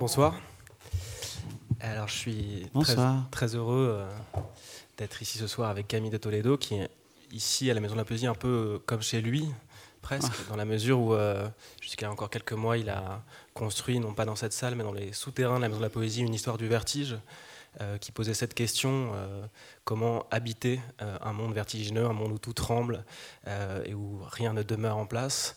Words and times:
Bonsoir. 0.00 0.34
Alors, 1.78 2.08
je 2.08 2.14
suis 2.14 2.70
très, 2.80 2.96
très, 3.30 3.54
heureux 3.54 3.98
euh, 4.00 4.08
d'être 4.96 5.20
ici 5.20 5.36
ce 5.36 5.46
soir 5.46 5.68
avec 5.68 5.88
Camille 5.88 6.10
de 6.10 6.16
Toledo, 6.16 6.56
qui 6.56 6.76
est 6.76 6.88
ici 7.32 7.70
à 7.70 7.74
la 7.74 7.80
Maison 7.80 7.92
de 7.92 7.98
la 7.98 8.06
Poésie, 8.06 8.26
un 8.26 8.34
peu 8.34 8.48
euh, 8.48 8.78
comme 8.86 9.02
chez 9.02 9.20
lui, 9.20 9.46
presque, 10.00 10.32
ah. 10.32 10.48
dans 10.48 10.56
la 10.56 10.64
mesure 10.64 10.98
où, 10.98 11.12
euh, 11.12 11.46
jusqu'à 11.82 12.10
encore 12.10 12.30
quelques 12.30 12.54
mois, 12.54 12.78
il 12.78 12.88
a 12.88 13.22
construit, 13.52 14.00
non 14.00 14.14
pas 14.14 14.24
dans 14.24 14.36
cette 14.36 14.54
salle, 14.54 14.74
mais 14.74 14.84
dans 14.84 14.94
les 14.94 15.12
souterrains 15.12 15.58
de 15.58 15.60
la 15.60 15.68
Maison 15.68 15.80
de 15.80 15.84
la 15.84 15.90
Poésie, 15.90 16.22
une 16.22 16.32
histoire 16.32 16.56
du 16.56 16.66
vertige, 16.66 17.12
euh, 17.12 17.18
qui 18.00 18.10
posait 18.10 18.34
cette 18.34 18.54
question 18.54 19.12
euh, 19.14 19.46
comment 19.84 20.26
habiter 20.30 20.80
euh, 21.02 21.16
un 21.20 21.32
monde 21.32 21.54
vertigineux, 21.54 22.04
un 22.04 22.12
monde 22.12 22.32
où 22.32 22.38
tout 22.38 22.52
tremble 22.52 23.04
et 23.84 23.94
où 23.94 24.20
rien 24.30 24.52
ne 24.52 24.62
demeure 24.62 24.96
en 24.96 25.06
place. 25.06 25.56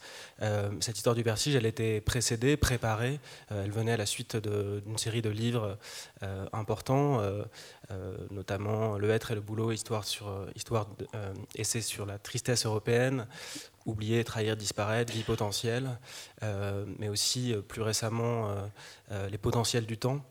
cette 0.79 0.97
histoire 0.97 1.15
du 1.15 1.21
vertige, 1.21 1.55
elle 1.55 1.65
était 1.65 2.01
précédée, 2.01 2.57
préparée. 2.57 3.19
elle 3.49 3.71
venait 3.71 3.93
à 3.93 3.97
la 3.97 4.05
suite 4.05 4.35
d'une 4.37 4.97
série 4.97 5.21
de 5.21 5.29
livres 5.29 5.77
importants, 6.51 7.21
notamment 8.31 8.97
Le 8.97 9.09
être 9.11 9.31
et 9.31 9.35
le 9.35 9.41
boulot, 9.41 9.71
histoire 9.71 10.05
sur 10.05 10.47
histoire 10.55 10.87
essai 11.55 11.81
sur 11.81 12.05
la 12.05 12.17
tristesse 12.17 12.65
européenne, 12.65 13.27
oublier, 13.85 14.23
trahir, 14.23 14.57
disparaître, 14.57 15.13
vie 15.13 15.23
potentielle, 15.23 15.99
mais 16.41 17.09
aussi 17.09 17.53
plus 17.67 17.81
récemment 17.81 18.49
les 19.11 19.37
potentiels 19.37 19.85
du 19.85 19.97
temps 19.97 20.25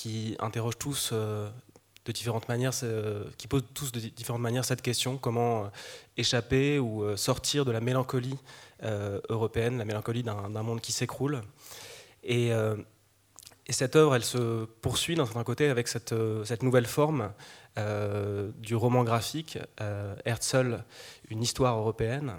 qui 0.00 0.34
interrogent 0.38 0.78
tous 0.78 1.10
euh, 1.12 1.50
de 2.06 2.12
différentes 2.12 2.48
manières, 2.48 2.72
qui 3.36 3.46
posent 3.48 3.66
tous 3.74 3.92
de 3.92 4.00
différentes 4.00 4.40
manières 4.40 4.64
cette 4.64 4.80
question 4.80 5.18
comment 5.18 5.64
euh, 5.64 5.68
échapper 6.16 6.78
ou 6.78 7.04
euh, 7.04 7.16
sortir 7.16 7.66
de 7.66 7.70
la 7.70 7.80
mélancolie 7.80 8.38
européenne, 9.28 9.76
la 9.76 9.84
mélancolie 9.84 10.22
d'un 10.22 10.62
monde 10.62 10.80
qui 10.80 10.92
s'écroule. 10.92 11.42
Et, 12.24 12.48
et, 12.48 13.72
cette 13.72 13.94
œuvre, 13.94 14.14
elle 14.14 14.24
se 14.24 14.64
poursuit 14.80 15.16
d'un 15.16 15.26
certain 15.26 15.44
côté 15.44 15.68
avec 15.68 15.86
cette 15.86 16.62
nouvelle 16.62 16.86
forme 16.86 17.30
du 18.56 18.74
roman 18.74 19.04
graphique, 19.04 19.58
Herzl, 20.24 20.82
une 21.28 21.42
histoire 21.42 21.76
européenne. 21.76 22.32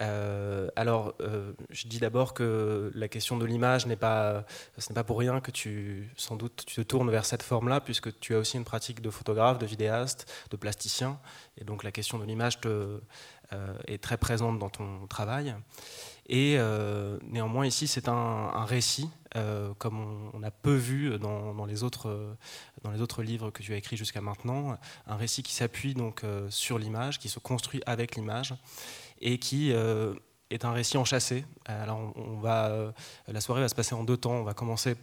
Euh, 0.00 0.68
alors, 0.76 1.14
euh, 1.20 1.52
je 1.70 1.86
dis 1.86 1.98
d'abord 1.98 2.34
que 2.34 2.90
la 2.94 3.08
question 3.08 3.36
de 3.36 3.44
l'image 3.44 3.86
n'est 3.86 3.96
pas, 3.96 4.44
ce 4.78 4.90
n'est 4.90 4.94
pas 4.94 5.04
pour 5.04 5.18
rien 5.18 5.40
que 5.40 5.50
tu, 5.50 6.10
sans 6.16 6.36
doute, 6.36 6.64
tu 6.66 6.76
te 6.76 6.80
tournes 6.80 7.10
vers 7.10 7.24
cette 7.24 7.42
forme-là, 7.42 7.80
puisque 7.80 8.18
tu 8.18 8.34
as 8.34 8.38
aussi 8.38 8.56
une 8.56 8.64
pratique 8.64 9.00
de 9.00 9.10
photographe, 9.10 9.58
de 9.58 9.66
vidéaste, 9.66 10.30
de 10.50 10.56
plasticien, 10.56 11.18
et 11.58 11.64
donc 11.64 11.84
la 11.84 11.92
question 11.92 12.18
de 12.18 12.24
l'image 12.24 12.58
euh, 12.66 12.98
est 13.86 14.02
très 14.02 14.16
présente 14.16 14.58
dans 14.58 14.70
ton 14.70 15.06
travail. 15.06 15.54
Et 16.26 16.56
néanmoins, 17.22 17.66
ici, 17.66 17.86
c'est 17.86 18.08
un, 18.08 18.64
récit, 18.64 19.10
comme 19.78 20.30
on, 20.32 20.42
a 20.42 20.50
peu 20.50 20.74
vu 20.74 21.18
dans, 21.18 21.52
dans, 21.52 21.66
les 21.66 21.82
autres, 21.82 22.34
dans 22.82 22.90
les 22.90 23.02
autres 23.02 23.22
livres 23.22 23.50
que 23.50 23.62
tu 23.62 23.74
as 23.74 23.76
écrits 23.76 23.98
jusqu'à 23.98 24.22
maintenant, 24.22 24.78
un 25.06 25.16
récit 25.16 25.42
qui 25.42 25.52
s'appuie 25.52 25.92
donc 25.92 26.22
sur 26.48 26.78
l'image, 26.78 27.18
qui 27.18 27.28
se 27.28 27.38
construit 27.40 27.82
avec 27.84 28.16
l'image 28.16 28.54
et 29.24 29.38
qui 29.38 29.72
euh, 29.72 30.14
est 30.50 30.64
un 30.64 30.72
récit 30.72 30.96
enchâssé. 30.96 31.44
Alors 31.64 32.12
on, 32.14 32.38
va, 32.38 32.66
euh, 32.66 32.92
la 33.26 33.40
soirée 33.40 33.62
va 33.62 33.68
se 33.68 33.74
passer 33.74 33.94
en 33.94 34.04
deux 34.04 34.18
temps. 34.18 34.34
On 34.34 34.44
va 34.44 34.54
commencer 34.54 34.94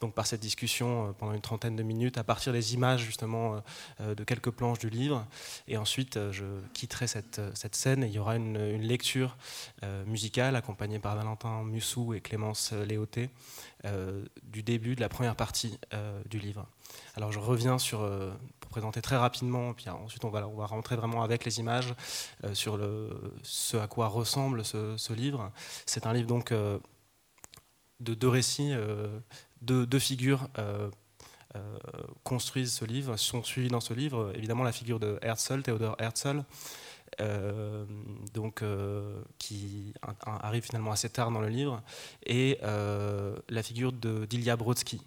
donc 0.00 0.14
par 0.14 0.26
cette 0.26 0.40
discussion 0.40 1.06
euh, 1.06 1.12
pendant 1.12 1.32
une 1.32 1.40
trentaine 1.40 1.76
de 1.76 1.84
minutes 1.84 2.18
à 2.18 2.24
partir 2.24 2.52
des 2.52 2.74
images 2.74 3.04
justement 3.04 3.62
de 4.00 4.24
quelques 4.24 4.50
planches 4.50 4.80
du 4.80 4.90
livre. 4.90 5.24
Et 5.68 5.76
ensuite, 5.76 6.18
je 6.32 6.44
quitterai 6.74 7.06
cette, 7.06 7.40
cette 7.54 7.76
scène 7.76 8.02
et 8.02 8.08
il 8.08 8.12
y 8.12 8.18
aura 8.18 8.34
une, 8.34 8.58
lecture 8.82 9.36
musicale 10.06 10.56
accompagnée 10.56 10.98
par 10.98 11.14
Valentin 11.14 11.62
Mussou 11.62 12.14
et 12.14 12.20
Clémence 12.20 12.72
Léoté 12.72 13.30
du 14.42 14.64
début 14.64 14.96
de 14.96 15.00
la 15.00 15.08
première 15.08 15.36
partie 15.36 15.78
du 16.28 16.40
livre. 16.40 16.66
Alors 17.14 17.30
je 17.30 17.38
reviens 17.38 17.78
sur, 17.78 18.00
présenter 18.72 19.00
très 19.02 19.16
rapidement, 19.16 19.74
puis 19.74 19.88
ensuite 19.88 20.24
on 20.24 20.30
va, 20.30 20.42
rentrer 20.66 20.96
vraiment 20.96 21.22
avec 21.22 21.44
les 21.44 21.60
images 21.60 21.94
euh, 22.42 22.54
sur 22.54 22.80
ce 23.42 23.76
à 23.76 23.86
quoi 23.86 24.08
ressemble 24.08 24.64
ce, 24.64 25.12
livre. 25.12 25.52
C'est 25.86 26.06
un 26.06 26.12
livre 26.12 26.26
donc 26.26 26.50
euh, 26.50 26.78
de 28.00 28.14
deux 28.14 28.28
récits, 28.28 28.72
euh, 28.72 29.20
deux, 29.60 29.86
deux, 29.86 30.00
figures 30.00 30.48
construisent 32.24 32.72
ce 32.72 32.86
livre, 32.86 33.16
sont 33.16 33.44
suivies 33.44 33.68
dans 33.68 33.80
ce 33.80 33.92
livre. 33.92 34.32
Évidemment 34.34 34.64
la 34.64 34.72
figure 34.72 34.98
de 34.98 35.18
Herzl, 35.20 35.62
Théodore 35.62 35.96
Herzl, 35.98 36.42
donc, 38.32 38.64
qui 39.38 39.92
arrive 40.24 40.62
finalement 40.62 40.92
assez 40.92 41.10
tard 41.10 41.30
dans 41.30 41.42
le 41.42 41.50
livre, 41.50 41.82
et 42.24 42.58
la 42.62 43.62
figure 43.62 43.92
d'Ilya 43.92 44.56
Brodsky, 44.56 45.02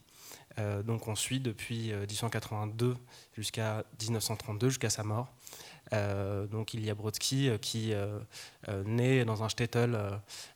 donc 0.58 1.08
on 1.08 1.16
suit 1.16 1.40
depuis 1.40 1.92
1882 1.94 2.86
euh, 2.86 2.96
jusqu'à 3.34 3.84
1932, 4.02 4.70
jusqu'à 4.70 4.90
sa 4.90 5.04
mort. 5.04 5.28
Euh, 5.94 6.48
donc 6.48 6.74
il 6.74 6.84
y 6.84 6.90
a 6.90 6.96
Brodsky 6.96 7.52
qui 7.62 7.94
naît 8.86 9.26
dans 9.26 9.44
un 9.44 9.50
shtetl 9.50 9.98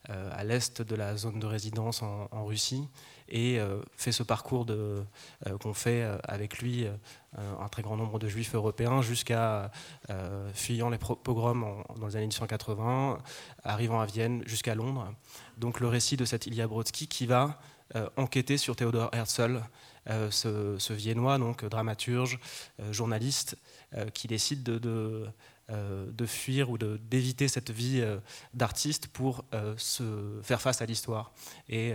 à 0.08 0.44
l'est 0.44 0.82
de 0.82 0.94
la 0.96 1.16
zone 1.16 1.38
de 1.38 1.46
résidence 1.46 2.02
en, 2.02 2.44
Russie 2.44 2.88
et 3.28 3.60
fait 3.96 4.10
ce 4.10 4.24
parcours 4.24 4.66
qu'on 5.60 5.72
fait 5.72 6.02
avec 6.24 6.58
lui 6.58 6.86
un 7.36 7.68
très 7.68 7.82
grand 7.82 7.96
nombre 7.96 8.18
de 8.18 8.26
juifs 8.26 8.56
européens 8.56 9.02
jusqu'à 9.02 9.70
fuyant 10.52 10.90
les 10.90 10.98
pogroms 10.98 11.84
dans 12.00 12.08
les 12.08 12.16
années 12.16 12.26
1880, 12.26 13.18
arrivant 13.62 14.00
à 14.00 14.06
Vienne 14.06 14.42
jusqu'à 14.46 14.74
Londres. 14.74 15.14
Donc 15.58 15.78
le 15.78 15.86
récit 15.86 16.16
de 16.16 16.24
cet 16.24 16.46
Ilya 16.46 16.66
Brodsky 16.66 17.06
qui 17.06 17.26
va 17.26 17.60
enquêter 18.16 18.56
sur 18.56 18.76
Théodore 18.76 19.10
Herzl, 19.12 19.62
euh, 20.08 20.30
ce, 20.30 20.92
Viennois, 20.92 21.38
donc 21.38 21.64
dramaturge, 21.64 22.38
euh, 22.80 22.92
journaliste, 22.92 23.56
euh, 23.94 24.08
qui 24.08 24.28
décide 24.28 24.62
de, 24.62 24.78
de, 25.68 26.26
fuir 26.26 26.70
ou 26.70 26.78
d'éviter 26.78 27.46
cette 27.46 27.70
vie 27.70 28.02
d'artiste 28.54 29.06
pour 29.06 29.44
se 29.76 30.40
faire 30.42 30.60
face 30.60 30.82
à 30.82 30.86
l'histoire. 30.86 31.30
Et 31.68 31.92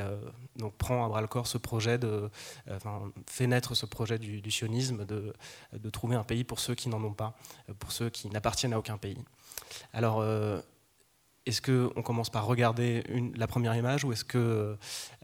donc 0.55 0.73
prend 0.75 1.05
à 1.05 1.09
bras 1.09 1.19
le 1.19 1.27
corps 1.27 1.45
ce 1.45 1.57
projet, 1.57 1.97
de, 1.97 2.29
fait 3.27 3.47
naître 3.47 3.75
ce 3.75 3.85
projet 3.85 4.17
du, 4.17 4.49
sionisme, 4.49 5.05
de, 5.05 5.33
de, 5.73 5.89
trouver 5.89 6.15
un 6.15 6.23
pays 6.23 6.45
pour 6.45 6.61
ceux 6.61 6.73
qui 6.73 6.87
n'en 6.87 7.03
ont 7.03 7.13
pas, 7.13 7.35
pour 7.79 7.91
ceux 7.91 8.09
qui 8.09 8.29
n'appartiennent 8.29 8.71
à 8.71 8.79
aucun 8.79 8.97
pays. 8.97 9.17
Alors, 9.91 10.23
est-ce 11.45 11.61
qu'on 11.61 12.01
commence 12.01 12.29
par 12.29 12.45
regarder 12.45 13.03
une, 13.09 13.35
la 13.37 13.47
première 13.47 13.75
image 13.75 14.03
ou 14.03 14.11
est-ce 14.11 14.25
que 14.25 14.75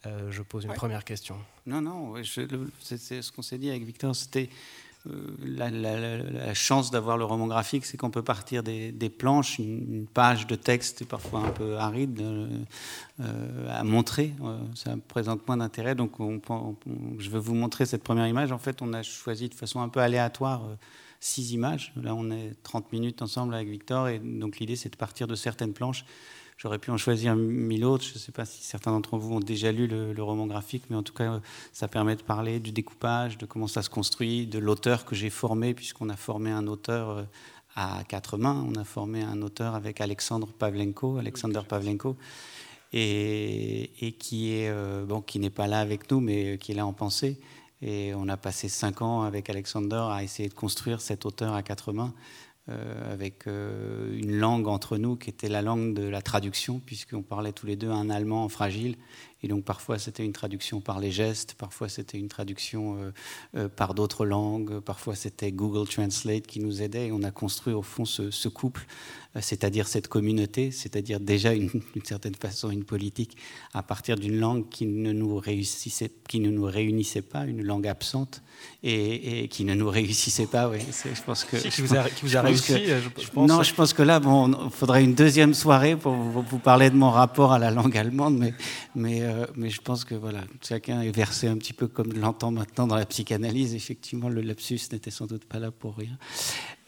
euh, 0.05 0.31
je 0.31 0.41
pose 0.41 0.65
une 0.65 0.73
première 0.73 1.03
question? 1.03 1.37
Non, 1.65 1.81
non, 1.81 2.13
c'est 2.79 3.21
ce 3.21 3.31
qu'on 3.31 3.41
s'est 3.41 3.57
dit 3.57 3.69
avec 3.69 3.83
Victor, 3.83 4.15
c'était 4.15 4.49
euh, 5.07 5.35
la, 5.43 6.53
chance 6.53 6.91
d'avoir 6.91 7.17
le 7.17 7.25
roman 7.25 7.47
graphique, 7.47 7.85
c'est 7.85 7.97
qu'on 7.97 8.11
peut 8.11 8.21
partir 8.21 8.61
des, 8.61 8.91
planches, 9.09 9.57
une, 9.57 10.05
page 10.05 10.45
de 10.45 10.55
texte 10.55 11.05
parfois 11.05 11.39
un 11.39 11.49
peu 11.49 11.77
aride 11.77 12.21
euh, 12.21 13.67
à 13.69 13.83
montrer, 13.83 14.33
ça 14.75 14.95
présente 15.07 15.47
moins 15.47 15.57
d'intérêt. 15.57 15.95
Donc 15.95 16.11
je 17.17 17.29
vais 17.31 17.39
vous 17.39 17.55
montrer 17.55 17.88
cette 17.88 18.03
première 18.03 18.27
image. 18.27 18.51
En 18.51 18.59
fait, 18.59 18.81
on 18.83 18.93
a 18.93 19.01
choisi 19.01 19.49
de 19.49 19.55
façon 19.55 19.81
un 19.81 19.89
peu 19.89 20.01
aléatoire 20.01 20.61
six 21.21 21.53
images. 21.53 21.93
Là, 21.95 22.13
on 22.15 22.29
est 22.31 22.55
30 22.63 22.91
minutes 22.91 23.21
ensemble 23.21 23.53
avec 23.53 23.69
Victor, 23.69 24.09
et 24.09 24.19
donc 24.19 24.59
l'idée, 24.59 24.75
c'est 24.75 24.89
de 24.89 24.97
partir 24.97 25.27
de 25.27 25.35
certaines 25.35 25.71
planches. 25.71 26.03
J'aurais 26.57 26.79
pu 26.79 26.91
en 26.91 26.97
choisir 26.97 27.35
mille 27.35 27.85
autres. 27.85 28.03
Je 28.03 28.13
ne 28.13 28.19
sais 28.19 28.31
pas 28.31 28.45
si 28.45 28.63
certains 28.63 28.91
d'entre 28.91 29.17
vous 29.17 29.33
ont 29.33 29.39
déjà 29.39 29.71
lu 29.71 29.87
le, 29.87 30.21
roman 30.21 30.45
graphique, 30.45 30.83
mais 30.89 30.95
en 30.95 31.01
tout 31.03 31.13
cas, 31.13 31.41
ça 31.73 31.87
permet 31.87 32.15
de 32.15 32.21
parler 32.21 32.59
du 32.59 32.71
découpage, 32.71 33.37
de 33.37 33.45
comment 33.45 33.67
ça 33.67 33.81
se 33.81 33.89
construit, 33.89 34.45
de 34.45 34.59
l'auteur 34.59 35.05
que 35.05 35.15
j'ai 35.15 35.29
formé, 35.31 35.73
puisqu'on 35.73 36.09
a 36.09 36.15
formé 36.15 36.51
un 36.51 36.67
auteur 36.67 37.09
euh, 37.09 37.23
à 37.75 38.03
quatre 38.07 38.38
mains. 38.38 38.63
On 38.67 38.75
a 38.75 38.83
formé 38.83 39.23
un 39.23 39.41
auteur 39.41 39.73
avec 39.73 40.01
Alexandre 40.01 40.47
Pavlenko, 40.47 41.17
Alexander 41.17 41.61
Pavlenko, 41.67 42.15
et, 42.93 43.89
et 44.05 44.11
qui 44.11 44.53
est 44.53 44.69
euh, 44.69 45.03
bon, 45.05 45.21
qui 45.21 45.39
n'est 45.39 45.49
pas 45.49 45.67
là 45.67 45.79
avec 45.79 46.12
nous, 46.12 46.19
mais 46.19 46.59
qui 46.59 46.74
est 46.74 46.75
là 46.75 46.85
en 46.85 46.94
pensée. 46.94 47.39
Et 47.81 48.13
on 48.16 48.28
a 48.28 48.38
passé 48.38 48.69
cinq 48.69 49.01
ans 49.01 49.24
avec 49.24 49.50
Alexander 49.50 50.04
à 50.12 50.24
essayer 50.24 50.50
de 50.50 50.54
construire 50.54 51.01
cet 51.01 51.25
auteur 51.25 51.54
à 51.54 51.63
quatre 51.63 51.94
mains, 51.94 52.13
euh, 52.69 53.12
avec 53.12 53.48
euh, 53.48 54.16
une 54.16 54.38
langue 54.38 54.68
entre 54.68 54.98
nous 54.98 55.16
qui 55.16 55.31
était 55.31 55.50
la 55.50 55.63
langue 55.63 55.95
de 55.95 56.04
la 56.04 56.22
traduction, 56.22 56.80
puisqu'on 56.80 57.24
parlait 57.24 57.54
tous 57.54 57.66
les 57.66 57.75
deux 57.75 57.89
un 57.89 58.10
allemand 58.12 58.48
fragile 58.50 58.98
et 59.44 59.48
donc 59.48 59.63
parfois 59.63 59.98
c'était 59.98 60.24
une 60.24 60.33
traduction 60.33 60.81
par 60.81 61.00
les 61.00 61.12
gestes, 61.12 61.56
parfois 61.56 61.89
c'était 61.89 62.19
une 62.19 62.28
traduction 62.28 63.12
euh, 63.56 63.68
par 63.68 63.95
d'autres 63.95 64.25
langues, 64.25 64.80
parfois 64.80 65.16
c'était 65.16 65.51
Google 65.51 65.88
Translate 65.88 66.45
qui 66.45 66.60
nous 66.60 66.81
aidait. 66.81 67.07
Et 67.07 67.12
on 67.12 67.24
a 67.24 67.31
construit 67.31 67.74
au 67.74 67.81
fond 67.81 68.06
ce, 68.06 68.48
couple, 68.48 68.86
c'est-à-dire 69.39 69.88
cette 69.88 70.10
communauté, 70.10 70.72
c'est-à-dire 70.72 71.19
déjà 71.19 71.54
d'une 71.56 71.72
certaine 72.04 72.36
façon 72.36 72.69
une 72.69 72.83
politique 72.83 73.38
à 73.74 73.81
partir 73.81 74.18
d'une 74.18 74.38
langue 74.38 74.68
qui 74.69 74.86
ne 74.86 75.13
nous 75.13 75.38
réussissait, 75.38 76.12
qui 76.28 76.39
ne 76.39 76.50
nous 76.50 76.66
réunissait 76.66 77.22
pas, 77.22 77.45
une 77.45 77.63
langue 77.63 77.88
absente 77.88 78.42
et, 78.83 79.48
qui 79.50 79.63
ne 79.63 79.74
nous 79.74 79.89
réussissait 79.89 80.48
pas. 80.48 80.68
Oui, 80.69 80.80
je 80.81 81.22
pense 81.22 81.45
que 81.45 81.56
qui 81.56 81.81
vous 81.81 81.95
a, 81.95 82.06
vous 82.22 82.38
a 82.38 82.42
réussi. 82.42 82.74
je, 82.86 83.30
pense. 83.30 83.48
Non, 83.50 83.63
je 83.63 83.74
pense 83.74 83.94
que 83.94 84.04
là, 84.04 84.19
bon, 84.19 84.51
il 84.66 84.72
faudrait 84.72 85.04
une 85.04 85.16
deuxième 85.16 85.54
soirée 85.54 85.95
pour 85.95 86.13
vous, 86.13 86.60
parler 86.60 86.89
de 86.89 86.95
mon 86.95 87.10
rapport 87.10 87.54
à 87.54 87.60
la 87.60 87.72
langue 87.72 87.98
allemande, 87.98 88.38
mais 88.38 88.54
mais 88.95 89.22
euh, 89.22 89.45
mais 89.56 89.69
je 89.69 89.81
pense 89.81 90.04
que 90.04 90.16
voilà, 90.16 90.42
chacun 90.62 91.01
est 91.01 91.16
versé 91.16 91.48
un 91.48 91.57
petit 91.57 91.74
peu 91.74 91.88
comme 91.88 92.13
l'entend 92.13 92.51
maintenant 92.51 92.88
dans 92.88 92.95
la 92.95 93.06
psychanalyse. 93.06 93.75
Effectivement, 93.75 94.30
le 94.30 94.42
lapsus 94.42 94.80
n'était 94.92 95.12
sans 95.12 95.25
doute 95.25 95.45
pas 95.45 95.60
là 95.60 95.72
pour 95.72 95.95
rien. 95.95 96.18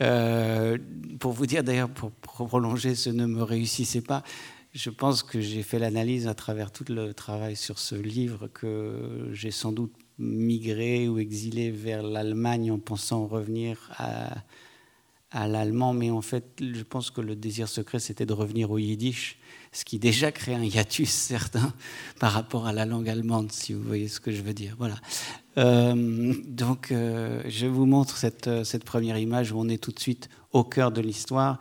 Euh, 0.04 0.78
pour 1.20 1.32
vous 1.32 1.46
dire 1.46 1.64
d'ailleurs, 1.64 1.90
pour 1.90 2.12
prolonger 2.12 2.96
ce 2.96 3.10
ne 3.10 3.26
me 3.26 3.42
réussissait 3.42 4.02
pas, 4.02 4.24
je 4.74 4.90
pense 4.90 5.24
que 5.24 5.40
j'ai 5.40 5.64
fait 5.64 5.80
l'analyse 5.80 6.28
à 6.28 6.34
travers 6.34 6.72
tout 6.72 6.86
le 6.90 7.14
travail 7.14 7.56
sur 7.56 7.80
ce 7.80 7.96
livre 7.96 8.48
que 8.48 9.30
j'ai 9.32 9.52
sans 9.52 9.72
doute 9.72 9.94
migré 10.18 11.08
ou 11.08 11.20
exilé 11.20 11.72
vers 11.72 12.04
l'Allemagne 12.04 12.72
en 12.72 12.80
pensant 12.80 13.26
revenir 13.28 13.92
à, 13.98 14.36
à 15.32 15.48
l'allemand, 15.48 15.94
mais 15.94 16.12
en 16.12 16.22
fait, 16.22 16.46
je 16.60 16.84
pense 16.84 17.10
que 17.10 17.22
le 17.22 17.36
désir 17.36 17.68
secret, 17.68 18.00
c'était 18.00 18.26
de 18.26 18.34
revenir 18.34 18.70
au 18.72 18.78
yiddish 18.78 19.38
ce 19.72 19.84
qui 19.84 19.98
déjà 19.98 20.32
crée 20.32 20.54
un 20.54 20.64
hiatus 20.64 21.10
certain 21.10 21.74
par 22.20 22.32
rapport 22.32 22.68
à 22.68 22.74
la 22.74 22.86
langue 22.86 23.10
allemande, 23.10 23.52
si 23.52 23.74
vous 23.74 23.82
voyez 23.82 24.08
ce 24.08 24.20
que 24.20 24.32
je 24.32 24.42
veux 24.42 24.54
dire. 24.54 24.76
Voilà. 24.78 24.96
Euh, 25.58 26.34
donc, 26.46 26.92
euh, 26.92 27.44
je 27.46 27.68
vous 27.68 27.86
montre 27.86 28.18
cette, 28.18 28.48
euh, 28.48 28.64
cette, 28.64 28.84
première 28.84 29.18
image 29.18 29.52
où 29.52 29.60
on 29.60 29.70
est 29.70 29.82
tout 29.82 29.92
de 29.92 30.00
suite 30.00 30.30
au 30.52 30.64
cœur 30.64 30.92
de 30.92 31.02
l'histoire, 31.02 31.60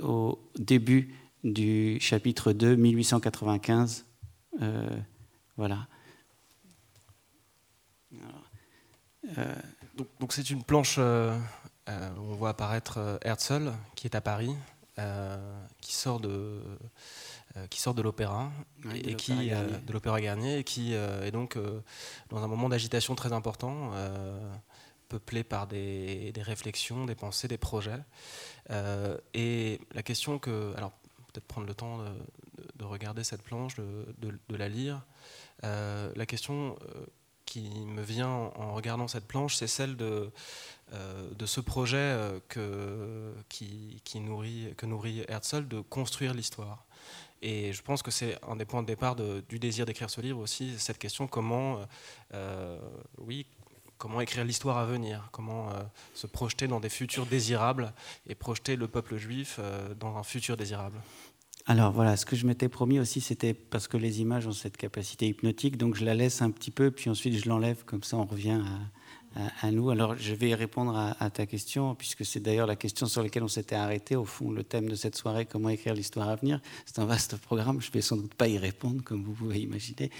au 0.00 0.38
début 0.56 1.12
du 1.42 1.98
chapitre 2.00 2.52
2, 2.52 2.76
1895. 2.76 4.04
voilà. 5.56 5.88
donc, 10.20 10.32
c'est 10.32 10.48
une 10.50 10.62
planche 10.62 10.98
où 10.98 11.00
on 11.00 12.34
voit 12.36 12.50
apparaître 12.50 13.18
Herzl, 13.22 13.72
qui 13.96 14.06
est 14.06 14.14
à 14.14 14.20
Paris, 14.20 14.54
qui 15.80 15.94
sort 15.94 16.20
de 16.20 16.62
qui 17.70 17.80
sort 17.80 17.94
de 17.94 18.02
l'opéra 18.02 18.50
et, 18.94 19.14
qui 19.14 19.52
euh, 19.52 19.66
de 19.86 19.92
l'opéra 19.92 20.20
Garnier 20.20 20.58
et 20.58 20.64
qui 20.64 20.94
euh, 20.94 21.24
est 21.24 21.30
donc 21.30 21.58
dans 22.28 22.42
un 22.42 22.46
moment 22.46 22.68
d'agitation 22.68 23.14
très 23.14 23.32
important 23.32 23.92
peuplé 25.08 25.44
par 25.44 25.66
des, 25.66 26.32
réflexions, 26.36 27.06
des 27.06 27.14
pensées, 27.14 27.48
des 27.48 27.58
projets. 27.58 28.02
et 29.34 29.80
la 29.94 30.02
question 30.02 30.38
que, 30.38 30.74
alors 30.76 30.92
peut-être 31.32 31.46
prendre 31.46 31.66
le 31.66 31.74
temps 31.74 31.98
de, 32.76 32.84
regarder 32.84 33.24
cette 33.24 33.42
planche, 33.42 33.76
de, 33.76 34.56
la 34.56 34.68
lire, 34.68 35.06
la 35.62 36.26
question 36.26 36.76
qui 37.44 37.70
me 37.86 38.02
vient 38.02 38.28
en, 38.28 38.74
regardant 38.74 39.06
cette 39.06 39.26
planche, 39.26 39.54
c'est 39.54 39.68
celle 39.68 39.96
de, 39.96 40.32
de 40.92 41.46
ce 41.46 41.60
projet 41.60 42.18
que, 42.48 43.32
qui, 43.48 44.02
qui 44.04 44.18
nourrit, 44.20 44.74
que 44.76 44.86
nourrit 44.86 45.24
Herzl 45.28 45.68
de 45.68 45.80
construire 45.80 46.34
l'histoire. 46.34 46.85
Et 47.42 47.72
je 47.72 47.82
pense 47.82 48.02
que 48.02 48.10
c'est 48.10 48.38
un 48.48 48.56
des 48.56 48.64
points 48.64 48.82
de 48.82 48.86
départ 48.86 49.16
du 49.16 49.58
désir 49.58 49.86
d'écrire 49.86 50.10
ce 50.10 50.20
livre 50.20 50.40
aussi, 50.40 50.74
cette 50.78 50.98
question 50.98 51.26
comment, 51.26 51.80
euh, 52.34 52.78
oui, 53.18 53.46
comment 53.98 54.20
écrire 54.20 54.44
l'histoire 54.44 54.78
à 54.78 54.86
venir, 54.86 55.28
comment 55.32 55.70
euh, 55.70 55.82
se 56.14 56.26
projeter 56.26 56.66
dans 56.66 56.80
des 56.80 56.88
futurs 56.88 57.26
désirables 57.26 57.92
et 58.26 58.34
projeter 58.34 58.76
le 58.76 58.88
peuple 58.88 59.16
juif 59.16 59.56
euh, 59.58 59.94
dans 59.94 60.16
un 60.16 60.22
futur 60.22 60.56
désirable. 60.56 61.00
Alors 61.66 61.92
voilà, 61.92 62.16
ce 62.16 62.24
que 62.24 62.36
je 62.36 62.46
m'étais 62.46 62.68
promis 62.68 63.00
aussi, 63.00 63.20
c'était 63.20 63.52
parce 63.52 63.88
que 63.88 63.96
les 63.96 64.20
images 64.20 64.46
ont 64.46 64.52
cette 64.52 64.76
capacité 64.76 65.26
hypnotique, 65.26 65.76
donc 65.76 65.96
je 65.96 66.04
la 66.04 66.14
laisse 66.14 66.40
un 66.40 66.50
petit 66.50 66.70
peu, 66.70 66.92
puis 66.92 67.10
ensuite 67.10 67.36
je 67.42 67.48
l'enlève, 67.48 67.84
comme 67.84 68.04
ça 68.04 68.16
on 68.16 68.24
revient 68.24 68.62
à, 68.64 68.78
à, 69.60 69.70
nous. 69.70 69.90
Alors, 69.90 70.16
je 70.16 70.34
vais 70.34 70.54
répondre 70.54 70.96
à, 70.96 71.30
ta 71.30 71.46
question, 71.46 71.94
puisque 71.94 72.24
c'est 72.24 72.40
d'ailleurs 72.40 72.66
la 72.66 72.76
question 72.76 73.06
sur 73.06 73.22
laquelle 73.22 73.42
on 73.42 73.48
s'était 73.48 73.74
arrêté. 73.74 74.16
Au 74.16 74.24
fond, 74.24 74.50
le 74.50 74.64
thème 74.64 74.88
de 74.88 74.94
cette 74.94 75.16
soirée, 75.16 75.46
comment 75.46 75.68
écrire 75.68 75.94
l'histoire 75.94 76.28
à 76.28 76.36
venir, 76.36 76.60
c'est 76.84 76.98
un 76.98 77.04
vaste 77.04 77.36
programme. 77.36 77.80
Je 77.80 77.88
ne 77.88 77.92
vais 77.92 78.00
sans 78.00 78.16
doute 78.16 78.34
pas 78.34 78.48
y 78.48 78.58
répondre, 78.58 79.02
comme 79.02 79.22
vous 79.22 79.32
pouvez 79.32 79.60
imaginer, 79.60 80.10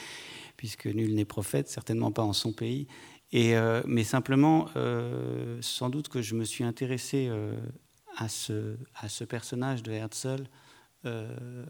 puisque 0.57 0.87
nul 0.87 1.15
n'est 1.15 1.25
prophète, 1.25 1.69
certainement 1.69 2.13
pas 2.13 2.23
en 2.23 2.33
son 2.33 2.53
pays. 2.53 2.87
Euh, 3.35 3.83
mais 3.87 4.05
simplement, 4.05 4.69
euh, 4.77 5.59
sans 5.61 5.91
doute 5.91 6.09
que 6.09 6.23
je 6.23 6.35
me 6.35 6.45
suis 6.45 6.65
intéressé 6.65 7.29
euh, 7.29 7.57
à, 8.17 8.29
ce, 8.29 8.77
à 8.95 9.09
ce 9.09 9.25
personnage 9.25 9.83
de 9.83 9.93
Herzl 9.93 10.45
euh, 11.07 11.65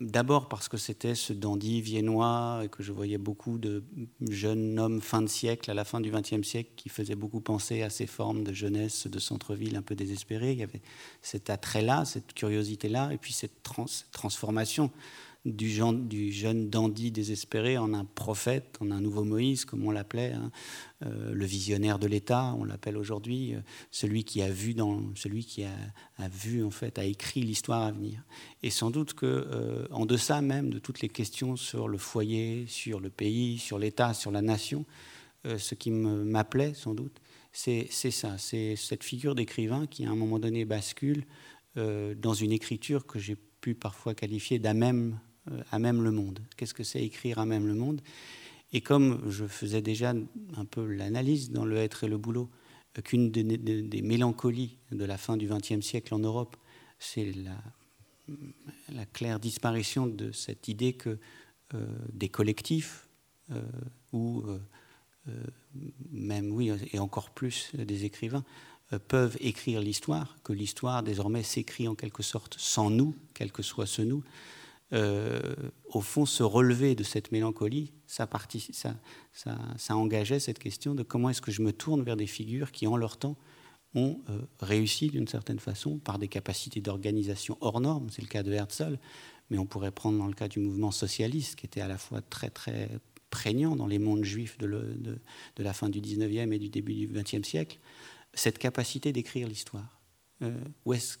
d'abord 0.00 0.48
parce 0.48 0.68
que 0.68 0.76
c'était 0.76 1.14
ce 1.14 1.32
dandy 1.32 1.80
viennois 1.80 2.62
et 2.64 2.68
que 2.68 2.82
je 2.82 2.92
voyais 2.92 3.18
beaucoup 3.18 3.58
de 3.58 3.84
jeunes 4.28 4.78
hommes 4.78 5.00
fin 5.00 5.22
de 5.22 5.26
siècle, 5.26 5.70
à 5.70 5.74
la 5.74 5.84
fin 5.84 6.00
du 6.00 6.10
XXe 6.10 6.46
siècle, 6.46 6.70
qui 6.76 6.88
faisaient 6.88 7.14
beaucoup 7.14 7.40
penser 7.40 7.82
à 7.82 7.90
ces 7.90 8.06
formes 8.06 8.44
de 8.44 8.52
jeunesse, 8.52 9.06
de 9.06 9.18
centre-ville 9.18 9.76
un 9.76 9.82
peu 9.82 9.94
désespérées. 9.94 10.52
Il 10.52 10.58
y 10.58 10.62
avait 10.62 10.82
cet 11.22 11.50
attrait-là, 11.50 12.04
cette 12.04 12.32
curiosité-là, 12.32 13.12
et 13.12 13.18
puis 13.18 13.32
cette 13.32 13.62
transformation 14.12 14.90
du, 15.46 16.32
jeune 16.32 16.70
dandy 16.70 17.12
désespéré 17.12 17.78
en 17.78 17.94
un 17.94 18.04
prophète, 18.04 18.76
en 18.80 18.90
un 18.90 19.00
nouveau 19.00 19.24
Moïse, 19.24 19.64
comme 19.64 19.86
on 19.86 19.90
l'appelait, 19.90 20.32
hein. 20.32 20.50
euh, 21.04 21.32
le 21.32 21.46
visionnaire 21.46 21.98
de 21.98 22.06
l'État, 22.06 22.54
on 22.58 22.64
l'appelle 22.64 22.96
aujourd'hui, 22.96 23.54
euh, 23.54 23.60
celui 23.90 24.24
qui 24.24 24.42
a 24.42 24.50
vu, 24.50 24.74
dans, 24.74 25.02
celui 25.14 25.44
qui 25.44 25.64
a, 25.64 26.28
vu 26.28 26.64
en 26.64 26.70
fait, 26.70 26.98
a 26.98 27.04
écrit 27.04 27.42
l'histoire 27.42 27.82
à 27.82 27.92
venir. 27.92 28.22
Et 28.62 28.70
sans 28.70 28.90
doute 28.90 29.14
que, 29.14 29.26
euh, 29.26 29.86
en 29.90 30.04
deçà 30.04 30.40
même 30.40 30.70
de 30.70 30.78
toutes 30.78 31.00
les 31.00 31.08
questions 31.08 31.56
sur 31.56 31.86
le 31.88 31.98
foyer, 31.98 32.66
sur 32.66 32.98
le 32.98 33.10
pays, 33.10 33.58
sur 33.58 33.78
l'État, 33.78 34.14
sur 34.14 34.30
la 34.30 34.42
nation, 34.42 34.84
ce 35.58 35.76
qui 35.76 35.92
m'appelait 35.92 36.74
sans 36.74 36.92
doute, 36.92 37.20
c'est 37.52 37.86
ça, 37.92 38.36
c'est 38.36 38.74
cette 38.74 39.04
figure 39.04 39.36
d'écrivain 39.36 39.86
qui 39.86 40.04
à 40.04 40.10
un 40.10 40.16
moment 40.16 40.40
donné 40.40 40.64
bascule 40.64 41.24
dans 41.76 42.34
une 42.34 42.50
écriture 42.50 43.06
que 43.06 43.20
j'ai 43.20 43.36
pu 43.60 43.76
parfois 43.76 44.12
qualifier 44.14 44.58
d'amème 44.58 45.12
euh, 45.12 45.35
à 45.70 45.78
même 45.78 46.02
le 46.02 46.10
monde. 46.10 46.40
Qu'est-ce 46.56 46.74
que 46.74 46.84
c'est 46.84 47.02
écrire 47.02 47.38
à 47.38 47.46
même 47.46 47.66
le 47.66 47.74
monde? 47.74 48.00
Et 48.72 48.80
comme 48.80 49.30
je 49.30 49.46
faisais 49.46 49.82
déjà 49.82 50.12
un 50.56 50.64
peu 50.64 50.86
l'analyse 50.86 51.50
dans 51.50 51.64
le 51.64 51.76
être 51.76 52.04
et 52.04 52.08
le 52.08 52.18
boulot, 52.18 52.50
euh, 52.98 53.02
qu'une 53.02 53.30
des, 53.30 54.02
mélancolies 54.02 54.76
de 54.90 55.04
la 55.04 55.16
fin 55.16 55.36
du 55.36 55.48
XXe 55.48 55.80
siècle 55.80 56.14
en 56.14 56.18
Europe, 56.18 56.56
c'est 56.98 57.32
la, 58.88 59.06
claire 59.12 59.38
disparition 59.38 60.06
de 60.06 60.32
cette 60.32 60.68
idée 60.68 60.94
que 60.94 61.18
euh, 61.74 61.86
des 62.12 62.28
collectifs, 62.28 63.08
ou 64.12 64.42
même, 66.10 66.50
oui, 66.50 66.72
et 66.92 66.98
encore 66.98 67.30
plus 67.30 67.70
des 67.74 68.04
écrivains, 68.04 68.44
peuvent 69.06 69.36
écrire 69.38 69.80
l'histoire, 69.80 70.36
que 70.42 70.52
l'histoire 70.52 71.04
désormais 71.04 71.44
s'écrit 71.44 71.86
en 71.86 71.94
quelque 71.94 72.24
sorte 72.24 72.56
sans 72.58 72.90
nous, 72.90 73.14
quel 73.34 73.52
que 73.52 73.62
soit 73.62 73.86
ce 73.86 74.02
nous, 74.02 74.24
euh, 74.92 75.40
au 75.86 76.00
fond, 76.00 76.26
se 76.26 76.42
relever 76.42 76.94
de 76.94 77.02
cette 77.02 77.32
mélancolie, 77.32 77.92
ça, 78.06 78.28
engageait 79.90 80.38
cette 80.38 80.58
question 80.58 80.94
de 80.94 81.02
comment 81.02 81.30
est-ce 81.30 81.42
que 81.42 81.50
je 81.50 81.62
me 81.62 81.72
tourne 81.72 82.02
vers 82.02 82.16
des 82.16 82.26
figures 82.26 82.70
qui, 82.70 82.86
en 82.86 82.96
leur 82.96 83.16
temps, 83.16 83.36
ont 83.94 84.20
euh, 84.28 84.38
réussi 84.60 85.08
d'une 85.08 85.26
certaine 85.26 85.58
façon 85.58 85.98
par 85.98 86.18
des 86.18 86.28
capacités 86.28 86.80
d'organisation 86.80 87.56
hors 87.60 87.80
normes. 87.80 88.10
C'est 88.10 88.22
le 88.22 88.28
cas 88.28 88.42
de 88.42 88.52
Herzl, 88.52 88.98
mais 89.50 89.58
on 89.58 89.66
pourrait 89.66 89.90
prendre 89.90 90.18
dans 90.18 90.26
le 90.26 90.34
cas 90.34 90.48
du 90.48 90.60
mouvement 90.60 90.90
socialiste, 90.90 91.56
qui 91.56 91.66
était 91.66 91.80
à 91.80 91.88
la 91.88 91.98
fois 91.98 92.20
très, 92.20 92.50
très 92.50 92.90
prégnant 93.30 93.74
dans 93.74 93.86
les 93.86 93.98
mondes 93.98 94.24
juifs 94.24 94.56
de, 94.58 95.18
la 95.58 95.72
fin 95.72 95.88
du 95.88 96.00
19e 96.00 96.52
et 96.52 96.58
du 96.58 96.68
début 96.68 96.94
du 96.94 97.08
20e 97.08 97.44
siècle, 97.44 97.78
cette 98.34 98.58
capacité 98.58 99.12
d'écrire 99.12 99.48
l'histoire. 99.48 100.00
Euh, 100.42 100.54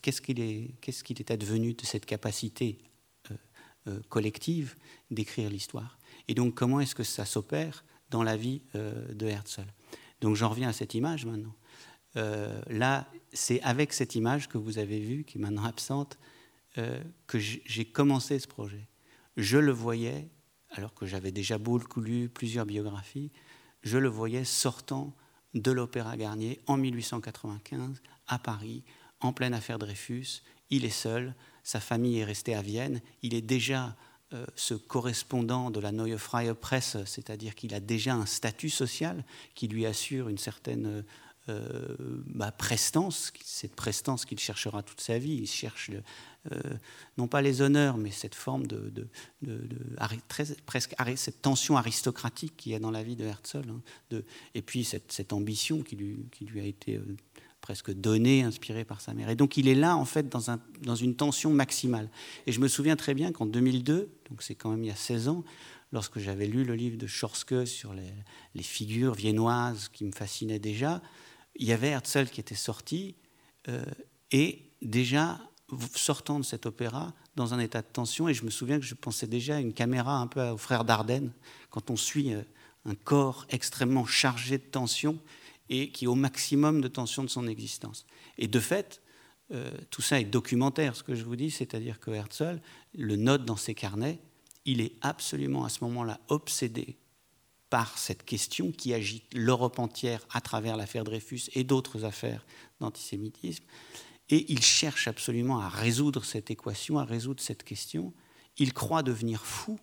qu'est-ce 0.02 0.20
qu'il 0.20 0.40
est, 0.40 0.74
est 0.86 1.30
advenu 1.30 1.74
de 1.74 1.84
cette 1.84 2.06
capacité 2.06 2.78
euh, 3.88 4.00
collective 4.08 4.74
d'écrire 5.10 5.50
l'histoire. 5.50 5.98
Et 6.28 6.34
donc, 6.34 6.54
comment 6.54 6.80
est-ce 6.80 6.94
que 6.94 7.04
ça 7.04 7.24
s'opère 7.24 7.84
dans 8.10 8.22
la 8.22 8.36
vie 8.36 8.62
euh, 8.74 9.12
de 9.12 9.26
Herzl? 9.26 9.66
Donc, 10.20 10.36
j'en 10.36 10.48
reviens 10.48 10.68
à 10.68 10.72
cette 10.72 10.94
image 10.94 11.24
maintenant. 11.24 11.54
Euh, 12.16 12.60
là, 12.68 13.06
c'est 13.32 13.60
avec 13.62 13.92
cette 13.92 14.14
image 14.14 14.48
que 14.48 14.58
vous 14.58 14.78
avez 14.78 14.98
vue, 14.98 15.24
qui 15.24 15.38
est 15.38 15.40
maintenant 15.40 15.64
absente, 15.64 16.18
que 17.26 17.38
j'ai 17.38 17.86
commencé 17.86 18.38
ce 18.38 18.46
projet. 18.46 18.86
Je 19.38 19.56
le 19.56 19.72
voyais, 19.72 20.28
alors 20.72 20.92
que 20.92 21.06
j'avais 21.06 21.32
déjà 21.32 21.56
beaucoup 21.56 22.02
lu 22.02 22.28
plusieurs 22.28 22.66
biographies, 22.66 23.32
je 23.82 23.96
le 23.96 24.08
voyais 24.08 24.44
sortant 24.44 25.16
de 25.54 25.70
l'Opéra 25.70 26.18
Garnier 26.18 26.60
en 26.66 26.76
1895 26.76 28.02
à 28.26 28.38
Paris, 28.38 28.84
en 29.20 29.32
pleine 29.32 29.54
affaire 29.54 29.78
Dreyfus. 29.78 30.42
Il 30.68 30.84
est 30.84 30.90
seul, 30.90 31.34
sa 31.66 31.80
famille 31.80 32.20
est 32.20 32.24
restée 32.24 32.54
à 32.54 32.62
Vienne, 32.62 33.02
il 33.22 33.34
est 33.34 33.42
déjà 33.42 33.96
euh, 34.32 34.46
ce 34.54 34.74
correspondant 34.74 35.72
de 35.72 35.80
la 35.80 35.90
Neue 35.90 36.16
Freie 36.16 36.54
Presse, 36.54 36.96
c'est-à-dire 37.06 37.56
qu'il 37.56 37.74
a 37.74 37.80
déjà 37.80 38.14
un 38.14 38.24
statut 38.24 38.70
social 38.70 39.24
qui 39.56 39.66
lui 39.66 39.84
assure 39.84 40.28
une 40.28 40.38
certaine 40.38 41.04
euh, 41.48 41.96
bah, 42.26 42.52
prestance, 42.52 43.32
cette 43.44 43.74
prestance 43.74 44.24
qu'il 44.26 44.38
cherchera 44.38 44.84
toute 44.84 45.00
sa 45.00 45.18
vie. 45.18 45.38
Il 45.42 45.48
cherche 45.48 45.90
euh, 46.52 46.60
non 47.18 47.26
pas 47.26 47.42
les 47.42 47.60
honneurs, 47.60 47.96
mais 47.96 48.12
cette 48.12 48.36
forme 48.36 48.68
de, 48.68 49.08
presque 50.68 50.94
cette 51.16 51.42
tension 51.42 51.76
aristocratique 51.76 52.56
qu'il 52.56 52.70
y 52.70 52.74
a 52.76 52.78
dans 52.78 52.92
la 52.92 53.02
vie 53.02 53.16
de 53.16 53.24
Herzl, 53.24 53.68
hein, 54.12 54.22
et 54.54 54.62
puis 54.62 54.84
cette, 54.84 55.32
ambition 55.32 55.82
qui 55.82 55.96
lui, 55.96 56.60
a 56.60 56.64
été 56.64 57.00
presque 57.66 57.92
donné, 57.92 58.44
inspiré 58.44 58.84
par 58.84 59.00
sa 59.00 59.12
mère. 59.12 59.28
Et 59.28 59.34
donc 59.34 59.56
il 59.56 59.66
est 59.66 59.74
là, 59.74 59.96
en 59.96 60.04
fait, 60.04 60.28
dans, 60.28 60.52
un, 60.52 60.60
dans 60.82 60.94
une 60.94 61.16
tension 61.16 61.50
maximale. 61.50 62.08
Et 62.46 62.52
je 62.52 62.60
me 62.60 62.68
souviens 62.68 62.94
très 62.94 63.12
bien 63.12 63.32
qu'en 63.32 63.44
2002, 63.44 64.08
donc 64.30 64.40
c'est 64.40 64.54
quand 64.54 64.70
même 64.70 64.84
il 64.84 64.86
y 64.86 64.92
a 64.92 64.94
16 64.94 65.26
ans, 65.26 65.42
lorsque 65.90 66.20
j'avais 66.20 66.46
lu 66.46 66.62
le 66.62 66.76
livre 66.76 66.96
de 66.96 67.08
Schorske 67.08 67.66
sur 67.66 67.92
les, 67.92 68.62
figures 68.62 69.14
viennoises 69.14 69.88
qui 69.88 70.04
me 70.04 70.12
fascinaient 70.12 70.60
déjà, 70.60 71.02
il 71.56 71.66
y 71.66 71.72
avait 71.72 71.88
Herzl 71.88 72.26
qui 72.26 72.38
était 72.38 72.54
sorti 72.54 73.16
euh, 73.66 73.84
et 74.30 74.70
déjà 74.80 75.40
sortant 75.96 76.38
de 76.38 76.44
cet 76.44 76.66
opéra 76.66 77.14
dans 77.34 77.52
un 77.52 77.58
état 77.58 77.82
de 77.82 77.88
tension 77.92 78.28
et 78.28 78.34
je 78.34 78.44
me 78.44 78.50
souviens 78.50 78.78
que 78.78 78.86
je 78.86 78.94
pensais 78.94 79.26
déjà 79.26 79.56
à 79.56 79.60
une 79.60 79.72
caméra 79.72 80.18
un 80.18 80.28
peu 80.28 80.40
au 80.50 80.56
frère 80.56 80.84
Dardenne 80.84 81.32
quand 81.70 81.90
on 81.90 81.96
suit 81.96 82.32
euh, 82.32 82.42
un 82.84 82.94
corps 82.94 83.44
extrêmement 83.50 84.06
chargé 84.06 84.58
de 84.58 84.62
tension 84.62 85.18
et 85.68 85.90
qui 85.90 86.04
est 86.04 86.08
au 86.08 86.14
maximum 86.14 86.80
de 86.80 86.88
tension 86.88 87.24
de 87.24 87.28
son 87.28 87.46
existence. 87.46 88.06
Et 88.38 88.48
de 88.48 88.60
fait, 88.60 89.02
euh, 89.52 89.70
tout 89.90 90.02
ça 90.02 90.20
est 90.20 90.24
documentaire, 90.24 90.96
ce 90.96 91.02
que 91.02 91.14
je 91.14 91.24
vous 91.24 91.36
dis, 91.36 91.50
c'est-à-dire 91.50 92.00
que 92.00 92.10
Herzl 92.10 92.60
le 92.94 93.16
note 93.16 93.44
dans 93.44 93.56
ses 93.56 93.74
carnets, 93.74 94.18
il 94.64 94.80
est 94.80 94.94
absolument 95.00 95.64
à 95.64 95.68
ce 95.68 95.84
moment-là 95.84 96.20
obsédé 96.28 96.96
par 97.70 97.98
cette 97.98 98.24
question 98.24 98.72
qui 98.72 98.94
agite 98.94 99.24
l'Europe 99.34 99.78
entière 99.78 100.26
à 100.30 100.40
travers 100.40 100.76
l'affaire 100.76 101.04
Dreyfus 101.04 101.50
et 101.54 101.64
d'autres 101.64 102.04
affaires 102.04 102.44
d'antisémitisme. 102.80 103.64
Et 104.28 104.50
il 104.52 104.62
cherche 104.62 105.06
absolument 105.08 105.60
à 105.60 105.68
résoudre 105.68 106.24
cette 106.24 106.50
équation, 106.50 106.98
à 106.98 107.04
résoudre 107.04 107.40
cette 107.40 107.62
question. 107.62 108.12
Il 108.58 108.72
croit 108.72 109.02
devenir 109.02 109.44
fou. 109.44 109.78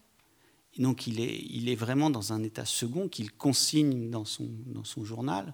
donc 0.78 1.08
il 1.08 1.22
est, 1.22 1.40
il 1.50 1.70
est 1.70 1.76
vraiment 1.76 2.10
dans 2.10 2.34
un 2.34 2.44
état 2.44 2.66
second 2.66 3.08
qu'il 3.08 3.32
consigne 3.32 4.10
dans 4.10 4.26
son, 4.26 4.50
dans 4.66 4.84
son 4.84 5.06
journal 5.06 5.54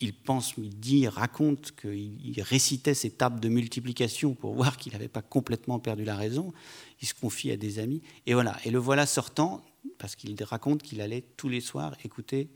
il 0.00 0.14
pense, 0.14 0.54
il 0.56 0.70
dit, 0.80 1.06
raconte 1.08 1.72
qu'il 1.72 2.40
récitait 2.42 2.94
ses 2.94 3.10
tables 3.10 3.38
de 3.38 3.48
multiplication 3.48 4.34
pour 4.34 4.54
voir 4.54 4.78
qu'il 4.78 4.92
n'avait 4.92 5.08
pas 5.08 5.20
complètement 5.20 5.78
perdu 5.78 6.04
la 6.04 6.16
raison. 6.16 6.54
Il 7.02 7.08
se 7.08 7.14
confie 7.14 7.50
à 7.50 7.56
des 7.56 7.78
amis. 7.78 8.00
Et 8.26 8.32
voilà. 8.32 8.56
Et 8.64 8.70
le 8.70 8.78
voilà 8.78 9.04
sortant, 9.04 9.62
parce 9.98 10.16
qu'il 10.16 10.42
raconte 10.42 10.82
qu'il 10.82 11.02
allait 11.02 11.24
tous 11.36 11.50
les 11.50 11.60
soirs 11.60 11.94
écouter 12.02 12.48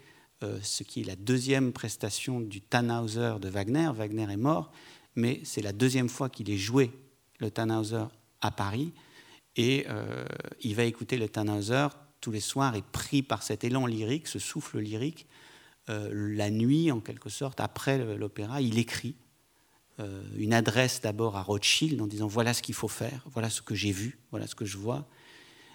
euh, 0.43 0.59
ce 0.63 0.83
qui 0.85 1.03
est 1.03 1.05
la 1.05 1.17
deuxième 1.17 1.73
prestation 1.73 2.41
du 2.41 2.63
Tannhauser 2.63 3.35
de 3.41 3.49
Wagner. 3.49 3.91
Wagner 3.95 4.27
est 4.33 4.39
mort, 4.39 4.73
mais 5.15 5.41
c'est 5.45 5.63
la 5.63 5.73
deuxième 5.73 6.09
fois 6.09 6.31
qu'il 6.31 6.51
est 6.51 6.57
joué 6.57 6.91
le 7.41 7.51
Tannhauser 7.51 8.07
à 8.41 8.51
Paris. 8.51 8.93
Et 9.57 9.85
euh, 9.91 10.25
il 10.63 10.75
va 10.75 10.85
écouter 10.85 11.19
le 11.19 11.29
Tannhauser 11.29 11.89
tous 12.23 12.33
les 12.33 12.41
soirs 12.41 12.75
et 12.75 12.83
pris 12.93 13.23
par 13.23 13.43
cet 13.43 13.65
élan 13.65 13.85
lyrique, 13.85 14.29
ce 14.29 14.39
souffle 14.39 14.79
lyrique. 14.79 15.27
Euh, 15.91 16.09
la 16.13 16.51
nuit, 16.51 16.91
en 16.91 17.01
quelque 17.01 17.29
sorte, 17.29 17.61
après 17.61 18.17
l'opéra, 18.17 18.63
il 18.63 18.79
écrit 18.79 19.17
euh, 20.01 20.23
une 20.37 20.55
adresse 20.55 21.01
d'abord 21.03 21.37
à 21.37 21.43
Rothschild 21.43 22.01
en 22.01 22.07
disant 22.07 22.27
voilà 22.27 22.55
ce 22.55 22.63
qu'il 22.63 22.75
faut 22.75 22.89
faire, 22.89 23.25
voilà 23.33 23.51
ce 23.51 23.63
que 23.63 23.75
j'ai 23.75 23.93
vu, 23.93 24.19
voilà 24.31 24.47
ce 24.47 24.55
que 24.55 24.65
je 24.65 24.79
vois, 24.79 25.07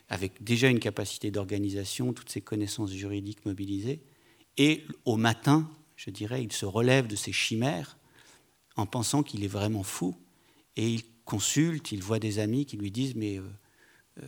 avec 0.10 0.44
déjà 0.44 0.68
une 0.68 0.80
capacité 0.80 1.30
d'organisation, 1.30 2.12
toutes 2.12 2.30
ses 2.30 2.42
connaissances 2.42 2.92
juridiques 2.92 3.46
mobilisées. 3.46 4.02
Et 4.58 4.84
au 5.06 5.16
matin, 5.16 5.70
je 5.96 6.10
dirais, 6.10 6.44
il 6.44 6.52
se 6.52 6.66
relève 6.66 7.08
de 7.08 7.16
ses 7.16 7.32
chimères 7.32 7.98
en 8.76 8.88
pensant 8.88 9.22
qu'il 9.22 9.44
est 9.44 9.48
vraiment 9.48 9.84
fou. 9.84 10.16
Et 10.76 10.90
il 10.90 11.04
consulte, 11.24 11.92
il 11.92 12.02
voit 12.02 12.20
des 12.20 12.40
amis 12.40 12.66
qui 12.66 12.78
lui 12.78 12.90
disent 12.90 13.16
Mais 13.16 13.38
euh, 13.38 14.24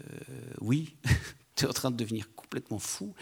oui, 0.59 0.95
tu 1.55 1.65
es 1.65 1.67
en 1.67 1.73
train 1.73 1.89
de 1.89 1.97
devenir 1.97 2.33
complètement 2.35 2.79
fou 2.79 3.15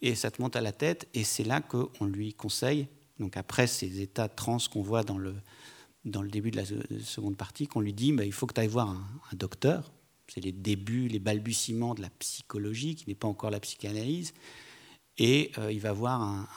et 0.00 0.14
ça 0.14 0.30
te 0.30 0.40
monte 0.40 0.56
à 0.56 0.60
la 0.60 0.72
tête, 0.72 1.08
et 1.14 1.24
c'est 1.24 1.44
là 1.44 1.60
qu'on 1.60 2.06
lui 2.06 2.34
conseille, 2.34 2.88
donc 3.18 3.36
après 3.36 3.66
ces 3.66 4.00
états 4.00 4.28
de 4.28 4.34
transe 4.34 4.68
qu'on 4.68 4.82
voit 4.82 5.02
dans 5.02 5.18
le, 5.18 5.34
dans 6.04 6.22
le 6.22 6.30
début 6.30 6.50
de 6.50 6.56
la 6.56 6.64
seconde 6.64 7.36
partie, 7.36 7.66
qu'on 7.66 7.80
lui 7.80 7.92
dit, 7.92 8.12
bah, 8.12 8.24
il 8.24 8.32
faut 8.32 8.46
que 8.46 8.54
tu 8.54 8.60
ailles 8.60 8.68
voir 8.68 8.90
un, 8.90 9.36
docteur, 9.36 9.92
c'est 10.28 10.40
les 10.40 10.52
débuts, 10.52 11.08
les 11.08 11.18
balbutiements 11.18 11.94
de 11.94 12.02
la 12.02 12.10
psychologie, 12.10 12.94
qui 12.94 13.08
n'est 13.08 13.14
pas 13.14 13.28
encore 13.28 13.50
la 13.50 13.60
psychanalyse, 13.60 14.34
et 15.16 15.50
euh, 15.58 15.72
il 15.72 15.80
va 15.80 15.92
voir 15.92 16.22
un, 16.22 16.48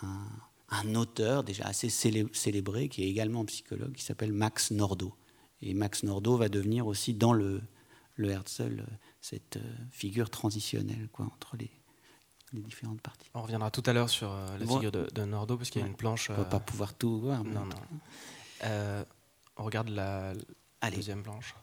un, 0.69 0.95
auteur 0.95 1.43
déjà 1.43 1.65
assez 1.65 1.89
célébré, 1.89 2.89
qui 2.89 3.03
est 3.03 3.10
également 3.10 3.43
psychologue, 3.45 3.93
qui 3.93 4.03
s'appelle 4.03 4.33
Max 4.33 4.71
Nordau. 4.71 5.13
Et 5.63 5.74
Max 5.74 6.03
Nordau 6.03 6.38
va 6.38 6.50
devenir 6.50 6.86
aussi 6.86 7.13
dans 7.13 7.33
le, 7.33 7.62
le 8.15 8.29
Herzl 8.29 8.86
cette 9.19 9.57
euh, 9.57 9.75
figure 9.91 10.29
transitionnelle 10.29 11.10
quoi, 11.12 11.25
entre 11.25 11.55
les, 11.57 11.69
les 12.53 12.62
différentes 12.62 13.01
parties. 13.01 13.29
On 13.34 13.41
reviendra 13.41 13.72
tout 13.72 13.84
à 13.86 13.93
l'heure 13.93 14.10
sur 14.10 14.31
euh, 14.31 14.58
la 14.58 14.65
figure 14.65 14.91
de, 14.91 15.08
de 15.13 15.25
Nordo, 15.25 15.58
parce 15.58 15.70
qu'il 15.70 15.81
y 15.81 15.84
a 15.84 15.88
une 15.88 15.96
planche. 15.96 16.29
On 16.29 16.34
ne 16.34 16.38
va 16.39 16.46
pas 16.46 16.58
euh, 16.58 16.60
pouvoir 16.60 16.93
tout 16.93 17.20
voir. 17.20 17.43
Non, 17.43 17.65
non. 17.65 17.75
Euh, 18.63 19.03
on 19.58 19.63
regarde 19.63 19.89
la, 19.89 20.34
deuxième 20.93 21.24
planche. 21.24 21.55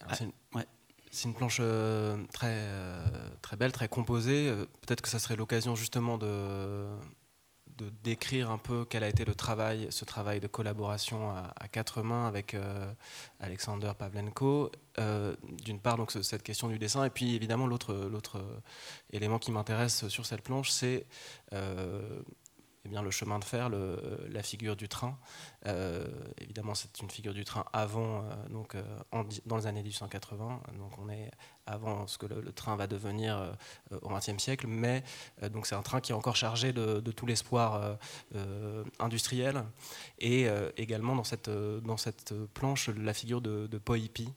Ah, 0.00 0.14
c'est 1.10 1.28
une, 1.28 1.34
planche 1.34 1.60
très, 2.32 2.66
très 3.42 3.56
belle, 3.56 3.72
très 3.72 3.88
composée. 3.88 4.52
Peut-être 4.80 5.02
que 5.02 5.08
ça 5.08 5.18
serait 5.18 5.36
l'occasion 5.36 5.76
justement 5.76 6.18
de, 6.18 6.88
décrire 8.02 8.50
un 8.50 8.58
peu 8.58 8.84
quel 8.84 9.02
a 9.04 9.08
été 9.08 9.24
le 9.24 9.34
travail, 9.34 9.86
ce 9.90 10.04
travail 10.04 10.40
de 10.40 10.46
collaboration 10.46 11.30
à, 11.30 11.68
quatre 11.68 12.02
mains 12.02 12.26
avec 12.26 12.54
euh, 12.54 12.92
Alexander 13.40 13.92
Pavlenko. 13.98 14.70
Euh, 14.98 15.34
d'une 15.64 15.80
part, 15.80 15.96
donc 15.96 16.12
cette 16.12 16.42
question 16.42 16.68
du 16.68 16.78
dessin, 16.78 17.04
et 17.04 17.10
puis 17.10 17.34
évidemment 17.34 17.66
l'autre 17.66 17.94
l'autre 17.94 18.44
élément 19.10 19.38
qui 19.38 19.52
m'intéresse 19.52 20.08
sur 20.08 20.26
cette 20.26 20.42
planche, 20.42 20.70
c'est 20.70 21.06
euh, 21.52 22.22
eh 22.84 23.00
le 23.00 23.10
chemin 23.10 23.38
de 23.38 23.44
fer, 23.44 23.70
la 23.70 24.42
figure 24.42 24.76
du 24.76 24.88
train. 24.88 25.18
Évidemment, 26.38 26.74
c'est 26.74 27.00
une 27.00 27.10
figure 27.10 27.34
du 27.34 27.44
train 27.44 27.64
avant, 27.72 28.24
donc 28.50 28.76
dans 29.46 29.56
les 29.56 29.66
années 29.66 29.82
1880. 29.82 30.60
Donc 30.78 30.98
on 30.98 31.08
est 31.08 31.30
avant 31.66 32.06
ce 32.06 32.18
que 32.18 32.26
le, 32.26 32.52
train 32.52 32.76
va 32.76 32.86
devenir 32.86 33.38
euh, 33.38 33.98
au 34.02 34.08
XXe 34.08 34.38
siècle, 34.38 34.66
mais 34.66 35.02
euh, 35.42 35.48
donc 35.48 35.66
c'est 35.66 35.74
un 35.74 35.82
train 35.82 36.00
qui 36.00 36.12
est 36.12 36.14
encore 36.14 36.36
chargé 36.36 36.72
de, 36.72 37.00
tout 37.12 37.26
l'espoir 37.26 37.96
euh, 38.34 38.84
industriel, 38.98 39.64
et 40.18 40.46
également 40.76 41.14
dans 41.14 41.24
cette, 41.24 41.50
dans 41.50 41.96
cette 41.96 42.34
planche 42.54 42.88
la 42.88 43.12
figure 43.12 43.40
de, 43.40 43.66
de 43.66 43.78
Poipi, 43.78 44.32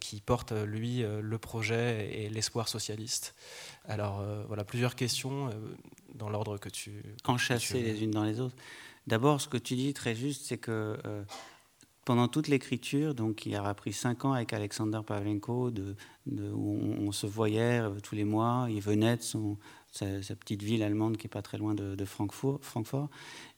qui 0.00 0.20
porte 0.20 0.52
lui 0.52 1.02
le 1.02 1.38
projet 1.38 2.10
et 2.12 2.28
l'espoir 2.28 2.68
socialiste. 2.68 3.34
Alors 3.88 4.22
voilà 4.46 4.64
plusieurs 4.64 4.94
questions 4.94 5.50
dans 6.14 6.28
l'ordre 6.28 6.58
que 6.58 6.68
tu... 6.68 7.02
Enchâssées 7.24 7.82
les 7.82 8.02
unes 8.02 8.10
dans 8.10 8.24
les 8.24 8.40
autres. 8.40 8.56
D'abord, 9.06 9.40
ce 9.40 9.48
que 9.48 9.58
tu 9.58 9.74
dis 9.76 9.92
très 9.94 10.14
juste, 10.14 10.46
c'est 10.46 10.58
que 10.58 10.96
pendant 12.04 12.28
toute 12.28 12.48
l'écriture, 12.48 13.14
donc 13.14 13.46
il 13.46 13.56
aura 13.56 13.74
pris 13.74 13.92
cinq 13.92 14.24
ans 14.24 14.32
avec 14.32 14.52
Alexander 14.52 15.00
Pavlenko, 15.04 15.70
où 15.70 16.80
on, 17.00 17.12
se 17.12 17.26
voyait 17.26 17.80
euh, 17.80 18.00
tous 18.02 18.14
les 18.14 18.24
mois. 18.24 18.66
Il 18.70 18.80
venait 18.80 19.16
de 19.16 19.22
sa, 19.22 20.36
petite 20.36 20.62
ville 20.62 20.82
allemande 20.82 21.16
qui 21.16 21.26
est 21.26 21.30
pas 21.30 21.42
très 21.42 21.56
loin 21.56 21.74
de, 21.74 22.04
Francfort. 22.04 23.08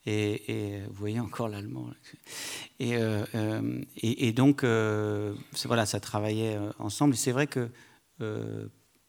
Et, 0.07 0.83
vous 0.89 0.95
voyez 0.95 1.19
encore 1.19 1.49
l'allemand. 1.49 1.91
Et, 2.79 2.97
euh, 2.97 3.25
euh, 3.35 4.33
donc, 4.33 4.65
voilà, 5.65 5.87
ça 5.87 6.01
travaillait 6.01 6.59
ensemble. 6.79 7.17
C'est 7.17 7.33
vrai 7.33 7.49
que, 7.49 7.71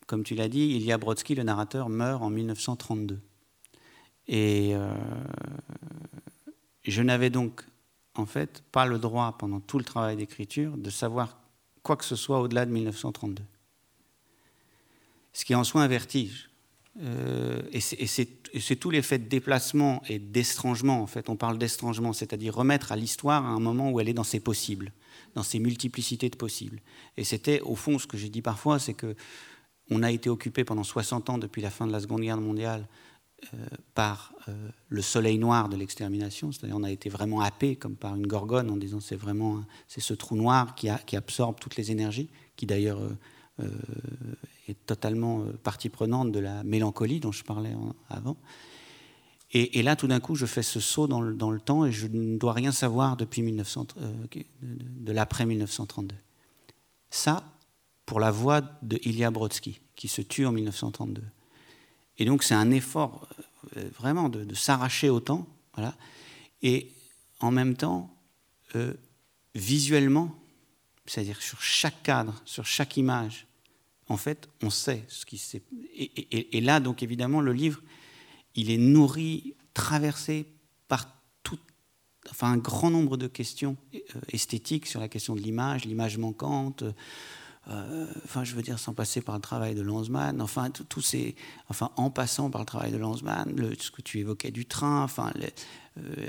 comme 0.07 0.23
tu 0.23 0.33
l'as 0.33 0.49
dit, 0.49 0.77
Ilya 0.77 0.97
Brodsky, 0.97 1.35
le 1.35 1.43
narrateur, 1.43 1.89
meurt 1.89 2.23
en 2.23 2.29
1932. 2.31 3.19
Et 4.29 4.73
je 6.91 7.01
n'avais 7.01 7.29
donc 7.29 7.63
en 8.17 8.25
fait, 8.25 8.63
pas 8.71 8.85
le 8.85 8.99
droit, 8.99 9.37
pendant 9.37 9.59
tout 9.59 9.77
le 9.77 9.83
travail 9.83 10.15
d'écriture, 10.15 10.77
de 10.77 10.89
savoir 10.89 11.39
quoi 11.83 11.95
que 11.95 12.05
ce 12.05 12.15
soit 12.15 12.39
au-delà 12.41 12.65
de 12.65 12.71
1932. 12.71 13.43
Ce 15.33 15.45
qui 15.45 15.53
est 15.53 15.55
en 15.55 15.63
soi 15.63 15.83
un 15.83 15.87
vertige. 15.87 16.49
Euh, 16.99 17.61
et 17.71 17.79
c'est 17.79 18.75
tout 18.75 18.89
l'effet 18.89 19.19
de 19.19 19.27
déplacement 19.27 20.01
et 20.09 20.17
d'estrangement, 20.17 21.01
en 21.01 21.07
fait. 21.07 21.29
On 21.29 21.35
parle 21.35 21.59
d'estrangement, 21.59 22.11
c'est-à-dire 22.11 22.55
remettre 22.55 22.91
à 22.91 22.95
l'histoire 22.95 23.45
à 23.45 23.49
un 23.49 23.59
moment 23.59 23.91
où 23.91 23.99
elle 23.99 24.09
est 24.09 24.13
dans 24.13 24.23
ses 24.23 24.39
possibles, 24.39 24.91
dans 25.35 25.43
ses 25.43 25.59
multiplicités 25.59 26.29
de 26.29 26.35
possibles. 26.35 26.81
Et 27.17 27.23
c'était, 27.23 27.61
au 27.61 27.75
fond, 27.75 27.99
ce 27.99 28.07
que 28.07 28.17
j'ai 28.17 28.29
dit 28.29 28.41
parfois, 28.41 28.79
c'est 28.79 28.95
que 28.95 29.15
on 29.89 30.03
a 30.03 30.11
été 30.11 30.29
occupé 30.29 30.65
pendant 30.65 30.83
60 30.83 31.29
ans, 31.29 31.37
depuis 31.37 31.61
la 31.61 31.69
fin 31.69 31.87
de 31.87 31.91
la 31.91 32.01
Seconde 32.01 32.21
Guerre 32.21 32.41
mondiale, 32.41 32.85
par 33.93 34.33
euh, 34.47 34.69
le 34.89 35.01
soleil 35.01 35.37
noir 35.37 35.69
de 35.69 35.77
l'extermination, 35.77 36.51
c'est-à-dire 36.51 36.75
on 36.75 36.83
a 36.83 36.91
été 36.91 37.09
vraiment 37.09 37.41
happé 37.41 37.75
comme 37.75 37.95
par 37.95 38.15
une 38.15 38.25
gorgone 38.25 38.69
en 38.69 38.77
disant 38.77 38.99
c'est 38.99 39.15
vraiment 39.15 39.63
c'est 39.87 40.01
ce 40.01 40.13
trou 40.13 40.35
noir 40.35 40.75
qui, 40.75 40.89
absorbe 40.89 41.59
toutes 41.59 41.75
les 41.75 41.91
énergies, 41.91 42.29
qui 42.55 42.65
d'ailleurs 42.65 42.99
euh, 43.59 43.69
est 44.67 44.85
totalement 44.85 45.45
partie 45.63 45.89
prenante 45.89 46.31
de 46.31 46.39
la 46.39 46.63
mélancolie 46.63 47.19
dont 47.19 47.31
je 47.31 47.43
parlais 47.43 47.73
avant. 48.09 48.37
Et, 49.53 49.81
là, 49.81 49.95
tout 49.95 50.07
d'un 50.07 50.19
coup, 50.19 50.35
je 50.35 50.45
fais 50.45 50.61
ce 50.61 50.81
saut 50.81 51.07
dans 51.07 51.21
le, 51.21 51.59
temps 51.61 51.85
et 51.85 51.91
je 51.91 52.07
ne 52.07 52.37
dois 52.37 52.51
rien 52.51 52.73
savoir 52.73 53.15
depuis 53.15 53.41
1900, 53.41 53.87
de, 53.95 54.43
de 54.61 55.11
l'après 55.13 55.45
1932. 55.45 56.13
Ça, 57.09 57.43
pour 58.05 58.19
la 58.19 58.29
voix 58.29 58.61
de 58.81 58.99
Ilya 59.05 59.31
Brodsky, 59.31 59.79
qui 59.95 60.09
se 60.09 60.21
tue 60.21 60.45
en 60.45 60.51
1932. 60.51 61.23
Et 62.17 62.25
donc 62.25 62.43
c'est 62.43 62.55
un 62.55 62.71
effort 62.71 63.27
euh, 63.77 63.89
vraiment 63.97 64.29
de, 64.29 64.53
s'arracher 64.53 65.09
au 65.09 65.19
temps. 65.19 65.47
Voilà. 65.73 65.95
Et 66.61 66.91
en 67.39 67.51
même 67.51 67.75
temps, 67.75 68.13
euh, 68.75 68.93
visuellement, 69.55 70.35
c'est-à-dire 71.05 71.41
sur 71.41 71.61
chaque 71.61 72.03
cadre, 72.03 72.41
sur 72.45 72.65
chaque 72.65 72.97
image, 72.97 73.47
en 74.09 74.17
fait, 74.17 74.49
on 74.63 74.69
sait 74.69 75.03
ce 75.07 75.25
qui 75.25 75.37
s'est. 75.37 75.61
Et, 75.95 76.61
là, 76.61 76.79
donc 76.79 77.03
évidemment, 77.03 77.41
le 77.41 77.53
livre, 77.53 77.81
il 78.55 78.71
est 78.71 78.77
nourri, 78.77 79.55
traversé 79.73 80.47
par 80.87 81.07
tout, 81.43 81.59
enfin, 82.29 82.51
un 82.51 82.57
grand 82.57 82.89
nombre 82.89 83.17
de 83.17 83.27
questions 83.27 83.75
euh, 83.93 83.99
esthétiques 84.29 84.87
sur 84.87 84.99
la 84.99 85.09
question 85.09 85.35
de 85.35 85.41
l'image, 85.41 85.85
l'image 85.85 86.17
manquante, 86.17 86.83
enfin, 88.25 88.43
je 88.43 88.55
veux 88.55 88.61
dire, 88.61 88.79
sans 88.79 88.93
passer 88.93 89.21
par 89.21 89.35
le 89.35 89.41
travail 89.41 89.75
de 89.75 89.81
Lanzmann, 89.81 90.41
enfin, 90.41 90.69
tous 90.69 91.01
ces, 91.01 91.35
enfin, 91.69 91.91
en 91.97 92.09
passant 92.09 92.49
par 92.49 92.61
le 92.61 92.65
travail 92.65 92.91
de 92.91 92.97
Lanzmann, 92.97 93.53
le, 93.55 93.73
ce 93.77 93.91
que 93.91 94.01
tu 94.01 94.19
évoquais 94.19 94.51
du 94.51 94.65
train, 94.65 95.03
enfin, 95.03 95.33
euh, 95.97 96.27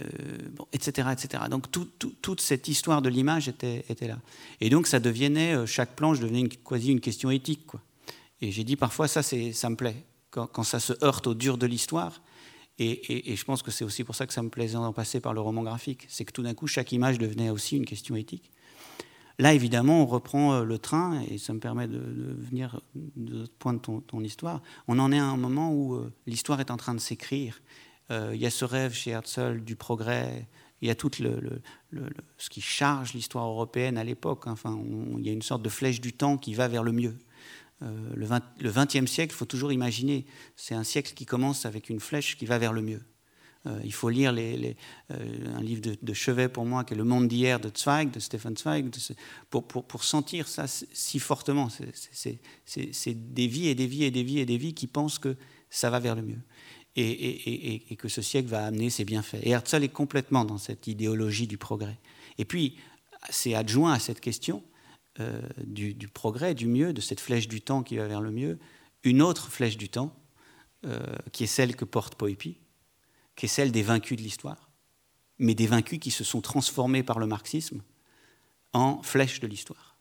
bon, 0.52 0.66
etc., 0.72 1.08
etc. 1.12 1.44
Donc, 1.50 1.66
toute 1.70 2.40
cette 2.40 2.68
histoire 2.68 3.02
de 3.02 3.08
l'image 3.08 3.48
était, 3.48 3.84
là. 4.00 4.18
Et 4.60 4.70
donc, 4.70 4.86
ça 4.86 5.00
devenait, 5.00 5.54
euh, 5.54 5.66
chaque 5.66 5.94
planche 5.94 6.20
devenait 6.20 6.48
quasi 6.48 6.90
une 6.90 7.00
question 7.00 7.30
éthique, 7.30 7.66
quoi. 7.66 7.80
Et 8.40 8.52
j'ai 8.52 8.64
dit 8.64 8.76
parfois, 8.76 9.08
ça, 9.08 9.22
ça 9.22 9.70
me 9.70 9.76
plaît, 9.76 10.04
quand, 10.30 10.62
ça 10.62 10.78
se 10.80 10.92
heurte 11.04 11.26
au 11.26 11.34
dur 11.34 11.58
de 11.58 11.66
l'histoire. 11.66 12.20
Et, 12.78 13.34
je 13.34 13.44
pense 13.44 13.62
que 13.62 13.72
c'est 13.72 13.84
aussi 13.84 14.04
pour 14.04 14.14
ça 14.14 14.26
que 14.26 14.32
ça 14.32 14.42
me 14.42 14.50
plaisait 14.50 14.74
d'en 14.74 14.92
passer 14.92 15.18
par 15.18 15.34
le 15.34 15.40
roman 15.40 15.64
graphique. 15.64 16.06
C'est 16.08 16.24
que 16.24 16.32
tout 16.32 16.44
d'un 16.44 16.54
coup, 16.54 16.68
chaque 16.68 16.92
image 16.92 17.18
devenait 17.18 17.50
aussi 17.50 17.76
une 17.76 17.84
question 17.84 18.14
éthique. 18.14 18.52
Là, 19.40 19.54
évidemment, 19.54 20.02
on 20.02 20.06
reprend 20.06 20.54
euh, 20.54 20.64
le 20.64 20.78
train, 20.78 21.20
et 21.30 21.38
ça 21.38 21.52
me 21.52 21.60
permet 21.60 21.86
de, 21.86 21.98
venir 21.98 22.80
de 22.94 23.46
point 23.60 23.72
de 23.72 23.78
ton, 23.78 24.20
histoire. 24.20 24.62
On 24.88 24.98
en 24.98 25.12
est 25.12 25.18
à 25.18 25.26
un 25.26 25.36
moment 25.36 25.72
où 25.72 25.94
euh, 25.94 26.12
l'histoire 26.26 26.60
est 26.60 26.72
en 26.72 26.76
train 26.76 26.94
de 26.94 27.00
s'écrire. 27.00 27.60
Euh, 28.10 28.32
il 28.34 28.40
y 28.40 28.46
a 28.46 28.50
ce 28.50 28.64
rêve 28.64 28.92
chez 28.92 29.12
Herzl 29.12 29.60
du 29.60 29.76
progrès, 29.76 30.48
il 30.80 30.88
y 30.88 30.90
a 30.90 30.94
tout 30.94 31.10
ce 31.12 32.50
qui 32.50 32.60
charge 32.60 33.12
l'histoire 33.12 33.46
européenne 33.46 33.96
à 33.96 34.04
l'époque. 34.04 34.46
Enfin, 34.46 34.80
il 35.18 35.26
y 35.26 35.28
a 35.28 35.32
une 35.32 35.42
sorte 35.42 35.62
de 35.62 35.68
flèche 35.68 36.00
du 36.00 36.12
temps 36.12 36.36
qui 36.36 36.54
va 36.54 36.68
vers 36.68 36.84
le 36.84 36.92
mieux. 36.92 37.16
le, 37.80 38.24
20, 38.24 38.42
le 38.60 38.70
20e 38.70 39.08
siècle, 39.08 39.34
il 39.34 39.36
faut 39.36 39.44
toujours 39.44 39.72
imaginer, 39.72 40.24
c'est 40.54 40.76
un 40.76 40.84
siècle 40.84 41.14
qui 41.14 41.26
commence 41.26 41.66
avec 41.66 41.90
une 41.90 41.98
flèche 41.98 42.36
qui 42.36 42.46
va 42.46 42.58
vers 42.58 42.72
le 42.72 42.82
mieux. 42.82 43.02
Euh, 43.66 43.80
il 43.84 43.92
faut 43.92 44.08
lire 44.08 44.32
euh, 44.36 44.74
un 45.10 45.60
livre 45.60 45.82
de, 46.00 46.14
chevet 46.14 46.48
pour 46.48 46.64
moi 46.64 46.84
qui 46.84 46.94
est 46.94 46.96
Le 46.96 47.04
monde 47.04 47.28
d'hier 47.28 47.58
de 47.58 47.70
Zweig, 47.74 48.10
de 48.10 48.20
Stefan 48.20 48.56
Zweig, 48.56 48.90
pour, 49.50 50.04
sentir 50.04 50.48
ça 50.48 50.66
si 50.66 51.18
fortement. 51.18 51.68
C'est 52.14 53.34
des 53.34 53.46
vies 53.46 53.68
et 53.68 53.74
des 53.74 53.86
vies 53.86 54.04
et 54.04 54.10
des 54.10 54.22
vies 54.22 54.38
et 54.38 54.46
des 54.46 54.58
vies 54.58 54.74
qui 54.74 54.86
pensent 54.86 55.18
que 55.18 55.36
ça 55.70 55.90
va 55.90 55.98
vers 55.98 56.14
le 56.14 56.22
mieux. 56.22 56.40
Et, 56.96 57.96
que 57.96 58.08
ce 58.08 58.22
siècle 58.22 58.48
va 58.48 58.66
amener 58.66 58.90
ses 58.90 59.04
bienfaits. 59.04 59.40
Et 59.42 59.50
Herzl 59.50 59.84
est 59.84 59.88
complètement 59.88 60.44
dans 60.44 60.58
cette 60.58 60.86
idéologie 60.86 61.46
du 61.46 61.58
progrès. 61.58 61.98
Et 62.38 62.44
puis, 62.44 62.76
c'est 63.30 63.54
adjoint 63.54 63.92
à 63.92 63.98
cette 63.98 64.20
question 64.20 64.64
euh, 65.20 65.40
du, 65.64 65.94
progrès, 66.08 66.54
du 66.54 66.66
mieux, 66.66 66.92
de 66.92 67.00
cette 67.00 67.20
flèche 67.20 67.46
du 67.46 67.60
temps 67.60 67.82
qui 67.82 67.96
va 67.96 68.08
vers 68.08 68.20
le 68.20 68.30
mieux, 68.30 68.58
une 69.04 69.22
autre 69.22 69.50
flèche 69.50 69.76
du 69.76 69.88
temps, 69.88 70.14
qui 71.32 71.42
est 71.42 71.48
celle 71.48 71.74
que 71.74 71.84
porte 71.84 72.14
Poipi, 72.14 72.56
qui 73.38 73.46
est 73.46 73.48
celle 73.48 73.70
des 73.70 73.82
vaincus 73.82 74.18
de 74.18 74.22
l'histoire, 74.22 74.68
mais 75.38 75.54
des 75.54 75.68
vaincus 75.68 76.00
qui 76.00 76.10
se 76.10 76.24
sont 76.24 76.40
transformés 76.40 77.04
par 77.04 77.20
le 77.20 77.26
marxisme 77.26 77.82
en 78.72 79.00
flèches 79.02 79.38
de 79.38 79.46
l'histoire. 79.46 79.96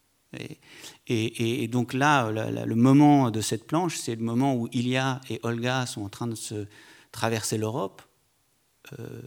Et, 1.07 1.67
donc 1.67 1.93
là, 1.93 2.31
le 2.31 2.75
moment 2.75 3.29
de 3.29 3.39
cette 3.39 3.67
planche, 3.67 3.95
c'est 3.95 4.15
le 4.15 4.23
moment 4.23 4.55
où 4.55 4.67
Ilya 4.71 5.21
et 5.29 5.39
Olga 5.43 5.85
sont 5.85 6.01
en 6.01 6.09
train 6.09 6.25
de 6.25 6.33
se 6.33 6.65
traverser 7.11 7.59
l'Europe, 7.59 8.01
euh, 8.99 9.21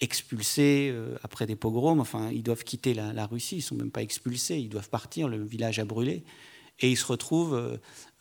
expulsés 0.00 0.90
euh, 0.92 1.16
après 1.24 1.46
des 1.46 1.56
pogroms. 1.56 2.00
Enfin, 2.00 2.30
ils 2.30 2.42
doivent 2.44 2.64
quitter 2.64 2.94
la, 2.94 3.26
Russie, 3.26 3.56
ils 3.56 3.58
ne 3.58 3.64
sont 3.64 3.74
même 3.74 3.90
pas 3.90 4.02
expulsés, 4.02 4.58
ils 4.58 4.68
doivent 4.68 4.90
partir, 4.90 5.28
le 5.28 5.42
village 5.42 5.80
a 5.80 5.84
brûlé. 5.84 6.24
Et 6.78 6.90
ils 6.90 6.96
se 6.96 7.06
retrouvent 7.06 7.54
euh, 7.54 7.78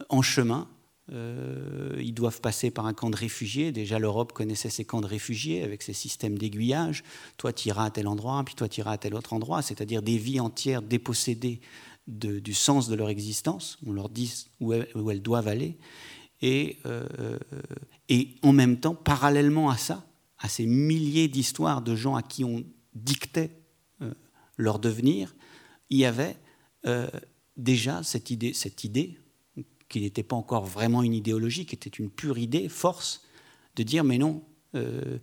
en 0.09 0.21
chemin 0.23 0.67
euh, 1.13 1.95
ils 1.99 2.13
doivent 2.13 2.39
passer 2.39 2.71
par 2.71 2.85
un 2.85 2.93
camp 2.93 3.09
de 3.09 3.15
réfugiés. 3.15 3.71
Déjà, 3.71 3.99
l'Europe 3.99 4.31
connaissait 4.31 4.69
ces 4.69 4.85
camps 4.85 5.01
de 5.01 5.07
réfugiés 5.07 5.63
avec 5.63 5.81
ces 5.81 5.93
systèmes 5.93 6.37
d'aiguillage. 6.37 7.03
Toi, 7.37 7.51
tu 7.51 7.67
iras 7.67 7.85
à 7.85 7.89
tel 7.89 8.07
endroit, 8.07 8.41
puis 8.45 8.55
toi, 8.55 8.69
tu 8.69 8.79
iras 8.79 8.93
à 8.93 8.97
tel 8.97 9.13
autre 9.13 9.33
endroit. 9.33 9.61
C'est-à-dire 9.61 10.01
des 10.01 10.17
vies 10.17 10.39
entières 10.39 10.81
dépossédées 10.81 11.59
du 12.07 12.53
sens 12.53 12.87
de 12.87 12.95
leur 12.95 13.09
existence. 13.09 13.77
On 13.85 13.91
leur 13.91 14.09
dit 14.09 14.45
où 14.59 14.73
elles, 14.73 15.21
doivent 15.21 15.47
aller. 15.47 15.77
Et, 16.41 16.79
euh, 16.85 17.37
et 18.09 18.35
en 18.41 18.53
même 18.53 18.79
temps, 18.79 18.95
parallèlement 18.95 19.69
à 19.69 19.77
ça, 19.77 20.05
à 20.39 20.49
ces 20.49 20.65
milliers 20.65 21.27
d'histoires 21.27 21.81
de 21.81 21.95
gens 21.95 22.15
à 22.15 22.23
qui 22.23 22.43
on 22.43 22.63
dictait 22.95 23.51
euh, 24.01 24.13
leur 24.57 24.79
devenir, 24.79 25.35
il 25.89 25.99
y 25.99 26.05
avait 26.05 26.37
déjà 27.57 28.01
cette 28.01 28.31
idée, 28.31 28.53
cette 28.53 28.83
idée 28.83 29.20
qui 29.91 30.01
n'était 30.01 30.23
pas 30.23 30.37
encore 30.37 30.65
vraiment 30.65 31.03
une 31.03 31.13
idéologie, 31.13 31.65
qui 31.65 31.75
était 31.75 31.89
une 31.89 32.09
pure 32.09 32.37
idée, 32.37 32.69
force, 32.69 33.23
de 33.75 33.83
dire 33.83 34.03
mais 34.03 34.17
non, 34.17 34.41
euh, 34.73 35.17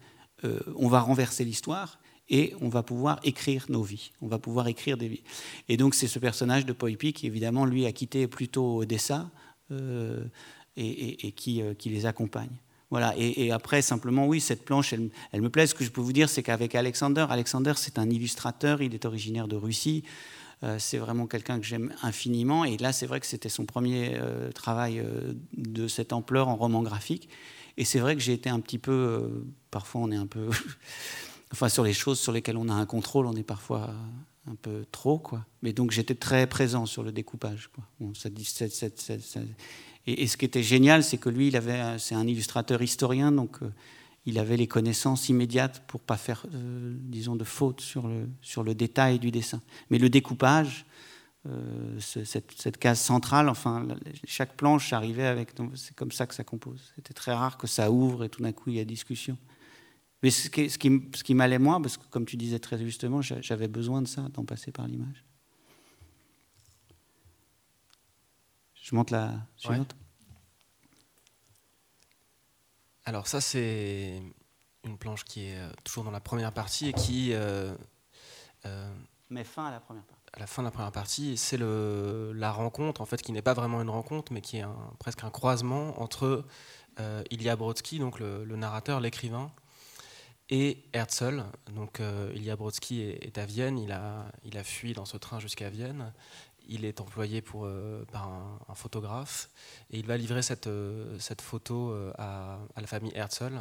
euh, 0.44 0.60
on 0.76 0.88
va 0.88 1.00
renverser 1.00 1.44
l'histoire 1.44 1.98
et 2.28 2.54
on 2.60 2.68
va 2.68 2.82
pouvoir 2.82 3.18
écrire 3.24 3.64
nos 3.70 3.82
vies, 3.82 4.12
on 4.20 4.28
va 4.28 4.38
pouvoir 4.38 4.68
écrire 4.68 4.98
des 4.98 5.08
vies. 5.08 5.22
Et 5.70 5.78
donc 5.78 5.94
c'est 5.94 6.06
ce 6.06 6.18
personnage 6.18 6.66
de 6.66 6.72
Poipi 6.74 7.14
qui 7.14 7.26
évidemment 7.26 7.64
lui 7.64 7.86
a 7.86 7.92
quitté 7.92 8.28
plutôt 8.28 8.76
Odessa 8.76 9.30
euh, 9.70 10.24
et, 10.76 11.32
qui, 11.32 11.62
les 11.86 12.06
accompagne. 12.06 12.50
Voilà, 12.90 13.14
et, 13.18 13.50
après 13.50 13.82
simplement 13.82 14.26
oui, 14.26 14.40
cette 14.40 14.64
planche, 14.64 14.92
elle 14.92 15.42
me 15.42 15.50
plaît. 15.50 15.66
Ce 15.66 15.74
que 15.74 15.84
je 15.84 15.90
peux 15.90 16.00
vous 16.00 16.12
dire, 16.12 16.28
c'est 16.28 16.42
qu'avec 16.42 16.74
Alexander, 16.74 17.26
Alexander 17.30 17.72
c'est 17.76 17.98
un 17.98 18.08
illustrateur, 18.08 18.82
il 18.82 18.94
est 18.94 19.06
originaire 19.06 19.48
de 19.48 19.56
Russie. 19.56 20.04
Euh, 20.64 20.76
c'est 20.78 20.98
vraiment 20.98 21.26
quelqu'un 21.26 21.60
que 21.60 21.66
j'aime 21.66 21.94
infiniment. 22.02 22.64
Et 22.64 22.76
là, 22.78 22.92
c'est 22.92 23.06
vrai 23.06 23.20
que 23.20 23.26
c'était 23.26 23.48
son 23.48 23.64
premier 23.64 24.14
euh, 24.14 24.50
travail 24.50 24.98
euh, 24.98 25.34
de 25.56 25.86
cette 25.86 26.12
ampleur 26.12 26.48
en 26.48 26.56
roman 26.56 26.82
graphique. 26.82 27.28
Et 27.76 27.84
c'est 27.84 28.00
vrai 28.00 28.16
que 28.16 28.20
j'ai 28.20 28.32
été 28.32 28.50
un 28.50 28.58
petit 28.60 28.78
peu. 28.78 29.44
parfois, 29.70 30.00
on 30.00 30.10
est 30.10 30.16
un 30.16 30.26
peu. 30.26 30.48
enfin, 31.52 31.68
sur 31.68 31.84
les 31.84 31.92
choses 31.92 32.18
sur 32.18 32.32
lesquelles 32.32 32.56
on 32.56 32.68
a 32.68 32.74
un 32.74 32.86
contrôle, 32.86 33.26
on 33.26 33.36
est 33.36 33.44
parfois 33.44 33.94
un 34.50 34.56
peu 34.56 34.84
trop, 34.90 35.18
quoi. 35.18 35.46
Mais 35.62 35.72
donc, 35.72 35.92
j'étais 35.92 36.16
très 36.16 36.48
présent 36.48 36.86
sur 36.86 37.04
le 37.04 37.12
découpage, 37.12 37.70
et, 40.06 40.22
et, 40.22 40.26
ce 40.26 40.36
qui 40.38 40.44
était 40.46 40.62
génial, 40.62 41.04
c'est 41.04 41.18
que 41.18 41.28
lui, 41.28 41.48
il 41.48 41.56
avait, 41.56 41.98
c'est 41.98 42.14
un 42.14 42.26
illustrateur 42.26 42.80
historien, 42.82 43.30
donc 43.30 43.58
il 44.28 44.38
avait 44.38 44.58
les 44.58 44.66
connaissances 44.66 45.30
immédiates 45.30 45.82
pour 45.86 46.02
pas 46.02 46.18
faire, 46.18 46.44
euh, 46.52 46.94
disons, 47.00 47.34
de 47.34 47.44
fautes 47.44 47.80
sur 47.80 48.06
le, 48.06 48.28
sur 48.42 48.62
le 48.62 48.74
détail 48.74 49.18
du 49.18 49.30
dessin. 49.30 49.62
Mais 49.88 49.96
le 49.96 50.10
découpage, 50.10 50.84
euh, 51.46 51.98
cette, 51.98 52.76
case 52.76 53.00
centrale, 53.00 53.48
enfin, 53.48 53.88
chaque 54.24 54.54
planche 54.54 54.92
arrivait 54.92 55.24
avec. 55.24 55.52
C'est 55.76 55.96
comme 55.96 56.12
ça 56.12 56.26
que 56.26 56.34
ça 56.34 56.44
compose. 56.44 56.92
C'était 56.94 57.14
très 57.14 57.32
rare 57.32 57.56
que 57.56 57.66
ça 57.66 57.90
ouvre 57.90 58.22
et 58.22 58.28
tout 58.28 58.42
d'un 58.42 58.52
coup 58.52 58.68
il 58.68 58.76
y 58.76 58.80
a 58.80 58.84
discussion. 58.84 59.38
Mais 60.22 60.30
ce 60.30 60.50
qui, 60.50 60.68
ce 60.68 60.76
qui, 60.76 60.90
ce 61.14 61.24
qui 61.24 61.32
m'allait 61.32 61.58
moi, 61.58 61.80
parce 61.80 61.96
que 61.96 62.04
comme 62.10 62.26
tu 62.26 62.36
disais 62.36 62.58
très 62.58 62.76
justement, 62.78 63.22
j'avais 63.22 63.68
besoin 63.68 64.02
de 64.02 64.08
ça, 64.08 64.28
d'en 64.34 64.44
passer 64.44 64.72
par 64.72 64.86
l'image. 64.86 65.24
Je 68.74 68.94
monte 68.94 69.10
la 69.10 69.46
suivante. 69.56 69.96
Alors 73.08 73.26
ça, 73.26 73.40
c'est 73.40 74.20
une 74.84 74.98
planche 74.98 75.24
qui 75.24 75.46
est 75.46 75.56
euh, 75.56 75.70
toujours 75.82 76.04
dans 76.04 76.10
la 76.10 76.20
première 76.20 76.52
partie 76.52 76.90
et 76.90 76.92
qui... 76.92 77.32
Euh, 77.32 77.74
euh, 78.66 78.92
met 79.30 79.44
fin 79.44 79.64
à 79.64 79.70
la 79.70 79.80
première 79.80 80.02
partie. 80.02 80.24
À 80.34 80.40
la 80.40 80.46
fin 80.46 80.60
de 80.60 80.66
la 80.66 80.70
première 80.70 80.92
partie, 80.92 81.38
c'est 81.38 81.56
la 81.58 82.52
rencontre, 82.52 83.00
en 83.00 83.06
fait, 83.06 83.22
qui 83.22 83.32
n'est 83.32 83.40
pas 83.40 83.54
vraiment 83.54 83.80
une 83.80 83.88
rencontre, 83.88 84.30
mais 84.30 84.42
qui 84.42 84.58
est 84.58 84.64
presque 84.98 85.24
un 85.24 85.30
croisement 85.30 85.98
entre 86.02 86.44
Ilya 87.30 87.56
Brodsky, 87.56 87.98
donc 87.98 88.18
le, 88.18 88.44
narrateur, 88.44 89.00
l'écrivain, 89.00 89.50
et 90.50 90.84
Herzl. 90.92 91.44
Donc 91.74 92.02
Ilya 92.34 92.56
Brodsky 92.56 93.00
est, 93.00 93.38
à 93.38 93.46
Vienne, 93.46 93.78
il 93.78 93.90
a, 93.90 94.26
il 94.44 94.58
a 94.58 94.64
fui 94.64 94.92
dans 94.92 95.06
ce 95.06 95.16
train 95.16 95.40
jusqu'à 95.40 95.70
Vienne, 95.70 96.12
il 96.68 96.84
est 96.84 97.00
employé 97.00 97.42
pour, 97.42 97.64
euh, 97.64 98.04
par 98.12 98.28
un, 98.28 98.74
photographe 98.74 99.50
et 99.90 99.98
il 99.98 100.06
va 100.06 100.16
livrer 100.16 100.42
cette, 100.42 100.66
euh, 100.66 101.18
cette 101.18 101.40
photo 101.40 101.90
euh, 101.90 102.12
à, 102.18 102.58
la 102.76 102.86
famille 102.86 103.12
Herzl. 103.14 103.58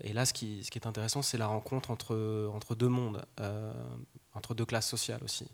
et 0.00 0.12
là, 0.12 0.24
ce 0.26 0.32
qui, 0.32 0.62
ce 0.62 0.70
qui 0.70 0.78
est 0.78 0.86
intéressant, 0.86 1.22
c'est 1.22 1.38
la 1.38 1.48
rencontre 1.48 1.90
entre, 1.90 2.48
entre 2.54 2.76
deux 2.76 2.88
mondes, 2.88 3.24
entre 4.34 4.54
deux 4.54 4.64
classes 4.64 4.88
sociales 4.88 5.24
aussi. 5.24 5.48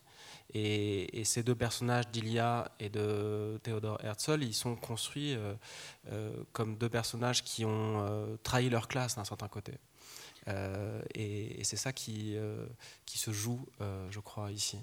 Et, 0.52 1.24
ces 1.24 1.42
deux 1.42 1.54
personnages 1.54 2.08
d'Ilia 2.08 2.70
et 2.78 2.90
de 2.90 3.58
Theodor 3.62 4.04
Herzl, 4.04 4.42
ils 4.42 4.52
sont 4.52 4.76
construits 4.76 5.34
comme 6.52 6.76
deux 6.76 6.90
personnages 6.90 7.42
qui 7.42 7.64
ont 7.64 8.38
trahi 8.42 8.68
leur 8.68 8.86
classe 8.86 9.16
d'un 9.16 9.24
certain 9.24 9.48
côté. 9.48 9.72
et, 11.14 11.60
et 11.60 11.64
c'est 11.64 11.78
ça 11.78 11.94
qui, 11.94 12.36
qui 13.06 13.16
se 13.16 13.30
joue, 13.32 13.64
je 14.10 14.20
crois, 14.20 14.52
ici 14.52 14.78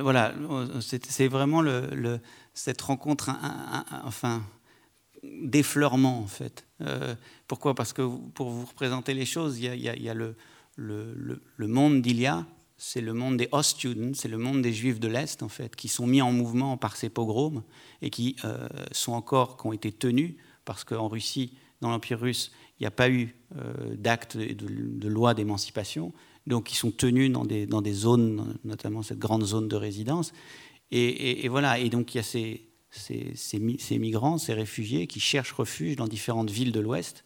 voilà, 0.00 0.34
c'est 0.80 1.28
vraiment 1.28 1.62
cette 2.54 2.80
rencontre, 2.82 3.30
enfin, 4.04 4.42
d'effleurement 5.22 6.20
en 6.20 6.26
fait. 6.26 6.66
Euh, 6.80 7.14
pourquoi? 7.46 7.74
Parce 7.74 7.92
que 7.92 8.02
pour 8.34 8.50
vous 8.50 8.66
représenter 8.66 9.14
les 9.14 9.26
choses, 9.26 9.58
il 9.58 9.74
y 9.74 10.08
a, 10.08 10.14
le, 10.14 10.36
monde 11.58 12.02
d'Ilia, 12.02 12.46
c'est 12.76 13.00
le 13.00 13.12
monde 13.12 13.36
des 13.36 13.48
Ostjuden, 13.52 14.14
c'est 14.14 14.28
le 14.28 14.38
monde 14.38 14.62
des 14.62 14.72
Juifs 14.72 15.00
de 15.00 15.08
l'Est, 15.08 15.42
en 15.42 15.48
fait, 15.48 15.74
qui 15.74 15.88
sont 15.88 16.06
mis 16.06 16.22
en 16.22 16.32
mouvement 16.32 16.76
par 16.76 16.96
ces 16.96 17.08
pogroms 17.08 17.62
et 18.02 18.10
qui 18.10 18.36
euh, 18.44 18.68
sont 18.92 19.12
encore, 19.12 19.56
qui 19.56 19.66
ont 19.66 19.72
été 19.72 19.90
tenus, 19.92 20.34
parce 20.64 20.84
qu'en 20.84 21.08
Russie, 21.08 21.54
dans 21.80 21.90
l'Empire 21.90 22.20
russe, 22.20 22.52
il 22.78 22.82
n'y 22.82 22.86
a 22.86 22.92
pas 22.92 23.08
eu 23.08 23.34
euh, 23.56 23.96
d'acte 23.96 24.36
de, 24.36 24.52
de, 24.52 25.08
loi 25.08 25.34
d'émancipation, 25.34 26.12
donc 26.48 26.72
ils 26.72 26.76
sont 26.76 26.90
tenus 26.90 27.30
dans 27.30 27.44
des, 27.44 27.66
dans 27.66 27.82
des 27.82 27.92
zones, 27.92 28.58
notamment 28.64 29.02
cette 29.02 29.18
grande 29.18 29.44
zone 29.44 29.68
de 29.68 29.76
résidence. 29.76 30.32
Et, 30.90 31.46
voilà, 31.48 31.78
et 31.78 31.90
donc 31.90 32.14
il 32.14 32.18
y 32.18 32.20
a 32.20 32.24
ces, 32.24 32.66
ces, 32.90 33.32
ces, 33.36 33.98
migrants, 33.98 34.38
ces 34.38 34.54
réfugiés 34.54 35.06
qui 35.06 35.20
cherchent 35.20 35.52
refuge 35.52 35.96
dans 35.96 36.08
différentes 36.08 36.50
villes 36.50 36.72
de 36.72 36.80
l'Ouest. 36.80 37.24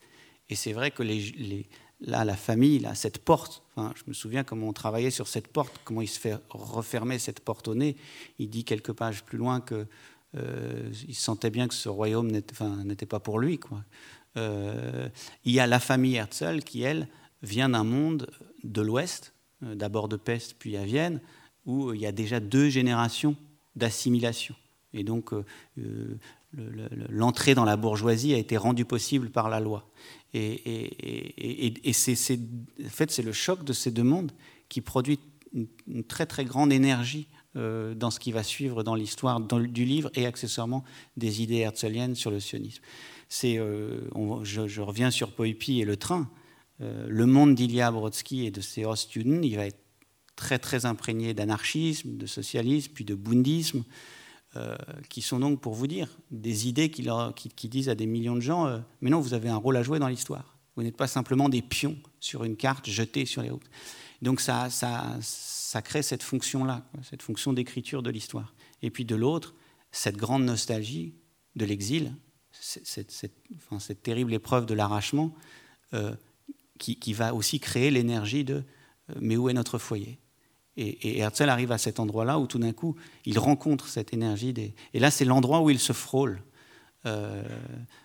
Et 0.48 0.56
c'est 0.56 0.72
vrai 0.72 0.90
que 0.90 1.04
là, 2.00 2.24
la 2.24 2.36
famille, 2.36 2.80
là, 2.80 2.96
cette 2.96 3.18
porte, 3.18 3.62
enfin, 3.76 3.94
je 3.94 4.02
me 4.08 4.12
souviens 4.12 4.42
comment 4.42 4.68
on 4.68 4.72
travaillait 4.72 5.12
sur 5.12 5.28
cette 5.28 5.46
porte, 5.46 5.80
comment 5.84 6.02
il 6.02 6.08
se 6.08 6.18
fait 6.18 6.36
refermer 6.50 7.20
cette 7.20 7.38
porte 7.38 7.68
au 7.68 7.76
nez. 7.76 7.96
Il 8.40 8.50
dit 8.50 8.64
quelques 8.64 8.92
pages 8.92 9.22
plus 9.22 9.38
loin 9.38 9.60
que 9.60 9.86
euh, 10.36 10.90
il 11.06 11.14
sentait 11.14 11.50
bien 11.50 11.68
que 11.68 11.74
ce 11.74 11.88
royaume 11.88 12.32
n'était 12.32 13.06
pas 13.06 13.20
pour 13.20 13.38
lui. 13.38 13.60
Euh, 14.36 15.08
il 15.44 15.52
y 15.52 15.60
a 15.60 15.68
la 15.68 15.78
famille 15.78 16.16
Herzl 16.16 16.62
qui, 16.64 16.82
elle, 16.82 17.06
vient 17.42 17.68
d'un 17.68 17.84
monde 17.84 18.28
de 18.64 18.82
l'Ouest, 18.82 19.34
euh, 19.62 19.74
d'abord 19.74 20.08
de 20.08 20.16
Pest 20.16 20.56
puis 20.58 20.76
à 20.76 20.84
Vienne, 20.84 21.20
où 21.66 21.92
il 21.92 22.00
y 22.00 22.06
a 22.06 22.12
déjà 22.12 22.40
deux 22.40 22.68
générations 22.68 23.36
d'assimilation. 23.76 24.54
Et 24.94 25.04
donc, 25.04 25.30
l'entrée 27.08 27.54
dans 27.54 27.64
la 27.64 27.76
bourgeoisie 27.76 28.34
a 28.34 28.36
été 28.36 28.58
rendue 28.58 28.84
possible 28.84 29.30
par 29.30 29.48
la 29.48 29.58
loi. 29.58 29.88
Et, 30.34 31.72
en 31.88 32.88
fait, 32.88 33.10
c'est 33.10 33.22
le 33.22 33.32
choc 33.32 33.64
de 33.64 33.72
ces 33.72 33.90
deux 33.90 34.02
mondes 34.02 34.32
qui 34.68 34.80
produit 34.80 35.18
une, 35.54 36.04
très 36.04 36.26
très 36.26 36.44
grande 36.44 36.72
énergie 36.72 37.26
euh, 37.56 37.94
dans 37.94 38.10
ce 38.10 38.18
qui 38.18 38.32
va 38.32 38.42
suivre 38.42 38.82
dans 38.82 38.94
l'histoire 38.94 39.40
du 39.40 39.84
livre 39.84 40.10
et 40.14 40.24
accessoirement 40.24 40.84
des 41.16 41.42
idées 41.42 41.58
herzliennes 41.58 42.14
sur 42.14 42.30
le 42.30 42.40
sionisme. 42.40 42.82
Euh, 43.44 44.00
je, 44.42 44.80
reviens 44.80 45.10
sur 45.10 45.32
Poipi 45.32 45.80
et 45.80 45.84
le 45.84 45.96
train. 45.96 46.30
Euh, 46.82 47.06
le 47.08 47.26
monde 47.26 47.54
d'Ilya 47.54 47.90
Brodsky 47.90 48.46
et 48.46 48.50
de 48.50 48.60
ses 48.60 48.84
Ostjuden, 48.84 49.44
il 49.44 49.56
va 49.56 49.66
être 49.66 49.80
très 50.36 50.58
très 50.58 50.86
imprégné 50.86 51.34
d'anarchisme, 51.34 52.16
de 52.16 52.26
socialisme, 52.26 52.92
puis 52.94 53.04
de 53.04 53.14
bundisme. 53.14 53.84
Euh, 54.54 54.76
qui 55.08 55.22
sont 55.22 55.38
donc, 55.38 55.62
pour 55.62 55.72
vous 55.72 55.86
dire, 55.86 56.08
des 56.30 56.68
idées 56.68 56.90
qui, 56.90 57.68
disent 57.68 57.88
à 57.88 57.94
des 57.94 58.04
millions 58.04 58.34
de 58.34 58.42
gens, 58.42 58.66
euh, 58.66 58.80
mais 59.00 59.08
non, 59.08 59.18
vous 59.18 59.32
avez 59.32 59.48
un 59.48 59.56
rôle 59.56 59.78
à 59.78 59.82
jouer 59.82 59.98
dans 59.98 60.08
l'histoire. 60.08 60.58
Vous 60.76 60.82
n'êtes 60.82 60.96
pas 60.96 61.06
simplement 61.06 61.48
des 61.48 61.62
pions 61.62 61.96
sur 62.20 62.44
une 62.44 62.56
carte 62.56 62.86
jetée 62.86 63.24
sur 63.24 63.40
les 63.40 63.48
routes. 63.48 63.70
Donc 64.20 64.42
ça, 64.42 64.68
crée 65.82 66.02
cette 66.02 66.22
fonction-là, 66.22 66.84
cette 67.02 67.22
fonction 67.22 67.54
d'écriture 67.54 68.02
de 68.02 68.10
l'histoire. 68.10 68.54
Et 68.82 68.90
puis 68.90 69.06
de 69.06 69.16
l'autre, 69.16 69.54
cette 69.90 70.18
grande 70.18 70.44
nostalgie 70.44 71.14
de 71.56 71.64
l'exil, 71.64 72.14
cette, 72.50 74.02
terrible 74.02 74.34
épreuve 74.34 74.66
de 74.66 74.74
l'arrachement, 74.74 75.34
qui, 76.78 77.12
va 77.12 77.34
aussi 77.34 77.60
créer 77.60 77.90
l'énergie 77.90 78.44
de 78.44 78.64
mais 79.20 79.36
où 79.36 79.48
est 79.48 79.52
notre 79.52 79.78
foyer? 79.78 80.18
Et, 80.76 81.18
Herzl 81.18 81.48
arrive 81.48 81.72
à 81.72 81.78
cet 81.78 82.00
endroit-là 82.00 82.38
où 82.38 82.46
tout 82.46 82.58
d'un 82.58 82.72
coup, 82.72 82.96
il 83.24 83.38
rencontre 83.38 83.88
cette 83.88 84.12
énergie. 84.12 84.54
Et 84.94 85.00
là, 85.00 85.10
c'est 85.10 85.24
l'endroit 85.24 85.60
où 85.60 85.70
il 85.70 85.78
se 85.78 85.92
frôle. 85.92 86.42
Euh, 87.04 87.42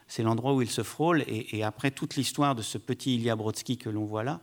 c'est 0.07 0.23
l'endroit 0.23 0.53
où 0.53 0.61
il 0.61 0.69
se 0.69 0.83
frôle. 0.83 1.23
Et, 1.27 1.63
après, 1.63 1.91
toute 1.91 2.15
l'histoire 2.15 2.55
de 2.55 2.61
ce 2.61 2.77
petit 2.77 3.15
Ilya 3.15 3.35
Brodsky 3.35 3.77
que 3.77 3.89
l'on 3.89 4.05
voit 4.05 4.23
là, 4.23 4.41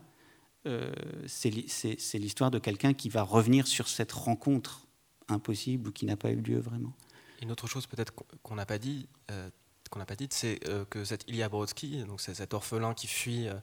euh, 0.66 0.92
c'est 1.26 2.18
l'histoire 2.18 2.50
de 2.50 2.58
quelqu'un 2.58 2.94
qui 2.94 3.10
va 3.10 3.22
revenir 3.22 3.66
sur 3.66 3.88
cette 3.88 4.12
rencontre 4.12 4.87
impossible 5.28 5.88
ou 5.88 5.92
qui 5.92 6.06
n'a 6.06 6.16
pas 6.16 6.30
eu 6.30 6.40
lieu 6.40 6.58
vraiment. 6.58 6.94
Une 7.42 7.52
autre 7.52 7.66
chose 7.66 7.87
peut-être 7.87 8.14
qu'on 8.42 8.54
n'a 8.54 8.64
pas 8.64 8.78
dit, 8.78 9.06
euh, 9.30 9.50
qu'on 9.94 10.00
n'a 10.00 10.07
pas 10.07 10.16
dit, 10.16 10.26
c'est 10.30 10.59
euh, 10.68 10.85
que 10.90 11.04
cet 11.04 11.24
Ilya 11.28 11.48
Brodsky, 11.48 12.02
donc 12.02 12.20
c'est 12.20 12.35
cet 12.35 12.52
orphelin 12.52 12.94
qui 12.94 13.07
fuit 13.07 13.46
euh, 13.46 13.54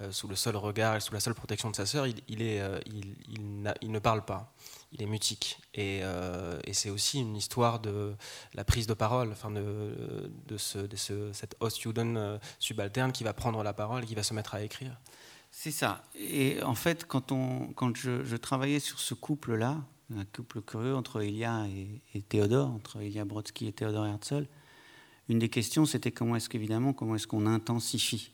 euh, 0.00 0.12
sous 0.12 0.28
le 0.28 0.36
seul 0.36 0.54
regard 0.54 0.94
et 0.94 1.00
sous 1.00 1.12
la 1.12 1.18
seule 1.18 1.34
protection 1.34 1.68
de 1.68 1.74
sa 1.74 1.84
sœur, 1.84 2.06
il, 2.06 2.16
ne 2.30 3.98
parle 3.98 4.24
pas, 4.24 4.54
il 4.92 5.02
est 5.02 5.06
mutique. 5.06 5.58
Et, 5.74 6.02
et 6.64 6.72
c'est 6.72 6.90
aussi 6.90 7.20
une 7.20 7.36
histoire 7.36 7.80
de 7.80 8.14
la 8.54 8.64
prise 8.64 8.86
de 8.86 8.94
parole, 8.94 9.32
enfin 9.32 9.50
de, 9.50 10.30
de, 10.46 10.56
ce, 10.56 10.78
de 10.78 10.96
ce, 10.96 11.32
cet 11.32 11.56
Ostjuden 11.60 12.38
subalterne 12.58 13.10
qui 13.10 13.24
va 13.24 13.32
prendre 13.32 13.62
la 13.62 13.72
parole, 13.72 14.04
qui 14.06 14.14
va 14.14 14.22
se 14.22 14.32
mettre 14.32 14.54
à 14.54 14.62
écrire. 14.62 14.96
C'est 15.50 15.72
ça. 15.72 16.04
Et 16.14 16.62
en 16.62 16.76
fait, 16.76 17.04
quand, 17.06 17.32
on, 17.32 17.72
quand 17.74 17.96
je, 17.96 18.36
travaillais 18.36 18.80
sur 18.80 19.00
ce 19.00 19.14
couple-là, 19.14 19.78
un 20.16 20.24
couple 20.24 20.62
curieux 20.62 20.94
entre 20.94 21.22
Ilya 21.22 21.66
et, 21.66 22.00
et 22.14 22.22
Théodore, 22.22 22.70
entre 22.70 23.02
Ilya 23.02 23.24
Brodsky 23.24 23.66
et 23.66 23.72
Théodore 23.72 24.06
Herzl, 24.06 24.46
une 25.28 25.38
des 25.38 25.48
questions, 25.48 25.86
c'était 25.86 26.10
comment 26.10 26.36
est-ce 26.36 26.48
qu'évidemment, 26.48 26.92
comment 26.92 27.14
est-ce 27.14 27.26
qu'on 27.26 27.46
intensifie 27.46 28.32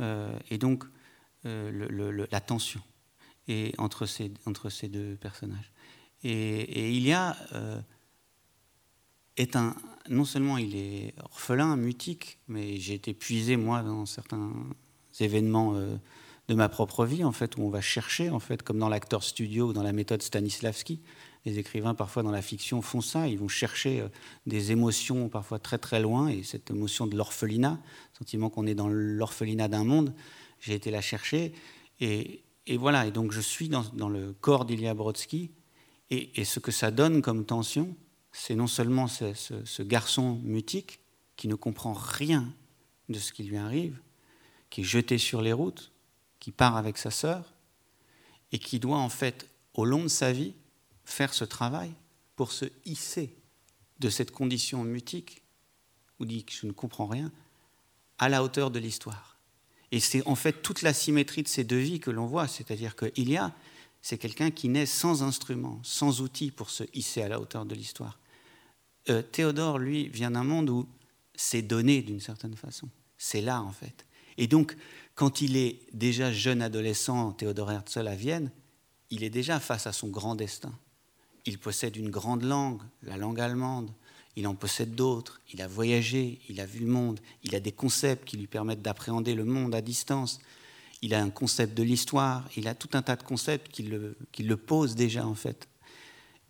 euh, 0.00 0.32
et 0.50 0.58
donc 0.58 0.84
euh, 1.44 2.26
la 2.30 2.40
tension 2.40 2.80
et 3.48 3.74
entre 3.78 4.06
ces, 4.06 4.28
deux 4.88 5.16
personnages. 5.16 5.72
Et, 6.22 7.12
a 7.12 7.36
euh, 7.54 7.80
est 9.36 9.56
un 9.56 9.74
non 10.08 10.24
seulement 10.24 10.56
il 10.56 10.76
est 10.76 11.14
orphelin, 11.22 11.76
mutique, 11.76 12.38
mais 12.48 12.76
j'ai 12.78 12.94
été 12.94 13.12
puisé 13.12 13.56
moi 13.56 13.82
dans 13.82 14.06
certains 14.06 14.52
événements 15.18 15.74
de 15.74 16.54
ma 16.54 16.68
propre 16.68 17.04
vie 17.04 17.24
en 17.24 17.32
fait 17.32 17.56
où 17.56 17.62
on 17.62 17.70
va 17.70 17.80
chercher 17.80 18.30
en 18.30 18.40
fait 18.40 18.62
comme 18.62 18.78
dans 18.78 18.88
l'acteur 18.88 19.22
studio 19.22 19.68
ou 19.68 19.72
dans 19.72 19.82
la 19.82 19.92
méthode 19.92 20.22
Stanislavski 20.22 21.00
les 21.44 21.58
écrivains, 21.58 21.94
parfois 21.94 22.22
dans 22.22 22.30
la 22.30 22.42
fiction, 22.42 22.82
font 22.82 23.00
ça. 23.00 23.26
Ils 23.26 23.38
vont 23.38 23.48
chercher 23.48 24.00
euh, 24.00 24.08
des 24.46 24.72
émotions 24.72 25.28
parfois 25.28 25.58
très 25.58 25.78
très 25.78 26.00
loin. 26.00 26.28
Et 26.28 26.42
cette 26.42 26.70
émotion 26.70 27.06
de 27.06 27.16
l'orphelinat, 27.16 27.80
sentiment 28.18 28.50
qu'on 28.50 28.66
est 28.66 28.74
dans 28.74 28.88
l'orphelinat 28.88 29.68
d'un 29.68 29.84
monde, 29.84 30.14
j'ai 30.60 30.74
été 30.74 30.90
la 30.90 31.00
chercher. 31.00 31.52
Et, 32.00 32.44
voilà. 32.76 33.06
Et 33.06 33.10
donc 33.10 33.32
je 33.32 33.40
suis 33.40 33.68
dans, 33.68 34.08
le 34.08 34.32
corps 34.32 34.64
d'Ilya 34.64 34.94
Brodsky. 34.94 35.50
Et, 36.10 36.44
ce 36.44 36.60
que 36.60 36.72
ça 36.72 36.90
donne 36.90 37.22
comme 37.22 37.46
tension, 37.46 37.96
c'est 38.32 38.54
non 38.54 38.66
seulement 38.66 39.06
ce, 39.06 39.32
ce, 39.34 39.82
garçon 39.82 40.40
mutique 40.42 41.00
qui 41.36 41.48
ne 41.48 41.54
comprend 41.54 41.92
rien 41.92 42.52
de 43.08 43.18
ce 43.18 43.32
qui 43.32 43.44
lui 43.44 43.56
arrive, 43.56 44.00
qui 44.70 44.82
est 44.82 44.84
jeté 44.84 45.18
sur 45.18 45.40
les 45.40 45.52
routes, 45.52 45.92
qui 46.38 46.50
part 46.50 46.76
avec 46.76 46.98
sa 46.98 47.10
sœur, 47.10 47.54
et 48.52 48.58
qui 48.58 48.80
doit 48.80 48.98
en 48.98 49.08
fait, 49.08 49.48
au 49.74 49.84
long 49.84 50.02
de 50.02 50.08
sa 50.08 50.32
vie, 50.32 50.54
faire 51.10 51.34
ce 51.34 51.44
travail 51.44 51.92
pour 52.36 52.52
se 52.52 52.66
hisser 52.84 53.34
de 53.98 54.08
cette 54.08 54.30
condition 54.30 54.82
mutique, 54.84 55.42
où 56.18 56.24
dit 56.24 56.44
que 56.44 56.52
je 56.52 56.66
ne 56.66 56.72
comprends 56.72 57.06
rien, 57.06 57.30
à 58.18 58.28
la 58.28 58.42
hauteur 58.42 58.70
de 58.70 58.78
l'histoire. 58.78 59.38
Et 59.92 60.00
c'est 60.00 60.26
en 60.26 60.34
fait 60.34 60.62
toute 60.62 60.82
la 60.82 60.94
symétrie 60.94 61.42
de 61.42 61.48
ces 61.48 61.64
deux 61.64 61.78
vies 61.78 62.00
que 62.00 62.10
l'on 62.10 62.26
voit, 62.26 62.48
c'est-à-dire 62.48 62.94
qu'il 62.96 63.30
y 63.30 63.36
a, 63.36 63.52
c'est 64.02 64.18
quelqu'un 64.18 64.50
qui 64.50 64.68
naît 64.68 64.86
sans 64.86 65.22
instrument, 65.22 65.80
sans 65.82 66.20
outil 66.20 66.50
pour 66.50 66.70
se 66.70 66.84
hisser 66.94 67.22
à 67.22 67.28
la 67.28 67.40
hauteur 67.40 67.66
de 67.66 67.74
l'histoire. 67.74 68.18
Euh, 69.08 69.22
Théodore, 69.22 69.78
lui, 69.78 70.08
vient 70.08 70.30
d'un 70.30 70.44
monde 70.44 70.70
où 70.70 70.88
c'est 71.34 71.62
donné 71.62 72.02
d'une 72.02 72.20
certaine 72.20 72.56
façon. 72.56 72.88
C'est 73.18 73.40
là, 73.40 73.62
en 73.62 73.72
fait. 73.72 74.06
Et 74.38 74.46
donc, 74.46 74.76
quand 75.14 75.40
il 75.40 75.56
est 75.56 75.80
déjà 75.92 76.32
jeune 76.32 76.62
adolescent, 76.62 77.32
Théodore 77.32 77.72
Herzl 77.72 78.06
à 78.06 78.14
Vienne, 78.14 78.50
il 79.10 79.24
est 79.24 79.30
déjà 79.30 79.60
face 79.60 79.86
à 79.86 79.92
son 79.92 80.08
grand 80.08 80.34
destin. 80.34 80.72
Il 81.46 81.58
possède 81.58 81.96
une 81.96 82.10
grande 82.10 82.42
langue, 82.42 82.80
la 83.02 83.16
langue 83.16 83.40
allemande. 83.40 83.90
Il 84.36 84.46
en 84.46 84.54
possède 84.54 84.94
d'autres. 84.94 85.40
Il 85.52 85.60
a 85.62 85.68
voyagé, 85.68 86.38
il 86.48 86.60
a 86.60 86.66
vu 86.66 86.80
le 86.80 86.86
monde. 86.86 87.20
Il 87.42 87.54
a 87.54 87.60
des 87.60 87.72
concepts 87.72 88.26
qui 88.26 88.36
lui 88.36 88.46
permettent 88.46 88.82
d'appréhender 88.82 89.34
le 89.34 89.44
monde 89.44 89.74
à 89.74 89.80
distance. 89.80 90.40
Il 91.02 91.14
a 91.14 91.22
un 91.22 91.30
concept 91.30 91.76
de 91.76 91.82
l'histoire. 91.82 92.48
Il 92.56 92.68
a 92.68 92.74
tout 92.74 92.90
un 92.92 93.02
tas 93.02 93.16
de 93.16 93.22
concepts 93.22 93.68
qui 93.70 93.82
le, 93.82 94.16
qui 94.32 94.42
le 94.42 94.56
posent 94.56 94.94
déjà, 94.94 95.26
en 95.26 95.34
fait. 95.34 95.68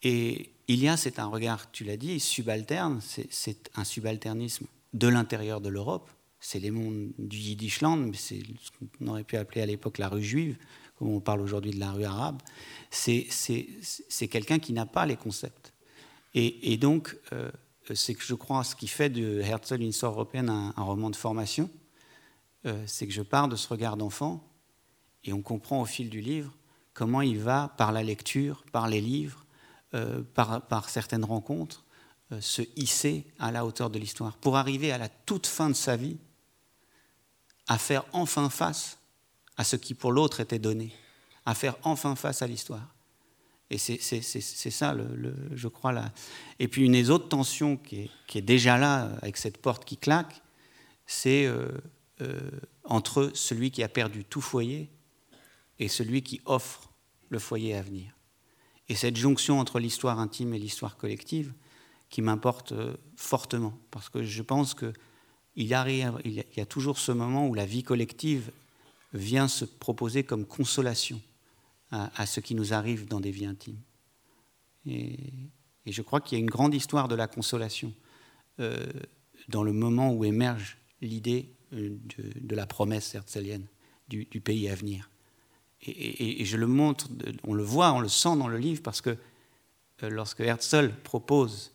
Et 0.03 0.50
il 0.68 0.83
y 0.83 0.88
a, 0.88 0.96
c'est 0.96 1.18
un 1.18 1.26
regard, 1.26 1.70
tu 1.70 1.85
l'as 1.85 1.96
dit, 1.96 2.20
subalterne. 2.20 3.00
C'est 3.03 3.70
un 3.76 3.85
subalternisme 3.85 4.66
de 4.92 5.09
l'intérieur 5.09 5.61
de 5.61 5.68
l'Europe. 5.68 6.11
C'est 6.40 6.59
les 6.59 6.70
mondes 6.70 7.11
du 7.18 7.37
Yiddishland, 7.37 7.98
mais 7.98 8.16
c'est 8.16 8.40
ce 8.61 8.70
qu'on 8.70 9.09
aurait 9.09 9.24
pu 9.24 9.37
appeler 9.37 9.61
à 9.61 9.66
l'époque 9.66 9.98
la 9.98 10.09
rue 10.09 10.22
juive, 10.22 10.57
comme 11.00 11.08
on 11.08 11.20
parle 11.20 11.40
aujourd'hui 11.40 11.72
de 11.72 11.80
la 11.80 11.92
rue 11.92 12.04
arabe 12.04 12.40
c'est 12.90 14.28
quelqu'un 14.28 14.58
qui 14.58 14.72
n'a 14.72 14.86
pas 14.86 15.06
les 15.06 15.16
concepts. 15.16 15.72
Et, 16.34 16.76
donc, 16.76 17.16
euh, 17.32 17.50
c'est 17.94 18.14
que 18.14 18.22
je 18.22 18.34
crois 18.34 18.62
ce 18.62 18.76
qui 18.76 18.86
fait 18.86 19.10
de 19.10 19.40
Herzl 19.40 19.80
une 19.80 19.88
histoire 19.88 20.12
européenne 20.12 20.48
un, 20.48 20.82
roman 20.82 21.10
de 21.10 21.16
formation, 21.16 21.68
euh, 22.66 22.84
c'est 22.86 23.06
que 23.06 23.12
je 23.12 23.22
pars 23.22 23.48
de 23.48 23.56
ce 23.56 23.66
regard 23.68 23.96
d'enfant 23.96 24.46
et 25.24 25.32
on 25.32 25.42
comprend 25.42 25.80
au 25.80 25.86
fil 25.86 26.08
du 26.08 26.20
livre 26.20 26.52
comment 26.94 27.20
il 27.20 27.38
va, 27.38 27.74
par 27.78 27.90
la 27.90 28.02
lecture, 28.02 28.64
par 28.70 28.86
les 28.88 29.00
livres, 29.00 29.44
euh, 29.94 30.22
par, 30.34 30.62
par, 30.66 30.88
certaines 30.88 31.24
rencontres, 31.24 31.84
se 32.38 32.62
hisser 32.76 33.26
à 33.40 33.50
la 33.50 33.66
hauteur 33.66 33.90
de 33.90 33.98
l'histoire, 33.98 34.36
pour 34.36 34.56
arriver 34.56 34.92
à 34.92 34.98
la 34.98 35.08
toute 35.08 35.48
fin 35.48 35.68
de 35.68 35.74
sa 35.74 35.96
vie 35.96 36.16
à 37.66 37.76
faire 37.76 38.04
enfin 38.12 38.50
face 38.50 38.99
à 39.60 39.64
ce 39.64 39.76
qui 39.76 39.92
pour 39.92 40.10
l'autre 40.10 40.40
était 40.40 40.58
donné 40.58 40.90
à 41.44 41.54
faire 41.54 41.76
enfin 41.82 42.16
face 42.16 42.40
à 42.40 42.46
l'histoire. 42.46 42.94
Et 43.68 43.76
c'est 43.76 44.00
ça, 44.00 44.96
je 45.52 45.68
crois. 45.68 45.92
Là. 45.92 46.12
Et 46.58 46.66
puis 46.66 46.86
une 46.86 46.92
des 46.92 47.10
autres 47.10 47.28
tensions 47.28 47.76
qui 47.76 48.10
est, 48.34 48.40
déjà 48.40 48.78
là, 48.78 49.10
avec 49.20 49.36
cette 49.36 49.58
porte 49.58 49.84
qui 49.84 49.98
claque, 49.98 50.40
c'est 51.04 51.44
euh, 51.44 51.68
euh, 52.22 52.40
entre 52.84 53.32
celui 53.34 53.70
qui 53.70 53.82
a 53.82 53.90
perdu 53.90 54.24
tout 54.24 54.40
foyer 54.40 54.88
et 55.78 55.88
celui 55.88 56.22
qui 56.22 56.40
offre 56.46 56.90
le 57.28 57.38
foyer 57.38 57.74
à 57.74 57.82
venir. 57.82 58.16
Et 58.88 58.94
cette 58.94 59.16
jonction 59.18 59.60
entre 59.60 59.78
l'histoire 59.78 60.20
intime 60.20 60.54
et 60.54 60.58
l'histoire 60.58 60.96
collective 60.96 61.52
qui 62.08 62.22
m'importe 62.22 62.72
euh, 62.72 62.96
fortement, 63.14 63.78
parce 63.90 64.08
que 64.08 64.22
je 64.22 64.40
pense 64.40 64.72
qu'il 64.72 64.94
il 65.54 65.66
y 65.66 65.74
a 65.74 66.66
toujours 66.66 66.98
ce 66.98 67.12
moment 67.12 67.46
où 67.46 67.52
la 67.52 67.66
vie 67.66 67.82
collective 67.82 68.50
vient 69.12 69.48
se 69.48 69.64
proposer 69.64 70.24
comme 70.24 70.46
consolation 70.46 71.20
à, 71.90 72.26
ce 72.26 72.38
qui 72.38 72.54
nous 72.54 72.72
arrive 72.72 73.08
dans 73.08 73.20
des 73.20 73.30
vies 73.30 73.46
intimes. 73.46 73.80
Et, 74.86 75.18
je 75.86 76.02
crois 76.02 76.20
qu'il 76.20 76.38
y 76.38 76.40
a 76.40 76.44
une 76.44 76.50
grande 76.50 76.72
histoire 76.72 77.08
de 77.08 77.16
la 77.16 77.26
consolation 77.26 77.92
euh, 78.60 78.86
dans 79.48 79.64
le 79.64 79.72
moment 79.72 80.12
où 80.12 80.24
émerge 80.24 80.78
l'idée 81.00 81.48
euh, 81.72 81.98
de, 82.36 82.54
la 82.54 82.66
promesse 82.66 83.12
herzelienne 83.14 83.66
du, 84.06 84.24
pays 84.40 84.68
à 84.68 84.74
venir. 84.76 85.10
Et, 85.82 86.44
je 86.44 86.56
le 86.56 86.68
montre, 86.68 87.08
on 87.42 87.54
le 87.54 87.64
voit, 87.64 87.92
on 87.92 88.00
le 88.00 88.08
sent 88.08 88.36
dans 88.36 88.46
le 88.46 88.58
livre, 88.58 88.82
parce 88.82 89.00
que 89.00 89.16
euh, 90.02 90.10
lorsque 90.10 90.40
Herzl 90.40 90.92
propose 91.02 91.72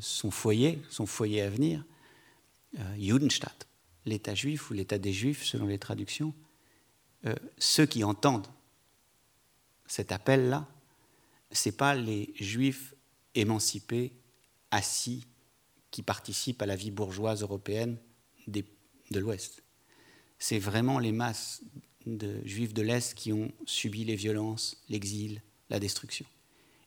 son 0.00 0.30
foyer, 0.30 0.80
son 0.88 1.04
foyer 1.04 1.42
à 1.42 1.50
venir, 1.50 1.84
Judenstadt, 2.96 3.66
l'État 4.06 4.34
juif 4.34 4.70
ou 4.70 4.74
l'État 4.74 4.98
des 4.98 5.12
Juifs, 5.12 5.44
selon 5.44 5.66
les 5.66 5.78
traductions, 5.78 6.34
ceux 7.58 7.86
qui 7.86 8.04
entendent 8.04 8.46
cet 9.86 10.12
appel-là, 10.12 10.68
ce 11.52 11.68
n'est 11.68 11.74
pas 11.74 11.94
les 11.94 12.34
juifs 12.36 12.94
émancipés, 13.34 14.12
assis, 14.70 15.26
qui 15.90 16.02
participent 16.02 16.60
à 16.60 16.66
la 16.66 16.76
vie 16.76 16.90
bourgeoise 16.90 17.42
européenne 17.42 17.96
de 18.46 18.64
l'Ouest. 19.12 19.62
C'est 20.38 20.58
vraiment 20.58 20.98
les 20.98 21.12
masses 21.12 21.62
de 22.04 22.44
juifs 22.44 22.74
de 22.74 22.82
l'Est 22.82 23.14
qui 23.14 23.32
ont 23.32 23.50
subi 23.64 24.04
les 24.04 24.16
violences, 24.16 24.82
l'exil, 24.90 25.40
la 25.70 25.80
destruction. 25.80 26.26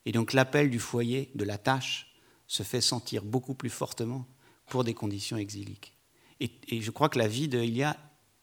Et 0.06 0.12
donc 0.12 0.34
l'appel 0.34 0.70
du 0.70 0.80
foyer, 0.80 1.32
de 1.34 1.44
la 1.44 1.58
tâche, 1.58 2.14
se 2.46 2.64
fait 2.64 2.82
sentir 2.82 3.24
beaucoup 3.24 3.56
plus 3.56 3.70
fortement 3.70 4.28
pour 4.68 4.84
des 4.84 4.94
conditions 4.94 5.38
exiliques. 5.38 5.97
Et, 6.40 6.52
et 6.68 6.82
je 6.82 6.92
crois 6.92 7.10
que 7.10 7.20
la 7.20 7.28
vie 7.28 7.48
de 7.48 7.60
Ilia 7.60 7.98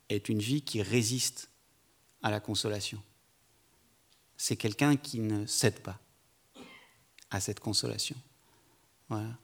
est 0.09 0.28
une 0.28 0.40
vie 0.40 0.62
qui 0.62 0.83
résiste 0.83 1.50
à 2.22 2.30
la 2.30 2.40
consolation 2.40 3.02
c'est 4.37 4.57
quelqu'un 4.57 4.96
qui 4.96 5.20
ne 5.20 5.46
cède 5.46 5.80
pas 5.80 5.98
à 7.30 7.40
cette 7.40 7.61
consolation. 7.61 8.16
Voilà. 9.09 9.37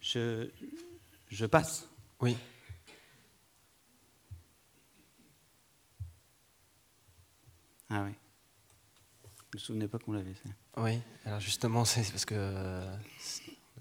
Je, 0.00 0.50
je 1.28 1.46
passe. 1.46 1.88
Oui. 2.20 2.36
Ah 7.90 8.04
oui. 8.04 8.12
Je 9.22 9.28
ne 9.28 9.54
me 9.54 9.58
souvenais 9.58 9.88
pas 9.88 9.98
qu'on 9.98 10.12
l'avait 10.12 10.34
fait. 10.34 10.50
Oui, 10.76 11.00
alors 11.24 11.40
justement, 11.40 11.84
c'est 11.84 12.08
parce 12.10 12.24
que 12.24 12.34
euh, 12.36 12.96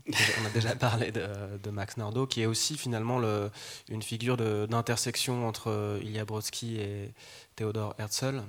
on 0.07 0.45
a 0.45 0.49
déjà 0.53 0.75
parlé 0.75 1.11
de, 1.11 1.69
Max 1.69 1.97
Nordau, 1.97 2.27
qui 2.27 2.41
est 2.41 2.45
aussi 2.45 2.77
finalement 2.77 3.19
le, 3.19 3.49
une 3.89 4.01
figure 4.01 4.37
d'intersection 4.37 5.47
entre 5.47 5.99
Ilya 6.01 6.25
Brodsky 6.25 6.79
et 6.79 7.13
Théodore 7.55 7.95
Herzl. 7.97 8.43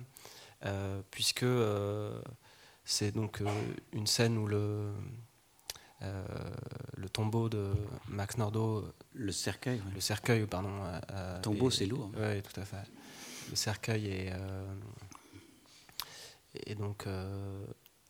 Euh, 0.67 1.03
puisque 1.11 1.43
euh, 1.43 2.19
c'est 2.85 3.13
donc 3.13 3.43
euh, 3.43 3.49
une 3.93 4.07
scène 4.07 4.39
où 4.39 4.47
le, 4.47 4.93
le 6.97 7.09
tombeau 7.09 7.49
de 7.49 7.73
Max 8.09 8.37
Nordau. 8.37 8.85
Le 9.15 9.33
cercueil. 9.33 9.81
Le 9.95 10.01
cercueil, 10.01 10.47
pardon. 10.47 10.71
le 11.11 11.41
tombeau, 11.41 11.71
c'est 11.71 11.87
lourd. 11.87 12.11
Oui, 12.17 12.43
tout 12.43 12.61
à 12.61 12.65
fait. 12.65 12.77
Le 13.51 13.57
cercueil 13.57 14.07
est, 14.09 14.33
est 16.67 16.75
donc 16.75 17.07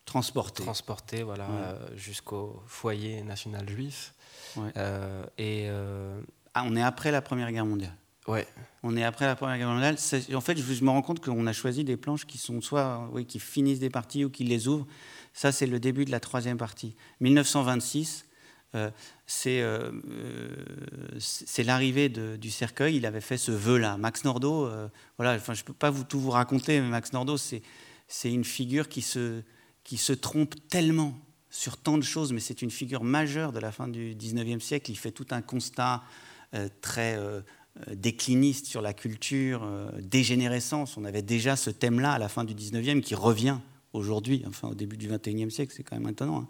transporté. 0.05 0.63
Transporté, 0.63 1.23
voilà, 1.23 1.47
jusqu'au 1.95 2.61
foyer 2.67 3.21
national 3.23 3.67
juif. 3.69 4.13
et 5.37 5.69
ah, 6.53 6.63
on 6.65 6.75
est 6.75 6.81
après 6.81 7.11
la 7.11 7.21
Première 7.21 7.51
Guerre 7.51 7.65
mondiale. 7.65 7.95
Ouais. 8.27 8.47
On 8.81 8.95
est 8.95 9.03
après 9.03 9.25
la 9.25 9.35
Première 9.35 9.57
Guerre 9.57 9.69
mondiale. 9.69 9.97
En 10.33 10.41
fait, 10.41 10.57
je 10.57 10.83
me 10.83 10.89
rends 10.89 11.01
compte 11.01 11.19
qu'on 11.23 11.45
a 11.45 11.53
choisi 11.53 11.83
des 11.83 11.97
planches 11.97 12.25
qui 12.25 12.37
sont 12.37 12.61
soit 12.61 13.09
oui, 13.11 13.25
qui 13.25 13.39
finissent 13.39 13.79
des 13.79 13.89
parties 13.89 14.25
ou 14.25 14.29
qui 14.29 14.45
les 14.45 14.67
ouvrent. 14.67 14.87
Ça, 15.33 15.51
c'est 15.51 15.67
le 15.67 15.79
début 15.79 16.05
de 16.05 16.11
la 16.11 16.21
troisième 16.21 16.57
partie. 16.57 16.95
1926, 17.19 18.25
euh, 18.75 18.89
euh, 19.47 19.91
c'est 21.19 21.63
l'arrivée 21.63 22.09
du 22.09 22.51
cercueil. 22.51 22.95
Il 22.95 23.05
avait 23.05 23.21
fait 23.21 23.37
ce 23.37 23.51
vœu-là. 23.51 23.97
Max 23.97 24.23
Nordau, 24.23 24.65
euh, 24.65 24.87
voilà, 25.17 25.35
enfin, 25.35 25.53
je 25.53 25.61
ne 25.61 25.65
peux 25.65 25.73
pas 25.73 25.89
vous, 25.89 26.03
tout 26.03 26.19
vous 26.19 26.31
raconter, 26.31 26.79
mais 26.79 26.87
Max 26.87 27.13
Nordau, 27.13 27.37
c'est 27.37 27.61
une 28.23 28.45
figure 28.45 28.87
qui 28.87 29.01
se, 29.01 29.41
qui 29.85 29.95
se 29.95 30.11
trompe 30.11 30.55
tellement 30.67 31.17
sur 31.49 31.77
tant 31.77 31.97
de 31.97 32.03
choses, 32.03 32.33
mais 32.33 32.41
c'est 32.41 32.61
une 32.61 32.71
figure 32.71 33.05
majeure 33.05 33.53
de 33.53 33.59
la 33.59 33.71
fin 33.71 33.87
du 33.87 34.13
19e 34.13 34.59
siècle. 34.59 34.91
Il 34.91 34.97
fait 34.97 35.11
tout 35.11 35.27
un 35.31 35.41
constat 35.41 36.03
très 36.81 37.17
euh, 37.89 37.93
décliniste 37.93 38.67
sur 38.67 38.81
la 38.81 38.93
culture, 38.93 39.63
euh, 39.65 39.91
dégénérescence. 39.99 40.95
On 40.95 41.03
avait 41.03 41.21
déjà 41.21 41.57
ce 41.57 41.69
thème-là 41.69 42.13
à 42.13 42.19
la 42.19 42.29
fin 42.29 42.45
du 42.45 42.55
19e 42.55 43.01
qui 43.01 43.15
revient 43.15 43.57
aujourd'hui, 43.91 44.45
enfin 44.47 44.69
au 44.69 44.75
début 44.75 44.95
du 44.95 45.09
21e 45.09 45.49
siècle, 45.49 45.73
c'est 45.75 45.83
quand 45.83 45.99
même 45.99 46.07
étonnant. 46.07 46.43
Hein. 46.43 46.47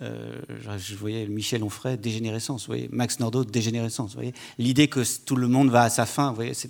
Euh, 0.00 0.40
je 0.78 0.94
voyais 0.94 1.26
Michel 1.26 1.64
Onfray, 1.64 1.98
dégénérescence, 1.98 2.66
voyez, 2.66 2.88
Max 2.92 3.18
Nordau, 3.18 3.44
dégénérescence, 3.44 4.14
voyez. 4.14 4.32
L'idée 4.56 4.86
que 4.86 5.02
tout 5.24 5.34
le 5.34 5.48
monde 5.48 5.70
va 5.70 5.82
à 5.82 5.90
sa 5.90 6.06
fin, 6.06 6.32
voyez, 6.32 6.52
c'est 6.54 6.68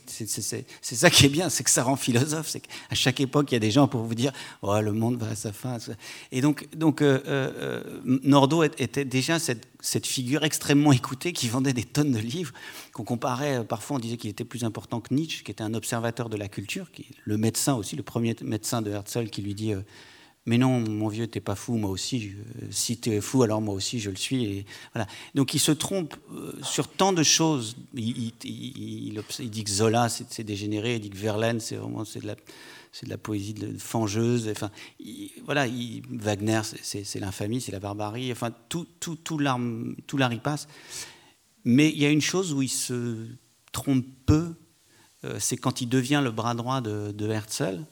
ça 0.80 1.10
qui 1.10 1.26
est 1.26 1.28
bien, 1.28 1.50
c'est 1.50 1.62
que 1.62 1.70
ça 1.70 1.82
rend 1.82 1.96
philosophe, 1.96 2.48
c'est 2.48 2.60
qu'à 2.60 2.94
chaque 2.94 3.20
époque, 3.20 3.52
il 3.52 3.54
y 3.54 3.56
a 3.56 3.60
des 3.60 3.70
gens 3.70 3.86
pour 3.86 4.02
vous 4.02 4.14
dire, 4.14 4.32
oh, 4.62 4.80
le 4.80 4.92
monde 4.92 5.18
va 5.18 5.28
à 5.28 5.34
sa 5.34 5.52
fin. 5.52 5.76
Et 6.32 6.40
donc, 6.40 6.66
euh, 7.02 7.20
euh, 7.26 8.00
Nordau 8.04 8.62
était 8.62 9.04
déjà 9.04 9.38
cette, 9.38 9.66
figure 10.06 10.44
extrêmement 10.44 10.92
écoutée 10.92 11.34
qui 11.34 11.48
vendait 11.48 11.74
des 11.74 11.84
tonnes 11.84 12.12
de 12.12 12.18
livres, 12.18 12.54
qu'on 12.94 13.04
comparait, 13.04 13.62
parfois 13.64 13.96
on 13.96 14.00
disait 14.00 14.16
qu'il 14.16 14.30
était 14.30 14.44
plus 14.44 14.64
important 14.64 15.00
que 15.00 15.12
Nietzsche, 15.12 15.44
qui 15.44 15.50
était 15.50 15.62
un 15.62 15.74
observateur 15.74 16.30
de 16.30 16.36
la 16.36 16.48
culture, 16.48 16.86
le 17.24 17.36
médecin 17.36 17.74
aussi, 17.74 17.94
le 17.94 18.02
premier 18.02 18.34
médecin 18.42 18.80
de 18.80 18.90
Herzl 18.90 19.28
qui 19.28 19.42
lui 19.42 19.54
dit 19.54 19.74
mais 20.48 20.56
non, 20.56 20.80
mon 20.80 21.08
vieux, 21.08 21.26
t'es 21.26 21.42
pas 21.42 21.54
fou, 21.54 21.76
moi 21.76 21.90
aussi. 21.90 22.32
si 22.70 22.98
tu 22.98 23.10
es 23.10 23.20
fou, 23.20 23.42
alors 23.42 23.60
moi 23.60 23.74
aussi, 23.74 24.00
je 24.00 24.08
le 24.08 24.16
suis. 24.16 24.64
Voilà. 24.94 25.06
Donc 25.34 25.52
il 25.52 25.58
se 25.58 25.72
trompe 25.72 26.16
euh, 26.32 26.52
sur 26.62 26.88
tant 26.88 27.12
de 27.12 27.22
choses. 27.22 27.76
Il, 27.94 28.32
dit 28.32 29.64
que 29.64 29.70
Zola, 29.70 30.08
c'est 30.08 30.44
dégénéré. 30.44 30.94
Il 30.94 31.00
dit 31.02 31.10
que 31.10 31.18
Verlaine, 31.18 31.60
c'est 31.60 31.76
vraiment 31.76 32.06
c'est 32.06 32.20
de 32.20 32.28
la, 32.28 32.34
de 32.34 33.10
la 33.10 33.18
poésie 33.18 33.52
de, 33.52 33.76
fangeuse. 33.76 34.48
Enfin, 34.48 34.70
voilà, 35.44 35.66
Wagner, 36.08 36.62
c'est 36.82 37.20
l'infamie, 37.20 37.60
c'est 37.60 37.72
la 37.72 37.80
barbarie. 37.80 38.32
Enfin, 38.32 38.50
tout, 38.70 38.86
tout, 39.00 39.16
tout 39.16 39.36
tout 40.06 40.16
l'art 40.16 40.32
y 40.32 40.40
passe. 40.40 40.66
Mais 41.66 41.90
il 41.90 41.98
y 41.98 42.06
a 42.06 42.10
une 42.10 42.22
chose 42.22 42.54
où 42.54 42.62
il 42.62 42.70
se 42.70 43.26
trompe 43.72 44.06
peu, 44.24 44.54
euh, 45.24 45.36
c'est 45.40 45.58
quand 45.58 45.82
il 45.82 45.90
devient 45.90 46.22
le 46.24 46.30
bras 46.30 46.54
droit 46.54 46.80
de, 46.80 47.12
de 47.12 47.28
Herzl 47.28 47.84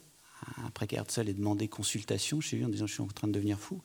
après 0.66 0.86
qu'Herzl 0.86 1.28
ait 1.28 1.34
demandé 1.34 1.68
consultation 1.68 2.40
chez 2.40 2.56
lui 2.56 2.64
en 2.64 2.68
disant 2.68 2.86
je 2.86 2.94
suis 2.94 3.02
en 3.02 3.08
train 3.08 3.28
de 3.28 3.32
devenir 3.32 3.58
fou, 3.58 3.82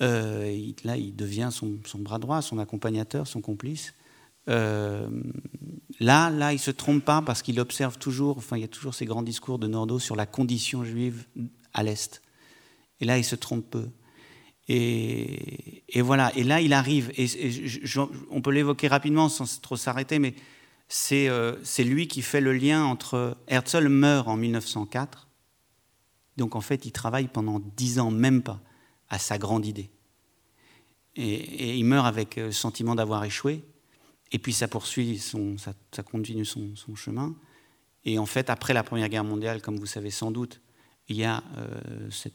euh, 0.00 0.72
là 0.84 0.96
il 0.96 1.16
devient 1.16 1.50
son, 1.50 1.78
bras 1.98 2.18
droit, 2.18 2.42
son 2.42 2.58
accompagnateur, 2.58 3.26
son 3.26 3.40
complice. 3.40 3.94
Euh, 4.48 5.08
là, 6.00 6.30
là, 6.30 6.52
il 6.54 6.58
se 6.58 6.70
trompe 6.70 7.04
pas 7.04 7.20
parce 7.20 7.42
qu'il 7.42 7.60
observe 7.60 7.98
toujours, 7.98 8.38
enfin, 8.38 8.56
il 8.56 8.60
y 8.60 8.64
a 8.64 8.68
toujours 8.68 8.94
ces 8.94 9.04
grands 9.04 9.22
discours 9.22 9.58
de 9.58 9.66
Nordau 9.66 9.98
sur 9.98 10.16
la 10.16 10.24
condition 10.24 10.84
juive 10.84 11.26
à 11.74 11.82
l'est. 11.82 12.22
Et 13.00 13.04
là, 13.04 13.18
il 13.18 13.24
se 13.24 13.34
trompe 13.34 13.68
peu. 13.70 13.88
Et, 14.68 15.82
voilà. 15.96 16.32
Et 16.36 16.44
là, 16.44 16.60
il 16.60 16.72
arrive. 16.72 17.12
Et, 17.16 17.26
on 18.30 18.40
peut 18.40 18.50
l'évoquer 18.50 18.88
rapidement 18.88 19.28
sans 19.28 19.60
trop 19.60 19.76
s'arrêter, 19.76 20.18
mais 20.18 20.34
euh, 21.12 21.56
c'est 21.62 21.84
lui 21.84 22.08
qui 22.08 22.22
fait 22.22 22.40
le 22.40 22.52
lien 22.52 22.84
entre 22.84 23.36
Herzl 23.48 23.88
meurt 23.88 24.28
en 24.28 24.36
1904 24.36 25.27
donc 26.38 26.54
en 26.54 26.60
fait, 26.62 26.86
il 26.86 26.92
travaille 26.92 27.26
pendant 27.26 27.60
dix 27.76 27.98
ans, 27.98 28.10
même 28.10 28.42
pas, 28.42 28.60
à 29.10 29.18
sa 29.18 29.36
grande 29.36 29.66
idée. 29.66 29.90
Et, 31.16 31.76
il 31.76 31.84
meurt 31.84 32.06
avec 32.06 32.36
le 32.36 32.52
sentiment 32.52 32.94
d'avoir 32.94 33.24
échoué. 33.24 33.64
Et 34.30 34.38
puis 34.38 34.52
ça 34.52 34.68
poursuit, 34.68 35.18
son, 35.18 35.56
ça, 35.58 36.02
continue 36.04 36.44
son, 36.44 36.74
chemin. 36.94 37.34
Et 38.04 38.18
en 38.18 38.26
fait, 38.26 38.50
après 38.50 38.72
la 38.72 38.84
Première 38.84 39.08
Guerre 39.08 39.24
mondiale, 39.24 39.60
comme 39.60 39.78
vous 39.78 39.86
savez 39.86 40.10
sans 40.10 40.30
doute, 40.30 40.60
il 41.08 41.16
y 41.16 41.24
a 41.24 41.42
euh, 41.56 42.08
ce 42.10 42.28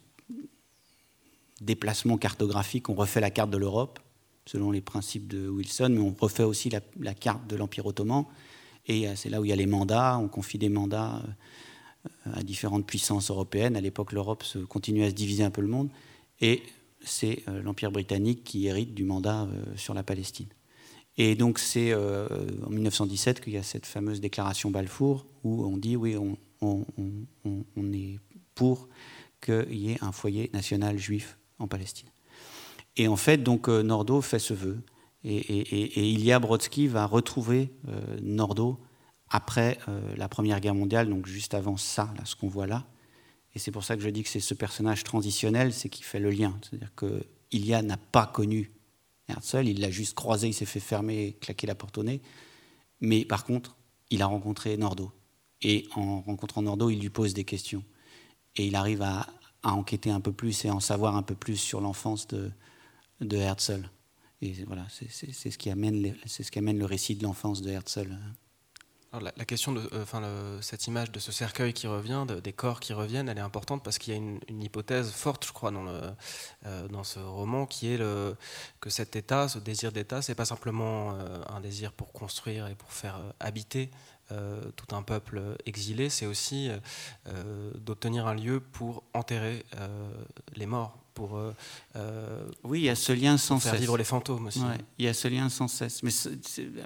déplacement 1.61 2.17
cartographique. 2.17 2.89
On 2.89 2.95
refait 2.95 3.21
la 3.21 3.31
carte 3.31 3.51
de 3.51 3.57
l'Europe, 3.57 3.99
selon 4.45 4.71
les 4.71 4.81
principes 4.81 5.27
de 5.27 5.47
Wilson, 5.47 5.89
mais 5.91 6.01
on 6.01 6.13
refait 6.13 6.43
aussi 6.43 6.69
la, 6.69 7.13
carte 7.13 7.47
de 7.47 7.55
l'Empire 7.55 7.85
ottoman. 7.85 8.25
Et 8.87 9.07
c'est 9.15 9.29
là 9.29 9.39
où 9.39 9.45
il 9.45 9.49
y 9.49 9.53
a 9.53 9.55
les 9.55 9.67
mandats, 9.67 10.17
on 10.17 10.27
confie 10.27 10.57
des 10.57 10.67
mandats. 10.67 11.21
Euh, 11.25 11.31
à 12.33 12.43
différentes 12.43 12.85
puissances 12.85 13.29
européennes. 13.29 13.75
À 13.75 13.81
l'époque, 13.81 14.11
l'Europe 14.11 14.43
se 14.43 14.59
continue 14.59 15.03
à 15.03 15.09
se 15.09 15.15
diviser 15.15 15.43
un 15.43 15.51
peu 15.51 15.61
le 15.61 15.67
monde. 15.67 15.89
Et 16.41 16.63
c'est 17.01 17.43
l'Empire 17.63 17.91
britannique 17.91 18.43
qui 18.43 18.67
hérite 18.67 18.93
du 18.93 19.03
mandat 19.03 19.47
sur 19.75 19.93
la 19.93 20.03
Palestine. 20.03 20.47
Et 21.17 21.35
donc 21.35 21.59
c'est 21.59 21.93
en 21.93 22.69
1917 22.69 23.41
qu'il 23.41 23.53
y 23.53 23.57
a 23.57 23.63
cette 23.63 23.85
fameuse 23.85 24.19
déclaration 24.19 24.71
Balfour 24.71 25.25
où 25.43 25.65
on 25.65 25.77
dit 25.77 25.95
oui, 25.95 26.15
on, 26.61 26.85
est 27.93 28.19
pour 28.55 28.87
qu'il 29.41 29.75
y 29.75 29.91
ait 29.91 29.97
un 30.01 30.11
foyer 30.11 30.49
national 30.53 30.97
juif 30.97 31.37
en 31.59 31.67
Palestine. 31.67 32.09
Et 32.95 33.07
en 33.07 33.17
fait, 33.17 33.43
donc 33.43 33.67
Nordo 33.67 34.21
fait 34.21 34.39
ce 34.39 34.53
vœu. 34.53 34.81
Et, 35.25 35.37
et, 35.37 36.09
Ilya 36.11 36.39
Brodsky 36.39 36.87
va 36.87 37.05
retrouver 37.05 37.71
euh, 37.87 38.01
Nordo 38.21 38.77
après 39.34 39.80
euh, 39.89 40.15
la 40.15 40.30
Première 40.30 40.62
Guerre 40.62 40.76
mondiale, 40.76 41.10
donc 41.10 41.26
juste 41.26 41.56
avant 41.56 41.76
ça, 41.76 42.13
là, 42.15 42.24
ce 42.24 42.36
qu'on 42.36 42.48
voit 42.48 42.67
là. 42.67 42.86
Et 43.56 43.60
c'est 43.60 43.72
pour 43.72 43.84
ça 43.84 43.98
que 43.98 44.04
je 44.04 44.10
dis 44.10 44.24
que 44.24 44.30
c'est 44.30 44.39
ce 44.39 44.54
personnage 44.54 45.04
transitionnel, 45.04 45.74
c'est 45.74 45.89
qui 45.89 46.04
fait 46.04 46.19
le 46.19 46.30
lien. 46.30 46.58
C'est-à-dire 46.62 46.93
que 46.96 47.26
n'a 47.52 47.98
pas 47.98 48.28
connu 48.28 48.72
Herzl, 49.28 49.67
il 49.67 49.80
l'a 49.80 49.91
juste 49.91 50.13
croisé, 50.13 50.48
il 50.48 50.54
s'est 50.54 50.65
fait 50.65 50.80
fermer, 50.80 51.36
claquer 51.41 51.65
la 51.67 51.76
porte 51.76 51.98
au 51.98 52.04
nez. 52.04 52.22
Mais 53.02 53.26
par 53.26 53.43
contre, 53.43 53.76
il 54.12 54.22
a 54.22 54.28
rencontré 54.28 54.78
Nordo. 54.78 55.12
Et 55.62 55.88
en 55.96 56.22
rencontrant 56.22 56.62
Nordo, 56.62 56.89
il 56.89 57.00
lui 57.00 57.10
pose 57.10 57.34
des 57.34 57.43
questions. 57.43 57.84
Et 58.56 58.67
il 58.67 58.76
arrive 58.76 59.02
à, 59.02 59.28
enquêter 59.63 60.12
un 60.12 60.19
peu 60.19 60.34
plus 60.34 60.65
et 60.65 60.69
à 60.69 60.76
en 60.76 60.80
savoir 60.80 61.15
un 61.15 61.24
peu 61.24 61.36
plus 61.36 61.56
sur 61.56 61.80
l'enfance 61.80 62.28
de, 62.28 62.52
Herzl. 63.22 63.89
Et 64.41 64.63
voilà, 64.65 64.86
c'est 64.89 65.32
ce 65.34 65.58
qui 65.58 65.69
amène 65.69 66.78
le 66.78 66.86
récit 66.86 67.15
de 67.15 67.24
l'enfance 67.24 67.62
de 67.62 67.72
Herzl. 67.72 68.15
La, 69.21 69.45
question 69.45 69.73
de 69.73 69.82
euh, 69.93 70.02
enfin, 70.02 70.23
cette 70.62 70.88
image 70.88 71.12
de 71.12 71.19
ce 71.19 71.32
cercueil 71.32 71.73
qui 71.73 71.86
revient, 71.86 72.26
des 72.43 72.54
corps 72.54 72.80
qui 72.80 72.93
reviennent, 72.93 73.30
elle 73.30 73.38
est 73.38 73.41
importante 73.41 73.84
parce 73.84 73.99
qu'il 73.99 74.12
y 74.12 74.17
a 74.17 74.19
une, 74.19 74.63
hypothèse 74.63 75.12
forte, 75.12 75.45
je 75.45 75.52
crois, 75.54 75.69
dans, 75.69 75.86
euh, 75.88 77.04
ce 77.04 77.19
roman, 77.19 77.67
qui 77.67 77.93
est 77.93 77.99
que 78.80 78.89
cet 78.89 79.15
état, 79.15 79.47
ce 79.47 79.60
désir 79.60 79.91
d'état, 79.91 80.23
c'est 80.23 80.34
pas 80.34 80.45
simplement 80.45 81.13
euh, 81.13 81.43
un 81.47 81.60
désir 81.60 81.91
pour 81.91 82.12
construire 82.12 82.67
et 82.67 82.76
pour 82.76 82.91
faire 82.91 83.19
habiter 83.39 83.91
tout 84.76 84.95
un 84.95 85.04
peuple 85.04 85.58
exilé, 85.67 86.10
c'est 86.10 86.26
aussi 86.26 86.71
d'obtenir 87.76 88.26
un 88.26 88.34
lieu 88.34 88.62
pour 88.62 89.04
enterrer 89.13 89.63
les 90.56 90.65
morts, 90.65 90.97
pour 91.13 91.38
euh, 91.38 91.54
euh, 91.95 92.45
oui, 92.63 92.82
il 92.82 92.86
y 92.86 92.89
a 92.89 92.95
ce 92.95 93.13
lien 93.13 93.38
sans 93.38 93.60
faire 93.60 93.76
vivre 93.76 93.97
les 93.97 94.04
fantômes 94.04 94.47
aussi. 94.47 94.62
il 94.97 95.06
y 95.06 95.08
a 95.08 95.13
ce 95.13 95.28
lien 95.28 95.49
sans 95.49 95.67
cesse, 95.67 96.02
mais 96.04 96.12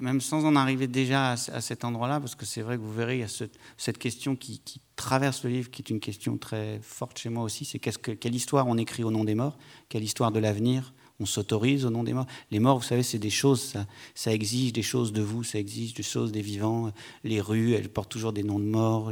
même 0.02 0.22
sans 0.22 0.46
en 0.46 0.56
arriver 0.56 0.88
déjà 0.88 1.32
à, 1.32 1.62
cet 1.62 1.84
endroit-là, 1.84 2.20
parce 2.20 2.36
que 2.36 2.46
c'est 2.46 2.62
vrai 2.62 2.78
que 2.78 2.82
vous 2.82 2.94
verrez, 2.94 3.18
il 3.18 3.22
y 3.22 3.24
a 3.24 3.48
cette 3.78 3.98
question 3.98 4.36
qui, 4.36 4.62
traverse 4.96 5.44
le 5.44 5.52
livre, 5.52 5.70
qui 5.70 5.84
est 5.84 5.92
une 5.92 6.00
question 6.00 6.40
très 6.40 6.80
forte 6.82 7.20
chez 7.20 7.30
moi 7.30 7.44
aussi, 7.44 7.66
c'est 7.66 7.78
qu'est-ce 7.78 8.00
que, 8.00 8.12
quelle 8.12 8.34
histoire 8.34 8.66
on 8.66 8.80
écrit 8.80 9.04
au 9.04 9.12
nom 9.12 9.24
des 9.24 9.36
morts, 9.36 9.58
quelle 9.90 10.04
histoire 10.04 10.32
de 10.32 10.40
l'avenir? 10.40 10.92
On 11.20 11.26
s'autorise 11.26 11.86
au 11.86 11.90
nom 11.90 12.04
des 12.04 12.14
morts. 12.14 12.28
Les 12.52 12.60
morts, 12.60 12.78
vous 12.78 12.84
savez, 12.84 13.04
c'est 13.04 13.20
des 13.20 13.30
choses, 13.30 13.74
ça, 14.14 14.34
exige 14.34 14.74
des 14.74 14.84
choses 14.84 15.14
de 15.14 15.22
vous, 15.22 15.44
ça 15.44 15.58
exige 15.60 15.94
des 15.94 16.04
choses 16.04 16.32
des 16.32 16.42
vivants. 16.42 16.92
Les 17.24 17.42
rues, 17.42 17.74
elles 17.74 17.90
portent 17.90 18.12
toujours 18.12 18.34
des 18.34 18.44
noms 18.44 18.60
de 18.60 18.66
morts. 18.66 19.12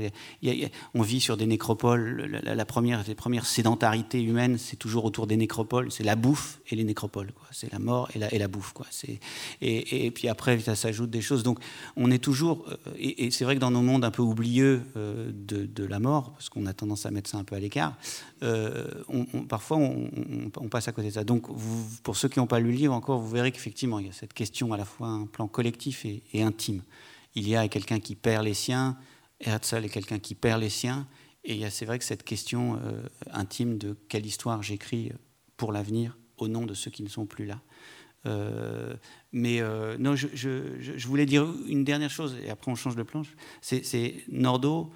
on 0.94 1.02
vit 1.02 1.20
sur 1.20 1.38
des 1.38 1.48
nécropoles. 1.48 2.42
La, 2.44 2.66
première, 2.66 3.04
les 3.08 3.16
premières 3.16 3.46
c'est 3.46 4.76
toujours 4.78 5.06
autour 5.06 5.28
des 5.28 5.38
nécropoles. 5.38 5.92
C'est 5.92 6.04
la 6.04 6.16
bouffe 6.16 6.60
et 6.70 6.76
les 6.76 6.84
nécropoles. 6.84 7.32
C'est 7.52 7.72
la 7.72 7.80
mort 7.80 8.10
et 8.14 8.38
la, 8.38 8.48
bouffe. 8.48 8.74
Quoi. 8.74 8.86
Et, 9.62 10.06
et, 10.06 10.12
puis 10.12 10.28
après, 10.28 10.60
ça 10.60 10.76
s'ajoute 10.76 11.10
des 11.10 11.22
choses. 11.22 11.44
Donc, 11.44 11.60
on 11.96 12.12
est 12.12 12.24
toujours. 12.24 12.66
Euh, 12.68 12.92
et, 12.98 13.32
c'est 13.32 13.46
vrai 13.46 13.56
que 13.56 13.62
dans 13.62 13.72
nos 13.72 13.82
mondes 13.82 14.06
un 14.06 14.12
peu 14.12 14.22
oublieux 14.22 14.82
euh, 14.98 15.32
de, 15.34 15.86
la 15.86 16.00
mort, 16.00 16.32
parce 16.34 16.50
qu'on 16.50 16.66
a 16.66 16.74
tendance 16.74 17.06
à 17.06 17.12
mettre 17.12 17.30
ça 17.30 17.38
un 17.38 17.44
peu 17.44 17.56
à 17.56 17.60
l'écart, 17.60 17.98
euh, 18.44 18.86
parfois 19.48 19.78
on, 19.78 20.70
passe 20.70 20.88
à 20.88 20.92
côté 20.92 21.08
de 21.08 21.14
ça. 21.14 21.24
Donc, 21.24 21.48
pour 22.04 22.18
ceux 22.18 22.28
qui 22.28 22.40
n'ont 22.40 22.48
pas 22.48 22.60
lu 22.60 22.72
le 22.72 22.78
livre 22.78 22.94
encore, 22.94 23.20
vous 23.20 23.30
verrez 23.30 23.52
qu'effectivement, 23.52 24.00
il 24.00 24.08
y 24.08 24.10
a 24.10 24.14
cette 24.14 24.34
question 24.34 24.74
à 24.74 24.78
la 24.78 24.86
fois 24.86 25.08
un 25.08 25.26
plan 25.26 25.48
collectif 25.48 26.06
et, 26.06 26.44
intime. 26.44 26.82
Il 27.36 27.48
y 27.48 27.56
a 27.56 27.68
quelqu'un 27.68 28.00
qui 28.00 28.16
perd 28.16 28.46
les 28.46 28.54
siens, 28.54 28.98
Herzl 29.40 29.86
est 29.86 29.90
quelqu'un 29.90 30.20
qui 30.20 30.36
perd 30.36 30.62
les 30.62 30.70
siens, 30.70 31.08
et 31.44 31.70
c'est 31.70 31.86
vrai 31.86 32.00
que 32.00 32.06
cette 32.06 32.24
question 32.24 32.80
euh, 32.84 33.04
intime 33.32 33.78
de 33.78 33.96
quelle 34.10 34.26
histoire 34.26 34.64
j'écris 34.64 35.12
pour 35.58 35.72
l'avenir 35.72 36.18
au 36.38 36.48
nom 36.48 36.66
de 36.66 36.74
ceux 36.74 36.92
qui 36.92 37.04
ne 37.04 37.10
sont 37.10 37.26
plus 37.26 37.46
là. 37.46 37.62
Euh, 38.26 38.96
mais 39.32 39.62
non, 40.00 40.16
je, 40.16 40.28
je, 40.34 41.08
voulais 41.08 41.26
dire 41.26 41.48
une 41.68 41.84
dernière 41.84 42.10
chose, 42.10 42.36
et 42.44 42.50
après 42.50 42.72
on 42.72 42.76
change 42.76 42.96
de 42.96 43.04
planche. 43.04 43.36
C'est 43.62 44.16
Nordo, 44.30 44.92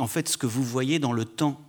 en 0.00 0.06
fait, 0.06 0.28
ce 0.28 0.36
que 0.36 0.46
vous 0.46 0.64
voyez 0.64 0.98
dans 0.98 1.12
le 1.12 1.24
temps 1.24 1.60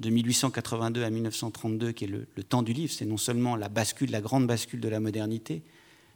de 0.00 0.10
1882 0.10 1.04
à 1.04 1.10
1932, 1.10 1.92
qui 1.92 2.04
est 2.04 2.08
le, 2.08 2.26
temps 2.42 2.62
du 2.62 2.72
livre, 2.72 2.92
c'est 2.92 3.06
non 3.06 3.16
seulement 3.16 3.56
la 3.56 3.68
bascule, 3.68 4.10
la 4.10 4.20
grande 4.20 4.46
bascule 4.46 4.80
de 4.80 4.88
la 4.88 5.00
modernité, 5.00 5.62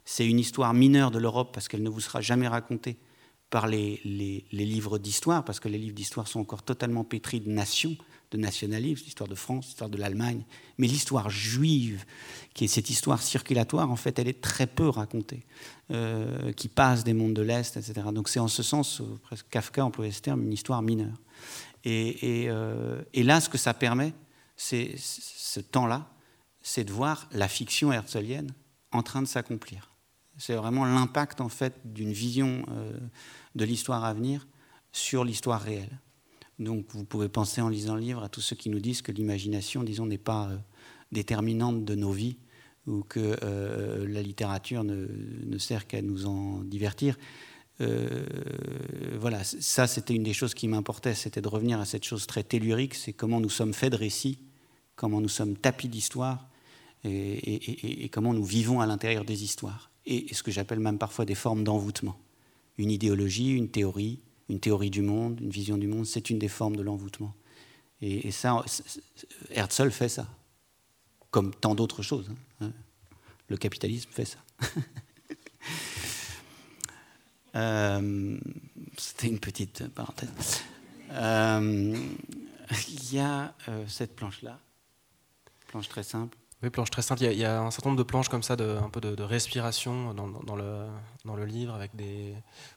c'est 0.05 0.27
une 0.27 0.39
histoire 0.39 0.75
mineure 0.75 1.11
de 1.11 1.19
l'Europe 1.19 1.51
parce 1.53 1.69
qu'elle 1.69 1.83
ne 1.83 1.89
vous 1.89 2.01
sera 2.01 2.21
jamais 2.21 2.49
racontée 2.49 2.99
par 3.49 3.67
les, 3.67 4.01
livres 4.53 4.99
d'histoire, 4.99 5.45
parce 5.45 5.61
que 5.61 5.69
les 5.69 5.79
livres 5.79 5.95
d'histoire 5.95 6.29
sont 6.29 6.41
encore 6.41 6.63
totalement 6.63 7.05
pétris 7.05 7.41
de 7.41 7.51
nations, 7.51 7.97
de 8.31 8.39
nationalisme, 8.39 9.05
l'histoire 9.05 9.29
de 9.29 9.35
France, 9.35 9.67
l'histoire 9.67 9.91
de 9.91 9.97
l'Allemagne. 9.97 10.45
Mais 10.79 10.87
l'histoire 10.87 11.31
juive, 11.31 12.05
qui 12.55 12.65
est 12.65 12.69
cette 12.69 12.91
histoire 12.91 13.21
circulatoire, 13.21 13.91
en 13.91 13.97
fait, 13.97 14.19
elle 14.21 14.29
est 14.29 14.41
très 14.41 14.69
peu 14.69 14.89
racontée, 14.89 15.45
euh, 15.91 16.53
qui 16.53 16.69
passe 16.69 17.03
des 17.03 17.13
mondes 17.13 17.35
de 17.35 17.43
l'Est, 17.43 17.77
etc. 17.77 18.07
Donc 18.13 18.29
c'est 18.29 18.39
en 18.39 18.47
ce 18.47 18.63
sens, 18.63 19.01
euh, 19.01 19.19
presque 19.23 19.47
Kafka 19.51 19.85
employait 19.85 20.13
ce 20.13 20.23
terme, 20.23 20.43
une 20.43 20.53
histoire 20.53 20.81
mineure. 20.83 21.17
Euh, 21.87 23.03
et, 23.13 23.23
là, 23.23 23.41
ce 23.41 23.49
que 23.49 23.59
ça 23.59 23.75
permet, 23.75 24.13
c'est 24.57 24.95
ce 24.97 25.61
temps-là, 25.61 26.11
c'est 26.63 26.85
de 26.85 26.93
voir 26.93 27.29
la 27.33 27.49
fiction 27.49 27.93
herzlienne 27.93 28.53
en 28.93 29.03
train 29.03 29.23
de 29.23 29.27
s'accomplir. 29.27 29.95
C'est 30.37 30.55
vraiment 30.55 30.85
l'impact 30.85 31.41
en 31.41 31.49
fait 31.49 31.75
d'une 31.85 32.13
vision 32.13 32.65
euh, 32.71 32.99
de 33.55 33.65
l'histoire 33.65 34.05
à 34.05 34.15
venir 34.15 34.47
sur 34.93 35.25
l'histoire 35.25 35.61
réelle. 35.61 35.99
Donc 36.59 36.87
vous 36.91 37.05
pouvez 37.05 37.29
penser 37.29 37.61
en 37.61 37.69
lisant 37.69 37.95
le 37.95 38.01
livre 38.01 38.23
à 38.23 38.29
tous 38.29 38.41
ceux 38.41 38.57
qui 38.57 38.69
nous 38.69 38.81
disent 38.81 39.03
que 39.03 39.13
l'imagination, 39.13 39.83
disons, 39.83 40.07
n'est 40.07 40.19
pas 40.19 40.49
euh, 40.49 40.59
déterminante 41.13 41.85
de 41.85 41.95
nos 41.95 42.13
vies 42.13 42.37
ou 42.87 43.03
que 43.03 43.37
la 44.07 44.23
littérature 44.23 44.83
ne, 44.83 45.07
ne 45.45 45.59
sert 45.59 45.87
qu'à 45.87 46.01
nous 46.01 46.27
en 46.27 46.65
divertir. 46.65 47.17
Euh, 47.81 48.25
voilà, 49.19 49.43
ça 49.45 49.87
c'était 49.87 50.15
une 50.15 50.23
des 50.23 50.33
choses 50.33 50.55
qui 50.55 50.69
m'importait, 50.69 51.15
c'était 51.15 51.41
de 51.41 51.49
revenir 51.49 51.81
à 51.81 51.85
cette 51.85 52.05
chose 52.05 52.27
très 52.27 52.43
tellurique, 52.43 52.95
c'est 52.95 53.13
comment 53.13 53.41
nous 53.41 53.49
sommes 53.49 53.73
faits 53.73 53.93
de 53.93 53.97
récits, 53.97 54.39
comment 54.97 55.21
nous 55.21 55.29
sommes 55.29 55.57
tapis 55.57 55.89
d'histoire 55.89 56.47
et, 57.05 58.11
comment 58.13 58.35
nous 58.35 58.45
vivons 58.45 58.81
à 58.81 58.87
l'intérieur 58.87 59.25
des 59.25 59.43
histoires. 59.43 59.91
Et, 60.05 60.35
ce 60.35 60.43
que 60.43 60.51
j'appelle 60.51 60.81
même 60.81 60.99
parfois 60.99 61.25
des 61.25 61.35
formes 61.35 61.65
d'envoûtement. 61.65 62.19
Une 62.77 62.91
idéologie, 62.91 63.53
une 63.53 63.71
théorie, 63.71 64.21
une 64.51 64.61
théorie 64.61 64.91
du 64.91 65.01
monde, 65.01 65.41
une 65.41 65.51
vision 65.51 65.79
du 65.79 65.87
monde, 65.87 66.05
c'est 66.05 66.29
une 66.29 66.39
des 66.39 66.49
formes 66.49 66.77
de 66.77 66.83
l'envoûtement. 66.83 67.35
Et, 68.03 68.31
ça, 68.31 68.63
Herzl 69.51 69.91
fait 69.91 70.11
ça, 70.11 70.27
comme 71.31 71.55
tant 71.55 71.75
d'autres 71.75 72.03
choses. 72.03 72.31
Hein. 72.61 72.73
Le 73.49 73.57
capitalisme 73.57 74.11
fait 74.13 74.27
ça. 74.27 74.39
Euh, 77.55 78.39
c'était 78.97 79.29
une 79.29 79.41
petite 79.41 79.89
parenthèse. 79.89 80.63
Euh, 81.13 81.97
il 82.89 83.15
y 83.15 83.19
a 83.19 83.55
euh, 83.69 83.85
cette 83.89 84.15
planche-là, 84.15 84.59
planche 85.67 85.89
très 85.89 86.03
simple. 86.03 86.37
Oui, 86.63 86.69
planche 86.69 86.91
très 86.91 87.01
simple. 87.01 87.23
Il 87.23 87.33
y, 87.33 87.45
a, 87.45 87.63
un 87.63 87.71
certain 87.71 87.89
nombre 87.89 87.99
de 87.99 88.07
planches 88.07 88.29
comme 88.29 88.43
ça, 88.43 88.55
de, 88.55 88.77
un 88.77 88.91
peu 88.91 89.01
de, 89.01 89.23
respiration 89.23 90.13
dans, 90.13 90.29
dans, 90.29 90.57
le, 90.57 90.89
dans 91.25 91.35
le 91.35 91.47
livre, 91.47 91.73
avec 91.73 91.97
des, 91.97 92.35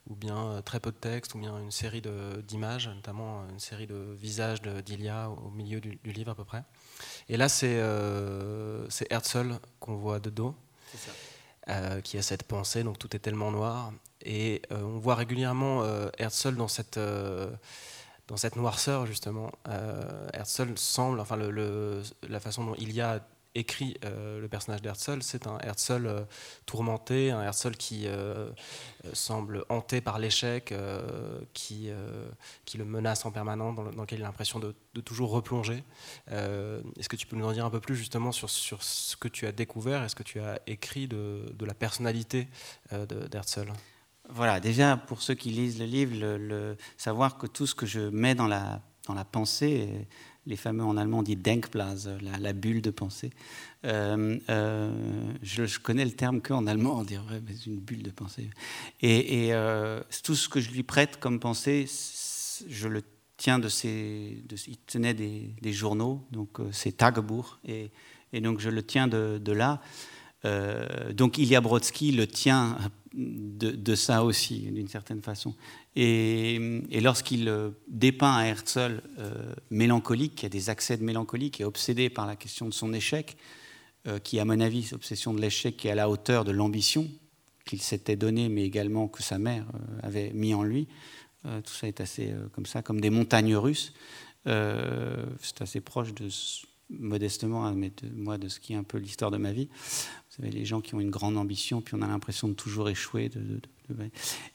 ou 0.07 0.15
bien 0.15 0.61
très 0.63 0.79
peu 0.79 0.89
de 0.91 0.95
texte, 0.95 1.35
ou 1.35 1.37
bien 1.37 1.59
une 1.59 1.69
série 1.69 2.01
d'images, 2.47 2.87
notamment 2.87 3.45
une 3.49 3.59
série 3.59 3.85
de 3.85 4.15
visages 4.17 4.61
d'Ilia 4.61 5.29
au 5.29 5.49
milieu 5.49 5.81
du, 5.81 5.99
livre 6.05 6.31
à 6.31 6.35
peu 6.35 6.45
près. 6.45 6.63
Et 7.27 7.35
là, 7.35 7.49
c'est 7.49 7.75
Herzl 9.09 9.59
qu'on 9.81 9.97
voit 9.97 10.21
de 10.21 10.29
dos, 10.29 10.55
qui 12.05 12.17
a 12.17 12.21
cette 12.21 12.43
pensée, 12.43 12.83
donc 12.83 12.97
tout 12.97 13.13
est 13.13 13.19
tellement 13.19 13.51
noir. 13.51 13.91
Et 14.23 14.61
euh, 14.71 14.81
on 14.81 14.99
voit 14.99 15.15
régulièrement 15.15 15.83
euh, 15.83 16.09
Herzl 16.17 16.55
dans 16.55 16.69
cette, 16.69 16.97
euh, 16.97 17.49
dans 18.27 18.37
cette 18.37 18.55
noirceur, 18.55 19.05
justement. 19.05 19.51
Herzl 20.33 20.73
semble, 20.77 21.19
enfin, 21.19 21.37
la 21.37 22.39
façon 22.39 22.65
dont 22.65 22.75
il 22.77 22.99
a 23.01 23.19
écrit 23.55 23.97
le 24.01 24.47
personnage 24.47 24.81
d'Herzl, 24.81 25.21
c'est 25.21 25.45
un 25.45 25.59
Herzl 25.59 26.25
tourmenté, 26.65 27.29
un 27.29 27.43
Herzl 27.43 27.73
qui 27.73 28.07
semble 29.11 29.63
hanté 29.69 30.01
par 30.01 30.17
l'échec, 30.17 30.73
qui, 31.53 31.91
qui 32.65 32.77
le 32.79 32.85
menace 32.85 33.25
en 33.25 33.31
permanence, 33.31 33.75
dans, 33.75 33.83
lequel 33.83 34.19
il 34.19 34.23
a 34.23 34.27
l'impression 34.27 34.57
de, 34.57 34.73
de, 34.95 35.01
toujours 35.01 35.29
replonger. 35.29 35.83
Est-ce 36.31 37.09
que 37.09 37.15
tu 37.15 37.27
peux 37.27 37.35
nous 37.35 37.45
en 37.45 37.51
dire 37.51 37.65
un 37.65 37.69
peu 37.69 37.81
plus 37.81 37.95
justement 37.95 38.31
sur, 38.31 38.49
sur 38.49 38.81
ce 38.81 39.15
que 39.17 39.27
tu 39.27 39.45
as 39.45 39.51
découvert 39.51 40.03
et 40.03 40.09
ce 40.09 40.15
que 40.15 40.23
tu 40.23 40.39
as 40.39 40.59
écrit 40.65 41.07
de, 41.07 41.53
de 41.53 41.65
la 41.65 41.75
personnalité 41.75 42.47
d'Herzl 42.91 43.71
voilà, 44.29 44.59
déjà 44.59 44.97
pour 44.97 45.21
ceux 45.21 45.33
qui 45.33 45.49
lisent 45.49 45.79
le 45.79 45.85
livre, 45.85 46.15
le, 46.15 46.77
savoir 46.97 47.37
que 47.37 47.47
tout 47.47 47.67
ce 47.67 47.75
que 47.75 47.85
je 47.85 47.99
mets 47.99 48.35
dans 48.35 48.47
la, 48.47 48.81
dans 49.07 49.13
la 49.13 49.25
pensée, 49.25 50.07
les 50.45 50.55
fameux 50.55 50.83
en 50.83 50.97
allemand 50.97 51.19
on 51.19 51.23
dit 51.23 51.35
Denkblase, 51.35 52.09
la, 52.39 52.53
bulle 52.53 52.81
de 52.81 52.91
pensée. 52.91 53.31
Euh, 53.85 54.37
euh, 54.49 54.91
je, 55.41 55.79
connais 55.79 56.05
le 56.05 56.11
terme 56.11 56.41
qu'en 56.41 56.67
allemand, 56.67 56.99
on 56.99 57.03
dirait 57.03 57.41
mais 57.45 57.55
une 57.65 57.79
bulle 57.79 58.03
de 58.03 58.11
pensée. 58.11 58.49
Et, 59.01 59.53
euh, 59.53 60.01
tout 60.23 60.35
ce 60.35 60.49
que 60.49 60.59
je 60.59 60.71
lui 60.71 60.83
prête 60.83 61.19
comme 61.19 61.39
pensée, 61.39 61.85
je 62.67 62.87
le 62.87 63.03
tiens 63.37 63.59
de 63.59 63.69
ses. 63.69 64.43
Il 64.67 64.77
tenait 64.85 65.13
des, 65.13 65.73
journaux, 65.73 66.25
donc 66.31 66.59
c'est 66.71 66.97
Tagebuch, 66.97 67.45
et, 67.65 67.91
et, 68.31 68.41
donc 68.41 68.59
je 68.59 68.69
le 68.69 68.83
tiens 68.83 69.07
de, 69.07 69.39
de 69.43 69.51
là. 69.51 69.81
donc 71.13 71.37
Ilya 71.37 71.61
Brodsky 71.61 72.11
le 72.11 72.27
tient 72.27 72.77
de, 73.13 73.95
ça 73.95 74.23
aussi, 74.23 74.59
d'une 74.71 74.87
certaine 74.87 75.21
façon. 75.21 75.53
Et, 75.95 76.59
lorsqu'il 77.01 77.47
euh, 77.47 77.69
dépeint 77.87 78.35
à 78.35 78.45
Herzl 78.45 79.01
euh, 79.19 79.53
mélancolique, 79.69 80.35
qui 80.35 80.45
a 80.45 80.49
des 80.49 80.69
accès 80.69 80.97
de 80.97 81.03
mélancolie, 81.03 81.51
qui 81.51 81.61
est 81.61 81.65
obsédé 81.65 82.09
par 82.09 82.25
la 82.25 82.35
question 82.35 82.67
de 82.67 82.73
son 82.73 82.93
échec, 82.93 83.37
euh, 84.07 84.19
qui, 84.19 84.39
à 84.39 84.45
mon 84.45 84.59
avis, 84.59 84.89
obsession 84.93 85.33
de 85.33 85.41
l'échec 85.41 85.77
qui 85.77 85.87
est 85.87 85.91
à 85.91 85.95
la 85.95 86.09
hauteur 86.09 86.43
de 86.43 86.51
l'ambition 86.51 87.07
qu'il 87.65 87.81
s'était 87.81 88.15
donnée, 88.15 88.49
mais 88.49 88.63
également 88.63 89.07
que 89.07 89.23
sa 89.23 89.37
mère 89.37 89.65
avait 90.01 90.31
mis 90.33 90.53
en 90.53 90.63
lui, 90.63 90.89
tout 91.43 91.73
ça 91.73 91.87
est 91.87 92.01
assez 92.01 92.33
comme 92.51 92.65
ça, 92.65 92.81
comme 92.81 92.99
des 92.99 93.09
montagnes 93.09 93.55
russes. 93.55 93.93
c'est 94.45 95.61
assez 95.61 95.79
proche 95.79 96.13
de 96.13 96.27
modestement, 96.89 97.65
hein, 97.65 97.75
moi, 98.15 98.37
de 98.37 98.47
ce 98.47 98.59
qui 98.59 98.73
est 98.73 98.75
un 98.75 98.83
peu 98.83 98.97
l'histoire 98.97 99.31
de 99.31 99.37
ma 99.37 99.51
vie. 99.51 99.69
Savez, 100.35 100.49
les 100.49 100.65
gens 100.65 100.81
qui 100.81 100.95
ont 100.95 100.99
une 100.99 101.11
grande 101.11 101.37
ambition, 101.37 101.81
puis 101.81 101.93
on 101.93 102.01
a 102.01 102.07
l'impression 102.07 102.47
de 102.47 102.53
toujours 102.53 102.89
échouer, 102.89 103.29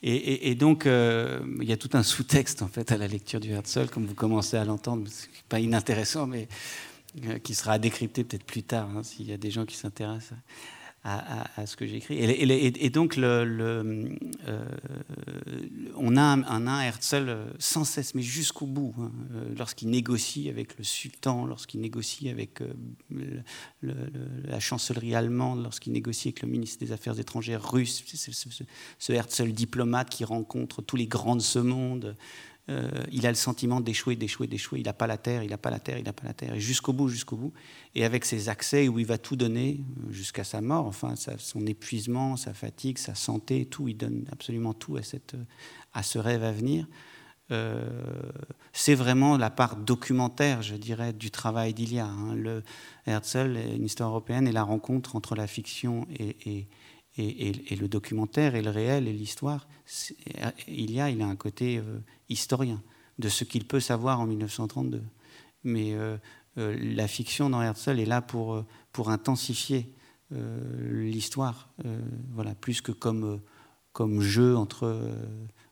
et, 0.03 0.55
donc, 0.55 0.85
euh, 0.85 1.39
il 1.61 1.69
y 1.69 1.71
a 1.71 1.77
tout 1.77 1.91
un 1.93 2.03
sous-texte 2.03 2.61
en 2.61 2.67
fait 2.67 2.91
à 2.91 2.97
la 2.97 3.07
lecture 3.07 3.39
du 3.39 3.51
Herzl, 3.51 3.87
comme 3.87 4.05
vous 4.05 4.15
commencez 4.15 4.57
à 4.57 4.65
l'entendre, 4.65 5.09
pas 5.47 5.61
inintéressant, 5.61 6.27
mais 6.27 6.49
euh, 7.25 7.39
qui 7.39 7.55
sera 7.55 7.73
à 7.73 7.79
décrypter 7.79 8.25
peut-être 8.25 8.43
plus 8.43 8.63
tard, 8.63 8.89
hein, 8.89 9.03
s'il 9.03 9.29
y 9.29 9.31
a 9.31 9.37
des 9.37 9.51
gens 9.51 9.65
qui 9.65 9.77
s'intéressent 9.77 10.37
à, 11.03 11.65
ce 11.65 11.77
que 11.77 11.85
j'écris. 11.87 12.15
Et, 12.15 12.85
et, 12.85 12.89
donc, 12.89 13.17
euh, 13.17 14.09
on 15.95 16.17
a 16.17 16.21
un, 16.21 16.43
un, 16.43 16.81
Herzl 16.81 17.37
sans 17.57 17.85
cesse, 17.85 18.15
mais 18.15 18.21
jusqu'au 18.21 18.65
bout, 18.65 18.93
hein, 18.99 19.11
euh, 19.33 19.45
lorsqu'il 19.57 19.89
négocie 19.89 20.49
avec 20.49 20.77
le 20.77 20.83
sultan, 20.83 21.45
lorsqu'il 21.45 21.79
négocie 21.79 22.29
avec 22.29 22.61
euh, 22.61 23.41
la 23.81 24.59
chancellerie 24.59 25.15
allemande, 25.15 25.63
lorsqu'il 25.63 25.93
négocie 25.93 26.29
avec 26.29 26.41
le 26.41 26.49
ministre 26.49 26.79
des 26.83 26.91
Affaires 26.91 27.17
étrangères 27.17 27.71
russe, 27.71 28.03
ce, 28.05 28.31
ce, 28.99 29.13
Herzl 29.13 29.51
diplomate 29.53 30.09
qui 30.09 30.25
rencontre 30.25 30.81
tous 30.81 30.97
les 30.97 31.07
grands 31.07 31.37
de 31.37 31.41
ce 31.41 31.59
monde. 31.59 32.17
Euh, 32.69 32.89
il 33.11 33.25
a 33.25 33.29
le 33.29 33.35
sentiment 33.35 33.81
d'échouer, 33.81 34.15
d'échouer, 34.15 34.47
d'échouer. 34.47 34.79
Il 34.79 34.85
n'a 34.85 34.93
pas 34.93 35.07
la 35.07 35.17
terre, 35.17 35.43
il 35.43 35.49
n'a 35.49 35.57
pas 35.57 35.71
la 35.71 35.79
terre, 35.79 35.97
il 35.97 36.05
n'a 36.05 36.13
pas 36.13 36.25
la 36.25 36.33
terre. 36.33 36.53
Et 36.53 36.59
jusqu'au 36.59 36.93
bout, 36.93 37.07
jusqu'au 37.07 37.35
bout. 37.35 37.53
Et 37.95 38.05
avec 38.05 38.25
ses 38.25 38.49
accès 38.49 38.87
où 38.87 38.99
il 38.99 39.05
va 39.05 39.17
tout 39.17 39.35
donner 39.35 39.79
euh, 39.79 40.11
jusqu'à 40.11 40.43
sa 40.43 40.61
mort, 40.61 40.85
enfin, 40.85 41.15
son 41.15 41.65
épuisement, 41.65 42.37
sa 42.37 42.53
fatigue, 42.53 42.97
sa 42.97 43.15
santé, 43.15 43.65
tout, 43.65 43.87
il 43.87 43.97
donne 43.97 44.25
absolument 44.31 44.73
tout 44.73 44.97
à, 44.97 45.01
à 45.93 46.03
ce 46.03 46.19
rêve 46.19 46.43
à 46.43 46.51
venir. 46.51 46.85
Euh, 47.51 47.83
c'est 48.73 48.95
vraiment 48.95 49.37
la 49.37 49.49
part 49.49 49.75
documentaire, 49.75 50.61
je 50.61 50.75
dirais, 50.75 51.13
du 51.13 51.31
travail 51.31 51.73
d'Ilia. 51.73 52.05
Hein. 52.05 52.61
Herzl, 53.05 53.57
une 53.75 53.85
histoire 53.85 54.09
européenne, 54.09 54.47
et 54.47 54.51
la 54.51 54.63
rencontre 54.63 55.15
entre 55.15 55.35
la 55.35 55.47
fiction 55.47 56.05
et, 56.19 56.67
le 57.17 57.87
documentaire 57.87 58.55
et 58.55 58.61
le 58.61 58.69
réel 58.69 59.07
et 59.07 59.13
l'histoire, 59.13 59.67
il 60.67 60.91
y 60.91 61.01
a, 61.01 61.09
il 61.09 61.21
a 61.21 61.25
un 61.25 61.35
côté 61.35 61.79
euh, 61.79 61.99
historien 62.29 62.81
de 63.17 63.29
ce 63.29 63.43
qu'il 63.43 63.65
peut 63.65 63.79
savoir 63.79 64.19
en 64.19 64.25
1932. 64.25 65.03
Mais 65.63 65.93
euh, 65.93 66.17
euh, 66.57 66.77
la 66.79 67.07
fiction 67.07 67.49
dans 67.49 67.61
Herzl 67.61 67.99
est 67.99 68.05
là 68.05 68.21
pour, 68.21 68.63
pour 68.91 69.09
intensifier 69.09 69.93
l'histoire, 70.31 71.69
voilà, 72.35 72.53
plus 72.53 72.81
que 72.81 72.91
comme, 72.91 73.41
comme 73.93 74.21
jeu 74.21 74.55
entre, 74.55 75.11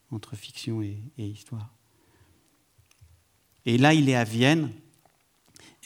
entre 0.10 0.36
fiction 0.36 0.82
et, 0.82 0.98
histoire. 1.16 1.76
Et 3.68 3.78
là, 3.78 3.94
il 3.94 4.10
est 4.10 4.16
à 4.16 4.24
Vienne, 4.24 4.72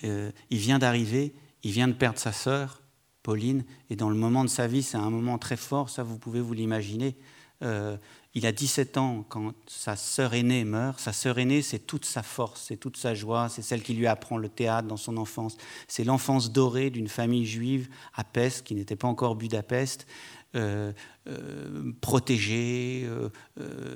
il 0.04 0.32
vient 0.52 0.80
d'arriver, 0.80 1.34
il 1.64 1.72
vient 1.72 1.90
de 1.90 1.94
perdre 1.94 2.18
sa 2.18 2.32
sœur, 2.32 2.82
Pauline, 3.24 3.64
et 3.90 3.96
dans 3.96 4.10
le 4.10 4.16
moment 4.16 4.44
de 4.44 4.50
sa 4.50 4.68
vie, 4.68 4.84
c'est 4.84 4.98
un 4.98 5.10
moment 5.10 5.38
très 5.38 5.58
fort, 5.58 5.90
ça 5.90 6.04
vous 6.04 6.18
pouvez 6.18 6.42
vous 6.42 6.54
l'imaginer. 6.54 7.16
Euh, 7.62 7.98
il 8.34 8.46
a 8.46 8.52
17 8.52 8.98
ans 8.98 9.26
quand 9.28 9.54
sa 9.68 9.96
sœur 9.96 10.34
aînée 10.34 10.64
meurt. 10.64 11.00
Sa 11.00 11.12
sœur 11.12 11.38
aînée, 11.38 11.62
c'est 11.62 11.80
toute 11.80 12.06
sa 12.06 12.24
force, 12.24 12.66
c'est 12.68 12.78
toute 12.78 12.96
sa 12.96 13.14
joie, 13.14 13.50
c'est 13.50 13.62
celle 13.62 13.84
qui 13.84 13.94
lui 13.94 14.08
apprend 14.08 14.38
le 14.38 14.48
théâtre 14.48 14.88
dans 14.88 14.98
son 14.98 15.18
enfance. 15.18 15.58
C'est 15.88 16.04
l'enfance 16.04 16.52
dorée 16.52 16.90
d'une 16.90 17.10
famille 17.10 17.46
juive 17.46 17.90
à 18.16 18.24
Pest, 18.24 18.66
qui 18.66 18.74
n'était 18.74 18.96
pas 18.96 19.08
encore 19.08 19.36
Budapest, 19.36 20.08
euh, 20.56 20.94
euh, 21.28 21.92
protégée, 22.00 23.08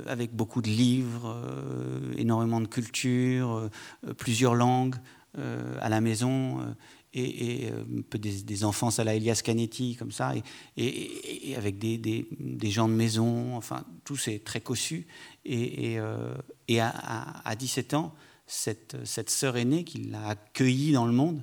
avec 0.05 0.35
beaucoup 0.35 0.61
de 0.61 0.69
livres, 0.69 1.41
énormément 2.17 2.59
de 2.59 2.67
culture, 2.67 3.69
plusieurs 4.17 4.55
langues 4.55 4.95
à 5.81 5.89
la 5.89 6.01
maison 6.01 6.75
et, 7.15 7.69
euh, 7.71 7.83
des, 8.17 8.43
des, 8.43 8.63
enfants 8.65 8.89
à 8.97 9.03
la 9.03 9.15
Elias 9.15 9.41
Canetti, 9.43 9.95
comme 9.95 10.11
ça, 10.11 10.33
et, 10.77 11.55
avec 11.55 11.77
des, 11.79 12.27
gens 12.71 12.87
de 12.87 12.93
maison, 12.93 13.55
enfin, 13.55 13.85
tout 14.03 14.17
c'est 14.17 14.39
très 14.39 14.61
cossu. 14.61 15.07
Et, 15.45 15.97
euh, 15.97 16.35
à, 16.79 17.55
17 17.55 17.93
ans, 17.93 18.13
cette, 18.45 19.29
sœur 19.29 19.57
aînée 19.57 19.83
qui 19.83 19.99
l'a 19.99 20.29
accueillie 20.29 20.91
dans 20.91 21.05
le 21.05 21.13
monde 21.13 21.41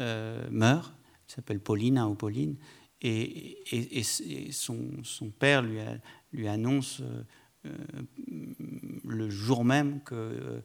euh, 0.00 0.44
meurt, 0.50 0.92
elle 1.28 1.34
s'appelle 1.36 1.60
Pauline 1.60 1.98
hein, 1.98 2.08
ou 2.08 2.14
Pauline, 2.14 2.56
et, 3.00 3.62
son, 4.52 5.30
père 5.38 5.62
lui, 5.62 6.48
annonce 6.48 7.02
le 9.04 9.30
jour 9.30 9.64
même 9.64 10.00
que 10.02 10.14
euh, 10.14 10.60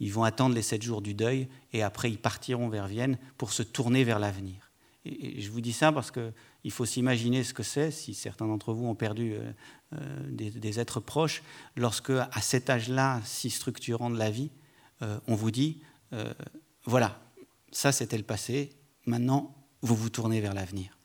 ils 0.00 0.12
vont 0.12 0.24
attendre 0.24 0.54
les 0.54 0.62
sept 0.62 0.82
jours 0.82 1.02
du 1.02 1.14
deuil 1.14 1.48
et 1.72 1.82
après 1.82 2.10
ils 2.10 2.18
partiront 2.18 2.68
vers 2.68 2.86
Vienne 2.86 3.18
pour 3.36 3.52
se 3.52 3.62
tourner 3.62 4.04
vers 4.04 4.18
l'avenir. 4.18 4.70
Et, 5.04 5.40
je 5.40 5.50
vous 5.50 5.60
dis 5.60 5.72
ça 5.72 5.92
parce 5.92 6.10
qu'il 6.10 6.70
faut 6.70 6.84
s'imaginer 6.84 7.44
ce 7.44 7.52
que 7.52 7.62
c'est, 7.62 7.90
si 7.90 8.14
certains 8.14 8.46
d'entre 8.46 8.72
vous 8.72 8.86
ont 8.86 8.94
perdu 8.94 9.34
euh, 9.34 9.52
euh, 9.94 10.30
des, 10.30 10.80
êtres 10.80 11.00
proches, 11.00 11.42
lorsque 11.76 12.10
à 12.10 12.40
cet 12.40 12.70
âge-là, 12.70 13.20
si 13.24 13.50
structurant 13.50 14.10
de 14.10 14.18
la 14.18 14.30
vie, 14.30 14.50
on 15.26 15.34
vous 15.34 15.50
dit, 15.50 15.82
voilà, 16.86 17.20
ça 17.72 17.92
c'était 17.92 18.16
le 18.16 18.22
passé, 18.22 18.70
maintenant 19.04 19.54
vous 19.82 19.94
vous 19.94 20.08
tournez 20.08 20.40
vers 20.40 20.54
l'avenir. 20.54 20.96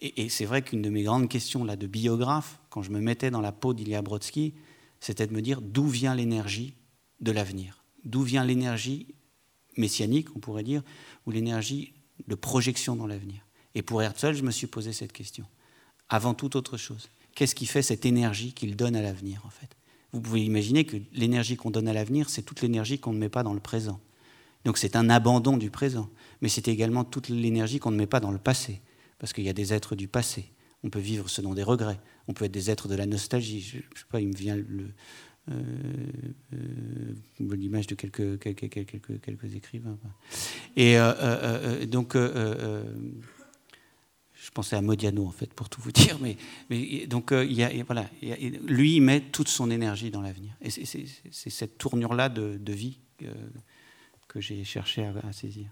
Et, 0.00 0.28
c'est 0.28 0.44
vrai 0.44 0.62
qu'une 0.62 0.82
de 0.82 0.90
mes 0.90 1.04
grandes 1.04 1.28
questions 1.28 1.64
là, 1.64 1.76
de 1.76 1.86
biographe, 1.86 2.58
quand 2.68 2.82
je 2.82 2.90
me 2.90 3.00
mettais 3.00 3.30
dans 3.30 3.40
la 3.40 3.52
peau 3.52 3.72
d'Ilya 3.72 4.02
Brodsky, 4.02 4.54
c'était 5.00 5.26
de 5.26 5.32
me 5.32 5.40
dire 5.40 5.62
d'où 5.62 5.86
vient 5.86 6.14
l'énergie 6.14 6.74
de 7.24 7.32
l'avenir. 7.32 7.82
D'où 8.04 8.22
vient 8.22 8.44
l'énergie 8.44 9.14
messianique, 9.76 10.28
on 10.36 10.38
pourrait 10.38 10.62
dire, 10.62 10.82
ou 11.26 11.30
l'énergie 11.30 11.94
de 12.28 12.34
projection 12.34 12.94
dans 12.94 13.06
l'avenir. 13.06 13.44
Et 13.74 13.82
pour 13.82 14.02
Herzl, 14.02 14.34
je 14.34 14.42
me 14.42 14.50
suis 14.50 14.68
posé 14.68 14.92
cette 14.92 15.12
question. 15.12 15.46
Avant 16.08 16.34
toute 16.34 16.54
autre 16.54 16.76
chose, 16.76 17.08
qu'est-ce 17.34 17.54
qui 17.54 17.66
fait 17.66 17.82
cette 17.82 18.06
énergie 18.06 18.52
qu'il 18.52 18.76
donne 18.76 18.94
à 18.94 19.02
l'avenir, 19.02 19.42
en 19.44 19.50
fait? 19.50 19.76
Vous 20.12 20.20
pouvez 20.20 20.44
imaginer 20.44 20.84
que 20.84 20.96
l'énergie 21.12 21.56
qu'on 21.56 21.72
donne 21.72 21.88
à 21.88 21.92
l'avenir, 21.92 22.30
c'est 22.30 22.42
toute 22.42 22.60
l'énergie 22.62 23.00
qu'on 23.00 23.12
ne 23.12 23.18
met 23.18 23.28
pas 23.28 23.42
dans 23.42 23.54
le 23.54 23.58
présent. 23.58 24.00
Donc 24.64 24.78
c'est 24.78 24.94
un 24.94 25.10
abandon 25.10 25.56
du 25.56 25.70
présent, 25.70 26.08
mais 26.40 26.48
c'est 26.48 26.68
également 26.68 27.04
toute 27.04 27.28
l'énergie 27.28 27.80
qu'on 27.80 27.90
ne 27.90 27.96
met 27.96 28.06
pas 28.06 28.20
dans 28.20 28.30
le 28.30 28.38
passé, 28.38 28.80
parce 29.18 29.32
qu'il 29.32 29.44
y 29.44 29.48
a 29.48 29.52
des 29.52 29.74
êtres 29.74 29.96
du 29.96 30.06
passé. 30.06 30.52
On 30.84 30.90
peut 30.90 31.00
vivre 31.00 31.28
selon 31.28 31.54
des 31.54 31.64
regrets, 31.64 31.98
on 32.28 32.32
peut 32.32 32.44
être 32.44 32.52
des 32.52 32.70
êtres 32.70 32.86
de 32.86 32.94
la 32.94 33.06
nostalgie. 33.06 33.60
Je, 33.60 33.78
je 33.94 34.00
sais 34.00 34.06
pas, 34.08 34.20
il 34.20 34.28
me 34.28 34.36
vient 34.36 34.54
le, 34.54 34.94
l'image 37.38 37.86
de 37.86 37.94
quelques, 37.94 38.38
quelques, 38.38 38.70
quelques, 38.70 39.20
quelques, 39.20 39.54
écrivains. 39.54 39.98
Et 40.76 40.98
euh, 40.98 41.86
donc, 41.86 42.16
je 44.44 44.50
pensais 44.52 44.76
à 44.76 44.82
Modiano, 44.82 45.26
en 45.26 45.30
fait, 45.30 45.52
pour 45.54 45.68
tout 45.68 45.80
vous 45.80 45.92
dire. 45.92 46.18
Mais, 46.20 46.36
mais 46.70 47.06
donc, 47.06 47.30
il 47.32 47.52
y 47.52 47.62
a, 47.62 47.70
voilà, 47.84 48.08
lui, 48.20 48.96
il 48.96 49.00
met 49.00 49.20
toute 49.20 49.48
son 49.48 49.70
énergie 49.70 50.10
dans 50.10 50.22
l'avenir. 50.22 50.54
Et 50.60 50.70
c'est 50.70 51.50
cette 51.50 51.78
tournure-là 51.78 52.28
de, 52.28 52.58
de, 52.58 52.72
vie 52.72 52.98
que, 54.28 54.40
j'ai 54.40 54.64
cherché 54.64 55.04
à, 55.04 55.32
saisir. 55.32 55.70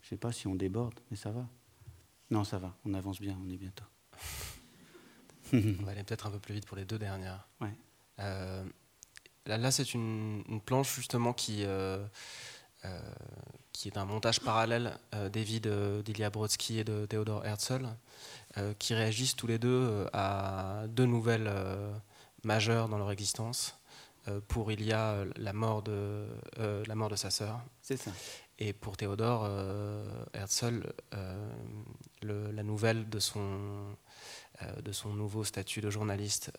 Je 0.00 0.06
ne 0.06 0.10
sais 0.10 0.16
pas 0.16 0.32
si 0.32 0.46
on 0.46 0.54
déborde, 0.54 1.00
mais 1.10 1.16
ça 1.16 1.30
va. 1.30 1.48
Non, 2.30 2.44
ça 2.44 2.58
va, 2.58 2.76
on 2.84 2.92
avance 2.94 3.20
bien, 3.20 3.38
on 3.44 3.50
est 3.50 3.56
bientôt. 3.56 3.84
On 5.80 5.84
va 5.84 5.92
aller 5.92 6.02
peut-être 6.02 6.26
un 6.26 6.30
peu 6.30 6.38
plus 6.38 6.54
vite 6.54 6.66
pour 6.66 6.76
les 6.76 6.84
deux 6.84 6.98
dernières. 6.98 7.46
Euh, 8.20 8.64
là, 9.46 9.70
c'est 9.70 9.94
une, 9.94 10.60
planche 10.64 10.94
justement 10.94 11.32
qui, 11.32 11.64
euh, 11.64 12.04
qui 13.72 13.88
est 13.88 13.98
un 13.98 14.04
montage 14.04 14.40
parallèle 14.40 14.98
des 15.32 15.42
vies 15.42 15.60
d'Ilya 15.60 16.30
Brodsky 16.30 16.78
et 16.78 16.84
de 16.84 17.06
Theodor 17.06 17.44
Herzl, 17.44 17.86
qui 18.78 18.94
réagissent 18.94 19.36
tous 19.36 19.46
les 19.46 19.58
deux 19.58 20.06
à 20.12 20.84
deux 20.88 21.06
nouvelles 21.06 21.50
majeures 22.44 22.88
dans 22.88 22.98
leur 22.98 23.10
existence. 23.10 23.76
pour 24.48 24.70
Ilya, 24.70 25.24
la 25.36 25.52
mort 25.52 25.82
de, 25.82 26.26
la 26.86 26.94
mort 26.94 27.08
de 27.08 27.16
sa 27.16 27.30
sœur. 27.30 27.60
C'est 27.82 27.96
ça. 27.96 28.12
Et 28.60 28.72
pour 28.72 28.96
Théodore 28.96 29.48
Herzl, 30.34 30.92
la 32.22 32.62
nouvelle 32.62 33.08
de 33.08 33.18
son, 33.18 33.96
de 34.82 34.92
son 34.92 35.12
nouveau 35.14 35.44
statut 35.44 35.80
de 35.80 35.90
journaliste. 35.90 36.52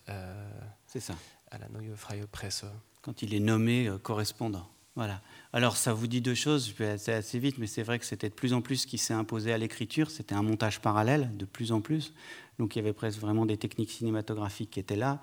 C'est 0.87 0.99
ça. 0.99 1.15
À 1.51 1.57
la 1.57 1.67
Neue 1.69 1.95
Freie 1.95 2.25
Presse 2.31 2.65
quand 3.05 3.21
il 3.21 3.35
est 3.35 3.39
nommé 3.39 3.87
euh, 3.87 3.99
correspondant. 3.99 4.67
Voilà. 4.95 5.21
Alors 5.53 5.77
ça 5.77 5.93
vous 5.93 6.07
dit 6.07 6.21
deux 6.21 6.33
choses, 6.33 6.69
je 6.69 6.73
vais 6.73 6.89
assez, 6.91 7.11
assez 7.11 7.37
vite, 7.37 7.57
mais 7.59 7.67
c'est 7.67 7.83
vrai 7.83 7.99
que 7.99 8.05
c'était 8.05 8.29
de 8.29 8.33
plus 8.33 8.53
en 8.53 8.61
plus 8.61 8.77
ce 8.77 8.87
qui 8.87 8.97
s'est 8.97 9.13
imposé 9.13 9.53
à 9.53 9.57
l'écriture, 9.57 10.09
c'était 10.09 10.33
un 10.33 10.41
montage 10.41 10.81
parallèle, 10.81 11.29
de 11.37 11.45
plus 11.45 11.71
en 11.71 11.81
plus. 11.81 12.13
Donc 12.57 12.75
il 12.75 12.79
y 12.79 12.81
avait 12.81 12.93
presque 12.93 13.19
vraiment 13.19 13.45
des 13.45 13.57
techniques 13.57 13.91
cinématographiques 13.91 14.71
qui 14.71 14.79
étaient 14.79 14.95
là. 14.95 15.19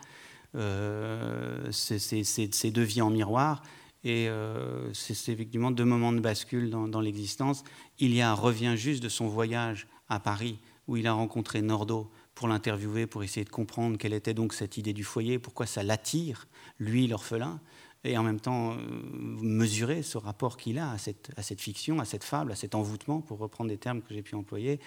Euh, 0.55 1.73
c'est 1.73 1.99
ces 1.99 2.71
deux 2.71 2.83
vies 2.83 3.03
en 3.03 3.11
miroir. 3.11 3.63
Et 4.05 4.29
euh, 4.29 4.93
c'est 4.93 5.33
effectivement 5.33 5.71
deux 5.71 5.85
moments 5.85 6.13
de 6.13 6.21
bascule 6.21 6.71
dans, 6.71 6.87
dans 6.87 7.01
l'existence. 7.01 7.65
Il 7.99 8.15
y 8.15 8.21
a 8.21 8.31
un 8.31 8.35
revient 8.35 8.75
juste 8.77 9.03
de 9.03 9.09
son 9.09 9.27
voyage 9.29 9.87
à 10.09 10.21
Paris, 10.21 10.59
où 10.87 10.97
il 10.97 11.07
a 11.07 11.13
rencontré 11.15 11.63
Nordo 11.63 12.11
pour 12.35 12.49
l'interviewer, 12.49 13.07
pour 13.07 13.23
essayer 13.23 13.45
de 13.45 13.51
comprendre 13.51 13.99
quelle 13.99 14.13
était 14.13 14.35
donc 14.35 14.55
cette 14.55 14.77
idée 14.77 14.93
du 14.93 15.05
foyer, 15.05 15.39
pourquoi 15.39 15.67
ça 15.67 15.83
l'attire, 15.83 16.47
lui, 16.79 17.07
l'orphelin, 17.07 17.61
et 18.05 18.19
en 18.19 18.23
même 18.23 18.41
temps 18.41 18.73
euh, 18.73 18.77
mesurer 19.41 20.03
ce 20.03 20.19
rapport 20.19 20.57
qu'il 20.57 20.79
a 20.79 20.91
à 20.91 20.99
cette, 20.99 21.31
à 21.37 21.43
cette, 21.43 21.61
fiction, 21.61 22.01
à 22.01 22.05
cette 22.05 22.25
fable, 22.25 22.53
à 22.53 22.57
cet 22.57 22.75
envoûtement, 22.75 23.21
pour 23.21 23.39
reprendre 23.39 23.71
des 23.71 23.79
termes 23.79 24.03
que 24.03 24.13
j'ai 24.13 24.23
pu 24.23 24.35
employer. 24.35 24.81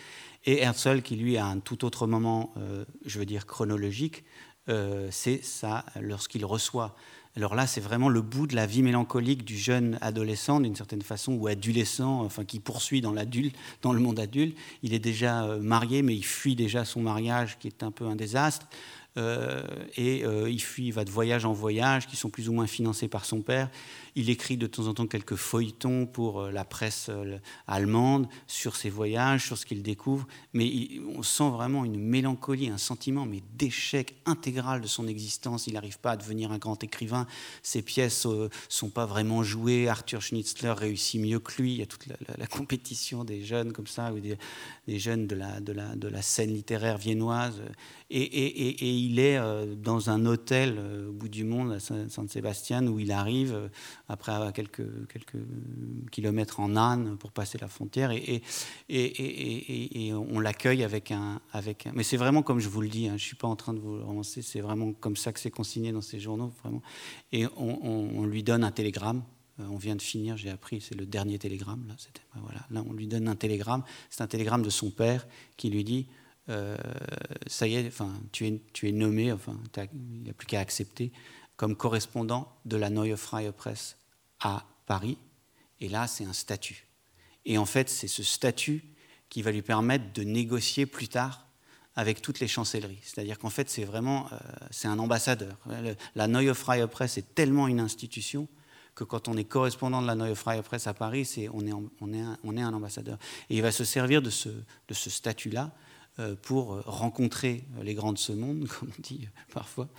Et 0.45 0.61
Herzl, 0.61 1.01
qui 1.01 1.15
lui, 1.15 1.37
a 1.37 1.45
un 1.45 1.59
tout 1.59 1.85
autre 1.85 2.07
moment, 2.07 2.53
euh, 2.57 2.83
je 3.05 3.19
veux 3.19 3.25
dire 3.25 3.45
chronologique, 3.45 4.25
euh, 4.67 5.07
c'est 5.11 5.43
ça, 5.43 5.85
lorsqu'il 6.01 6.43
reçoit 6.43 6.95
alors 7.35 7.55
là, 7.55 7.67
c'est 7.67 7.81
vraiment 7.81 8.09
le 8.09 8.21
bout 8.21 8.47
de 8.47 8.55
la 8.55 8.65
vie 8.65 8.81
mélancolique 8.81 9.43
du 9.43 9.57
jeune 9.57 9.97
adolescent, 10.01 10.59
d'une 10.61 10.75
certaine 10.75 11.01
façon, 11.01 11.33
ou 11.33 11.47
adolescent, 11.47 12.21
enfin 12.21 12.45
qui 12.45 12.59
poursuit 12.59 13.01
dans 13.01 13.11
l'adulte, 13.11 13.55
dans 13.81 13.91
le 13.91 13.99
monde 13.99 14.19
adulte. 14.19 14.57
Il 14.83 14.93
est 14.93 14.99
déjà 14.99 15.45
marié, 15.61 16.01
mais 16.01 16.15
il 16.15 16.23
fuit 16.23 16.55
déjà 16.55 16.85
son 16.85 17.01
mariage, 17.01 17.57
qui 17.59 17.67
est 17.67 17.83
un 17.83 17.91
peu 17.91 18.05
un 18.05 18.15
désastre. 18.15 18.67
Euh, 19.17 19.63
et 19.95 20.25
euh, 20.25 20.49
il 20.49 20.61
fuit, 20.61 20.87
il 20.87 20.93
va 20.93 21.05
de 21.05 21.09
voyage 21.09 21.45
en 21.45 21.53
voyage, 21.53 22.07
qui 22.07 22.15
sont 22.15 22.29
plus 22.29 22.49
ou 22.49 22.53
moins 22.53 22.67
financés 22.67 23.07
par 23.07 23.25
son 23.25 23.41
père. 23.41 23.69
Il 24.17 24.29
écrit 24.29 24.55
de 24.55 24.65
temps 24.65 24.87
en 24.87 24.93
temps 24.93 25.07
quelques 25.07 25.35
feuilletons 25.35 26.05
pour 26.05 26.39
euh, 26.39 26.51
la 26.51 26.63
presse 26.63 27.07
euh, 27.09 27.37
allemande 27.67 28.29
sur 28.47 28.77
ses 28.77 28.89
voyages, 28.89 29.45
sur 29.45 29.57
ce 29.57 29.65
qu'il 29.65 29.83
découvre, 29.83 30.25
mais 30.53 31.01
on 31.17 31.21
sent 31.21 31.49
vraiment 31.49 31.83
une 31.83 31.99
mélancolie, 31.99 32.69
un 32.69 32.77
sentiment 32.77 33.25
mais 33.25 33.43
d'échec 33.57 34.15
intégral 34.25 34.79
de 34.79 34.87
son 34.87 35.09
existence. 35.09 35.67
Il 35.67 35.73
n'arrive 35.73 35.99
pas 35.99 36.11
à 36.11 36.17
devenir 36.17 36.53
un 36.53 36.57
grand 36.57 36.81
écrivain. 36.81 37.27
Ses 37.61 37.81
pièces 37.81 38.25
euh, 38.25 38.49
sont 38.69 38.89
pas 38.89 39.05
vraiment 39.05 39.43
jouées. 39.43 39.89
Arthur 39.89 40.21
Schnitzler 40.21 40.71
réussit 40.71 41.19
mieux 41.19 41.39
que 41.39 41.61
lui. 41.61 41.73
Il 41.73 41.79
y 41.79 41.83
a 41.83 41.85
toute 41.85 42.07
la, 42.07 42.47
compétition 42.47 43.25
des 43.25 43.43
jeunes 43.43 43.73
comme 43.73 43.87
ça, 43.87 44.13
ou 44.13 44.21
des, 44.21 44.37
jeunes 44.97 45.27
de 45.27 45.35
la, 45.35 45.59
de, 45.59 45.73
la, 45.73 45.93
de 45.97 46.07
la, 46.07 46.21
scène 46.21 46.53
littéraire 46.53 46.97
viennoise. 46.97 47.61
Et, 48.09 48.95
il 48.97 49.19
est 49.19 49.39
dans 49.75 50.09
un 50.09 50.25
hôtel 50.25 50.79
au 51.09 51.11
bout 51.11 51.27
du 51.27 51.43
monde 51.43 51.73
à 51.73 51.79
Saint-Sébastien 51.79 52.85
où 52.87 52.99
il 52.99 53.11
arrive 53.11 53.69
après 54.07 54.51
quelques, 54.53 55.07
quelques 55.07 55.43
kilomètres 56.11 56.59
en 56.59 56.75
âne 56.75 57.17
pour 57.17 57.31
passer 57.31 57.57
la 57.57 57.67
frontière, 57.67 58.11
et, 58.11 58.41
et, 58.89 60.07
et, 60.07 60.13
on 60.13 60.39
l'accueille 60.39 60.83
avec 60.83 61.11
un, 61.11 61.41
avec 61.51 61.87
Mais 61.93 62.03
c'est 62.03 62.17
vraiment 62.17 62.43
comme 62.43 62.59
je 62.59 62.69
vous 62.69 62.81
le 62.81 62.87
dis, 62.87 63.07
hein, 63.07 63.17
je 63.17 63.23
ne 63.23 63.27
suis 63.27 63.35
pas 63.35 63.47
en 63.47 63.55
train 63.55 63.73
de 63.73 63.79
vous 63.79 63.97
le 63.97 64.03
romancer, 64.03 64.41
c'est 64.41 64.61
vraiment 64.61 64.93
comme 64.93 65.15
ça 65.15 65.33
que 65.33 65.39
c'est 65.39 65.51
consigné 65.51 65.91
dans 65.91 66.01
ces 66.01 66.19
journaux, 66.19 66.53
vraiment. 66.63 66.81
Et 67.31 67.45
on, 67.57 68.25
lui 68.25 68.43
donne 68.43 68.63
un 68.63 68.71
télégramme, 68.71 69.23
euh, 69.59 69.63
on 69.69 69.77
vient 69.77 69.95
de 69.95 70.01
finir, 70.01 70.37
j'ai 70.37 70.49
appris, 70.49 70.81
c'est 70.81 70.95
le 70.95 71.05
dernier 71.05 71.39
télégramme, 71.39 71.85
là, 71.87 71.95
ben 72.33 72.41
voilà, 72.43 72.65
là 72.69 72.83
on 72.87 72.93
lui 72.93 73.07
donne 73.07 73.27
un 73.27 73.35
télégramme, 73.35 73.83
c'est 74.09 74.21
un 74.21 74.27
télégramme 74.27 74.61
de 74.61 74.69
son 74.69 74.91
père 74.91 75.27
qui 75.57 75.69
lui 75.69 75.83
dit... 75.83 76.07
Euh, 76.47 76.77
ça 77.47 77.65
y 77.65 77.73
est, 77.73 77.87
enfin, 77.87 78.13
tu 78.31 78.45
es, 78.45 78.61
tu 78.71 78.87
es 78.87 78.91
nommé, 78.91 79.31
enfin, 79.31 79.57
il 79.93 80.21
n'y 80.21 80.29
a 80.29 80.33
plus 80.33 80.45
qu'à 80.45 80.59
accepter 80.59 81.11
comme 81.57 81.75
correspondant 81.75 82.51
de 82.65 82.77
la 82.77 82.89
Neue 82.89 83.15
Freie 83.15 83.51
Presse 83.51 83.97
à 84.39 84.65
Paris. 84.85 85.17
Et 85.79 85.89
là, 85.89 86.07
c'est 86.07 86.25
un 86.25 86.33
statut. 86.33 86.87
Et 87.45 87.57
en 87.57 87.65
fait, 87.65 87.89
c'est 87.89 88.07
ce 88.07 88.23
statut 88.23 88.83
qui 89.29 89.41
va 89.41 89.51
lui 89.51 89.61
permettre 89.61 90.13
de 90.13 90.23
négocier 90.23 90.85
plus 90.85 91.07
tard 91.07 91.45
avec 91.95 92.21
toutes 92.21 92.39
les 92.39 92.47
chancelleries. 92.47 92.99
C'est-à-dire 93.03 93.39
qu'en 93.39 93.49
fait, 93.49 93.69
c'est 93.69 93.85
vraiment 93.85 94.27
euh, 94.31 94.37
c'est 94.69 94.87
un 94.87 94.99
ambassadeur. 94.99 95.57
la 96.15 96.27
Neue 96.27 96.53
Freie 96.53 96.87
Presse 96.87 97.17
est 97.17 97.35
tellement 97.35 97.67
une 97.67 97.79
institution 97.79 98.47
que 98.95 99.03
quand 99.03 99.27
on 99.27 99.35
est 99.37 99.43
correspondant 99.43 100.01
de 100.01 100.07
la 100.07 100.15
Neue 100.15 100.35
Freie 100.35 100.61
Presse 100.61 100.87
à 100.87 100.93
Paris, 100.93 101.25
c'est, 101.25 101.49
on, 101.49 101.65
est, 101.67 101.73
on, 101.73 102.13
est 102.13 102.21
un, 102.21 102.37
on 102.43 102.55
est 102.55 102.61
un 102.61 102.73
ambassadeur. 102.73 103.17
Et 103.49 103.57
il 103.57 103.61
va 103.61 103.71
se 103.71 103.83
servir 103.83 104.21
de 104.21 104.29
ce, 104.29 104.49
de 104.49 104.93
ce 104.93 105.09
statut-là 105.09 105.71
pour 106.41 106.81
rencontrer 106.85 107.63
les 107.81 107.93
grands 107.93 108.13
de 108.13 108.17
ce 108.17 108.31
monde, 108.31 108.67
comme 108.79 108.89
on 108.97 109.01
dit 109.01 109.27
parfois. 109.53 109.87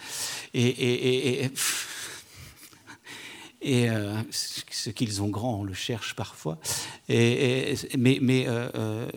Et, 3.63 3.91
euh, 3.91 4.15
ce 4.31 4.91
qu'ils 4.91 5.23
ont 5.23 5.29
grand, 5.29 5.61
on 5.61 5.65
le 5.65 5.73
cherche 5.73 6.15
parfois. 6.15 6.59
Mais 7.09 7.75
mais 7.97 8.45
euh, 8.47 9.09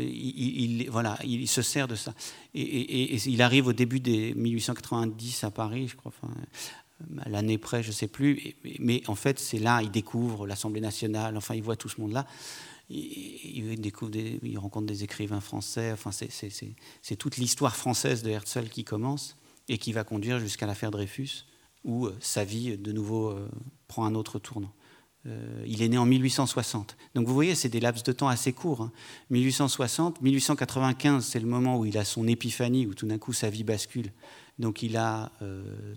il, 0.00 1.48
se 1.48 1.62
sert 1.62 1.88
de 1.88 1.94
ça. 1.94 2.14
Et, 2.54 3.16
il 3.16 3.42
arrive 3.42 3.66
au 3.66 3.72
début 3.72 4.00
des 4.00 4.34
1890 4.34 5.44
à 5.44 5.50
Paris, 5.50 5.88
je 5.88 5.96
crois, 5.96 6.12
l'année 7.26 7.58
près, 7.58 7.82
je 7.82 7.88
ne 7.88 7.92
sais 7.92 8.08
plus. 8.08 8.54
Mais 8.78 9.02
en 9.08 9.14
fait, 9.14 9.38
c'est 9.38 9.58
là, 9.58 9.82
il 9.82 9.90
découvre 9.90 10.46
l'Assemblée 10.46 10.80
nationale, 10.80 11.36
enfin, 11.36 11.54
il 11.54 11.62
voit 11.62 11.76
tout 11.76 11.88
ce 11.88 12.00
monde-là 12.00 12.26
il, 12.92 13.80
découvre 13.80 14.14
il 14.16 14.58
rencontre 14.58 14.86
des 14.86 15.04
écrivains 15.04 15.40
français. 15.40 15.92
Enfin, 15.92 16.10
c'est 16.12 17.16
toute 17.16 17.36
l'histoire 17.36 17.76
française 17.76 18.22
de 18.22 18.30
Herzl 18.30 18.68
qui 18.68 18.84
commence 18.84 19.36
et 19.68 19.78
qui 19.78 19.92
va 19.92 20.04
conduire 20.04 20.38
jusqu'à 20.38 20.66
l'affaire 20.66 20.90
Dreyfus, 20.90 21.46
où 21.84 22.06
euh, 22.06 22.16
sa 22.20 22.44
vie, 22.44 22.76
de 22.76 22.92
nouveau, 22.92 23.30
euh, 23.30 23.48
prend 23.88 24.04
un 24.04 24.14
autre 24.14 24.38
tournant. 24.38 24.72
Euh, 25.26 25.64
il 25.66 25.82
est 25.82 25.88
né 25.88 25.98
en 25.98 26.04
1860. 26.04 26.96
Donc 27.14 27.28
vous 27.28 27.34
voyez, 27.34 27.54
c'est 27.54 27.68
des 27.68 27.80
laps 27.80 28.02
de 28.02 28.12
temps 28.12 28.28
assez 28.28 28.52
courts. 28.52 28.90
1860, 29.30 30.16
hein. 30.16 30.20
1895, 30.20 31.24
c'est 31.24 31.40
le 31.40 31.46
moment 31.46 31.78
où 31.78 31.86
il 31.86 31.96
a 31.96 32.04
son 32.04 32.26
épiphanie, 32.26 32.86
où 32.86 32.94
tout 32.94 33.06
d'un 33.06 33.18
coup 33.18 33.32
sa 33.32 33.48
vie 33.48 33.64
bascule. 33.64 34.12
Donc 34.58 34.82
il 34.82 34.96
a 34.96 35.32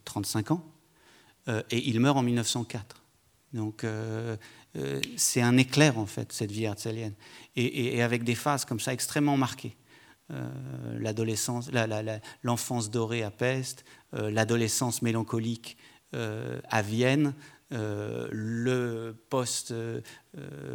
35 0.05 0.51
ans 0.51 0.63
et 1.47 1.89
il 1.89 1.99
meurt 1.99 2.17
en 2.17 2.23
1904. 2.23 3.04
Donc 3.55 3.85
euh, 4.77 5.01
c'est 5.15 5.41
un 5.41 5.57
éclair, 5.57 5.97
en 5.97 6.05
fait, 6.05 6.31
cette 6.31 6.51
vie 6.51 6.65
herzelienne. 6.65 7.13
Et, 7.55 8.01
avec 8.01 8.23
des 8.23 8.35
phases 8.35 8.65
comme 8.65 8.79
ça 8.79 8.93
extrêmement 8.93 9.37
marquées. 9.37 9.75
Euh, 10.31 10.49
l'adolescence, 10.99 11.69
l'enfance 12.43 12.89
dorée 12.89 13.23
à 13.23 13.31
Pest, 13.31 13.85
euh, 14.13 14.29
l'adolescence 14.31 15.01
mélancolique 15.01 15.77
à 16.69 16.81
Vienne, 16.81 17.33
le 17.71 19.11
poste 19.29 19.73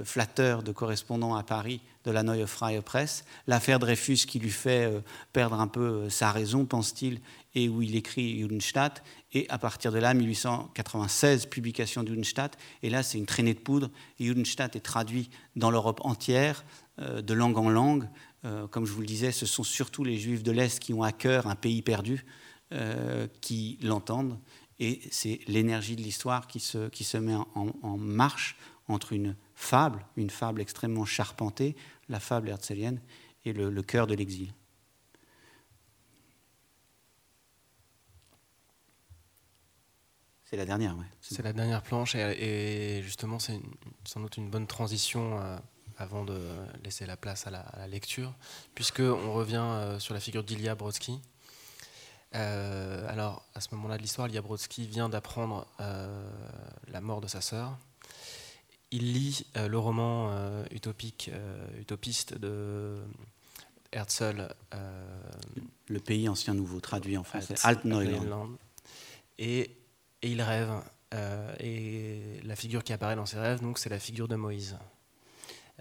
flatteur 0.05 0.62
de 0.62 0.70
correspondant 0.70 1.35
à 1.35 1.43
Paris 1.43 1.81
de 2.05 2.11
la 2.11 2.22
Neue 2.22 2.45
Freie 2.45 2.83
Presse, 2.83 3.24
l'affaire 3.47 3.78
Dreyfus 3.78 4.26
qui 4.26 4.39
lui 4.39 4.51
fait 4.51 4.93
perdre 5.33 5.59
un 5.59 5.66
peu 5.66 6.11
sa 6.11 6.31
raison, 6.31 6.66
pense-t-il, 6.66 7.20
et 7.55 7.68
où 7.68 7.82
il 7.82 7.96
écrit 7.96 8.38
Judenstadt. 8.40 9.03
Et 9.32 9.48
à 9.48 9.59
partir 9.59 9.92
de 9.92 9.98
là, 9.98 10.14
1896, 10.14 11.46
publication 11.46 12.03
de 12.03 12.09
Judenstadt. 12.09 12.59
Et 12.82 12.90
là, 12.90 13.03
c'est 13.03 13.18
une 13.18 13.26
traînée 13.26 13.55
de 13.55 13.61
poudre. 13.61 13.90
Et 14.18 14.24
Judenstadt 14.24 14.76
est 14.76 14.80
traduit 14.80 15.30
dans 15.57 15.70
l'Europe 15.70 16.01
entière, 16.05 16.64
euh, 17.01 17.22
de 17.22 17.34
langue 17.34 17.59
en 17.59 17.68
langue. 17.68 18.09
Euh, 18.44 18.66
comme 18.66 18.86
je 18.86 18.92
vous 18.92 19.01
le 19.01 19.07
disais, 19.07 19.32
ce 19.32 19.46
sont 19.46 19.64
surtout 19.64 20.05
les 20.05 20.18
Juifs 20.18 20.42
de 20.42 20.53
l'Est 20.53 20.78
qui 20.80 20.94
ont 20.94 21.03
à 21.03 21.12
cœur 21.12 21.46
un 21.46 21.57
pays 21.57 21.82
perdu, 21.82 22.24
euh, 22.72 23.26
qui 23.40 23.78
l'entendent. 23.82 24.38
Et 24.78 25.01
c'est 25.11 25.40
l'énergie 25.46 25.96
de 25.96 26.03
l'histoire 26.03 26.46
qui 26.46 26.61
se, 26.61 26.88
qui 26.88 27.05
se 27.05 27.18
met 27.18 27.34
en, 27.34 27.98
marche 27.98 28.57
entre 28.88 29.12
une 29.12 29.36
fable, 29.55 30.07
une 30.16 30.30
fable 30.30 30.62
extrêmement 30.62 31.05
charpentée, 31.05 31.76
la 32.09 32.18
fable 32.18 32.48
herzelienne, 32.48 33.01
et 33.44 33.53
le 33.53 33.82
cœur 33.82 34.07
de 34.07 34.14
l'exil. 34.14 34.53
C'est 40.51 40.57
la 40.57 40.66
dernière. 40.66 40.96
C'est 41.20 41.44
la 41.44 41.53
dernière 41.53 41.80
planche 41.80 42.16
et, 42.16 43.03
justement 43.05 43.38
c'est 43.38 43.61
sans 44.05 44.18
doute 44.18 44.36
une 44.36 44.51
bonne 44.51 44.66
transition 44.66 45.38
euh, 45.38 45.57
avant 45.96 46.24
de 46.24 46.40
laisser 46.82 47.07
la 47.07 47.16
place 47.16 47.46
à 47.46 47.51
la, 47.51 47.86
lecture, 47.86 48.34
puisque 48.74 48.98
on 48.98 49.32
revient 49.32 49.62
euh, 49.62 50.01
sur 50.01 50.12
la 50.12 50.18
figure 50.18 50.42
d'Ilya 50.42 50.74
Brodsky. 50.74 51.20
Euh, 52.34 53.09
alors 53.09 53.44
à 53.55 53.61
ce 53.61 53.72
moment-là 53.76 53.96
de 53.96 54.03
l'histoire, 54.03 54.26
Ilya 54.26 54.42
Brodsky 54.42 54.88
vient 54.88 55.09
d'apprendre 55.09 55.68
la 55.78 57.01
mort 57.01 57.20
de 57.20 57.28
sa 57.28 57.40
sœur. 57.40 57.78
il 58.90 59.12
lit 59.12 59.46
le 59.55 59.78
roman 59.78 60.34
utopique, 60.72 61.30
utopiste 61.78 62.34
de 62.34 62.98
Herzl. 63.92 64.53
le 65.86 66.01
pays 66.01 66.28
ancien 66.28 66.55
nouveau, 66.55 66.80
traduit 66.80 67.16
en 67.16 67.22
français. 67.22 67.55
Alt-Neuland. 67.62 68.51
Et, 69.38 69.80
et, 70.23 70.31
il 70.31 70.43
rêve. 70.43 70.71
et 71.61 72.41
la 72.45 72.57
figure 72.57 72.85
qui 72.85 72.93
apparaît 72.93 73.16
dans 73.16 73.27
ses 73.27 73.39
rêves, 73.39 73.61
donc, 73.61 73.79
c'est 73.79 73.91
la 73.91 73.99
figure 73.99 74.29
de 74.29 74.37
Moïse. 74.37 74.77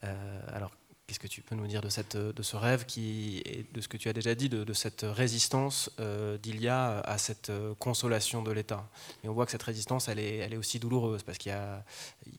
alors, 0.01 0.71
Qu'est-ce 1.09 1.19
que 1.19 1.25
tu 1.25 1.41
peux 1.41 1.55
nous 1.55 1.65
dire 1.65 1.81
de, 1.81 1.89
cette, 1.89 2.17
de 2.17 2.43
ce 2.43 2.55
rêve 2.55 2.85
qui, 2.85 3.41
et 3.43 3.65
de 3.73 3.81
ce 3.81 3.87
que 3.87 3.97
tu 3.97 4.09
as 4.09 4.13
déjà 4.13 4.35
dit, 4.35 4.47
de, 4.47 4.73
cette 4.73 5.03
résistance 5.03 5.89
euh, 5.99 6.37
d'Ilia 6.37 6.99
à 6.99 7.17
cette 7.17 7.49
euh, 7.49 7.73
consolation 7.79 8.43
de 8.43 8.51
l'État? 8.51 8.87
Et 9.23 9.27
on 9.27 9.33
voit 9.33 9.47
que 9.47 9.51
cette 9.51 9.63
résistance, 9.63 10.07
elle 10.07 10.19
est, 10.19 10.37
elle 10.37 10.53
est 10.53 10.57
aussi 10.57 10.77
douloureuse, 10.77 11.23
parce 11.23 11.39
qu'il 11.39 11.51
y, 11.51 11.55
a 11.55 11.83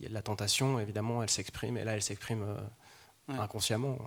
la 0.08 0.22
tentation, 0.22 0.78
évidemment, 0.78 1.20
elle 1.20 1.30
s'exprime, 1.30 1.78
et 1.78 1.82
là, 1.82 1.94
elle 1.94 2.02
s'exprime 2.02 2.44
euh, 2.44 3.40
inconsciemment. 3.40 3.98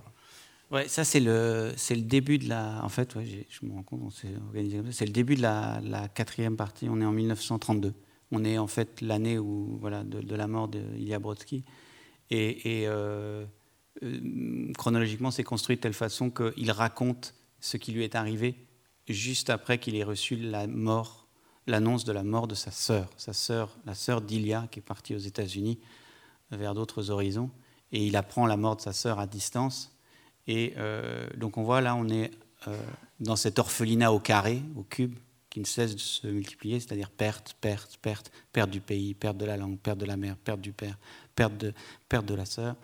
Ouais, 0.74 0.88
ça 0.88 1.04
c'est 1.04 1.20
le 1.20 1.72
c'est 1.76 1.94
le 1.94 2.02
début 2.02 2.36
de 2.38 2.48
la. 2.48 2.80
En 2.82 2.88
fait, 2.88 3.16
je 3.48 3.64
me 3.64 3.72
rends 3.72 3.84
compte, 3.84 4.00
on 4.02 4.10
s'est 4.10 4.34
organisé 4.48 4.82
C'est 4.90 5.06
le 5.06 5.12
début 5.12 5.36
de 5.36 5.42
la, 5.42 5.80
la, 5.84 6.08
quatrième 6.08 6.56
partie. 6.56 6.88
On 6.90 7.00
est 7.00 7.04
en 7.04 7.12
1932. 7.12 7.94
On 8.32 8.44
est 8.44 8.58
en 8.58 8.66
fait 8.66 9.00
l'année 9.00 9.38
où 9.38 9.78
voilà 9.80 10.02
de, 10.02 10.34
la 10.34 10.48
mort 10.48 10.66
d'Ilya 10.66 11.20
Brodsky 11.20 11.64
et, 12.30 12.80
et 12.80 12.88
euh, 12.88 13.46
chronologiquement, 14.76 15.30
c'est 15.30 15.44
construit 15.44 15.76
de 15.76 15.80
telle 15.80 15.94
façon 15.94 16.30
qu'il 16.30 16.72
raconte 16.72 17.34
ce 17.60 17.76
qui 17.76 17.92
lui 17.92 18.02
est 18.02 18.16
arrivé 18.16 18.56
juste 19.08 19.50
après 19.50 19.78
qu'il 19.78 19.94
ait 19.94 20.02
reçu 20.02 20.34
la 20.34 20.66
mort, 20.66 21.28
l'annonce 21.68 22.04
de 22.04 22.10
la 22.10 22.24
mort 22.24 22.48
de 22.48 22.56
sa 22.56 22.72
sœur, 22.72 23.10
sa 23.16 23.32
sœur, 23.32 23.78
la 23.86 23.94
sœur 23.94 24.22
d'Ilia, 24.22 24.66
qui 24.72 24.80
est 24.80 24.82
partie 24.82 25.14
aux 25.14 25.18
États-Unis 25.18 25.78
vers 26.50 26.74
d'autres 26.74 27.10
horizons, 27.10 27.50
et 27.92 28.04
il 28.04 28.16
apprend 28.16 28.46
la 28.46 28.56
mort 28.56 28.74
de 28.74 28.80
sa 28.80 28.92
sœur 28.92 29.20
à 29.20 29.28
distance. 29.28 29.93
Et 30.46 30.74
euh, 30.76 31.28
donc 31.36 31.56
on 31.56 31.62
voit 31.62 31.80
là, 31.80 31.94
on 31.94 32.08
est 32.08 32.30
euh, 32.68 32.76
dans 33.20 33.36
cet 33.36 33.58
orphelinat 33.58 34.12
au 34.12 34.18
carré, 34.18 34.62
au 34.76 34.82
cube, 34.82 35.16
qui 35.50 35.60
ne 35.60 35.66
cesse 35.66 35.94
de 35.94 36.00
se 36.00 36.26
multiplier, 36.26 36.80
c'est-à-dire 36.80 37.10
perte, 37.10 37.56
perte, 37.60 37.96
perte, 38.02 38.32
perte 38.52 38.70
du 38.70 38.80
pays, 38.80 39.14
perte 39.14 39.36
de 39.36 39.44
la 39.44 39.56
langue, 39.56 39.78
perte 39.78 39.98
de 39.98 40.06
la 40.06 40.16
mère, 40.16 40.36
perte 40.36 40.60
du 40.60 40.72
père, 40.72 40.98
perte 41.36 41.56
de, 41.56 41.72
perte 42.08 42.26
de 42.26 42.34
la 42.34 42.44
sœur. 42.44 42.76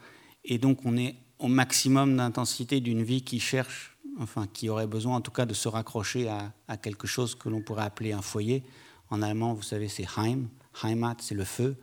Et 0.45 0.59
donc 0.59 0.85
on 0.85 0.97
est 0.97 1.17
au 1.41 1.49
maximum 1.49 2.17
d'intensité 2.17 2.81
d'une 2.81 3.03
vie 3.03 3.23
qui 3.23 3.41
cherche, 3.41 3.97
enfin 4.19 4.47
qui 4.53 4.69
aurait 4.69 4.87
besoin 4.87 5.17
en 5.17 5.21
tout 5.21 5.31
cas 5.31 5.47
de 5.47 5.55
se 5.55 5.69
raccrocher 5.69 6.29
à, 6.29 6.77
quelque 6.77 7.07
chose 7.07 7.35
que 7.35 7.49
l'on 7.49 7.61
pourrait 7.61 7.85
appeler 7.85 8.13
un 8.13 8.23
foyer. 8.23 8.63
En 9.09 9.23
allemand, 9.23 9.55
vous 9.55 9.63
savez, 9.63 9.89
c'est 9.89 10.07
Heim. 10.17 10.49
Heimat, 10.85 11.17
c'est 11.19 11.35
le 11.35 11.45
feu. 11.45 11.77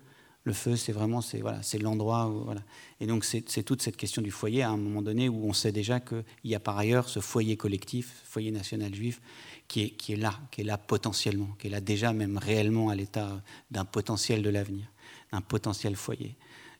Le 0.47 0.53
feu, 0.53 0.77
c'est 0.77 0.93
vraiment 0.93 1.19
c'est 1.19 1.41
voilà, 1.41 1.61
c'est 1.61 1.77
l'endroit 1.77 2.29
où 2.29 2.45
voilà. 2.45 2.61
Et 3.01 3.05
donc 3.05 3.25
c'est 3.25 3.63
toute 3.63 3.81
cette 3.81 3.97
question 3.97 4.21
du 4.21 4.31
foyer 4.31 4.63
à 4.63 4.69
un 4.69 4.77
moment 4.77 5.01
donné 5.01 5.27
où 5.27 5.45
on 5.45 5.51
sait 5.51 5.73
déjà 5.73 5.99
qu'il 5.99 6.23
y 6.45 6.55
a 6.55 6.59
par 6.61 6.77
ailleurs 6.77 7.09
ce 7.09 7.19
foyer 7.19 7.57
collectif, 7.57 8.21
foyer 8.23 8.49
national 8.51 8.95
juif, 8.95 9.19
qui 9.67 9.81
est, 9.81 9.89
qui 9.89 10.13
est 10.13 10.15
là, 10.15 10.39
qui 10.51 10.61
est 10.61 10.63
là 10.63 10.77
potentiellement, 10.77 11.49
qui 11.59 11.67
est 11.67 11.69
là 11.69 11.81
déjà 11.81 12.13
même 12.13 12.37
réellement 12.37 12.87
à 12.87 12.95
l'état 12.95 13.43
d'un 13.71 13.83
potentiel 13.83 14.41
de 14.41 14.49
l'avenir, 14.49 14.85
d'un 15.33 15.41
potentiel 15.41 15.97
foyer. 15.97 16.37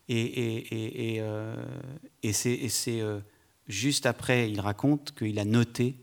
Et, 0.08 1.16
et, 1.16 1.20
euh, 1.20 1.54
c'est 2.32 2.70
euh, 3.02 3.20
juste 3.66 4.06
après, 4.06 4.50
il 4.50 4.62
raconte 4.62 5.12
qu'il 5.14 5.38
a 5.38 5.44
noté 5.44 5.94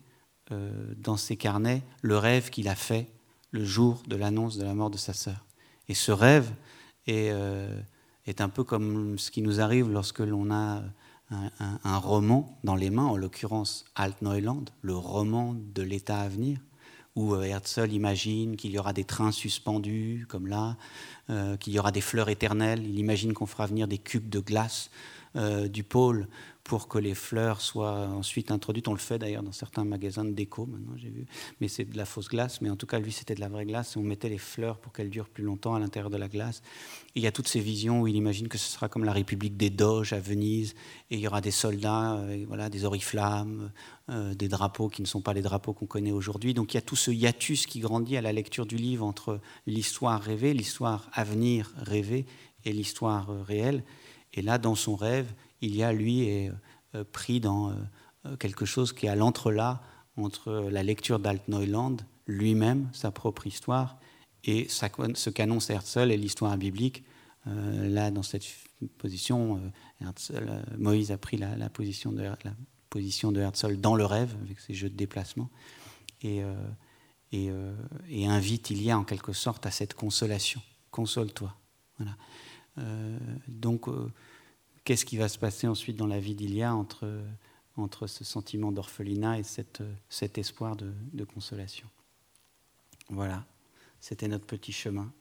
euh, 0.51 0.93
dans 0.97 1.17
ses 1.17 1.35
carnets 1.35 1.81
le 2.03 2.15
rêve 2.19 2.51
qu'il 2.51 2.67
a 2.67 2.75
fait 2.75 3.07
le 3.49 3.65
jour 3.65 4.03
de 4.05 4.15
l'annonce 4.15 4.59
de 4.59 4.63
la 4.65 4.75
mort 4.75 4.91
de 4.91 4.97
sa 4.97 5.13
sœur. 5.13 5.43
Et 5.89 5.95
ce 5.95 6.11
rêve 6.11 6.51
est, 7.07 7.33
est, 8.25 8.41
un 8.41 8.49
peu 8.49 8.63
comme 8.63 9.17
ce 9.17 9.31
qui 9.31 9.41
nous 9.41 9.61
arrive 9.61 9.89
lorsque 9.89 10.19
l'on 10.19 10.51
a 10.51 10.83
un, 11.31 11.97
roman 11.97 12.57
dans 12.63 12.75
les 12.75 12.89
mains, 12.89 13.05
en 13.05 13.17
l'occurrence 13.17 13.85
Alt-Neuland, 13.95 14.65
le 14.81 14.95
roman 14.95 15.55
de 15.73 15.81
l'état 15.81 16.19
à 16.19 16.27
venir, 16.27 16.59
où 17.15 17.35
Herzl 17.35 17.91
imagine 17.93 18.57
qu'il 18.57 18.71
y 18.71 18.79
aura 18.79 18.93
des 18.93 19.05
trains 19.05 19.31
suspendus, 19.31 20.25
comme 20.29 20.47
là, 20.47 20.75
euh, 21.29 21.55
qu'il 21.57 21.73
y 21.73 21.79
aura 21.79 21.91
des 21.91 22.01
fleurs 22.01 22.29
éternelles. 22.29 22.85
Il 22.85 22.99
imagine 22.99 23.33
qu'on 23.33 23.45
fera 23.45 23.65
venir 23.67 23.87
des 23.87 23.97
cubes 23.97 24.29
de 24.29 24.39
glace 24.39 24.91
euh, 25.35 25.67
du 25.67 25.83
pôle 25.83 26.27
pour 26.65 26.87
que 26.87 26.97
les 26.97 27.13
fleurs 27.13 27.61
soient 27.61 28.07
ensuite 28.07 28.49
introduites. 28.49 28.87
On 28.87 28.93
le 28.93 28.97
fait 28.97 29.19
d'ailleurs 29.19 29.43
dans 29.43 29.51
certains 29.51 29.85
magasins 29.85 30.25
de 30.25 30.31
déco 30.31 30.65
maintenant, 30.65 30.97
j'ai 30.97 31.09
vu. 31.09 31.27
Mais 31.61 31.67
c'est 31.67 31.85
de 31.85 31.95
la 31.95 32.05
fausse 32.05 32.27
glace. 32.27 32.59
Mais 32.59 32.71
en 32.71 32.75
tout 32.75 32.87
cas, 32.87 32.97
lui, 32.97 33.11
c'était 33.11 33.35
de 33.35 33.39
la 33.39 33.49
vraie 33.49 33.67
glace. 33.67 33.95
On 33.95 34.01
mettait 34.01 34.29
les 34.29 34.39
fleurs 34.39 34.79
pour 34.79 34.91
qu'elles 34.91 35.11
durent 35.11 35.29
plus 35.29 35.43
longtemps 35.43 35.75
à 35.75 35.79
l'intérieur 35.79 36.09
de 36.09 36.17
la 36.17 36.27
glace. 36.27 36.63
il 37.13 37.21
y 37.21 37.27
a 37.27 37.31
toutes 37.31 37.47
ces 37.47 37.59
visions 37.59 38.01
où 38.01 38.07
il 38.07 38.15
imagine 38.15 38.47
que 38.47 38.57
ce 38.57 38.67
sera 38.67 38.89
comme 38.89 39.03
la 39.03 39.13
République 39.13 39.57
des 39.57 39.69
Doges 39.69 40.11
à 40.11 40.19
Venise. 40.19 40.73
Et 41.11 41.17
il 41.17 41.19
y 41.19 41.27
aura 41.27 41.39
des 41.39 41.51
soldats, 41.51 42.15
euh, 42.15 42.43
voilà, 42.47 42.69
des 42.69 42.83
oriflammes, 42.83 43.71
euh, 44.09 44.33
des 44.33 44.47
drapeaux 44.47 44.89
qui 44.89 45.03
ne 45.03 45.07
sont 45.07 45.21
pas 45.21 45.33
les 45.33 45.43
drapeaux 45.43 45.73
qu'on 45.73 45.85
connaît 45.85 46.11
aujourd'hui. 46.11 46.55
Donc 46.55 46.73
il 46.73 46.77
y 46.77 46.79
a 46.79 46.81
tout 46.81 46.95
ce 46.95 47.11
hiatus 47.11 47.67
qui 47.67 47.79
grandit 47.79 48.17
à 48.17 48.21
la 48.21 48.33
lecture 48.33 48.65
du 48.65 48.77
livre 48.77 49.05
entre 49.05 49.39
l'histoire 49.67 50.19
rêvée, 50.19 50.55
l'histoire 50.55 51.11
à 51.13 51.23
venir 51.23 51.71
rêvée 51.77 52.25
et 52.63 52.73
l'histoire 52.73 53.29
euh, 53.29 53.43
réelle. 53.43 53.83
Et 54.33 54.41
là, 54.41 54.57
dans 54.57 54.75
son 54.75 54.95
rêve, 54.95 55.31
il 55.61 55.75
y 55.75 55.83
a, 55.83 55.93
lui, 55.93 56.23
est 56.23 56.51
euh, 56.95 57.03
pris 57.11 57.39
dans 57.39 57.75
quelque 58.39 58.65
chose 58.65 58.91
qui 58.91 59.05
est 59.05 59.09
à 59.09 59.15
l'entrelac 59.15 59.79
entre 60.17 60.69
la 60.71 60.81
lecture 60.81 61.19
d'Alt-Neuland, 61.19 61.97
lui-même, 62.25 62.89
sa 62.93 63.11
propre 63.11 63.45
histoire, 63.45 63.99
et 64.43 64.67
ce 64.69 65.29
qu'annonce 65.29 65.69
Herzl 65.69 66.11
et 66.11 66.17
l'histoire 66.17 66.57
biblique. 66.57 67.03
là, 67.45 68.09
dans 68.09 68.23
cette 68.23 68.45
position, 68.97 69.61
Moïse 70.77 71.11
a 71.11 71.17
pris 71.17 71.37
la, 71.37 71.69
position 71.69 72.11
de 72.11 72.23
la 72.23 72.37
position 72.95 73.33
de 73.33 73.41
Herzl 73.41 73.75
dans 73.75 73.95
le 73.95 74.05
rêve, 74.05 74.33
avec 74.41 74.61
ses 74.61 74.73
jeux 74.73 74.89
de 74.89 74.95
déplacement, 74.95 75.49
et, 76.21 76.41
euh, 76.41 76.53
et, 77.33 77.49
euh, 77.49 77.75
et, 78.07 78.25
invite 78.25 78.69
il 78.69 78.81
y 78.81 78.89
a 78.89 78.97
en 78.97 79.03
quelque 79.03 79.33
sorte 79.33 79.65
à 79.65 79.71
cette 79.71 79.93
consolation. 79.93 80.61
Console-toi. 80.91 81.53
Voilà. 81.97 82.15
Euh, 82.77 83.17
donc, 83.49 83.89
qu'est-ce 84.85 85.03
qui 85.03 85.17
va 85.17 85.27
se 85.27 85.37
passer 85.37 85.67
ensuite 85.67 85.97
dans 85.97 86.07
la 86.07 86.19
vie 86.19 86.35
d'Ilia 86.35 86.73
entre, 86.73 88.07
ce 88.07 88.23
sentiment 88.23 88.71
d'orphelinat 88.71 89.39
et 89.39 89.43
cette, 89.43 89.83
cet 90.07 90.37
espoir 90.37 90.77
de, 90.77 90.93
de 91.11 91.23
consolation? 91.25 91.89
Voilà, 93.09 93.45
c'était 93.99 94.29
notre 94.29 94.45
petit 94.45 94.71
chemin. 94.71 95.11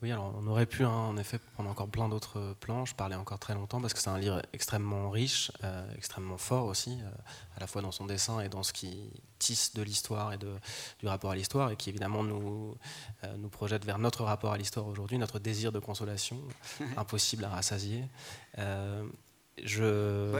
Oui, 0.00 0.12
alors 0.12 0.32
on 0.40 0.46
aurait 0.46 0.66
pu 0.66 0.84
hein, 0.84 0.90
en 0.90 1.16
effet 1.16 1.40
prendre 1.54 1.68
encore 1.68 1.88
plein 1.88 2.08
d'autres 2.08 2.54
planches, 2.60 2.94
parler 2.94 3.16
encore 3.16 3.40
très 3.40 3.54
longtemps, 3.54 3.80
parce 3.80 3.94
que 3.94 4.00
c'est 4.00 4.10
un 4.10 4.18
livre 4.18 4.40
extrêmement 4.52 5.10
riche, 5.10 5.50
euh, 5.64 5.84
extrêmement 5.96 6.38
fort 6.38 6.66
aussi, 6.66 6.98
euh, 7.02 7.10
à 7.56 7.60
la 7.60 7.66
fois 7.66 7.82
dans 7.82 7.90
son 7.90 8.06
dessin 8.06 8.38
et 8.38 8.48
dans 8.48 8.62
ce 8.62 8.72
qui 8.72 9.10
tisse 9.40 9.74
de 9.74 9.82
l'histoire 9.82 10.32
et 10.32 10.38
de, 10.38 10.52
du 11.00 11.08
rapport 11.08 11.32
à 11.32 11.34
l'histoire, 11.34 11.72
et 11.72 11.76
qui 11.76 11.90
évidemment 11.90 12.22
nous, 12.22 12.76
euh, 13.24 13.36
nous 13.38 13.48
projette 13.48 13.84
vers 13.84 13.98
notre 13.98 14.22
rapport 14.22 14.52
à 14.52 14.58
l'histoire 14.58 14.86
aujourd'hui, 14.86 15.18
notre 15.18 15.40
désir 15.40 15.72
de 15.72 15.80
consolation, 15.80 16.38
impossible 16.96 17.44
à 17.44 17.48
rassasier. 17.48 18.04
Je... 19.64 20.32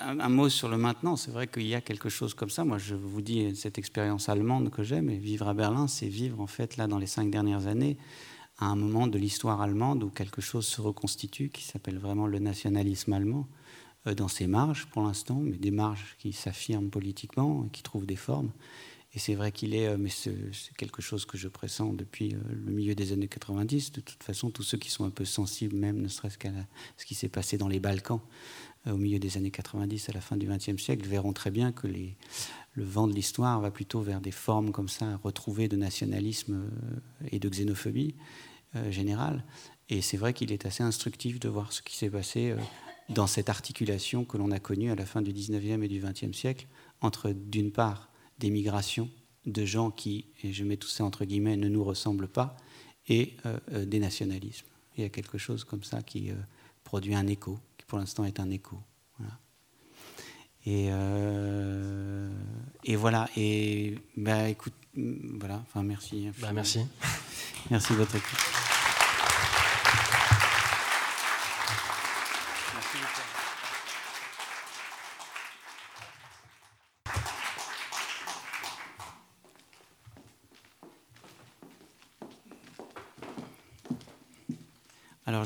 un, 0.00 0.28
mot 0.30 0.48
sur 0.48 0.70
le 0.70 0.78
maintenant, 0.78 1.16
c'est 1.16 1.30
vrai 1.30 1.46
qu'il 1.46 1.66
y 1.66 1.74
a 1.74 1.82
quelque 1.82 2.08
chose 2.08 2.32
comme 2.32 2.48
ça. 2.48 2.64
Moi, 2.64 2.78
je 2.78 2.94
vous 2.94 3.20
dis 3.20 3.54
cette 3.54 3.76
expérience 3.76 4.30
allemande 4.30 4.70
que 4.70 4.82
j'aime, 4.82 5.10
et 5.10 5.18
vivre 5.18 5.46
à 5.46 5.52
Berlin, 5.52 5.86
c'est 5.86 6.08
vivre 6.08 6.40
en 6.40 6.46
fait 6.46 6.78
là 6.78 6.86
dans 6.86 6.96
les 6.96 7.06
cinq 7.06 7.30
dernières 7.30 7.66
années 7.66 7.98
à 8.62 8.66
un 8.66 8.76
moment 8.76 9.08
de 9.08 9.18
l'histoire 9.18 9.60
allemande 9.60 10.04
où 10.04 10.08
quelque 10.08 10.40
chose 10.40 10.66
se 10.66 10.80
reconstitue 10.80 11.48
qui 11.48 11.64
s'appelle 11.64 11.98
vraiment 11.98 12.28
le 12.28 12.38
nationalisme 12.38 13.12
allemand 13.12 13.48
euh, 14.06 14.14
dans 14.14 14.28
ses 14.28 14.46
marges 14.46 14.86
pour 14.86 15.02
l'instant, 15.02 15.40
mais 15.42 15.56
des 15.56 15.72
marges 15.72 16.14
qui 16.20 16.32
s'affirment 16.32 16.88
politiquement 16.88 17.64
et 17.66 17.70
qui 17.70 17.82
trouvent 17.82 18.06
des 18.06 18.16
formes. 18.16 18.50
Et 19.14 19.18
c'est 19.18 19.34
vrai 19.34 19.50
qu'il 19.50 19.74
est, 19.74 19.88
euh, 19.88 19.96
mais 19.98 20.10
c'est 20.10 20.36
quelque 20.78 21.02
chose 21.02 21.24
que 21.24 21.36
je 21.36 21.48
pressens 21.48 21.92
depuis 21.92 22.34
euh, 22.34 22.38
le 22.50 22.70
milieu 22.70 22.94
des 22.94 23.12
années 23.12 23.26
90. 23.26 23.92
De 23.92 24.00
toute 24.00 24.22
façon, 24.22 24.50
tous 24.50 24.62
ceux 24.62 24.78
qui 24.78 24.90
sont 24.90 25.04
un 25.04 25.10
peu 25.10 25.24
sensibles, 25.24 25.74
même 25.74 26.00
ne 26.00 26.08
serait-ce 26.08 26.38
qu'à 26.38 26.52
ce 26.96 27.04
qui 27.04 27.16
s'est 27.16 27.28
passé 27.28 27.58
dans 27.58 27.68
les 27.68 27.80
Balkans 27.80 28.20
au 28.88 28.96
milieu 28.96 29.18
des 29.20 29.36
années 29.36 29.52
90, 29.52 30.08
à 30.08 30.12
la 30.12 30.20
fin 30.20 30.36
du 30.36 30.46
XXe 30.46 30.80
siècle, 30.80 31.08
verront 31.08 31.32
très 31.32 31.52
bien 31.52 31.70
que 31.70 31.86
le 31.86 32.84
vent 32.84 33.06
de 33.06 33.12
l'histoire 33.12 33.60
va 33.60 33.70
plutôt 33.70 34.00
vers 34.00 34.20
des 34.20 34.32
formes 34.32 34.72
comme 34.72 34.88
ça, 34.88 35.20
retrouvées 35.22 35.68
de 35.68 35.76
nationalisme 35.76 36.64
et 37.30 37.38
de 37.38 37.48
xénophobie. 37.48 38.16
Euh, 38.74 38.90
général 38.90 39.44
Et 39.90 40.00
c'est 40.00 40.16
vrai 40.16 40.32
qu'il 40.32 40.50
est 40.50 40.64
assez 40.64 40.82
instructif 40.82 41.38
de 41.38 41.46
voir 41.50 41.74
ce 41.74 41.82
qui 41.82 41.94
s'est 41.94 42.08
passé 42.08 42.52
euh, 42.52 42.56
dans 43.10 43.26
cette 43.26 43.50
articulation 43.50 44.24
que 44.24 44.38
l'on 44.38 44.50
a 44.50 44.58
connue 44.60 44.90
à 44.90 44.94
la 44.94 45.04
fin 45.04 45.20
du 45.20 45.30
19e 45.30 45.82
et 45.82 45.88
du 45.88 46.00
20e 46.00 46.32
siècle 46.32 46.66
entre, 47.02 47.32
d'une 47.32 47.70
part, 47.70 48.08
des 48.38 48.48
migrations 48.48 49.10
de 49.44 49.66
gens 49.66 49.90
qui, 49.90 50.24
et 50.42 50.54
je 50.54 50.64
mets 50.64 50.78
tout 50.78 50.88
ça 50.88 51.04
entre 51.04 51.26
guillemets, 51.26 51.58
ne 51.58 51.68
nous 51.68 51.84
ressemblent 51.84 52.28
pas, 52.28 52.56
et 53.08 53.36
euh, 53.44 53.84
des 53.84 53.98
nationalismes. 53.98 54.68
Il 54.96 55.02
y 55.02 55.04
a 55.04 55.10
quelque 55.10 55.36
chose 55.36 55.64
comme 55.64 55.82
ça 55.82 56.00
qui 56.00 56.30
produit 56.82 57.14
un 57.14 57.26
écho, 57.26 57.58
qui 57.76 57.84
pour 57.84 57.98
l'instant 57.98 58.24
est 58.24 58.40
un 58.40 58.48
écho. 58.50 58.78
Et, 60.64 60.90
et, 62.84 62.96
voilà. 62.96 63.28
Et 63.36 63.98
bah, 64.16 64.48
écoute, 64.48 64.74
voilà. 64.94 65.60
Enfin, 65.66 65.82
merci. 65.82 66.28
Bah, 66.40 66.52
merci. 66.52 66.80
Merci 67.70 67.92
de 67.92 67.98
votre 67.98 68.16
écoute. 68.16 68.61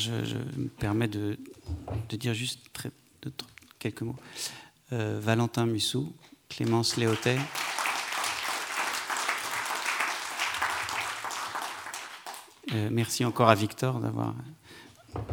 Je, 0.06 0.60
me 0.60 0.68
permets 0.68 1.08
de, 1.08 1.36
dire 2.12 2.34
juste 2.34 2.60
quelques 3.78 4.02
mots. 4.02 4.16
Euh, 4.92 5.18
Valentin 5.20 5.66
Mussou, 5.66 6.12
Clémence 6.48 6.96
Léotet. 6.96 7.38
Euh, 12.72 12.88
merci 12.92 13.24
encore 13.24 13.48
à 13.48 13.54
Victor 13.56 13.98
d'avoir 13.98 14.34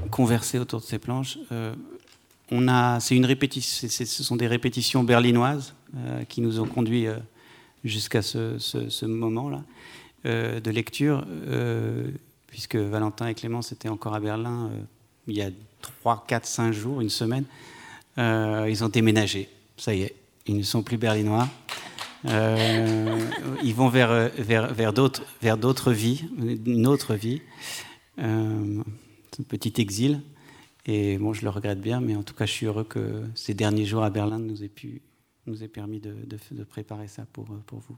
conversé 0.10 0.58
autour 0.58 0.82
de 0.82 0.86
ces 0.86 0.98
planches. 0.98 1.38
Euh, 1.52 1.76
c'est 3.00 3.16
une 3.16 3.26
répétition, 3.26 3.88
ce 3.90 4.24
sont 4.24 4.36
des 4.36 4.48
répétitions 4.48 5.04
berlinoises 5.04 5.74
qui 6.30 6.42
nous 6.42 6.60
ont 6.60 6.68
conduits 6.68 7.08
jusqu'à 7.84 8.22
ce 8.22 9.06
moment-là 9.06 9.64
de 10.24 10.70
lecture 10.70 11.26
puisque 12.54 12.76
Valentin 12.76 13.26
et 13.26 13.34
Clémence 13.34 13.72
étaient 13.72 13.90
encore 13.90 14.14
à 14.14 14.20
Berlin 14.20 14.70
euh, 14.72 14.80
il 15.26 15.36
y 15.36 15.42
a 15.42 15.50
3, 15.82 16.26
4, 16.28 16.46
5 16.46 16.72
jours, 16.72 17.02
une 17.02 17.10
semaine. 17.10 17.46
Euh, 18.20 18.68
ils 18.70 18.84
ont 18.84 18.90
déménagé, 18.90 19.50
ça 19.76 19.96
y 19.96 20.04
est, 20.04 20.14
ils 20.46 20.58
ne 20.58 20.62
sont 20.62 20.84
plus 20.84 20.98
berlinois. 20.98 21.50
Euh, 22.26 23.28
ils 23.64 23.74
vont 23.74 23.90
vers, 23.90 24.30
vers, 24.38 24.72
vers 24.72 24.94
d'autres 24.94 25.92
vies, 25.92 26.26
une 26.38 26.86
autre 26.86 27.16
vie, 27.16 27.42
un 28.20 28.84
petit 29.50 29.74
exil. 29.82 30.22
Et 30.86 31.18
bon, 31.18 31.34
je 31.34 31.42
le 31.42 31.50
regrette 31.50 31.82
bien, 31.82 32.02
mais 32.02 32.16
en 32.16 32.22
tout 32.22 32.36
cas, 32.36 32.46
je 32.46 32.52
suis 32.52 32.68
heureux 32.68 32.84
que 32.84 33.24
ces 33.34 33.56
derniers 33.56 33.86
jours 33.86 34.04
à 34.04 34.12
Berlin 34.12 34.38
nous 34.38 34.64
aient, 34.64 34.70
pu, 34.70 35.02
nous 35.48 35.58
permis 35.70 36.00
de, 36.00 36.12
de, 36.12 36.38
de 36.52 36.64
préparer 36.64 37.08
ça 37.08 37.26
pour, 37.34 37.46
pour 37.66 37.80
vous. 37.80 37.98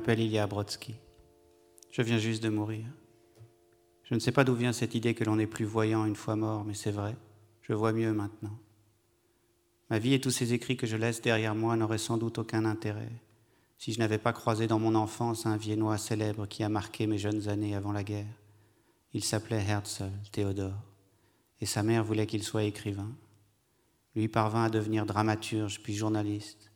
M'appelle 0.00 0.20
Ilya 0.20 0.46
Brodsky. 0.46 0.94
Je 1.90 2.00
viens 2.00 2.16
juste 2.16 2.42
de 2.42 2.48
mourir. 2.48 2.86
Je 4.04 4.14
ne 4.14 4.18
sais 4.18 4.32
pas 4.32 4.44
d'où 4.44 4.54
vient 4.54 4.72
cette 4.72 4.94
idée 4.94 5.12
que 5.12 5.24
l'on 5.24 5.36
n'est 5.36 5.46
plus 5.46 5.66
voyant 5.66 6.06
une 6.06 6.16
fois 6.16 6.36
mort, 6.36 6.64
mais 6.64 6.72
c'est 6.72 6.90
vrai, 6.90 7.14
je 7.60 7.74
vois 7.74 7.92
mieux 7.92 8.14
maintenant. 8.14 8.58
Ma 9.90 9.98
vie 9.98 10.14
et 10.14 10.20
tous 10.20 10.30
ces 10.30 10.54
écrits 10.54 10.78
que 10.78 10.86
je 10.86 10.96
laisse 10.96 11.20
derrière 11.20 11.54
moi 11.54 11.76
n'auraient 11.76 11.98
sans 11.98 12.16
doute 12.16 12.38
aucun 12.38 12.64
intérêt 12.64 13.12
si 13.76 13.92
je 13.92 13.98
n'avais 13.98 14.16
pas 14.16 14.32
croisé 14.32 14.66
dans 14.66 14.78
mon 14.78 14.94
enfance 14.94 15.44
un 15.44 15.58
viennois 15.58 15.98
célèbre 15.98 16.46
qui 16.46 16.62
a 16.62 16.70
marqué 16.70 17.06
mes 17.06 17.18
jeunes 17.18 17.48
années 17.50 17.76
avant 17.76 17.92
la 17.92 18.02
guerre. 18.02 18.40
Il 19.12 19.22
s'appelait 19.22 19.62
Herzl 19.68 20.12
Théodore, 20.32 20.82
et 21.60 21.66
sa 21.66 21.82
mère 21.82 22.04
voulait 22.04 22.26
qu'il 22.26 22.42
soit 22.42 22.64
écrivain. 22.64 23.12
Lui 24.14 24.28
parvint 24.28 24.64
à 24.64 24.70
devenir 24.70 25.04
dramaturge 25.04 25.82
puis 25.82 25.94
journaliste, 25.94 26.72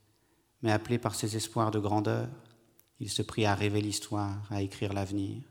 mais 0.61 0.73
appelé 0.73 0.99
par 0.99 1.15
ses 1.15 1.37
espoirs 1.37 1.71
de 1.71 1.79
grandeur, 1.79 2.29
il 3.01 3.11
se 3.11 3.23
prit 3.23 3.45
à 3.45 3.55
rêver 3.55 3.81
l'histoire, 3.81 4.47
à 4.51 4.63
écrire 4.63 4.93
l'avenir. 4.93 5.43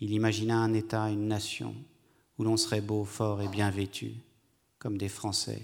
Il 0.00 0.12
imagina 0.12 0.58
un 0.58 0.74
État, 0.74 1.10
une 1.10 1.28
nation, 1.28 1.74
où 2.38 2.44
l'on 2.44 2.56
serait 2.56 2.80
beau, 2.80 3.04
fort 3.04 3.40
et 3.40 3.48
bien 3.48 3.70
vêtu, 3.70 4.14
comme 4.78 4.98
des 4.98 5.08
Français, 5.08 5.62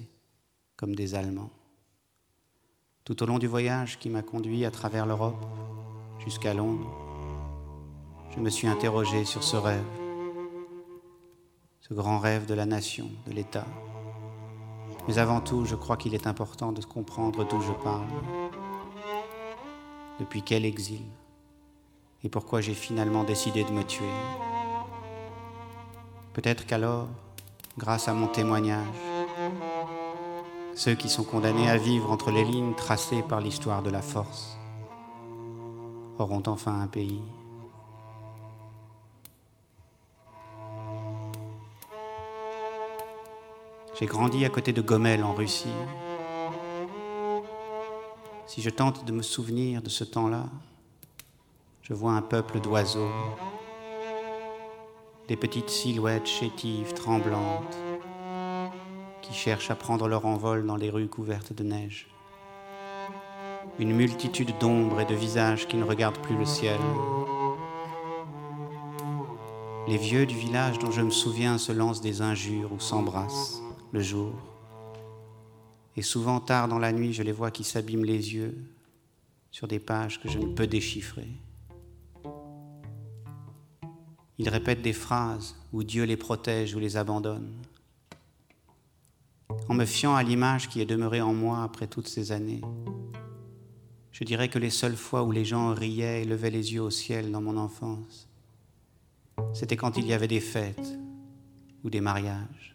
comme 0.76 0.94
des 0.94 1.14
Allemands. 1.14 1.50
Tout 3.04 3.22
au 3.22 3.26
long 3.26 3.38
du 3.38 3.46
voyage 3.46 3.98
qui 3.98 4.08
m'a 4.08 4.22
conduit 4.22 4.64
à 4.64 4.70
travers 4.70 5.06
l'Europe 5.06 5.44
jusqu'à 6.24 6.54
Londres, 6.54 6.90
je 8.34 8.40
me 8.40 8.48
suis 8.48 8.68
interrogé 8.68 9.24
sur 9.24 9.42
ce 9.42 9.56
rêve, 9.56 9.84
ce 11.80 11.92
grand 11.92 12.18
rêve 12.18 12.46
de 12.46 12.54
la 12.54 12.64
nation, 12.64 13.10
de 13.26 13.32
l'État. 13.32 13.66
Mais 15.08 15.18
avant 15.18 15.40
tout, 15.40 15.66
je 15.66 15.74
crois 15.74 15.96
qu'il 15.96 16.14
est 16.14 16.26
important 16.26 16.72
de 16.72 16.82
comprendre 16.82 17.46
d'où 17.46 17.60
je 17.60 17.72
parle 17.84 18.06
depuis 20.22 20.42
quel 20.42 20.64
exil 20.64 21.02
et 22.22 22.28
pourquoi 22.28 22.60
j'ai 22.60 22.74
finalement 22.74 23.24
décidé 23.24 23.64
de 23.64 23.72
me 23.72 23.82
tuer. 23.82 24.04
Peut-être 26.32 26.64
qu'alors, 26.64 27.08
grâce 27.76 28.06
à 28.06 28.14
mon 28.14 28.28
témoignage, 28.28 28.86
ceux 30.76 30.94
qui 30.94 31.08
sont 31.08 31.24
condamnés 31.24 31.68
à 31.68 31.76
vivre 31.76 32.10
entre 32.12 32.30
les 32.30 32.44
lignes 32.44 32.74
tracées 32.74 33.22
par 33.28 33.40
l'histoire 33.40 33.82
de 33.82 33.90
la 33.90 34.00
force 34.00 34.56
auront 36.18 36.42
enfin 36.46 36.80
un 36.80 36.86
pays. 36.86 37.20
J'ai 43.98 44.06
grandi 44.06 44.44
à 44.44 44.48
côté 44.48 44.72
de 44.72 44.82
Gomel 44.82 45.24
en 45.24 45.34
Russie. 45.34 45.74
Si 48.46 48.60
je 48.60 48.70
tente 48.70 49.04
de 49.04 49.12
me 49.12 49.22
souvenir 49.22 49.82
de 49.82 49.88
ce 49.88 50.04
temps-là, 50.04 50.46
je 51.82 51.94
vois 51.94 52.12
un 52.12 52.22
peuple 52.22 52.60
d'oiseaux, 52.60 53.10
des 55.28 55.36
petites 55.36 55.70
silhouettes 55.70 56.26
chétives, 56.26 56.92
tremblantes, 56.92 57.76
qui 59.22 59.32
cherchent 59.32 59.70
à 59.70 59.74
prendre 59.74 60.08
leur 60.08 60.26
envol 60.26 60.66
dans 60.66 60.76
les 60.76 60.90
rues 60.90 61.08
couvertes 61.08 61.52
de 61.52 61.62
neige. 61.62 62.08
Une 63.78 63.94
multitude 63.94 64.52
d'ombres 64.60 65.00
et 65.00 65.06
de 65.06 65.14
visages 65.14 65.66
qui 65.66 65.76
ne 65.76 65.84
regardent 65.84 66.18
plus 66.18 66.36
le 66.36 66.44
ciel. 66.44 66.80
Les 69.88 69.96
vieux 69.96 70.26
du 70.26 70.36
village 70.36 70.78
dont 70.78 70.90
je 70.90 71.00
me 71.00 71.10
souviens 71.10 71.58
se 71.58 71.72
lancent 71.72 72.00
des 72.00 72.22
injures 72.22 72.72
ou 72.72 72.80
s'embrassent 72.80 73.62
le 73.92 74.00
jour. 74.00 74.51
Et 75.96 76.02
souvent 76.02 76.40
tard 76.40 76.68
dans 76.68 76.78
la 76.78 76.92
nuit, 76.92 77.12
je 77.12 77.22
les 77.22 77.32
vois 77.32 77.50
qui 77.50 77.64
s'abîment 77.64 78.04
les 78.04 78.34
yeux 78.34 78.56
sur 79.50 79.68
des 79.68 79.78
pages 79.78 80.20
que 80.20 80.28
je 80.28 80.38
ne 80.38 80.54
peux 80.54 80.66
déchiffrer. 80.66 81.28
Ils 84.38 84.48
répètent 84.48 84.82
des 84.82 84.94
phrases 84.94 85.54
où 85.72 85.84
Dieu 85.84 86.04
les 86.04 86.16
protège 86.16 86.74
ou 86.74 86.78
les 86.78 86.96
abandonne. 86.96 87.52
En 89.68 89.74
me 89.74 89.84
fiant 89.84 90.14
à 90.14 90.22
l'image 90.22 90.68
qui 90.68 90.80
est 90.80 90.86
demeurée 90.86 91.20
en 91.20 91.34
moi 91.34 91.62
après 91.62 91.86
toutes 91.86 92.08
ces 92.08 92.32
années, 92.32 92.62
je 94.10 94.24
dirais 94.24 94.48
que 94.48 94.58
les 94.58 94.70
seules 94.70 94.96
fois 94.96 95.22
où 95.22 95.30
les 95.30 95.44
gens 95.44 95.74
riaient 95.74 96.22
et 96.22 96.24
levaient 96.24 96.50
les 96.50 96.74
yeux 96.74 96.82
au 96.82 96.90
ciel 96.90 97.30
dans 97.30 97.42
mon 97.42 97.56
enfance, 97.56 98.28
c'était 99.52 99.76
quand 99.76 99.96
il 99.96 100.06
y 100.06 100.12
avait 100.12 100.28
des 100.28 100.40
fêtes 100.40 100.98
ou 101.84 101.90
des 101.90 102.00
mariages. 102.00 102.71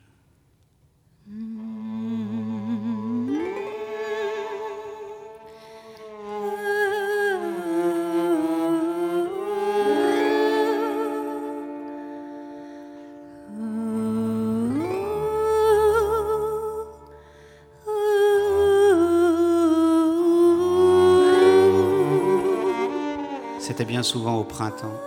C'était 23.78 23.92
bien 23.92 24.02
souvent 24.02 24.40
au 24.40 24.44
printemps, 24.44 25.00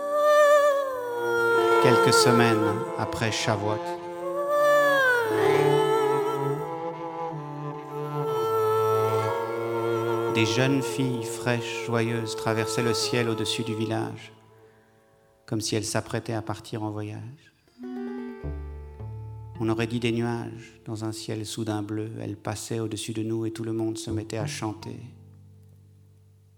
quelques 1.83 2.13
semaines 2.13 2.73
après 2.97 3.29
Shavuot. 3.29 3.75
Des 10.33 10.45
jeunes 10.45 10.81
filles 10.81 11.25
fraîches, 11.25 11.85
joyeuses 11.85 12.37
traversaient 12.37 12.81
le 12.81 12.93
ciel 12.93 13.27
au-dessus 13.27 13.63
du 13.63 13.75
village, 13.75 14.31
comme 15.45 15.59
si 15.59 15.75
elles 15.75 15.83
s'apprêtaient 15.83 16.31
à 16.31 16.41
partir 16.41 16.81
en 16.83 16.91
voyage. 16.91 17.51
On 19.59 19.67
aurait 19.67 19.87
dit 19.87 19.99
des 19.99 20.13
nuages 20.13 20.79
dans 20.85 21.03
un 21.03 21.11
ciel 21.11 21.45
soudain 21.45 21.83
bleu. 21.83 22.09
Elles 22.21 22.37
passaient 22.37 22.79
au-dessus 22.79 23.11
de 23.11 23.21
nous 23.21 23.45
et 23.45 23.51
tout 23.51 23.65
le 23.65 23.73
monde 23.73 23.97
se 23.97 24.11
mettait 24.11 24.37
à 24.37 24.47
chanter. 24.47 24.95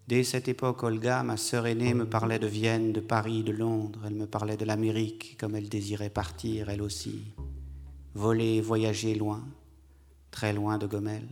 Dès 0.08 0.24
cette 0.26 0.50
époque, 0.50 0.84
Olga, 0.84 1.24
ma 1.24 1.38
sœur 1.38 1.66
aînée, 1.66 1.94
me 1.94 2.06
parlait 2.06 2.40
de 2.40 2.48
Vienne, 2.48 2.92
de 2.92 3.00
Paris, 3.00 3.42
de 3.42 3.54
Londres. 3.54 4.02
Elle 4.06 4.16
me 4.16 4.28
parlait 4.28 4.58
de 4.58 4.66
l'Amérique, 4.66 5.38
comme 5.40 5.56
elle 5.56 5.70
désirait 5.70 6.10
partir, 6.10 6.70
elle 6.70 6.82
aussi. 6.82 7.34
Voler, 8.14 8.60
voyager 8.60 9.16
loin, 9.16 9.48
très 10.30 10.52
loin 10.52 10.78
de 10.78 10.88
Gomel. 10.88 11.28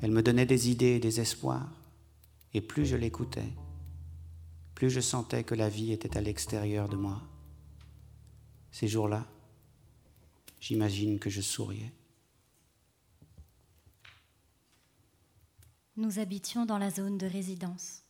Elle 0.00 0.12
me 0.12 0.22
donnait 0.22 0.46
des 0.46 0.70
idées 0.70 0.96
et 0.96 1.00
des 1.00 1.20
espoirs. 1.20 1.70
Et 2.54 2.62
plus 2.62 2.86
je 2.86 2.96
l'écoutais, 2.96 3.52
plus 4.74 4.88
je 4.88 5.00
sentais 5.00 5.44
que 5.44 5.54
la 5.54 5.68
vie 5.68 5.92
était 5.92 6.16
à 6.16 6.22
l'extérieur 6.22 6.88
de 6.88 6.96
moi. 6.96 7.20
Ces 8.72 8.88
jours-là, 8.88 9.26
j'imagine 10.58 11.18
que 11.18 11.28
je 11.28 11.42
souriais. 11.42 11.92
Nous 16.00 16.18
habitions 16.18 16.64
dans 16.64 16.78
la 16.78 16.90
zone 16.90 17.18
de 17.18 17.26
résidence. 17.26 18.02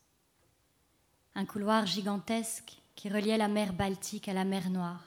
Un 1.35 1.45
couloir 1.45 1.87
gigantesque 1.87 2.79
qui 2.95 3.09
reliait 3.09 3.37
la 3.37 3.49
mer 3.49 3.73
Baltique 3.73 4.29
à 4.29 4.33
la 4.33 4.45
mer 4.45 4.71
Noire. 4.71 5.05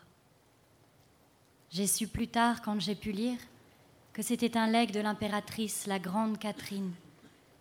J'ai 1.70 1.88
su 1.88 2.08
plus 2.08 2.28
tard, 2.28 2.62
quand 2.62 2.80
j'ai 2.82 2.96
pu 2.96 3.14
lire, 3.14 3.40
que 4.12 4.22
c'était 4.22 4.58
un 4.58 4.68
legs 4.68 4.92
de 4.92 5.00
l'impératrice, 5.00 5.88
la 5.88 5.98
grande 5.98 6.38
Catherine, 6.38 6.92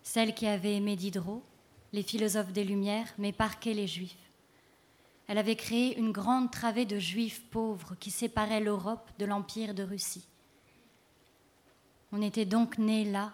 celle 0.03 0.35
qui 0.35 0.45
avait 0.45 0.75
aimé 0.75 0.97
Diderot, 0.97 1.41
les 1.93 2.03
philosophes 2.03 2.51
des 2.51 2.65
Lumières, 2.65 3.13
mais 3.17 3.31
parqué 3.31 3.73
les 3.73 3.87
Juifs. 3.87 4.17
Elle 5.27 5.37
avait 5.37 5.55
créé 5.55 5.97
une 5.97 6.11
grande 6.11 6.51
travée 6.51 6.85
de 6.85 6.99
Juifs 6.99 7.41
pauvres 7.49 7.95
qui 7.95 8.11
séparait 8.11 8.59
l'Europe 8.59 9.09
de 9.19 9.25
l'Empire 9.25 9.73
de 9.73 9.83
Russie. 9.83 10.27
On 12.11 12.21
était 12.21 12.45
donc 12.45 12.77
nés 12.77 13.05
là, 13.05 13.33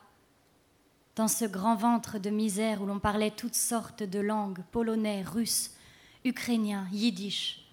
dans 1.15 1.27
ce 1.27 1.45
grand 1.45 1.75
ventre 1.75 2.17
de 2.19 2.29
misère 2.29 2.81
où 2.81 2.85
l'on 2.85 2.99
parlait 2.99 3.31
toutes 3.31 3.55
sortes 3.55 4.03
de 4.03 4.19
langues, 4.19 4.59
polonais, 4.71 5.21
russe, 5.21 5.71
ukrainien, 6.23 6.87
yiddish, 6.91 7.65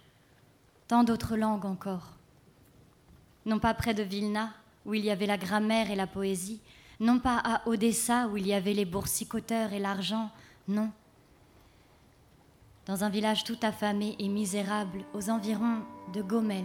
tant 0.89 1.05
d'autres 1.05 1.37
langues 1.37 1.67
encore. 1.67 2.13
Non 3.45 3.59
pas 3.59 3.75
près 3.75 3.95
de 3.95 4.03
Vilna, 4.03 4.53
où 4.85 4.95
il 4.95 5.05
y 5.05 5.11
avait 5.11 5.27
la 5.27 5.39
grammaire 5.39 5.91
et 5.91 5.97
la 5.97 6.07
poésie, 6.07 6.61
non 7.01 7.19
pas 7.19 7.41
à 7.45 7.69
Odessa, 7.69 8.29
où 8.29 8.37
il 8.37 8.47
y 8.47 8.55
avait 8.55 8.73
les 8.73 8.85
boursicoteurs 8.85 9.73
et 9.73 9.79
l'argent, 9.79 10.31
non. 10.69 10.91
Dans 12.87 13.05
un 13.05 13.09
village 13.09 13.45
tout 13.45 13.59
affamé 13.63 14.17
et 14.19 14.29
misérable, 14.29 15.05
aux 15.13 15.29
environs 15.29 15.83
de 16.13 16.23
Gomel, 16.23 16.65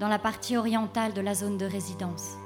dans 0.00 0.08
la 0.08 0.18
partie 0.18 0.56
orientale 0.56 1.14
de 1.14 1.20
la 1.20 1.34
zone 1.34 1.56
de 1.56 1.66
résidence. 1.66 2.36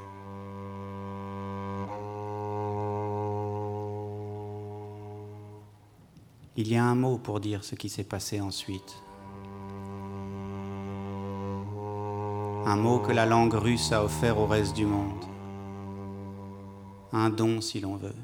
Il 6.58 6.68
y 6.68 6.76
a 6.76 6.84
un 6.84 6.94
mot 6.94 7.18
pour 7.18 7.38
dire 7.38 7.62
ce 7.64 7.74
qui 7.74 7.90
s'est 7.90 8.02
passé 8.02 8.40
ensuite. 8.40 9.02
Un 12.64 12.76
mot 12.76 12.98
que 12.98 13.12
la 13.12 13.26
langue 13.26 13.52
russe 13.52 13.92
a 13.92 14.02
offert 14.02 14.38
au 14.38 14.46
reste 14.46 14.74
du 14.74 14.86
monde. 14.86 15.22
Un 17.12 17.28
don, 17.28 17.60
si 17.60 17.78
l'on 17.80 17.96
veut, 17.96 18.16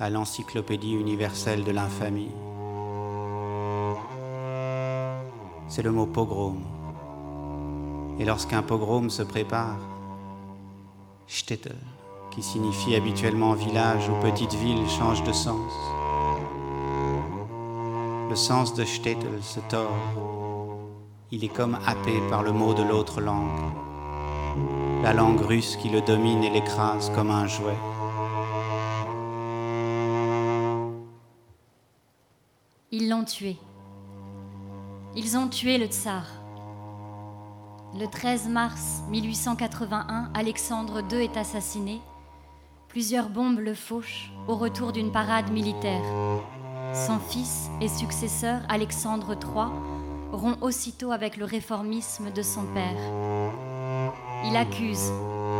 à 0.00 0.10
l'encyclopédie 0.10 0.94
universelle 0.94 1.62
de 1.62 1.70
l'infamie. 1.70 2.32
C'est 5.68 5.82
le 5.82 5.92
mot 5.92 6.06
pogrom. 6.06 6.58
Et 8.18 8.24
lorsqu'un 8.24 8.62
pogrom 8.62 9.10
se 9.10 9.22
prépare, 9.22 9.78
Städte, 11.28 11.72
qui 12.32 12.42
signifie 12.42 12.96
habituellement 12.96 13.52
village 13.52 14.08
ou 14.08 14.14
petite 14.20 14.54
ville, 14.54 14.88
change 14.88 15.22
de 15.22 15.32
sens 15.32 15.72
le 18.28 18.36
sens 18.36 18.74
de 18.74 18.84
Shtetl 18.84 19.42
se 19.42 19.60
tord. 19.60 19.90
Il 21.30 21.44
est 21.44 21.54
comme 21.54 21.78
happé 21.86 22.20
par 22.28 22.42
le 22.42 22.52
mot 22.52 22.74
de 22.74 22.82
l'autre 22.82 23.20
langue, 23.20 23.72
la 25.02 25.14
langue 25.14 25.40
russe 25.40 25.76
qui 25.76 25.88
le 25.88 26.02
domine 26.02 26.44
et 26.44 26.50
l'écrase 26.50 27.10
comme 27.14 27.30
un 27.30 27.46
jouet. 27.46 27.78
Ils 32.90 33.08
l'ont 33.08 33.24
tué. 33.24 33.56
Ils 35.16 35.36
ont 35.38 35.48
tué 35.48 35.78
le 35.78 35.86
tsar. 35.86 36.24
Le 37.98 38.06
13 38.06 38.48
mars 38.48 39.02
1881, 39.08 40.30
Alexandre 40.34 41.02
II 41.10 41.24
est 41.24 41.36
assassiné. 41.38 42.00
Plusieurs 42.88 43.30
bombes 43.30 43.60
le 43.60 43.74
fauchent 43.74 44.32
au 44.46 44.56
retour 44.56 44.92
d'une 44.92 45.12
parade 45.12 45.50
militaire. 45.50 46.02
Son 46.94 47.18
fils 47.18 47.70
et 47.80 47.88
successeur 47.88 48.60
Alexandre 48.68 49.34
III 49.34 49.68
rompt 50.32 50.58
aussitôt 50.62 51.12
avec 51.12 51.36
le 51.36 51.44
réformisme 51.44 52.30
de 52.30 52.42
son 52.42 52.64
père. 52.74 52.96
Il 54.44 54.56
accuse, 54.56 55.12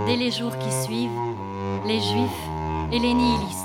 dès 0.07 0.17
les 0.17 0.31
jours 0.31 0.57
qui 0.59 0.71
suivent, 0.85 1.11
les 1.87 2.01
juifs 2.01 2.49
et 2.93 2.99
les 2.99 3.15
nihilistes. 3.15 3.65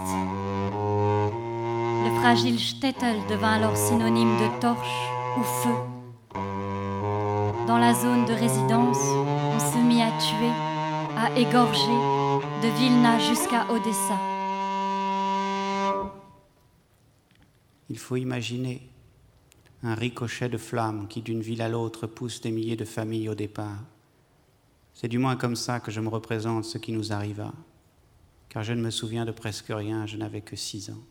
Le 2.04 2.20
fragile 2.20 2.60
shtetl 2.60 3.18
devint 3.30 3.54
alors 3.54 3.78
synonyme 3.78 4.38
de 4.38 4.60
torche 4.60 5.10
ou 5.38 5.44
feu. 5.44 5.76
Dans 7.68 7.78
la 7.78 7.94
zone 7.94 8.26
de 8.26 8.34
résidence, 8.34 9.00
on 9.56 9.60
se 9.60 9.78
mit 9.78 10.02
à 10.02 10.12
tuer, 10.20 10.52
à 11.18 11.32
égorger, 11.40 12.00
de 12.62 12.68
Vilna 12.78 13.20
jusqu'à 13.20 13.66
Odessa. 13.70 14.33
Il 17.90 17.98
faut 17.98 18.16
imaginer 18.16 18.82
un 19.84 19.96
ricochet 19.96 20.50
de 20.50 20.58
flammes 20.58 21.08
qui 21.08 21.22
d'une 21.22 21.42
ville 21.42 21.62
à 21.62 21.70
l'autre 21.70 22.08
pousse 22.08 22.40
des 22.42 22.52
milliers 22.52 22.78
de 22.78 22.86
familles 22.86 23.30
au 23.30 23.36
départ. 23.36 23.80
C'est 24.94 25.08
du 25.10 25.18
moins 25.18 25.36
comme 25.36 25.56
ça 25.56 25.80
que 25.80 25.92
je 25.92 26.00
me 26.00 26.08
représente 26.08 26.66
ce 26.66 26.78
qui 26.78 26.92
nous 26.92 27.12
arriva, 27.12 27.52
car 28.48 28.64
je 28.64 28.74
ne 28.74 28.82
me 28.82 28.92
souviens 28.92 29.26
de 29.26 29.32
presque 29.32 29.70
rien, 29.70 30.06
je 30.06 30.18
n'avais 30.18 30.42
que 30.42 30.56
six 30.56 30.90
ans. 30.90 31.04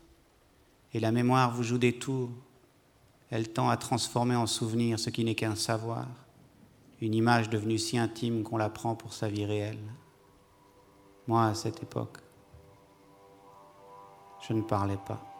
Et 0.93 0.99
la 0.99 1.11
mémoire 1.11 1.53
vous 1.53 1.63
joue 1.63 1.77
des 1.77 1.93
tours, 1.93 2.31
elle 3.29 3.49
tend 3.49 3.69
à 3.69 3.77
transformer 3.77 4.35
en 4.35 4.47
souvenir 4.47 4.99
ce 4.99 5.09
qui 5.09 5.23
n'est 5.23 5.35
qu'un 5.35 5.55
savoir, 5.55 6.07
une 7.01 7.13
image 7.13 7.49
devenue 7.49 7.77
si 7.77 7.97
intime 7.97 8.43
qu'on 8.43 8.57
la 8.57 8.69
prend 8.69 8.95
pour 8.95 9.13
sa 9.13 9.27
vie 9.27 9.45
réelle. 9.45 9.83
Moi, 11.27 11.45
à 11.45 11.55
cette 11.55 11.83
époque, 11.83 12.19
je 14.47 14.53
ne 14.53 14.61
parlais 14.61 14.99
pas. 15.05 15.32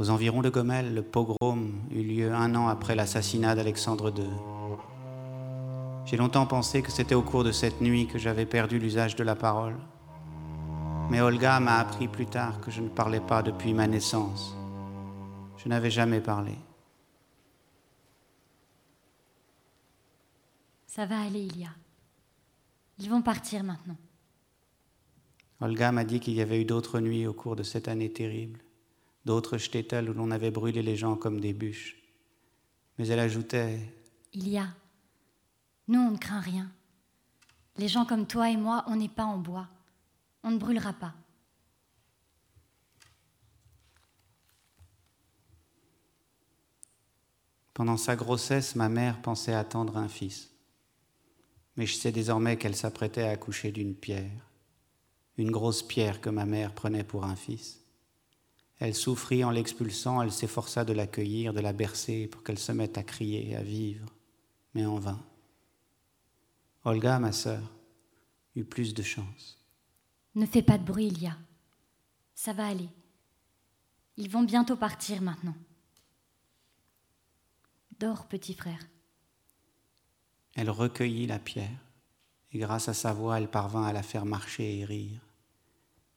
Aux 0.00 0.10
environs 0.10 0.42
de 0.42 0.50
Gomel, 0.50 0.92
le 0.92 1.02
pogrom 1.02 1.72
eut 1.92 2.02
lieu 2.02 2.34
un 2.34 2.56
an 2.56 2.66
après 2.66 2.96
l'assassinat 2.96 3.54
d'Alexandre 3.54 4.12
II. 4.16 4.28
J'ai 6.04 6.16
longtemps 6.16 6.46
pensé 6.46 6.82
que 6.82 6.90
c'était 6.90 7.14
au 7.14 7.22
cours 7.22 7.44
de 7.44 7.52
cette 7.52 7.80
nuit 7.80 8.08
que 8.08 8.18
j'avais 8.18 8.44
perdu 8.44 8.80
l'usage 8.80 9.14
de 9.14 9.22
la 9.22 9.36
parole. 9.36 9.76
Mais 11.10 11.20
Olga 11.20 11.60
m'a 11.60 11.78
appris 11.78 12.08
plus 12.08 12.26
tard 12.26 12.60
que 12.60 12.72
je 12.72 12.80
ne 12.80 12.88
parlais 12.88 13.20
pas 13.20 13.42
depuis 13.42 13.72
ma 13.72 13.86
naissance. 13.86 14.56
Je 15.58 15.68
n'avais 15.68 15.92
jamais 15.92 16.20
parlé. 16.20 16.58
Ça 20.88 21.06
va 21.06 21.20
aller, 21.20 21.42
Ilia. 21.42 21.70
Ils 22.98 23.08
vont 23.08 23.22
partir 23.22 23.62
maintenant. 23.62 23.96
Olga 25.60 25.92
m'a 25.92 26.04
dit 26.04 26.18
qu'il 26.18 26.34
y 26.34 26.40
avait 26.40 26.60
eu 26.60 26.64
d'autres 26.64 26.98
nuits 26.98 27.28
au 27.28 27.32
cours 27.32 27.54
de 27.54 27.62
cette 27.62 27.86
année 27.86 28.12
terrible 28.12 28.63
d'autres 29.24 29.58
shtetl 29.58 30.10
où 30.10 30.12
l'on 30.12 30.30
avait 30.30 30.50
brûlé 30.50 30.82
les 30.82 30.96
gens 30.96 31.16
comme 31.16 31.40
des 31.40 31.52
bûches. 31.52 31.96
Mais 32.98 33.08
elle 33.08 33.18
ajoutait 33.18 33.80
Il 34.32 34.48
y 34.48 34.58
a. 34.58 34.68
Nous, 35.88 36.00
on 36.00 36.12
ne 36.12 36.18
craint 36.18 36.40
rien. 36.40 36.70
Les 37.76 37.88
gens 37.88 38.04
comme 38.04 38.26
toi 38.26 38.50
et 38.50 38.56
moi, 38.56 38.84
on 38.86 38.96
n'est 38.96 39.08
pas 39.08 39.24
en 39.24 39.38
bois. 39.38 39.68
On 40.42 40.50
ne 40.50 40.58
brûlera 40.58 40.92
pas. 40.92 41.14
Pendant 47.72 47.96
sa 47.96 48.14
grossesse, 48.14 48.76
ma 48.76 48.88
mère 48.88 49.20
pensait 49.20 49.54
attendre 49.54 49.96
un 49.96 50.08
fils. 50.08 50.50
mais 51.76 51.86
je 51.86 51.94
sais 51.94 52.12
désormais 52.12 52.56
qu'elle 52.56 52.76
s'apprêtait 52.76 53.24
à 53.24 53.30
accoucher 53.30 53.72
d'une 53.72 53.96
pierre, 53.96 54.48
une 55.36 55.50
grosse 55.50 55.82
pierre 55.82 56.20
que 56.20 56.30
ma 56.30 56.46
mère 56.46 56.72
prenait 56.72 57.02
pour 57.02 57.24
un 57.24 57.34
fils. 57.34 57.83
Elle 58.84 58.94
souffrit 58.94 59.42
en 59.42 59.50
l'expulsant, 59.50 60.20
elle 60.20 60.30
s'efforça 60.30 60.84
de 60.84 60.92
l'accueillir, 60.92 61.54
de 61.54 61.60
la 61.60 61.72
bercer 61.72 62.26
pour 62.26 62.42
qu'elle 62.42 62.58
se 62.58 62.70
mette 62.70 62.98
à 62.98 63.02
crier, 63.02 63.56
à 63.56 63.62
vivre, 63.62 64.12
mais 64.74 64.84
en 64.84 64.98
vain. 64.98 65.24
Olga, 66.84 67.18
ma 67.18 67.32
sœur, 67.32 67.62
eut 68.54 68.66
plus 68.66 68.92
de 68.92 69.02
chance. 69.02 69.58
Ne 70.34 70.44
fais 70.44 70.60
pas 70.60 70.76
de 70.76 70.84
bruit, 70.84 71.06
Ilia. 71.06 71.34
Ça 72.34 72.52
va 72.52 72.66
aller. 72.66 72.90
Ils 74.18 74.28
vont 74.28 74.42
bientôt 74.42 74.76
partir 74.76 75.22
maintenant. 75.22 75.56
Dors, 77.98 78.28
petit 78.28 78.52
frère. 78.52 78.86
Elle 80.56 80.68
recueillit 80.68 81.26
la 81.26 81.38
pierre, 81.38 81.80
et 82.52 82.58
grâce 82.58 82.90
à 82.90 82.94
sa 82.94 83.14
voix, 83.14 83.38
elle 83.38 83.50
parvint 83.50 83.86
à 83.86 83.94
la 83.94 84.02
faire 84.02 84.26
marcher 84.26 84.80
et 84.80 84.84
rire. 84.84 85.22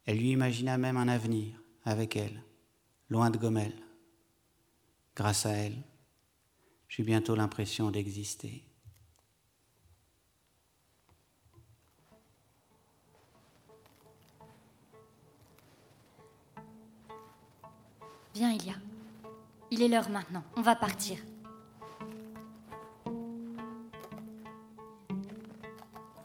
Elle 0.03 0.18
lui 0.18 0.32
imagina 0.32 0.78
même 0.78 0.97
un 0.97 1.07
avenir 1.07 1.63
avec 1.86 2.18
elle, 2.18 2.43
loin 3.10 3.30
de 3.30 3.38
Gomel. 3.38 3.74
Grâce 5.16 5.45
à 5.45 5.51
elle, 5.51 5.78
j'eus 6.88 7.03
bientôt 7.03 7.36
l'impression 7.36 7.89
d'exister. 7.91 8.64
Viens, 18.36 18.51
Ilia. 18.51 18.76
Il 19.72 19.82
est 19.82 19.88
l'heure 19.88 20.10
maintenant. 20.10 20.43
On 20.55 20.62
va 20.62 20.76
partir. 20.76 21.18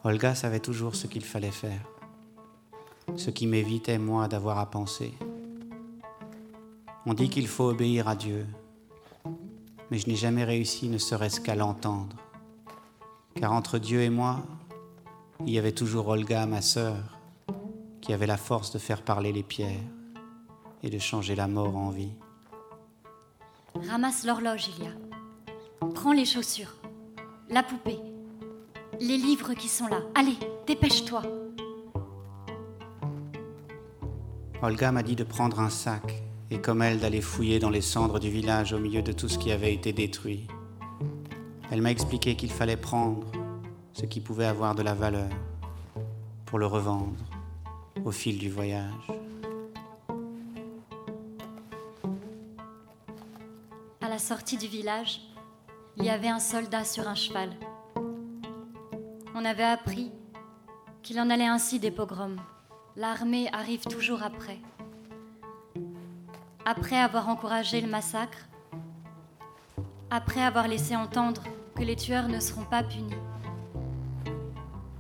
Olga 0.05 0.35
savait 0.35 0.61
toujours 0.61 0.95
ce 0.95 1.07
qu'il 1.07 1.24
fallait 1.24 1.53
faire, 1.53 1.80
ce 3.16 3.30
qui 3.30 3.47
m'évitait, 3.47 3.99
moi, 3.99 4.28
d'avoir 4.28 4.59
à 4.59 4.68
penser. 4.68 5.14
On 7.05 7.14
dit 7.14 7.28
qu'il 7.28 7.48
faut 7.48 7.68
obéir 7.68 8.07
à 8.07 8.14
Dieu, 8.14 8.46
mais 9.90 9.98
je 9.98 10.07
n'ai 10.07 10.14
jamais 10.14 10.44
réussi 10.44 10.88
ne 10.88 10.98
serait-ce 10.98 11.40
qu'à 11.40 11.57
l'entendre, 11.57 12.16
car 13.34 13.53
entre 13.53 13.78
Dieu 13.78 14.03
et 14.03 14.11
moi, 14.11 14.44
il 15.44 15.50
y 15.50 15.59
avait 15.59 15.72
toujours 15.72 16.07
Olga, 16.09 16.46
ma 16.46 16.62
sœur, 16.62 17.18
qui 18.00 18.12
avait 18.12 18.28
la 18.28 18.36
force 18.36 18.70
de 18.72 18.78
faire 18.78 19.03
parler 19.03 19.32
les 19.32 19.42
pierres 19.42 19.82
et 20.84 20.90
de 20.90 20.98
changer 21.00 21.34
la 21.34 21.48
mort 21.48 21.76
en 21.76 21.90
vie. 21.90 22.12
Ramasse 23.88 24.24
l'horloge, 24.24 24.68
Ilia. 24.68 24.92
Prends 25.94 26.12
les 26.12 26.24
chaussures, 26.24 26.76
la 27.48 27.64
poupée, 27.64 27.98
les 29.00 29.16
livres 29.16 29.55
qui 29.55 29.68
sont 29.68 29.88
là. 29.88 30.03
Allez, 30.14 30.36
dépêche-toi. 30.68 31.22
Olga 34.62 34.92
m'a 34.92 35.03
dit 35.03 35.16
de 35.16 35.24
prendre 35.24 35.59
un 35.59 35.70
sac 35.70 36.22
et 36.53 36.61
comme 36.61 36.82
elle 36.82 37.00
d'aller 37.00 37.20
fouiller 37.20 37.59
dans 37.59 37.70
les 37.70 37.80
cendres 37.80 38.20
du 38.20 38.30
village 38.30 38.72
au 38.72 38.78
milieu 38.78 39.03
de 39.03 39.12
tout 39.12 39.28
ce 39.28 39.38
qui 39.38 39.50
avait 39.50 39.72
été 39.74 39.92
détruit. 39.92 40.46
Elle 41.70 41.80
m'a 41.82 41.90
expliqué 41.90 42.36
qu'il 42.36 42.50
fallait 42.50 42.76
prendre 42.76 43.26
ce 43.94 44.05
qui 44.05 44.20
pouvait 44.20 44.44
avoir 44.44 44.74
de 44.74 44.82
la 44.82 44.94
valeur 44.94 45.30
pour 46.46 46.59
le 46.59 46.66
revendre 46.66 47.24
au 48.05 48.11
fil 48.11 48.38
du 48.38 48.50
voyage. 48.50 49.11
À 54.00 54.09
la 54.09 54.18
sortie 54.18 54.59
du 54.59 54.66
village, 54.66 55.22
il 55.96 56.05
y 56.05 56.11
avait 56.11 56.28
un 56.28 56.40
soldat 56.40 56.84
sur 56.84 57.09
un 57.09 57.14
cheval 57.14 57.50
on 59.42 59.44
avait 59.44 59.64
appris 59.64 60.12
qu'il 61.03 61.18
en 61.18 61.28
allait 61.28 61.46
ainsi 61.46 61.80
des 61.80 61.90
pogroms. 61.90 62.36
L'armée 62.94 63.48
arrive 63.53 63.84
toujours 63.84 64.22
après. 64.22 64.59
Après 66.65 66.97
avoir 66.97 67.29
encouragé 67.29 67.81
le 67.81 67.89
massacre, 67.89 68.39
après 70.11 70.41
avoir 70.41 70.69
laissé 70.69 70.95
entendre 70.95 71.43
que 71.75 71.83
les 71.83 71.97
tueurs 71.97 72.29
ne 72.29 72.39
seront 72.39 72.65
pas 72.65 72.85
punis. 72.85 73.17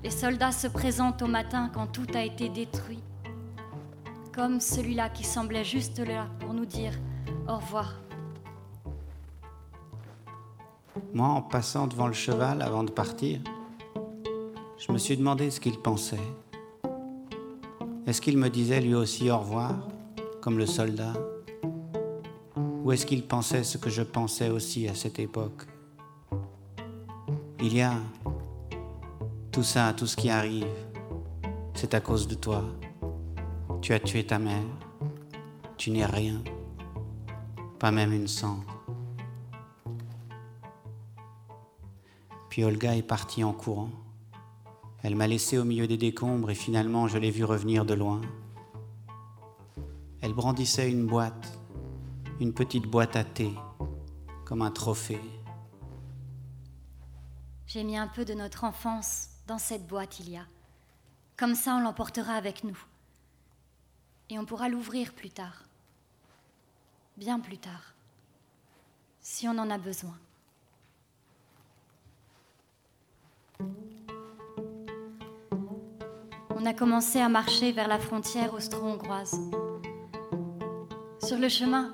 Les 0.02 0.10
soldats 0.10 0.50
se 0.50 0.66
présentent 0.66 1.22
au 1.22 1.28
matin 1.28 1.70
quand 1.72 1.86
tout 1.86 2.06
a 2.14 2.24
été 2.24 2.48
détruit, 2.48 2.98
comme 4.34 4.58
celui-là 4.58 5.08
qui 5.08 5.22
semblait 5.22 5.64
juste 5.64 6.00
là 6.00 6.26
pour 6.40 6.52
nous 6.52 6.66
dire 6.66 6.94
au 7.48 7.54
revoir. 7.54 7.94
Moi, 11.14 11.28
en 11.28 11.42
passant 11.42 11.86
devant 11.86 12.08
le 12.08 12.12
cheval 12.12 12.60
avant 12.60 12.82
de 12.82 12.90
partir, 12.90 13.38
je 14.78 14.90
me 14.90 14.98
suis 14.98 15.16
demandé 15.16 15.48
ce 15.52 15.60
qu'il 15.60 15.78
pensait. 15.78 16.18
Est-ce 18.04 18.20
qu'il 18.20 18.36
me 18.36 18.50
disait 18.50 18.80
lui 18.80 18.96
aussi 18.96 19.30
au 19.30 19.38
revoir, 19.38 19.76
comme 20.40 20.58
le 20.58 20.66
soldat? 20.66 21.12
Ou 22.84 22.90
est-ce 22.90 23.06
qu'il 23.06 23.24
pensait 23.24 23.62
ce 23.62 23.78
que 23.78 23.90
je 23.90 24.02
pensais 24.02 24.50
aussi 24.50 24.88
à 24.88 24.94
cette 24.94 25.20
époque? 25.20 25.66
Il 27.60 27.76
y 27.76 27.80
a 27.80 27.94
tout 29.52 29.62
ça, 29.62 29.92
tout 29.96 30.06
ce 30.06 30.16
qui 30.16 30.30
arrive, 30.30 30.66
c'est 31.74 31.94
à 31.94 32.00
cause 32.00 32.26
de 32.26 32.34
toi. 32.34 32.64
Tu 33.80 33.92
as 33.92 34.00
tué 34.00 34.26
ta 34.26 34.40
mère, 34.40 34.64
tu 35.76 35.92
n'es 35.92 36.04
rien, 36.04 36.42
pas 37.78 37.92
même 37.92 38.12
une 38.12 38.26
cendre. 38.26 38.64
Puis 42.48 42.64
Olga 42.64 42.96
est 42.96 43.02
partie 43.02 43.44
en 43.44 43.52
courant. 43.52 43.90
Elle 45.04 45.14
m'a 45.14 45.28
laissé 45.28 45.56
au 45.56 45.64
milieu 45.64 45.86
des 45.86 45.96
décombres 45.96 46.50
et 46.50 46.56
finalement 46.56 47.06
je 47.06 47.18
l'ai 47.18 47.30
vue 47.30 47.44
revenir 47.44 47.84
de 47.84 47.94
loin. 47.94 48.20
Elle 50.20 50.34
brandissait 50.34 50.90
une 50.90 51.06
boîte, 51.06 51.60
une 52.40 52.52
petite 52.52 52.86
boîte 52.86 53.16
à 53.16 53.24
thé, 53.24 53.52
comme 54.44 54.62
un 54.62 54.70
trophée. 54.70 55.20
J'ai 57.66 57.84
mis 57.84 57.96
un 57.96 58.08
peu 58.08 58.24
de 58.24 58.34
notre 58.34 58.64
enfance 58.64 59.28
dans 59.46 59.58
cette 59.58 59.86
boîte, 59.86 60.20
il 60.20 60.30
y 60.30 60.36
a. 60.36 60.46
Comme 61.36 61.54
ça, 61.54 61.74
on 61.76 61.80
l'emportera 61.80 62.34
avec 62.34 62.64
nous. 62.64 62.78
Et 64.30 64.38
on 64.38 64.44
pourra 64.44 64.68
l'ouvrir 64.68 65.12
plus 65.12 65.30
tard. 65.30 65.64
Bien 67.16 67.40
plus 67.40 67.58
tard. 67.58 67.94
Si 69.20 69.48
on 69.48 69.58
en 69.58 69.70
a 69.70 69.78
besoin. 69.78 70.18
on 76.62 76.66
a 76.66 76.74
commencé 76.74 77.18
à 77.18 77.28
marcher 77.28 77.72
vers 77.72 77.88
la 77.88 77.98
frontière 77.98 78.54
austro-hongroise. 78.54 79.36
Sur 81.20 81.38
le 81.38 81.48
chemin, 81.48 81.92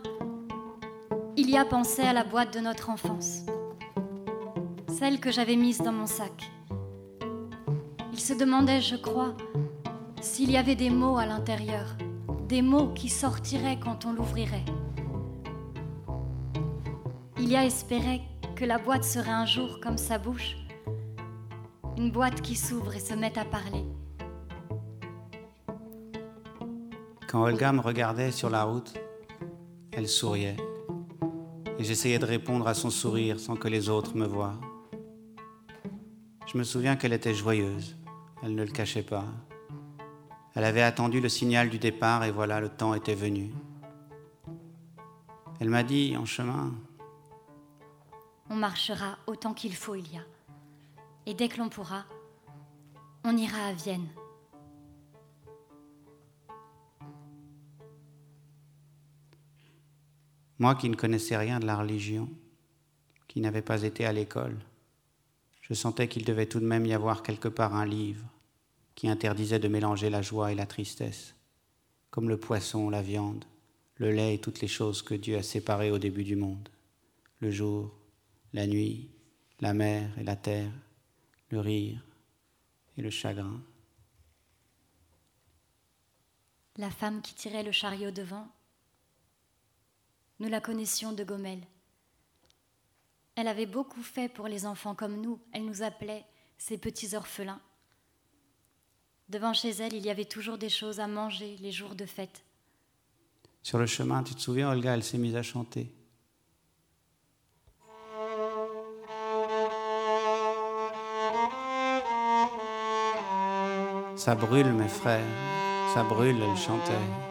il 1.40 1.50
y 1.50 1.56
a 1.56 1.64
pensé 1.64 2.02
à 2.02 2.12
la 2.12 2.24
boîte 2.24 2.52
de 2.52 2.58
notre 2.58 2.90
enfance, 2.90 3.42
celle 4.88 5.20
que 5.20 5.30
j'avais 5.30 5.54
mise 5.54 5.78
dans 5.78 5.92
mon 5.92 6.06
sac. 6.06 6.50
Il 8.12 8.18
se 8.18 8.32
demandait, 8.32 8.80
je 8.80 8.96
crois, 8.96 9.36
s'il 10.20 10.50
y 10.50 10.56
avait 10.56 10.74
des 10.74 10.90
mots 10.90 11.16
à 11.16 11.26
l'intérieur, 11.26 11.96
des 12.48 12.60
mots 12.60 12.88
qui 12.92 13.08
sortiraient 13.08 13.78
quand 13.78 14.04
on 14.04 14.14
l'ouvrirait. 14.14 14.64
Il 17.38 17.48
y 17.48 17.54
a 17.54 17.64
espéré 17.64 18.22
que 18.56 18.64
la 18.64 18.78
boîte 18.78 19.04
serait 19.04 19.30
un 19.30 19.46
jour 19.46 19.78
comme 19.80 19.96
sa 19.96 20.18
bouche, 20.18 20.56
une 21.96 22.10
boîte 22.10 22.40
qui 22.40 22.56
s'ouvre 22.56 22.96
et 22.96 23.00
se 23.00 23.14
met 23.14 23.38
à 23.38 23.44
parler. 23.44 23.84
Quand 27.28 27.44
Olga 27.44 27.72
me 27.72 27.80
regardait 27.80 28.32
sur 28.32 28.50
la 28.50 28.64
route, 28.64 28.92
elle 29.92 30.08
souriait. 30.08 30.56
Et 31.78 31.84
j'essayais 31.84 32.18
de 32.18 32.24
répondre 32.24 32.66
à 32.66 32.74
son 32.74 32.90
sourire 32.90 33.38
sans 33.38 33.56
que 33.56 33.68
les 33.68 33.88
autres 33.88 34.16
me 34.16 34.26
voient. 34.26 34.58
Je 36.46 36.58
me 36.58 36.64
souviens 36.64 36.96
qu'elle 36.96 37.12
était 37.12 37.34
joyeuse. 37.34 37.96
Elle 38.42 38.54
ne 38.54 38.64
le 38.64 38.72
cachait 38.72 39.02
pas. 39.02 39.24
Elle 40.54 40.64
avait 40.64 40.82
attendu 40.82 41.20
le 41.20 41.28
signal 41.28 41.68
du 41.68 41.78
départ 41.78 42.24
et 42.24 42.32
voilà, 42.32 42.60
le 42.60 42.68
temps 42.68 42.94
était 42.94 43.14
venu. 43.14 43.52
Elle 45.60 45.70
m'a 45.70 45.82
dit 45.84 46.16
en 46.16 46.24
chemin. 46.24 46.74
On 48.50 48.56
marchera 48.56 49.18
autant 49.26 49.54
qu'il 49.54 49.74
faut, 49.74 49.94
il 49.94 50.12
y 50.12 50.16
a. 50.16 50.22
Et 51.26 51.34
dès 51.34 51.48
que 51.48 51.58
l'on 51.58 51.68
pourra, 51.68 52.04
on 53.24 53.36
ira 53.36 53.66
à 53.66 53.72
Vienne. 53.72 54.08
Moi 60.58 60.74
qui 60.74 60.88
ne 60.88 60.96
connaissais 60.96 61.36
rien 61.36 61.60
de 61.60 61.66
la 61.66 61.76
religion, 61.76 62.28
qui 63.28 63.40
n'avais 63.40 63.62
pas 63.62 63.82
été 63.82 64.04
à 64.04 64.12
l'école, 64.12 64.58
je 65.62 65.74
sentais 65.74 66.08
qu'il 66.08 66.24
devait 66.24 66.46
tout 66.46 66.60
de 66.60 66.66
même 66.66 66.86
y 66.86 66.94
avoir 66.94 67.22
quelque 67.22 67.48
part 67.48 67.74
un 67.74 67.86
livre 67.86 68.24
qui 68.94 69.08
interdisait 69.08 69.60
de 69.60 69.68
mélanger 69.68 70.10
la 70.10 70.22
joie 70.22 70.50
et 70.50 70.56
la 70.56 70.66
tristesse, 70.66 71.34
comme 72.10 72.28
le 72.28 72.40
poisson, 72.40 72.90
la 72.90 73.02
viande, 73.02 73.44
le 73.96 74.10
lait 74.10 74.34
et 74.34 74.40
toutes 74.40 74.60
les 74.60 74.68
choses 74.68 75.02
que 75.02 75.14
Dieu 75.14 75.36
a 75.36 75.42
séparées 75.42 75.92
au 75.92 75.98
début 75.98 76.24
du 76.24 76.34
monde, 76.34 76.68
le 77.40 77.50
jour, 77.50 77.94
la 78.52 78.66
nuit, 78.66 79.10
la 79.60 79.74
mer 79.74 80.10
et 80.18 80.24
la 80.24 80.36
terre, 80.36 80.72
le 81.50 81.60
rire, 81.60 82.04
et 82.96 83.02
le 83.02 83.10
chagrin. 83.10 83.62
La 86.76 86.90
femme 86.90 87.22
qui 87.22 87.34
tirait 87.34 87.62
le 87.62 87.72
chariot 87.72 88.10
devant, 88.10 88.48
nous 90.40 90.48
la 90.48 90.60
connaissions 90.60 91.12
de 91.12 91.24
Gomel. 91.24 91.60
Elle 93.34 93.48
avait 93.48 93.66
beaucoup 93.66 94.02
fait 94.02 94.28
pour 94.28 94.48
les 94.48 94.66
enfants 94.66 94.94
comme 94.94 95.20
nous, 95.20 95.40
elle 95.52 95.64
nous 95.64 95.82
appelait 95.82 96.24
ses 96.58 96.78
petits 96.78 97.14
orphelins. 97.14 97.60
Devant 99.28 99.52
chez 99.52 99.70
elle, 99.70 99.94
il 99.94 100.04
y 100.04 100.10
avait 100.10 100.24
toujours 100.24 100.58
des 100.58 100.70
choses 100.70 101.00
à 101.00 101.06
manger 101.06 101.56
les 101.60 101.70
jours 101.70 101.94
de 101.94 102.06
fête. 102.06 102.42
Sur 103.62 103.78
le 103.78 103.86
chemin, 103.86 104.22
tu 104.22 104.34
te 104.34 104.40
souviens, 104.40 104.70
Olga, 104.70 104.94
elle 104.94 105.04
s'est 105.04 105.18
mise 105.18 105.36
à 105.36 105.42
chanter. 105.42 105.94
Ça 114.16 114.34
brûle, 114.34 114.72
mes 114.72 114.88
frères, 114.88 115.24
ça 115.94 116.02
brûle, 116.02 116.36
elle 116.42 116.56
chantait. 116.56 117.27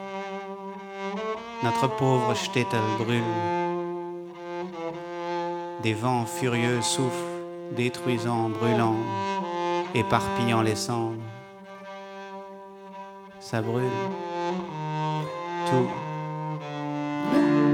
Notre 1.63 1.87
pauvre 1.87 2.35
Stettel 2.35 2.79
brûle. 2.99 3.23
Des 5.81 5.93
vents 5.93 6.25
furieux 6.25 6.83
soufflent, 6.83 7.15
détruisant, 7.75 8.49
brûlant, 8.49 8.95
éparpillant 9.95 10.61
les 10.61 10.75
cendres. 10.75 11.15
Ça 13.39 13.61
brûle. 13.61 13.85
Tout, 15.65 15.87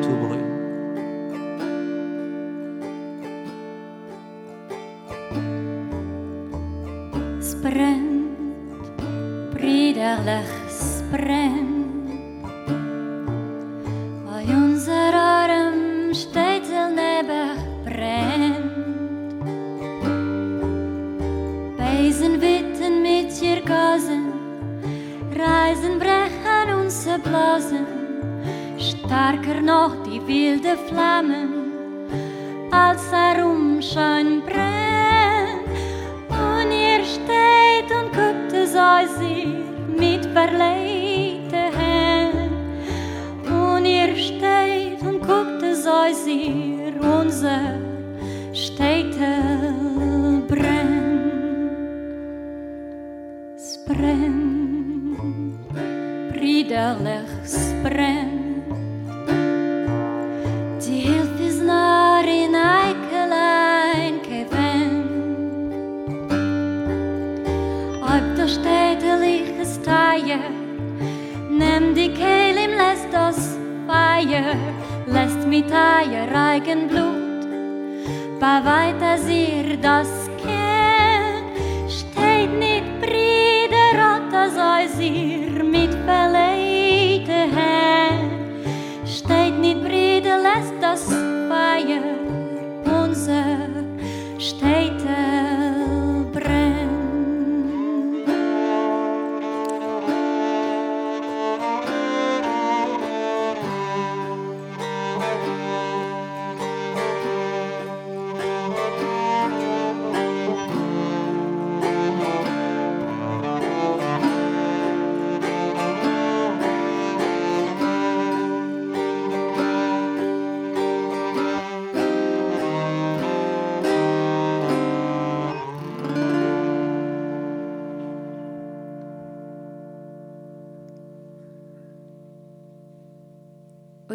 tout 0.02 0.16
brûle. 0.16 0.40
Sprint, 7.42 8.14
sprint. 10.70 11.73
Starker 29.34 29.62
noch 29.62 29.96
die 30.04 30.22
wilde 30.28 30.78
Flammen, 30.88 31.72
als 32.72 33.12
Herumschein 33.12 34.44
brennt. 34.46 35.68
Und 36.30 36.72
ihr 36.72 37.04
steht 37.04 37.90
und 37.98 38.12
guckt 38.14 38.54
es 38.54 38.76
euch 38.76 39.48
mit 39.88 40.26
verlegten 40.26 41.74
Händen. 41.80 42.52
Und 43.48 43.86
ihr 43.86 44.16
steht 44.16 45.02
und 45.02 45.20
guckt 45.22 45.64
es 45.64 45.88
euch 45.88 46.94
unser 47.02 47.73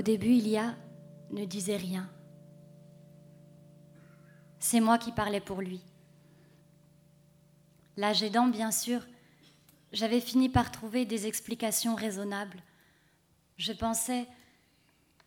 début, 0.09 0.37
Ilia 0.37 0.75
ne 1.33 1.45
disait 1.45 1.77
rien. 1.77 2.09
C'est 4.59 4.81
moi 4.81 4.97
qui 4.97 5.13
parlais 5.13 5.43
pour 5.43 5.61
lui. 5.61 5.83
L'âge 7.99 8.23
aidant, 8.23 8.47
bien 8.47 8.71
sûr, 8.71 9.07
j'avais 9.93 10.23
fini 10.23 10.49
par 10.49 10.73
trouver 10.73 11.05
des 11.05 11.27
explications 11.27 11.95
raisonnables. 11.95 12.63
Je 13.59 13.75
pensais 13.75 14.27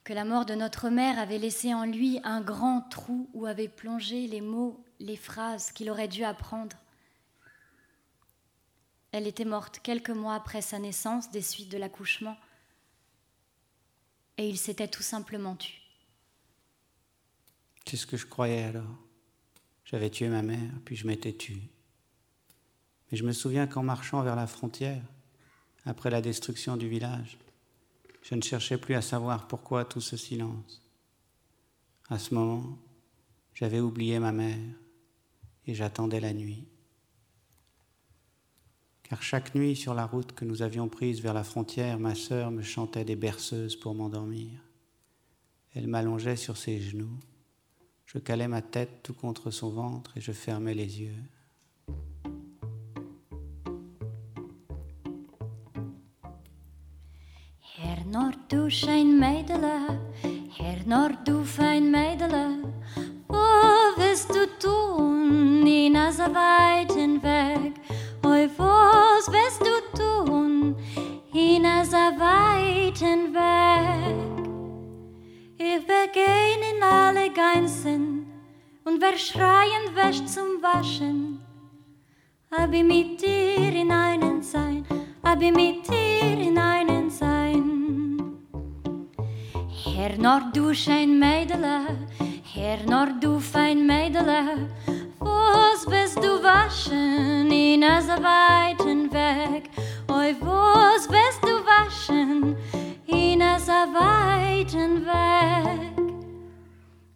que 0.03 0.13
la 0.13 0.25
mort 0.25 0.47
de 0.47 0.55
notre 0.55 0.89
mère 0.89 1.19
avait 1.19 1.37
laissé 1.37 1.75
en 1.75 1.85
lui 1.85 2.19
un 2.23 2.41
grand 2.41 2.81
trou 2.81 3.29
où 3.35 3.45
avaient 3.45 3.67
plongé 3.67 4.25
les 4.25 4.41
mots, 4.41 4.83
les 4.99 5.15
phrases 5.15 5.71
qu'il 5.71 5.91
aurait 5.91 6.07
dû 6.07 6.23
apprendre. 6.23 6.75
Elle 9.11 9.27
était 9.27 9.45
morte 9.45 9.79
quelques 9.83 10.09
mois 10.09 10.33
après 10.33 10.63
sa 10.63 10.79
naissance 10.79 11.29
des 11.29 11.43
suites 11.43 11.71
de 11.71 11.77
l'accouchement 11.77 12.35
et 14.41 14.49
il 14.49 14.57
s'était 14.57 14.87
tout 14.87 15.03
simplement 15.03 15.55
tu. 15.55 15.73
C'est 17.85 17.97
ce 17.97 18.07
que 18.07 18.17
je 18.17 18.25
croyais 18.25 18.63
alors. 18.63 18.97
J'avais 19.85 20.09
tué 20.09 20.29
ma 20.29 20.41
mère, 20.41 20.71
puis 20.83 20.95
je 20.95 21.05
m'étais 21.05 21.33
tué. 21.33 21.61
Mais 23.11 23.17
je 23.17 23.23
me 23.23 23.33
souviens 23.33 23.67
qu'en 23.67 23.83
marchant 23.83 24.23
vers 24.23 24.35
la 24.35 24.47
frontière, 24.47 25.03
après 25.85 26.09
la 26.09 26.21
destruction 26.21 26.77
du 26.77 26.87
village, 26.87 27.37
je 28.23 28.35
ne 28.35 28.41
cherchais 28.41 28.77
plus 28.77 28.95
à 28.95 29.01
savoir 29.01 29.47
pourquoi 29.47 29.85
tout 29.85 30.01
ce 30.01 30.17
silence. 30.17 30.81
À 32.09 32.17
ce 32.17 32.33
moment, 32.33 32.79
j'avais 33.53 33.79
oublié 33.79 34.19
ma 34.19 34.31
mère 34.31 34.57
et 35.67 35.75
j'attendais 35.75 36.19
la 36.19 36.33
nuit. 36.33 36.67
Car 39.11 39.21
chaque 39.21 39.55
nuit 39.55 39.75
sur 39.75 39.93
la 39.93 40.05
route 40.05 40.31
que 40.31 40.45
nous 40.45 40.61
avions 40.61 40.87
prise 40.87 41.21
vers 41.21 41.33
la 41.33 41.43
frontière, 41.43 41.99
ma 41.99 42.15
sœur 42.15 42.49
me 42.49 42.61
chantait 42.61 43.03
des 43.03 43.17
berceuses 43.17 43.75
pour 43.75 43.93
m'endormir. 43.93 44.51
Elle 45.75 45.87
m'allongeait 45.87 46.37
sur 46.37 46.55
ses 46.55 46.79
genoux. 46.79 47.19
Je 48.05 48.19
calais 48.19 48.47
ma 48.47 48.61
tête 48.61 49.03
tout 49.03 49.13
contre 49.13 49.51
son 49.51 49.69
ventre 49.69 50.15
et 50.15 50.21
je 50.21 50.31
fermais 50.31 50.73
les 50.73 51.01
yeux. 51.01 51.11
Du 66.87 67.73
du? 67.73 67.80
Oi, 68.41 68.49
was 68.57 69.27
wirst 69.31 69.61
du 69.61 69.75
tun 69.95 70.75
in 71.31 71.63
a 71.63 71.85
so 71.85 71.95
weiten 71.95 73.35
Weg? 73.35 74.47
Ich 75.59 75.85
gehen 76.11 76.61
in 76.73 76.81
alle 76.81 77.29
Geinsen 77.29 78.25
und 78.83 78.99
wer 78.99 79.15
schreien 79.15 79.85
wäscht 79.93 80.27
zum 80.27 80.59
Waschen. 80.59 81.39
Hab 82.49 82.73
ich 82.73 82.83
mit 82.83 83.21
dir 83.21 83.75
in 83.79 83.91
einen 83.91 84.41
sein, 84.41 84.87
hab 85.23 85.39
ich 85.39 85.53
mit 85.53 85.87
dir 85.87 86.39
in 86.47 86.57
einen 86.57 87.11
sein. 87.11 88.39
Her 89.85 90.17
nord 90.17 90.55
du 90.55 90.73
schein 90.73 91.19
meidele, 91.19 91.85
her 92.55 92.79
nord 92.87 93.23
du 93.23 93.39
fein 93.39 93.85
meidele, 93.85 94.67
was 95.21 95.85
wirst 95.87 96.17
du 96.17 96.41
waschen 96.43 97.51
in 97.51 97.83
a 97.83 97.99
weiten 98.21 99.11
Weg? 99.11 99.69
Oi, 100.09 100.35
wo's 100.39 101.07
wirst 101.09 101.43
du 101.43 101.55
waschen 101.65 102.55
in 103.05 103.41
a 103.41 103.57
weiten 103.57 105.05
Weg? 105.05 105.97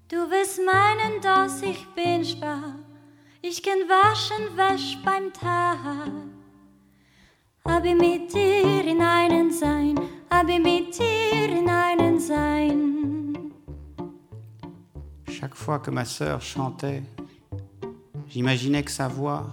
Du 0.07 0.29
wirst 0.29 0.59
meinen, 0.65 1.19
dass 1.21 1.61
ich 1.61 1.85
bin 1.95 2.23
schwach. 2.23 2.79
Ich 3.41 3.61
kann 3.61 3.81
waschen, 3.87 4.55
wäsch 4.55 4.97
beim 5.03 5.31
Tag. 5.33 6.09
Aber 7.63 7.95
mit 7.95 8.33
dir 8.33 8.85
in 8.85 9.01
einen 9.01 9.51
sein, 9.51 9.99
aber 10.29 10.59
mit 10.59 10.97
dir 10.97 11.49
in 11.49 11.69
einen 11.69 12.19
sein. 12.19 13.51
Chaque 15.27 15.55
fois 15.55 15.79
que 15.79 15.91
ma 15.91 16.05
sœur 16.05 16.39
chantait, 16.39 17.03
j'imaginais 18.35 18.83
que 18.83 18.91
sa 18.91 19.07
voix 19.07 19.45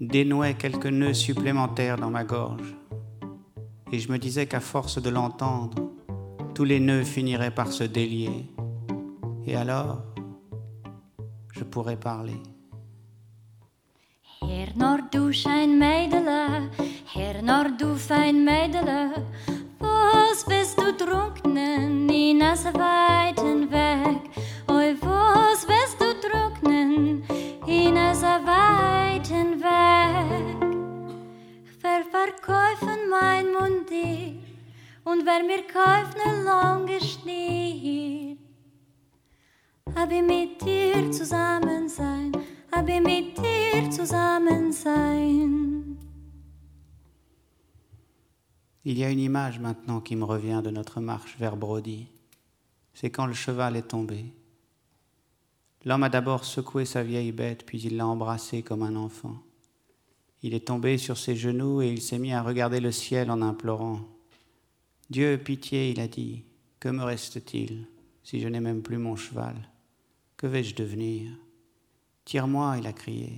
dénouait 0.00 0.54
quelques 0.54 0.88
nœuds 0.88 1.14
supplémentaires 1.14 1.96
dans 1.96 2.10
ma 2.10 2.24
gorge. 2.24 2.74
Et 3.92 4.00
je 4.00 4.10
me 4.10 4.18
disais 4.18 4.46
qu'à 4.46 4.58
force 4.58 5.00
de 5.00 5.10
l'entendre, 5.10 5.92
tous 6.52 6.64
les 6.64 6.80
nœuds 6.80 7.04
finiraient 7.04 7.54
par 7.54 7.70
se 7.70 7.84
délier. 7.84 8.50
Et 9.46 9.54
alors, 9.54 10.02
je 11.52 11.62
pourrais 11.62 11.94
parler. 11.94 12.42
In 27.70 27.96
as 27.96 28.22
weiten 28.22 29.60
Weg? 29.62 30.58
Wer 31.82 32.02
verkaufen 32.16 33.08
mein 33.08 33.46
Mundir 33.52 34.34
und 35.04 35.24
wer 35.24 35.42
mir 35.44 35.62
kauft 35.76 36.16
ne 36.16 36.42
lange 36.42 37.00
Schnier. 37.00 38.36
Hab 39.94 40.10
ich 40.10 40.22
mit 40.22 40.60
dir 40.62 41.10
zusammen 41.12 41.88
sein, 41.88 42.32
hab 42.72 42.88
ich 42.88 43.00
mit 43.00 43.38
dir 43.38 43.90
zusammen 43.90 44.72
sein. 44.72 45.96
Il 48.82 48.98
y 48.98 49.04
a 49.04 49.10
une 49.10 49.20
image 49.20 49.60
maintenant 49.60 50.00
qui 50.00 50.16
me 50.16 50.24
revient 50.24 50.62
de 50.64 50.70
notre 50.70 51.00
marche 51.00 51.36
vers 51.38 51.56
Brody. 51.56 52.08
C'est 52.94 53.10
quand 53.10 53.26
le 53.26 53.34
cheval 53.34 53.76
est 53.76 53.88
tombé. 53.88 54.32
L'homme 55.84 56.02
a 56.02 56.08
d'abord 56.08 56.44
secoué 56.44 56.84
sa 56.84 57.02
vieille 57.02 57.32
bête, 57.32 57.64
puis 57.64 57.80
il 57.80 57.96
l'a 57.96 58.06
embrassée 58.06 58.62
comme 58.62 58.82
un 58.82 58.96
enfant. 58.96 59.42
Il 60.42 60.54
est 60.54 60.66
tombé 60.66 60.98
sur 60.98 61.16
ses 61.16 61.36
genoux 61.36 61.82
et 61.82 61.88
il 61.88 62.02
s'est 62.02 62.18
mis 62.18 62.32
à 62.32 62.42
regarder 62.42 62.80
le 62.80 62.92
ciel 62.92 63.30
en 63.30 63.42
implorant. 63.42 64.00
Dieu, 65.08 65.38
pitié, 65.38 65.90
il 65.90 66.00
a 66.00 66.08
dit, 66.08 66.44
que 66.78 66.88
me 66.88 67.02
reste-t-il 67.02 67.86
si 68.22 68.40
je 68.40 68.48
n'ai 68.48 68.60
même 68.60 68.82
plus 68.82 68.98
mon 68.98 69.16
cheval? 69.16 69.56
Que 70.36 70.46
vais-je 70.46 70.74
devenir? 70.74 71.30
Tire-moi, 72.24 72.76
il 72.78 72.86
a 72.86 72.92
crié. 72.92 73.32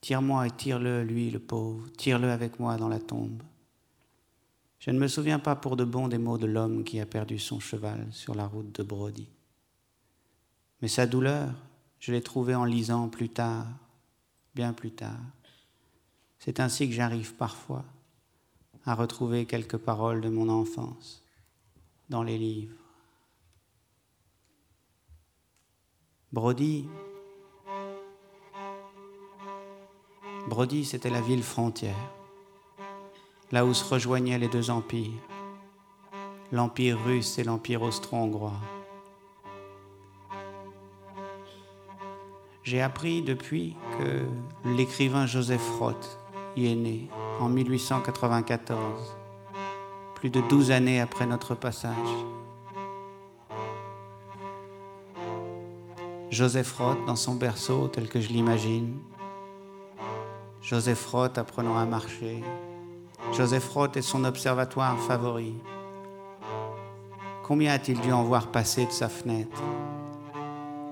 Tire-moi 0.00 0.46
et 0.46 0.50
tire-le, 0.50 1.04
lui, 1.04 1.30
le 1.30 1.38
pauvre. 1.38 1.88
Tire-le 1.96 2.30
avec 2.30 2.58
moi 2.58 2.76
dans 2.76 2.88
la 2.88 2.98
tombe. 2.98 3.42
Je 4.80 4.90
ne 4.90 4.98
me 4.98 5.06
souviens 5.06 5.38
pas 5.38 5.54
pour 5.54 5.76
de 5.76 5.84
bon 5.84 6.08
des 6.08 6.18
mots 6.18 6.38
de 6.38 6.46
l'homme 6.46 6.82
qui 6.82 6.98
a 6.98 7.06
perdu 7.06 7.38
son 7.38 7.60
cheval 7.60 8.06
sur 8.10 8.34
la 8.34 8.46
route 8.46 8.74
de 8.74 8.82
Brody. 8.82 9.28
Mais 10.80 10.88
sa 10.88 11.06
douleur, 11.06 11.52
je 12.02 12.10
l'ai 12.10 12.20
trouvée 12.20 12.56
en 12.56 12.64
lisant 12.64 13.08
plus 13.08 13.28
tard, 13.28 13.64
bien 14.56 14.72
plus 14.72 14.90
tard. 14.90 15.20
C'est 16.40 16.58
ainsi 16.58 16.88
que 16.88 16.94
j'arrive 16.94 17.34
parfois 17.34 17.84
à 18.84 18.96
retrouver 18.96 19.46
quelques 19.46 19.76
paroles 19.76 20.20
de 20.20 20.28
mon 20.28 20.48
enfance 20.48 21.22
dans 22.10 22.24
les 22.24 22.36
livres. 22.38 22.74
Brody, 26.32 26.88
Brody, 30.48 30.84
c'était 30.84 31.08
la 31.08 31.20
ville 31.20 31.44
frontière, 31.44 32.10
là 33.52 33.64
où 33.64 33.72
se 33.72 33.84
rejoignaient 33.84 34.40
les 34.40 34.48
deux 34.48 34.70
empires, 34.70 35.22
l'empire 36.50 37.00
russe 37.04 37.38
et 37.38 37.44
l'empire 37.44 37.82
austro-hongrois. 37.82 38.81
J'ai 42.64 42.80
appris 42.80 43.22
depuis 43.22 43.76
que 43.98 44.68
l'écrivain 44.68 45.26
Joseph 45.26 45.68
Roth 45.80 46.18
y 46.56 46.70
est 46.70 46.76
né 46.76 47.08
en 47.40 47.48
1894, 47.48 49.16
plus 50.14 50.30
de 50.30 50.40
douze 50.42 50.70
années 50.70 51.00
après 51.00 51.26
notre 51.26 51.56
passage. 51.56 51.96
Joseph 56.30 56.72
Roth 56.78 57.04
dans 57.04 57.16
son 57.16 57.34
berceau 57.34 57.88
tel 57.88 58.08
que 58.08 58.20
je 58.20 58.28
l'imagine, 58.28 58.96
Joseph 60.60 61.04
Roth 61.06 61.38
apprenant 61.38 61.76
à 61.76 61.84
marcher, 61.84 62.44
Joseph 63.32 63.68
Roth 63.70 63.96
et 63.96 64.02
son 64.02 64.22
observatoire 64.24 64.96
favori. 65.00 65.54
Combien 67.42 67.72
a-t-il 67.72 68.00
dû 68.00 68.12
en 68.12 68.22
voir 68.22 68.52
passer 68.52 68.86
de 68.86 68.92
sa 68.92 69.08
fenêtre? 69.08 69.60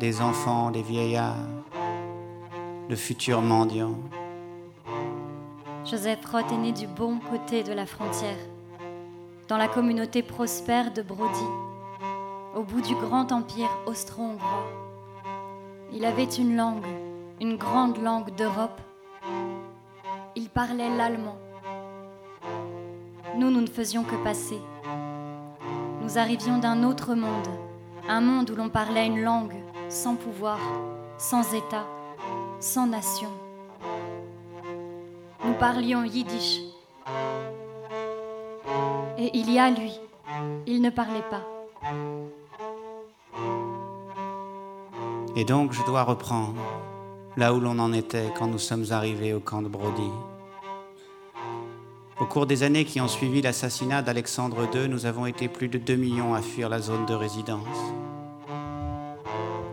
Des 0.00 0.20
enfants, 0.20 0.72
des 0.72 0.82
vieillards, 0.82 1.36
de 2.90 2.96
futurs 2.96 3.40
mendiants. 3.40 3.94
Joseph 5.84 6.26
Roth 6.26 6.50
est 6.50 6.56
né 6.56 6.72
du 6.72 6.88
bon 6.88 7.20
côté 7.20 7.62
de 7.62 7.72
la 7.72 7.86
frontière, 7.86 8.36
dans 9.46 9.56
la 9.56 9.68
communauté 9.68 10.24
prospère 10.24 10.92
de 10.92 11.00
Brody, 11.00 11.50
au 12.56 12.64
bout 12.64 12.80
du 12.80 12.96
grand 12.96 13.30
empire 13.30 13.70
austro-hongrois. 13.86 14.66
Il 15.92 16.04
avait 16.04 16.24
une 16.24 16.56
langue, 16.56 16.84
une 17.40 17.56
grande 17.56 18.02
langue 18.02 18.34
d'Europe. 18.34 18.80
Il 20.34 20.48
parlait 20.48 20.90
l'allemand. 20.96 21.38
Nous, 23.36 23.52
nous 23.52 23.60
ne 23.60 23.68
faisions 23.68 24.02
que 24.02 24.16
passer. 24.24 24.58
Nous 26.02 26.18
arrivions 26.18 26.58
d'un 26.58 26.82
autre 26.82 27.14
monde, 27.14 27.48
un 28.08 28.20
monde 28.20 28.50
où 28.50 28.56
l'on 28.56 28.68
parlait 28.68 29.06
une 29.06 29.22
langue 29.22 29.54
sans 29.88 30.16
pouvoir, 30.16 30.58
sans 31.18 31.54
État, 31.54 31.86
sans 32.60 32.86
nation. 32.86 33.30
Nous 35.44 35.54
parlions 35.54 36.04
yiddish. 36.04 36.60
Et 39.18 39.30
il 39.34 39.50
y 39.50 39.58
a 39.58 39.70
lui, 39.70 39.92
il 40.66 40.82
ne 40.82 40.90
parlait 40.90 41.24
pas. 41.30 41.42
Et 45.36 45.44
donc 45.44 45.72
je 45.72 45.82
dois 45.84 46.02
reprendre 46.02 46.60
là 47.36 47.54
où 47.54 47.60
l'on 47.60 47.78
en 47.78 47.92
était 47.94 48.30
quand 48.36 48.46
nous 48.46 48.58
sommes 48.58 48.86
arrivés 48.90 49.32
au 49.32 49.40
camp 49.40 49.62
de 49.62 49.68
Brody. 49.68 50.10
Au 52.20 52.26
cours 52.26 52.44
des 52.44 52.62
années 52.62 52.84
qui 52.84 53.00
ont 53.00 53.08
suivi 53.08 53.40
l'assassinat 53.40 54.02
d'Alexandre 54.02 54.68
II, 54.74 54.88
nous 54.90 55.06
avons 55.06 55.24
été 55.24 55.48
plus 55.48 55.68
de 55.68 55.78
2 55.78 55.96
millions 55.96 56.34
à 56.34 56.42
fuir 56.42 56.68
la 56.68 56.80
zone 56.80 57.06
de 57.06 57.14
résidence. 57.14 57.66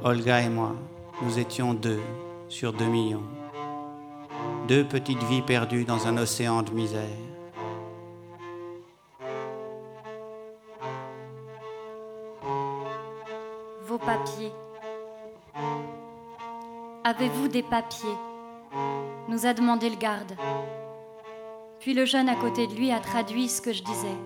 Olga 0.04 0.42
et 0.42 0.50
moi, 0.50 0.74
nous 1.22 1.40
étions 1.40 1.74
deux 1.74 2.00
sur 2.50 2.74
2 2.74 2.86
millions. 2.86 3.24
Deux 4.68 4.86
petites 4.86 5.24
vies 5.24 5.42
perdues 5.42 5.86
dans 5.86 6.08
un 6.08 6.18
océan 6.18 6.62
de 6.62 6.72
misère. 6.72 7.04
Vos 13.86 13.98
papiers. 13.98 14.52
Avez-vous 17.04 17.48
des 17.48 17.64
papiers? 17.64 18.18
Nous 19.30 19.46
a 19.46 19.54
demandé 19.54 19.90
le 19.90 19.96
garde. 19.96 20.36
Puis 21.80 21.94
le 21.94 22.06
jeune 22.06 22.28
à 22.28 22.36
côté 22.36 22.68
de 22.68 22.74
lui 22.74 22.92
a 22.92 23.00
traduit 23.00 23.48
ce 23.48 23.62
que 23.62 23.72
je 23.72 23.84
disais. 23.84 24.18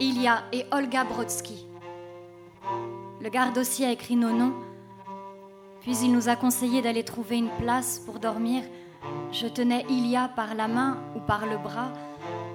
Ilya 0.00 0.44
et 0.52 0.64
Olga 0.70 1.04
Brodsky. 1.04 1.66
Le 3.20 3.28
garde 3.30 3.56
aussi 3.56 3.84
a 3.84 3.92
écrit 3.92 4.16
nos 4.16 4.32
noms, 4.32 4.54
puis 5.82 5.96
il 5.98 6.12
nous 6.12 6.28
a 6.28 6.36
conseillé 6.36 6.80
d'aller 6.80 7.04
trouver 7.04 7.36
une 7.36 7.50
place 7.50 7.98
pour 7.98 8.20
dormir. 8.20 8.62
Je 9.32 9.46
tenais 9.48 9.84
Ilya 9.88 10.28
par 10.28 10.54
la 10.54 10.68
main 10.68 10.98
ou 11.16 11.20
par 11.20 11.46
le 11.46 11.58
bras. 11.58 11.92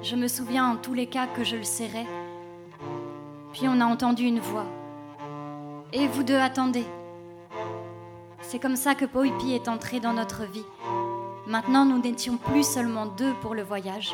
Je 0.02 0.16
me 0.16 0.28
souviens 0.28 0.66
en 0.66 0.78
tous 0.78 0.94
les 0.94 1.08
cas 1.08 1.28
que 1.28 1.44
je 1.44 1.58
le 1.58 1.64
serrais. 1.64 2.08
Puis 3.52 3.68
on 3.68 3.82
a 3.82 3.86
entendu 3.86 4.24
une 4.24 4.40
voix. 4.40 4.66
Et 5.92 6.08
vous 6.08 6.24
deux 6.24 6.38
attendez. 6.38 6.86
C'est 8.42 8.60
comme 8.60 8.78
ça 8.78 8.96
que 8.96 9.06
Poipi 9.06 9.52
est 9.52 9.68
entré 9.68 10.00
dans 10.00 10.14
notre 10.14 10.46
vie. 10.46 10.66
Maintenant, 11.48 11.86
nous 11.86 12.00
n'étions 12.00 12.38
plus 12.38 12.66
seulement 12.66 13.06
deux 13.06 13.34
pour 13.36 13.56
le 13.56 13.64
voyage, 13.64 14.14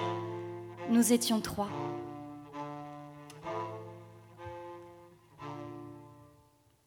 nous 0.89 1.13
étions 1.13 1.39
trois. 1.39 1.69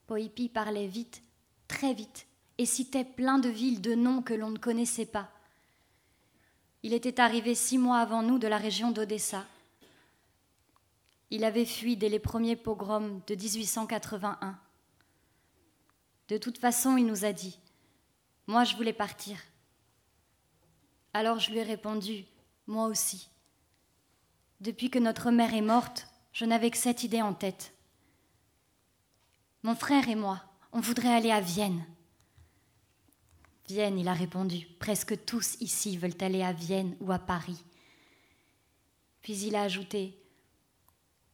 Poipi 0.07 0.49
parlait 0.49 0.87
vite, 0.87 1.23
très 1.69 1.95
vite. 1.95 2.27
et 2.59 2.65
citait 2.65 3.05
plein 3.05 3.39
de 3.39 3.51
villes 3.51 3.83
de 3.83 3.95
noms 3.95 4.23
que 4.23 4.33
l'on 4.33 4.49
ne 4.49 4.59
connaissait 4.59 5.05
pas. 5.05 5.31
Il 6.83 6.95
était 6.95 7.21
arrivé 7.21 7.55
six 7.55 7.77
mois 7.77 7.99
avant 7.99 8.23
nous 8.23 8.39
de 8.39 8.49
la 8.49 8.57
région 8.57 8.91
d'Odessa. 8.93 9.45
Il 11.31 11.45
avait 11.45 11.67
fui 11.67 11.97
dès 11.97 12.09
les 12.09 12.19
premiers 12.19 12.57
pogroms 12.57 13.21
de 13.27 13.35
1881. 13.35 14.59
De 16.29 16.39
toute 16.39 16.59
façon, 16.59 16.97
il 16.97 17.05
nous 17.05 17.25
a 17.25 17.33
dit 17.33 17.59
Moi, 18.47 18.65
je 18.65 18.77
voulais 18.77 18.95
partir. 18.95 19.39
Alors 21.13 21.39
je 21.39 21.51
lui 21.51 21.59
ai 21.59 21.63
répondu 21.63 22.25
Moi 22.67 22.87
aussi. 22.87 23.29
Depuis 24.61 24.91
que 24.91 24.99
notre 24.99 25.31
mère 25.31 25.55
est 25.55 25.61
morte, 25.61 26.09
je 26.33 26.45
n'avais 26.45 26.71
que 26.71 26.79
cette 26.79 27.03
idée 27.05 27.23
en 27.23 27.35
tête. 27.35 27.75
Mon 29.63 29.75
frère 29.75 30.09
et 30.09 30.15
moi, 30.15 30.43
on 30.77 30.81
voudrait 30.81 31.15
aller 31.15 31.31
à 31.31 31.41
Vienne. 31.41 31.83
Vienne, 33.67 33.99
il 33.99 34.09
a 34.09 34.13
répondu. 34.13 34.69
Presque 34.79 35.25
tous 35.25 35.57
ici 35.61 35.97
veulent 35.97 36.21
aller 36.21 36.43
à 36.43 36.53
Vienne 36.53 36.95
ou 37.01 37.13
à 37.13 37.19
Paris. 37.19 37.65
Puis 39.23 39.39
il 39.39 39.57
a 39.57 39.63
ajouté 39.63 40.15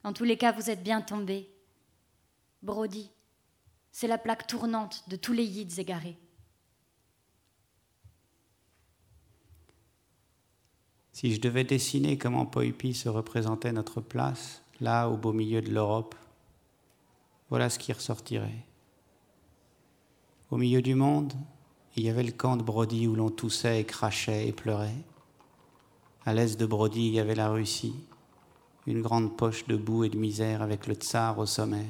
En 0.04 0.12
tous 0.12 0.22
les 0.22 0.36
cas, 0.36 0.52
vous 0.52 0.70
êtes 0.70 0.84
bien 0.84 1.00
tombés. 1.00 1.50
Brody, 2.62 3.10
c'est 3.90 4.06
la 4.06 4.16
plaque 4.16 4.46
tournante 4.46 5.02
de 5.08 5.16
tous 5.16 5.32
les 5.32 5.44
yids 5.44 5.80
égarés. 5.80 6.16
Si 11.12 11.34
je 11.34 11.40
devais 11.40 11.64
dessiner 11.64 12.16
comment 12.16 12.46
Poipi 12.46 12.94
se 12.94 13.08
représentait 13.08 13.72
notre 13.72 14.00
place, 14.00 14.62
là, 14.80 15.08
au 15.08 15.16
beau 15.16 15.32
milieu 15.32 15.60
de 15.60 15.72
l'Europe, 15.72 16.14
voilà 17.50 17.68
ce 17.70 17.80
qui 17.80 17.92
ressortirait. 17.92 18.64
Au 20.52 20.58
milieu 20.58 20.82
du 20.82 20.94
monde, 20.94 21.32
il 21.96 22.04
y 22.04 22.10
avait 22.10 22.22
le 22.22 22.30
camp 22.30 22.58
de 22.58 22.62
Brody 22.62 23.06
où 23.08 23.14
l'on 23.14 23.30
toussait 23.30 23.80
et 23.80 23.84
crachait 23.84 24.48
et 24.48 24.52
pleurait. 24.52 25.02
À 26.26 26.34
l'est 26.34 26.60
de 26.60 26.66
Brody, 26.66 27.06
il 27.06 27.14
y 27.14 27.20
avait 27.20 27.34
la 27.34 27.48
Russie, 27.48 27.94
une 28.86 29.00
grande 29.00 29.34
poche 29.34 29.66
de 29.66 29.78
boue 29.78 30.04
et 30.04 30.10
de 30.10 30.18
misère 30.18 30.60
avec 30.60 30.86
le 30.86 30.92
tsar 30.92 31.38
au 31.38 31.46
sommet. 31.46 31.86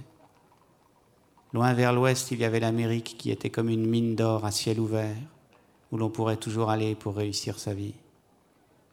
Loin 1.52 1.72
vers 1.72 1.92
l'ouest, 1.92 2.30
il 2.30 2.38
y 2.38 2.44
avait 2.44 2.60
l'Amérique 2.60 3.16
qui 3.18 3.32
était 3.32 3.50
comme 3.50 3.68
une 3.68 3.84
mine 3.84 4.14
d'or 4.14 4.44
à 4.44 4.52
ciel 4.52 4.78
ouvert, 4.78 5.16
où 5.90 5.96
l'on 5.96 6.08
pourrait 6.08 6.36
toujours 6.36 6.70
aller 6.70 6.94
pour 6.94 7.16
réussir 7.16 7.58
sa 7.58 7.74
vie. 7.74 7.94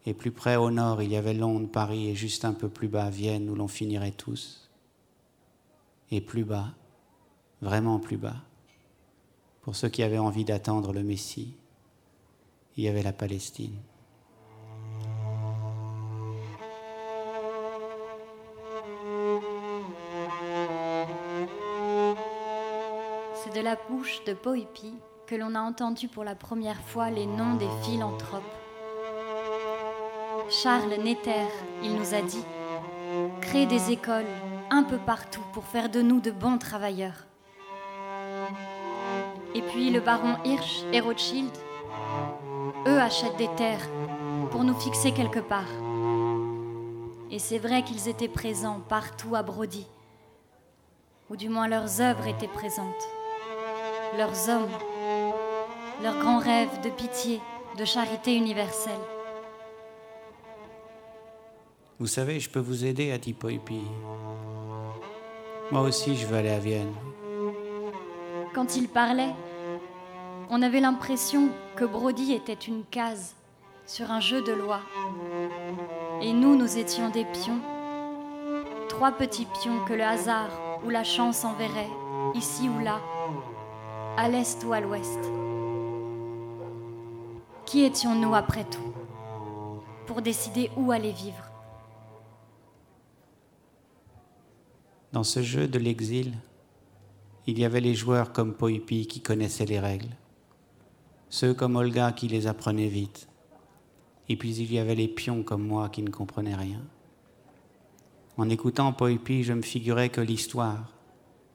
Et 0.07 0.15
plus 0.15 0.31
près 0.31 0.55
au 0.55 0.71
nord, 0.71 1.03
il 1.03 1.11
y 1.11 1.15
avait 1.15 1.35
Londres, 1.35 1.69
Paris, 1.71 2.09
et 2.09 2.15
juste 2.15 2.43
un 2.43 2.53
peu 2.53 2.69
plus 2.69 2.87
bas, 2.87 3.11
Vienne, 3.11 3.47
où 3.47 3.53
l'on 3.53 3.67
finirait 3.67 4.13
tous. 4.17 4.67
Et 6.09 6.21
plus 6.21 6.43
bas, 6.43 6.69
vraiment 7.61 7.99
plus 7.99 8.17
bas, 8.17 8.37
pour 9.61 9.75
ceux 9.75 9.89
qui 9.89 10.03
avaient 10.03 10.17
envie 10.17 10.45
d'attendre 10.45 10.93
le 10.93 11.03
Messie, 11.03 11.53
il 12.77 12.83
y 12.83 12.87
avait 12.87 13.03
la 13.03 13.13
Palestine. 13.13 13.75
C'est 23.35 23.53
de 23.53 23.61
la 23.61 23.77
bouche 23.89 24.23
de 24.25 24.33
Poipi 24.33 24.93
que 25.27 25.35
l'on 25.35 25.55
a 25.55 25.61
entendu 25.61 26.07
pour 26.07 26.23
la 26.23 26.35
première 26.35 26.81
fois 26.81 27.09
les 27.09 27.25
noms 27.25 27.55
des 27.55 27.69
philanthropes. 27.83 28.43
Charles 30.49 30.95
Netter, 31.03 31.45
il 31.83 31.93
nous 31.93 32.13
a 32.15 32.21
dit, 32.21 32.43
crée 33.41 33.67
des 33.67 33.91
écoles 33.91 34.25
un 34.71 34.83
peu 34.83 34.97
partout 34.97 35.43
pour 35.53 35.65
faire 35.65 35.89
de 35.89 36.01
nous 36.01 36.19
de 36.19 36.31
bons 36.31 36.57
travailleurs. 36.57 37.28
Et 39.55 39.61
puis 39.61 39.89
le 39.89 39.99
baron 39.99 40.35
Hirsch 40.45 40.83
et 40.93 40.99
Rothschild, 40.99 41.51
eux 42.87 42.99
achètent 42.99 43.37
des 43.37 43.49
terres 43.55 43.87
pour 44.51 44.63
nous 44.63 44.79
fixer 44.79 45.11
quelque 45.11 45.39
part. 45.39 45.69
Et 47.31 47.39
c'est 47.39 47.57
vrai 47.59 47.83
qu'ils 47.83 48.07
étaient 48.07 48.27
présents 48.27 48.81
partout 48.87 49.35
à 49.35 49.43
Brody, 49.43 49.87
ou 51.29 51.35
du 51.35 51.49
moins 51.49 51.67
leurs 51.67 52.01
œuvres 52.01 52.27
étaient 52.27 52.47
présentes, 52.47 53.07
leurs 54.17 54.49
hommes, 54.49 54.69
leurs 56.03 56.19
grands 56.19 56.39
rêves 56.39 56.81
de 56.83 56.89
pitié, 56.89 57.39
de 57.77 57.85
charité 57.85 58.35
universelle. 58.35 58.93
Vous 61.99 62.07
savez, 62.07 62.39
je 62.39 62.49
peux 62.49 62.59
vous 62.59 62.85
aider, 62.85 63.11
a 63.11 63.17
dit 63.17 63.33
Poipi. 63.33 63.81
Moi 65.71 65.81
aussi, 65.81 66.15
je 66.15 66.25
veux 66.25 66.37
aller 66.37 66.49
à 66.49 66.59
Vienne. 66.59 66.93
Quand 68.59 68.75
il 68.75 68.89
parlait, 68.89 69.33
on 70.49 70.61
avait 70.61 70.81
l'impression 70.81 71.47
que 71.77 71.85
Brody 71.85 72.33
était 72.33 72.51
une 72.51 72.83
case 72.83 73.33
sur 73.85 74.11
un 74.11 74.19
jeu 74.19 74.41
de 74.41 74.51
loi. 74.51 74.81
Et 76.21 76.33
nous, 76.33 76.57
nous 76.57 76.77
étions 76.77 77.07
des 77.09 77.23
pions, 77.23 77.61
trois 78.89 79.13
petits 79.13 79.45
pions 79.45 79.85
que 79.85 79.93
le 79.93 80.03
hasard 80.03 80.49
ou 80.85 80.89
la 80.89 81.05
chance 81.05 81.45
enverrait, 81.45 81.87
ici 82.35 82.67
ou 82.67 82.83
là, 82.83 82.99
à 84.17 84.27
l'est 84.27 84.61
ou 84.65 84.73
à 84.73 84.81
l'ouest. 84.81 85.21
Qui 87.65 87.85
étions-nous 87.85 88.35
après 88.35 88.65
tout 88.65 88.93
pour 90.05 90.21
décider 90.21 90.69
où 90.75 90.91
aller 90.91 91.13
vivre? 91.13 91.45
Dans 95.13 95.23
ce 95.23 95.41
jeu 95.41 95.65
de 95.65 95.79
l'exil, 95.79 96.33
il 97.47 97.59
y 97.59 97.65
avait 97.65 97.81
les 97.81 97.95
joueurs 97.95 98.31
comme 98.31 98.53
Poipi 98.53 99.07
qui 99.07 99.21
connaissaient 99.21 99.65
les 99.65 99.79
règles, 99.79 100.15
ceux 101.29 101.53
comme 101.53 101.75
Olga 101.75 102.11
qui 102.11 102.27
les 102.27 102.47
apprenaient 102.47 102.87
vite, 102.87 103.27
et 104.27 104.35
puis 104.35 104.55
il 104.55 104.71
y 104.71 104.79
avait 104.79 104.95
les 104.95 105.07
pions 105.07 105.43
comme 105.43 105.65
moi 105.65 105.89
qui 105.89 106.03
ne 106.03 106.09
comprenaient 106.09 106.55
rien. 106.55 106.81
En 108.37 108.49
écoutant 108.49 108.93
Poipi, 108.93 109.43
je 109.43 109.53
me 109.53 109.61
figurais 109.61 110.09
que 110.09 110.21
l'histoire, 110.21 110.93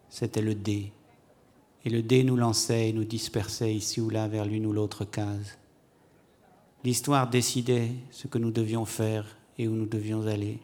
c'était 0.09 0.43
le 0.43 0.55
dé, 0.55 0.93
et 1.85 1.91
le 1.91 2.03
dé 2.03 2.25
nous 2.25 2.37
lançait 2.37 2.89
et 2.89 2.93
nous 2.93 3.05
dispersait 3.05 3.75
ici 3.75 4.01
ou 4.01 4.11
là 4.11 4.27
vers 4.29 4.45
l'une 4.45 4.67
ou 4.67 4.73
l'autre 4.73 5.05
case. 5.05 5.59
L'histoire 6.83 7.29
décidait 7.29 7.93
ce 8.11 8.27
que 8.27 8.39
nous 8.39 8.51
devions 8.51 8.85
faire 8.85 9.37
et 9.59 9.69
où 9.69 9.73
nous 9.73 9.87
devions 9.87 10.27
aller. 10.27 10.59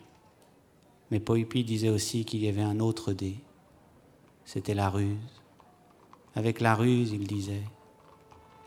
Mais 1.11 1.21
Poipi 1.21 1.65
disait 1.65 1.89
aussi 1.89 2.25
qu'il 2.25 2.41
y 2.41 2.49
avait 2.49 2.63
un 2.63 2.81
autre 2.81 3.13
dé. 3.13 3.37
C'était 4.53 4.75
la 4.75 4.91
ruse. 4.91 5.17
Avec 6.35 6.61
la 6.61 6.75
ruse, 6.75 7.13
il 7.13 7.25
disait, 7.25 7.63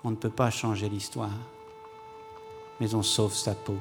on 0.05 0.11
ne 0.11 0.15
peut 0.15 0.29
pas 0.29 0.49
changer 0.49 0.87
l'histoire, 0.87 1.37
mais 2.79 2.95
on 2.95 3.03
sauve 3.03 3.33
sa 3.33 3.53
peau. 3.53 3.75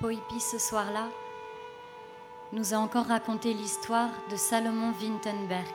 Poipi, 0.00 0.40
ce 0.40 0.58
soir-là, 0.58 1.10
nous 2.54 2.72
a 2.72 2.78
encore 2.78 3.04
raconté 3.04 3.52
l'histoire 3.52 4.08
de 4.30 4.36
Salomon 4.36 4.94
Wintenberg, 4.98 5.74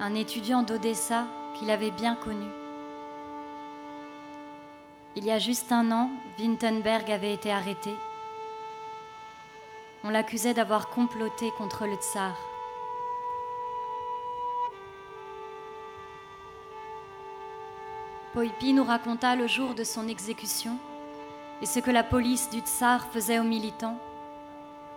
un 0.00 0.12
étudiant 0.16 0.64
d'Odessa 0.64 1.28
qu'il 1.54 1.70
avait 1.70 1.92
bien 1.92 2.16
connu. 2.16 2.65
Il 5.18 5.24
y 5.24 5.30
a 5.30 5.38
juste 5.38 5.72
un 5.72 5.90
an, 5.92 6.10
Wintenberg 6.38 7.10
avait 7.10 7.32
été 7.32 7.50
arrêté. 7.50 7.90
On 10.04 10.10
l'accusait 10.10 10.52
d'avoir 10.52 10.90
comploté 10.90 11.50
contre 11.56 11.86
le 11.86 11.94
tsar. 11.94 12.36
Poipi 18.34 18.74
nous 18.74 18.84
raconta 18.84 19.36
le 19.36 19.46
jour 19.46 19.74
de 19.74 19.84
son 19.84 20.06
exécution 20.06 20.76
et 21.62 21.66
ce 21.66 21.80
que 21.80 21.90
la 21.90 22.04
police 22.04 22.50
du 22.50 22.58
tsar 22.58 23.06
faisait 23.10 23.38
aux 23.38 23.44
militants, 23.44 23.98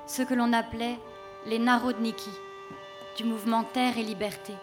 ce 0.06 0.22
que 0.24 0.34
l'on 0.34 0.52
appelait 0.52 1.00
les 1.46 1.60
narodniki 1.60 2.32
du 3.16 3.24
mouvement 3.24 3.64
Terre 3.64 3.98
et 3.98 4.04
Liberté. 4.04 4.54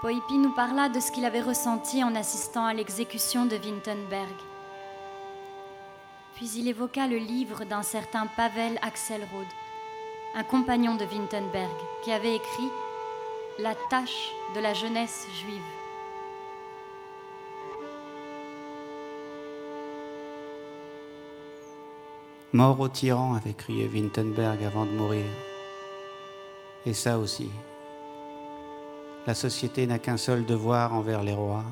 Poipi 0.00 0.38
nous 0.38 0.52
parla 0.52 0.88
de 0.88 1.00
ce 1.00 1.10
qu'il 1.10 1.24
avait 1.24 1.40
ressenti 1.40 2.04
en 2.04 2.14
assistant 2.14 2.64
à 2.64 2.72
l'exécution 2.72 3.46
de 3.46 3.56
Wintenberg. 3.56 4.36
Puis 6.36 6.48
il 6.56 6.68
évoqua 6.68 7.08
le 7.08 7.16
livre 7.16 7.64
d'un 7.64 7.82
certain 7.82 8.28
Pavel 8.36 8.78
Axelrod, 8.80 9.46
un 10.36 10.44
compagnon 10.44 10.94
de 10.94 11.04
Wintenberg, 11.04 11.74
qui 12.04 12.12
avait 12.12 12.36
écrit 12.36 12.68
La 13.58 13.74
tâche 13.90 14.30
de 14.54 14.60
la 14.60 14.72
jeunesse 14.72 15.26
juive. 15.40 15.60
Mort 22.52 22.78
au 22.78 22.88
tyran, 22.88 23.34
avait 23.34 23.52
crié 23.52 23.88
Wintenberg 23.88 24.62
avant 24.62 24.86
de 24.86 24.92
mourir. 24.92 25.26
Et 26.86 26.94
ça 26.94 27.18
aussi, 27.18 27.50
la 29.28 29.34
société 29.34 29.86
n'a 29.86 29.98
qu'un 29.98 30.16
seul 30.16 30.46
devoir 30.46 30.94
envers 30.94 31.22
les 31.22 31.34
rois, 31.34 31.66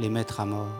les 0.00 0.08
mettre 0.08 0.40
à 0.40 0.46
mort. 0.46 0.72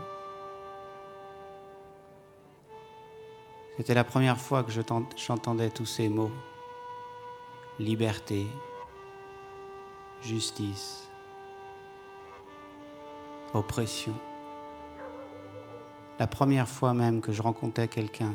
C'était 3.76 3.92
la 3.92 4.02
première 4.02 4.38
fois 4.40 4.64
que 4.64 4.72
j'entendais 4.72 5.68
tous 5.68 5.84
ces 5.84 6.08
mots. 6.08 6.30
Liberté, 7.78 8.46
justice, 10.22 11.06
oppression. 13.52 14.14
La 16.18 16.26
première 16.26 16.66
fois 16.66 16.94
même 16.94 17.20
que 17.20 17.32
je 17.32 17.42
rencontrais 17.42 17.88
quelqu'un 17.88 18.32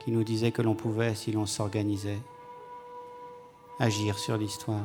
qui 0.00 0.10
nous 0.10 0.24
disait 0.24 0.50
que 0.50 0.62
l'on 0.62 0.74
pouvait, 0.74 1.14
si 1.14 1.30
l'on 1.30 1.46
s'organisait, 1.46 2.18
agir 3.78 4.18
sur 4.18 4.36
l'histoire. 4.36 4.82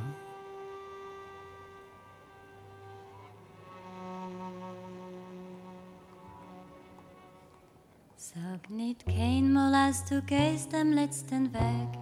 Nicht 8.69 9.05
keinmal, 9.05 9.73
als 9.73 10.03
du 10.03 10.21
gehst 10.23 10.75
am 10.75 10.91
letzten 10.91 11.53
Weg. 11.53 11.99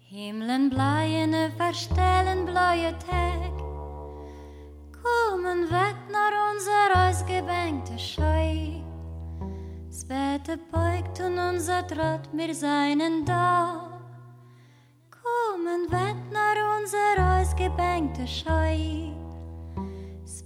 Himmeln 0.00 0.70
bleiene 0.70 1.52
verstellen 1.56 2.46
blaue 2.46 2.92
Tag. 2.98 3.52
Kommen 4.90 5.70
weg 5.70 5.96
nach 6.10 6.34
unser 6.52 7.08
ausgebänkte 7.08 7.96
Scheu. 7.96 8.82
Das 9.88 10.04
beugt 10.72 11.20
und 11.20 11.38
unser 11.38 11.86
Trott, 11.86 12.28
wir 12.32 12.52
seinen 12.52 13.24
da. 13.24 14.00
Kommen 15.12 15.92
weg 15.92 16.16
nach 16.32 16.80
unser 16.80 17.40
ausgebänkte 17.40 18.26
Scheu. 18.26 19.12
Das 20.22 20.42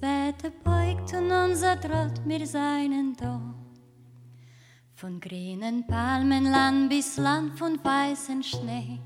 beugt 0.63 1.15
und 1.15 1.33
unser 1.33 1.81
Trott, 1.81 2.21
wir 2.27 2.47
seinen 2.47 3.17
da. 3.17 3.41
Von 4.97 5.19
grünen 5.19 5.85
Palmenland 5.89 6.89
bis 6.89 7.17
Land 7.17 7.59
von 7.59 7.81
weißem 7.83 8.45
Schnee. 8.45 9.01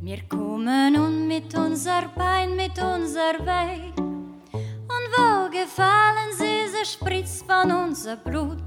Wir 0.00 0.22
kommen 0.26 0.96
und 0.96 1.28
mit 1.28 1.54
unser 1.54 2.08
Bein, 2.16 2.56
mit 2.56 2.72
unser 2.82 3.34
Weg. 3.44 3.92
Und 3.98 5.06
wo 5.14 5.50
gefallen 5.50 6.32
sie, 6.38 6.70
sie 6.72 6.86
spritzt 6.86 7.44
von 7.44 7.70
unser 7.70 8.16
Blut. 8.16 8.64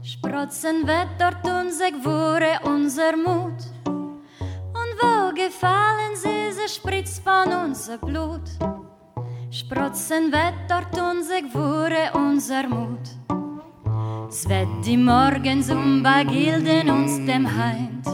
Sprotzen 0.00 0.86
wird 0.86 1.08
dort 1.18 1.44
unser 1.44 1.90
Gewure, 1.90 2.60
unser 2.62 3.16
Mut. 3.16 3.60
Und 3.86 4.94
wo 5.02 5.34
gefallen 5.34 6.14
sie, 6.14 6.52
sie 6.52 6.72
spritzt 6.72 7.24
von 7.24 7.52
unser 7.52 7.98
Blut. 7.98 8.48
Sprotzen 9.50 10.30
wird 10.30 10.54
dort 10.68 10.96
unser 10.96 11.42
Gewure, 11.42 12.12
unser 12.14 12.68
Mut. 12.68 13.19
Wird 14.30 14.86
die 14.86 14.96
Morgens 14.96 15.70
um 15.70 16.04
bei 16.04 16.22
Gilden 16.22 16.88
uns 16.88 17.16
dem 17.26 17.48
Heint. 17.48 18.06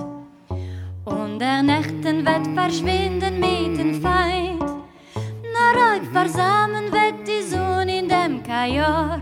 Und 1.04 1.38
der 1.38 1.62
Nächten 1.62 2.24
wird 2.24 2.46
verschwinden 2.54 3.38
mit 3.38 3.78
dem 3.78 4.00
Feind. 4.00 4.64
Na 5.52 5.92
euch 5.92 6.08
versammeln 6.10 6.90
wird 6.90 7.28
die 7.28 7.42
Sonne 7.46 7.98
in 7.98 8.08
dem 8.08 8.42
Kajor. 8.42 9.20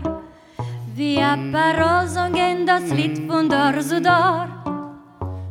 Wie 0.95 1.19
ein 1.19 1.51
Parol 1.51 2.07
singen 2.07 2.65
das 2.65 2.89
Lied 2.89 3.29
von 3.29 3.49
Dor 3.49 3.77
zu 3.81 4.01
Dor. 4.01 4.47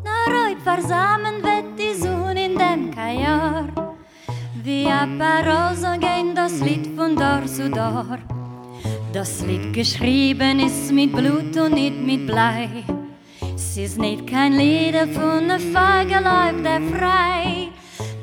Na 0.03 0.49
euch 0.49 0.59
versammeln 0.65 1.43
wird 1.43 1.79
die 1.79 2.01
Sonne 2.01 2.47
in 2.47 2.57
dem 2.57 2.91
Kajor. 2.91 3.69
Wie 4.63 4.87
ein 4.87 5.19
Parol 5.19 5.77
singen 5.77 6.35
das 6.35 6.59
Lied 6.61 6.97
von 6.97 7.15
Dor 7.15 7.45
zu 7.45 7.69
Dor. 7.69 8.19
Das 9.15 9.47
Lied 9.47 9.73
geschrieben 9.73 10.59
ist 10.59 10.91
mit 10.91 11.13
Blut 11.13 11.57
und 11.57 11.75
nicht 11.75 11.97
mit 11.97 12.27
Blei. 12.27 12.69
Es 13.55 13.77
ist 13.77 13.97
nicht 13.97 14.27
kein 14.27 14.55
Lied 14.55 14.97
von 15.13 15.45
einer 15.45 15.61
Feigerleib, 15.61 16.61
der 16.65 16.81
frei. 16.81 17.69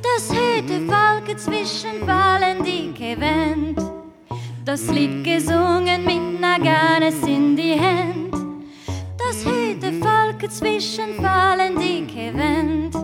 Das 0.03 0.29
hüte 0.29 0.85
Falke 0.89 1.37
zwischen 1.37 2.05
fallen 2.05 2.61
dicke 2.65 3.17
Wend. 3.21 3.79
Das 4.65 4.91
Lied 4.91 5.23
gesungen 5.23 6.03
mit 6.03 6.41
Naganes 6.41 7.25
in 7.25 7.55
die 7.55 7.79
Hand. 7.79 8.33
Das 9.17 9.45
hüte 9.45 9.93
Falke 9.93 10.49
zwischen 10.49 11.15
fallen 11.21 11.79
dicke 11.79 12.33
Wend. 12.35 12.97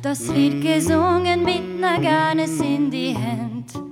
Das 0.00 0.28
Lied 0.28 0.62
gesungen 0.62 1.42
mit 1.42 1.80
Naganes 1.80 2.60
in 2.60 2.88
die 2.88 3.16
Hand. 3.16 3.89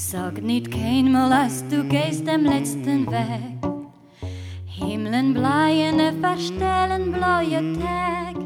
Sag 0.00 0.40
nicht 0.40 0.70
keinmal, 0.70 1.32
als 1.32 1.66
du 1.66 1.82
gehst 1.82 2.24
dem 2.24 2.44
letzten 2.44 3.04
Weg. 3.10 3.58
Himmeln 4.64 5.34
bleiene 5.34 6.12
verstellen 6.20 7.10
blaue 7.10 7.72
Tag. 7.80 8.36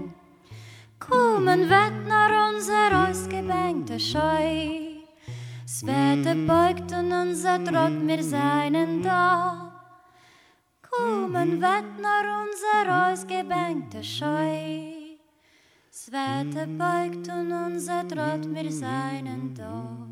Kommen 0.99 1.69
wird 1.69 2.09
nach 2.09 2.49
unser 2.49 3.07
ausgebänkte 3.07 4.01
Scheu. 4.01 5.03
Das 5.66 5.83
beugt 5.85 6.91
und 6.91 7.12
unser 7.12 7.62
Trott, 7.62 8.07
wir 8.07 8.23
seinen 8.24 9.03
da. 9.03 9.73
Kommen 10.91 11.61
wird 11.61 12.01
nach 12.01 12.29
unser 12.45 13.12
ausgebänkte 13.12 14.03
Scheu. 14.03 15.19
Das 15.91 16.11
beugt 16.79 17.29
und 17.29 17.53
unser 17.53 18.09
Trott, 18.09 18.55
wir 18.55 18.73
seinen 18.73 19.55
da. 19.55 20.03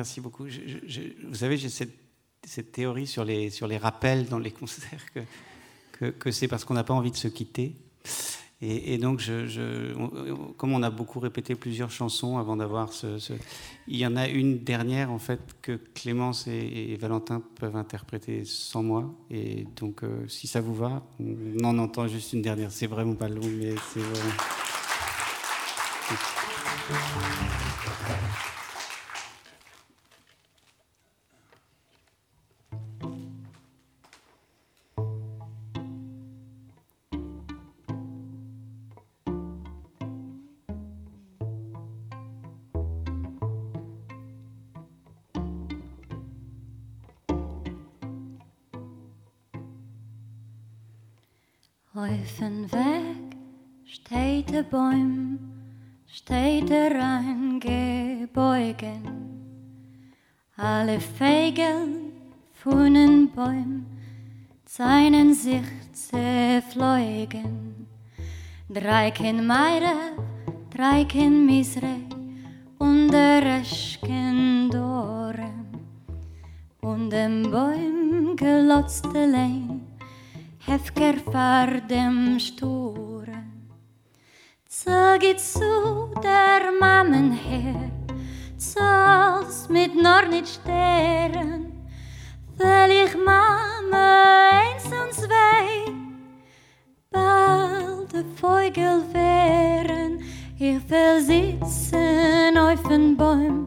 Merci 0.00 0.22
beaucoup. 0.22 0.44
vous 0.44 1.34
savez, 1.34 1.58
j'ai 1.58 1.68
cette, 1.68 2.72
théorie 2.72 3.06
sur 3.06 3.22
les, 3.22 3.50
sur 3.50 3.66
les 3.66 3.76
rappels 3.76 4.24
dans 4.30 4.38
les 4.38 4.50
concerts 4.60 5.04
que, 5.92 6.08
que, 6.08 6.30
c'est 6.30 6.48
parce 6.48 6.64
qu'on 6.64 6.72
n'a 6.72 6.84
pas 6.84 6.94
envie 6.94 7.10
de 7.10 7.16
se 7.16 7.28
quitter. 7.28 7.76
Et, 8.62 8.96
donc, 8.96 9.20
je, 9.20 9.92
comme 10.56 10.72
on 10.72 10.82
a 10.82 10.88
beaucoup 10.88 11.20
répété 11.20 11.54
plusieurs 11.54 11.90
chansons 11.90 12.38
avant 12.38 12.56
d'avoir 12.56 12.94
ce, 12.94 13.18
Il 13.88 13.98
y 13.98 14.06
en 14.06 14.16
a 14.16 14.26
une 14.26 14.60
dernière, 14.64 15.12
en 15.12 15.18
fait, 15.18 15.40
que 15.60 15.72
Clémence 15.72 16.46
et, 16.46 16.96
Valentin 16.98 17.42
peuvent 17.56 17.76
interpréter 17.76 18.46
sans 18.46 18.82
moi. 18.82 19.14
Et 19.30 19.66
donc, 19.76 20.02
euh, 20.02 20.26
si 20.28 20.46
ça 20.46 20.62
vous 20.62 20.74
va, 20.74 21.02
on 21.18 21.62
en 21.62 21.76
entend 21.76 22.08
juste 22.08 22.32
une 22.32 22.40
dernière. 22.40 22.72
C'est 22.72 22.86
vraiment 22.86 23.16
pas 23.16 23.28
long, 23.28 23.44
mais 23.44 23.74
c'est. 23.92 24.00
Alle 60.90 60.98
Vögel 60.98 62.10
von 62.52 62.94
den 62.94 63.30
Bäumen 63.30 63.86
seinen 64.66 65.34
sich 65.34 65.62
zerfleugen. 65.92 67.86
Drei 68.68 69.12
Kind 69.12 69.46
Meire, 69.46 70.16
drei 70.76 71.04
Kind 71.04 71.46
Misre 71.46 71.94
und 72.78 73.12
der 73.12 73.40
Rest 73.40 74.00
Kind 74.00 74.74
dem 77.10 77.50
Bäum 77.52 78.34
gelotzte 78.34 79.26
Lein, 79.26 79.86
hefker 80.66 81.14
fahr 81.30 81.80
dem 81.88 82.40
Sture. 82.40 83.44
Zog 84.66 85.22
it 85.22 85.38
zu 85.38 86.12
der 86.22 86.72
Mammen 86.80 87.32
her, 87.32 87.99
zog's 88.60 89.68
mit 89.68 89.94
nor 89.94 90.26
nit 90.28 90.46
steren, 90.46 91.72
weil 92.58 92.90
ich 92.90 93.16
Mama 93.16 94.50
eins 94.50 94.84
und 94.84 95.12
zwei, 95.14 95.92
bald 97.10 98.12
de 98.12 98.24
Vogel 98.36 99.02
wären, 99.12 100.20
ich 100.58 100.80
will 100.90 101.20
sitzen 101.20 102.58
auf 102.58 102.82
den 102.82 103.16
Bäum, 103.16 103.66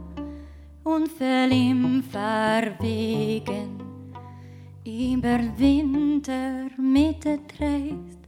und 0.83 1.07
fell 1.09 1.51
ihm 1.51 2.03
verwegen. 2.03 3.79
Über 4.85 5.39
Winter 5.57 6.67
mit 6.77 7.23
der 7.23 7.39
Träst, 7.47 8.19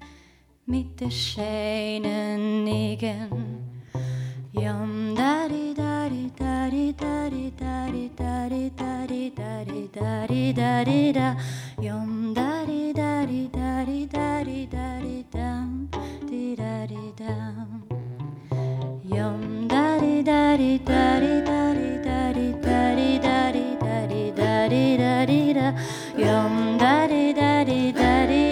mit 0.65 0.99
der 0.99 1.11
schönen 1.11 2.63
Nigen. 2.63 3.75
Yum 4.53 5.13
dari 5.15 5.64
Yum 26.17 26.77
da 26.79 27.07
di 27.07 27.33
da 27.33 27.63
di 27.65 27.91
da 27.91 28.25
di 28.25 28.44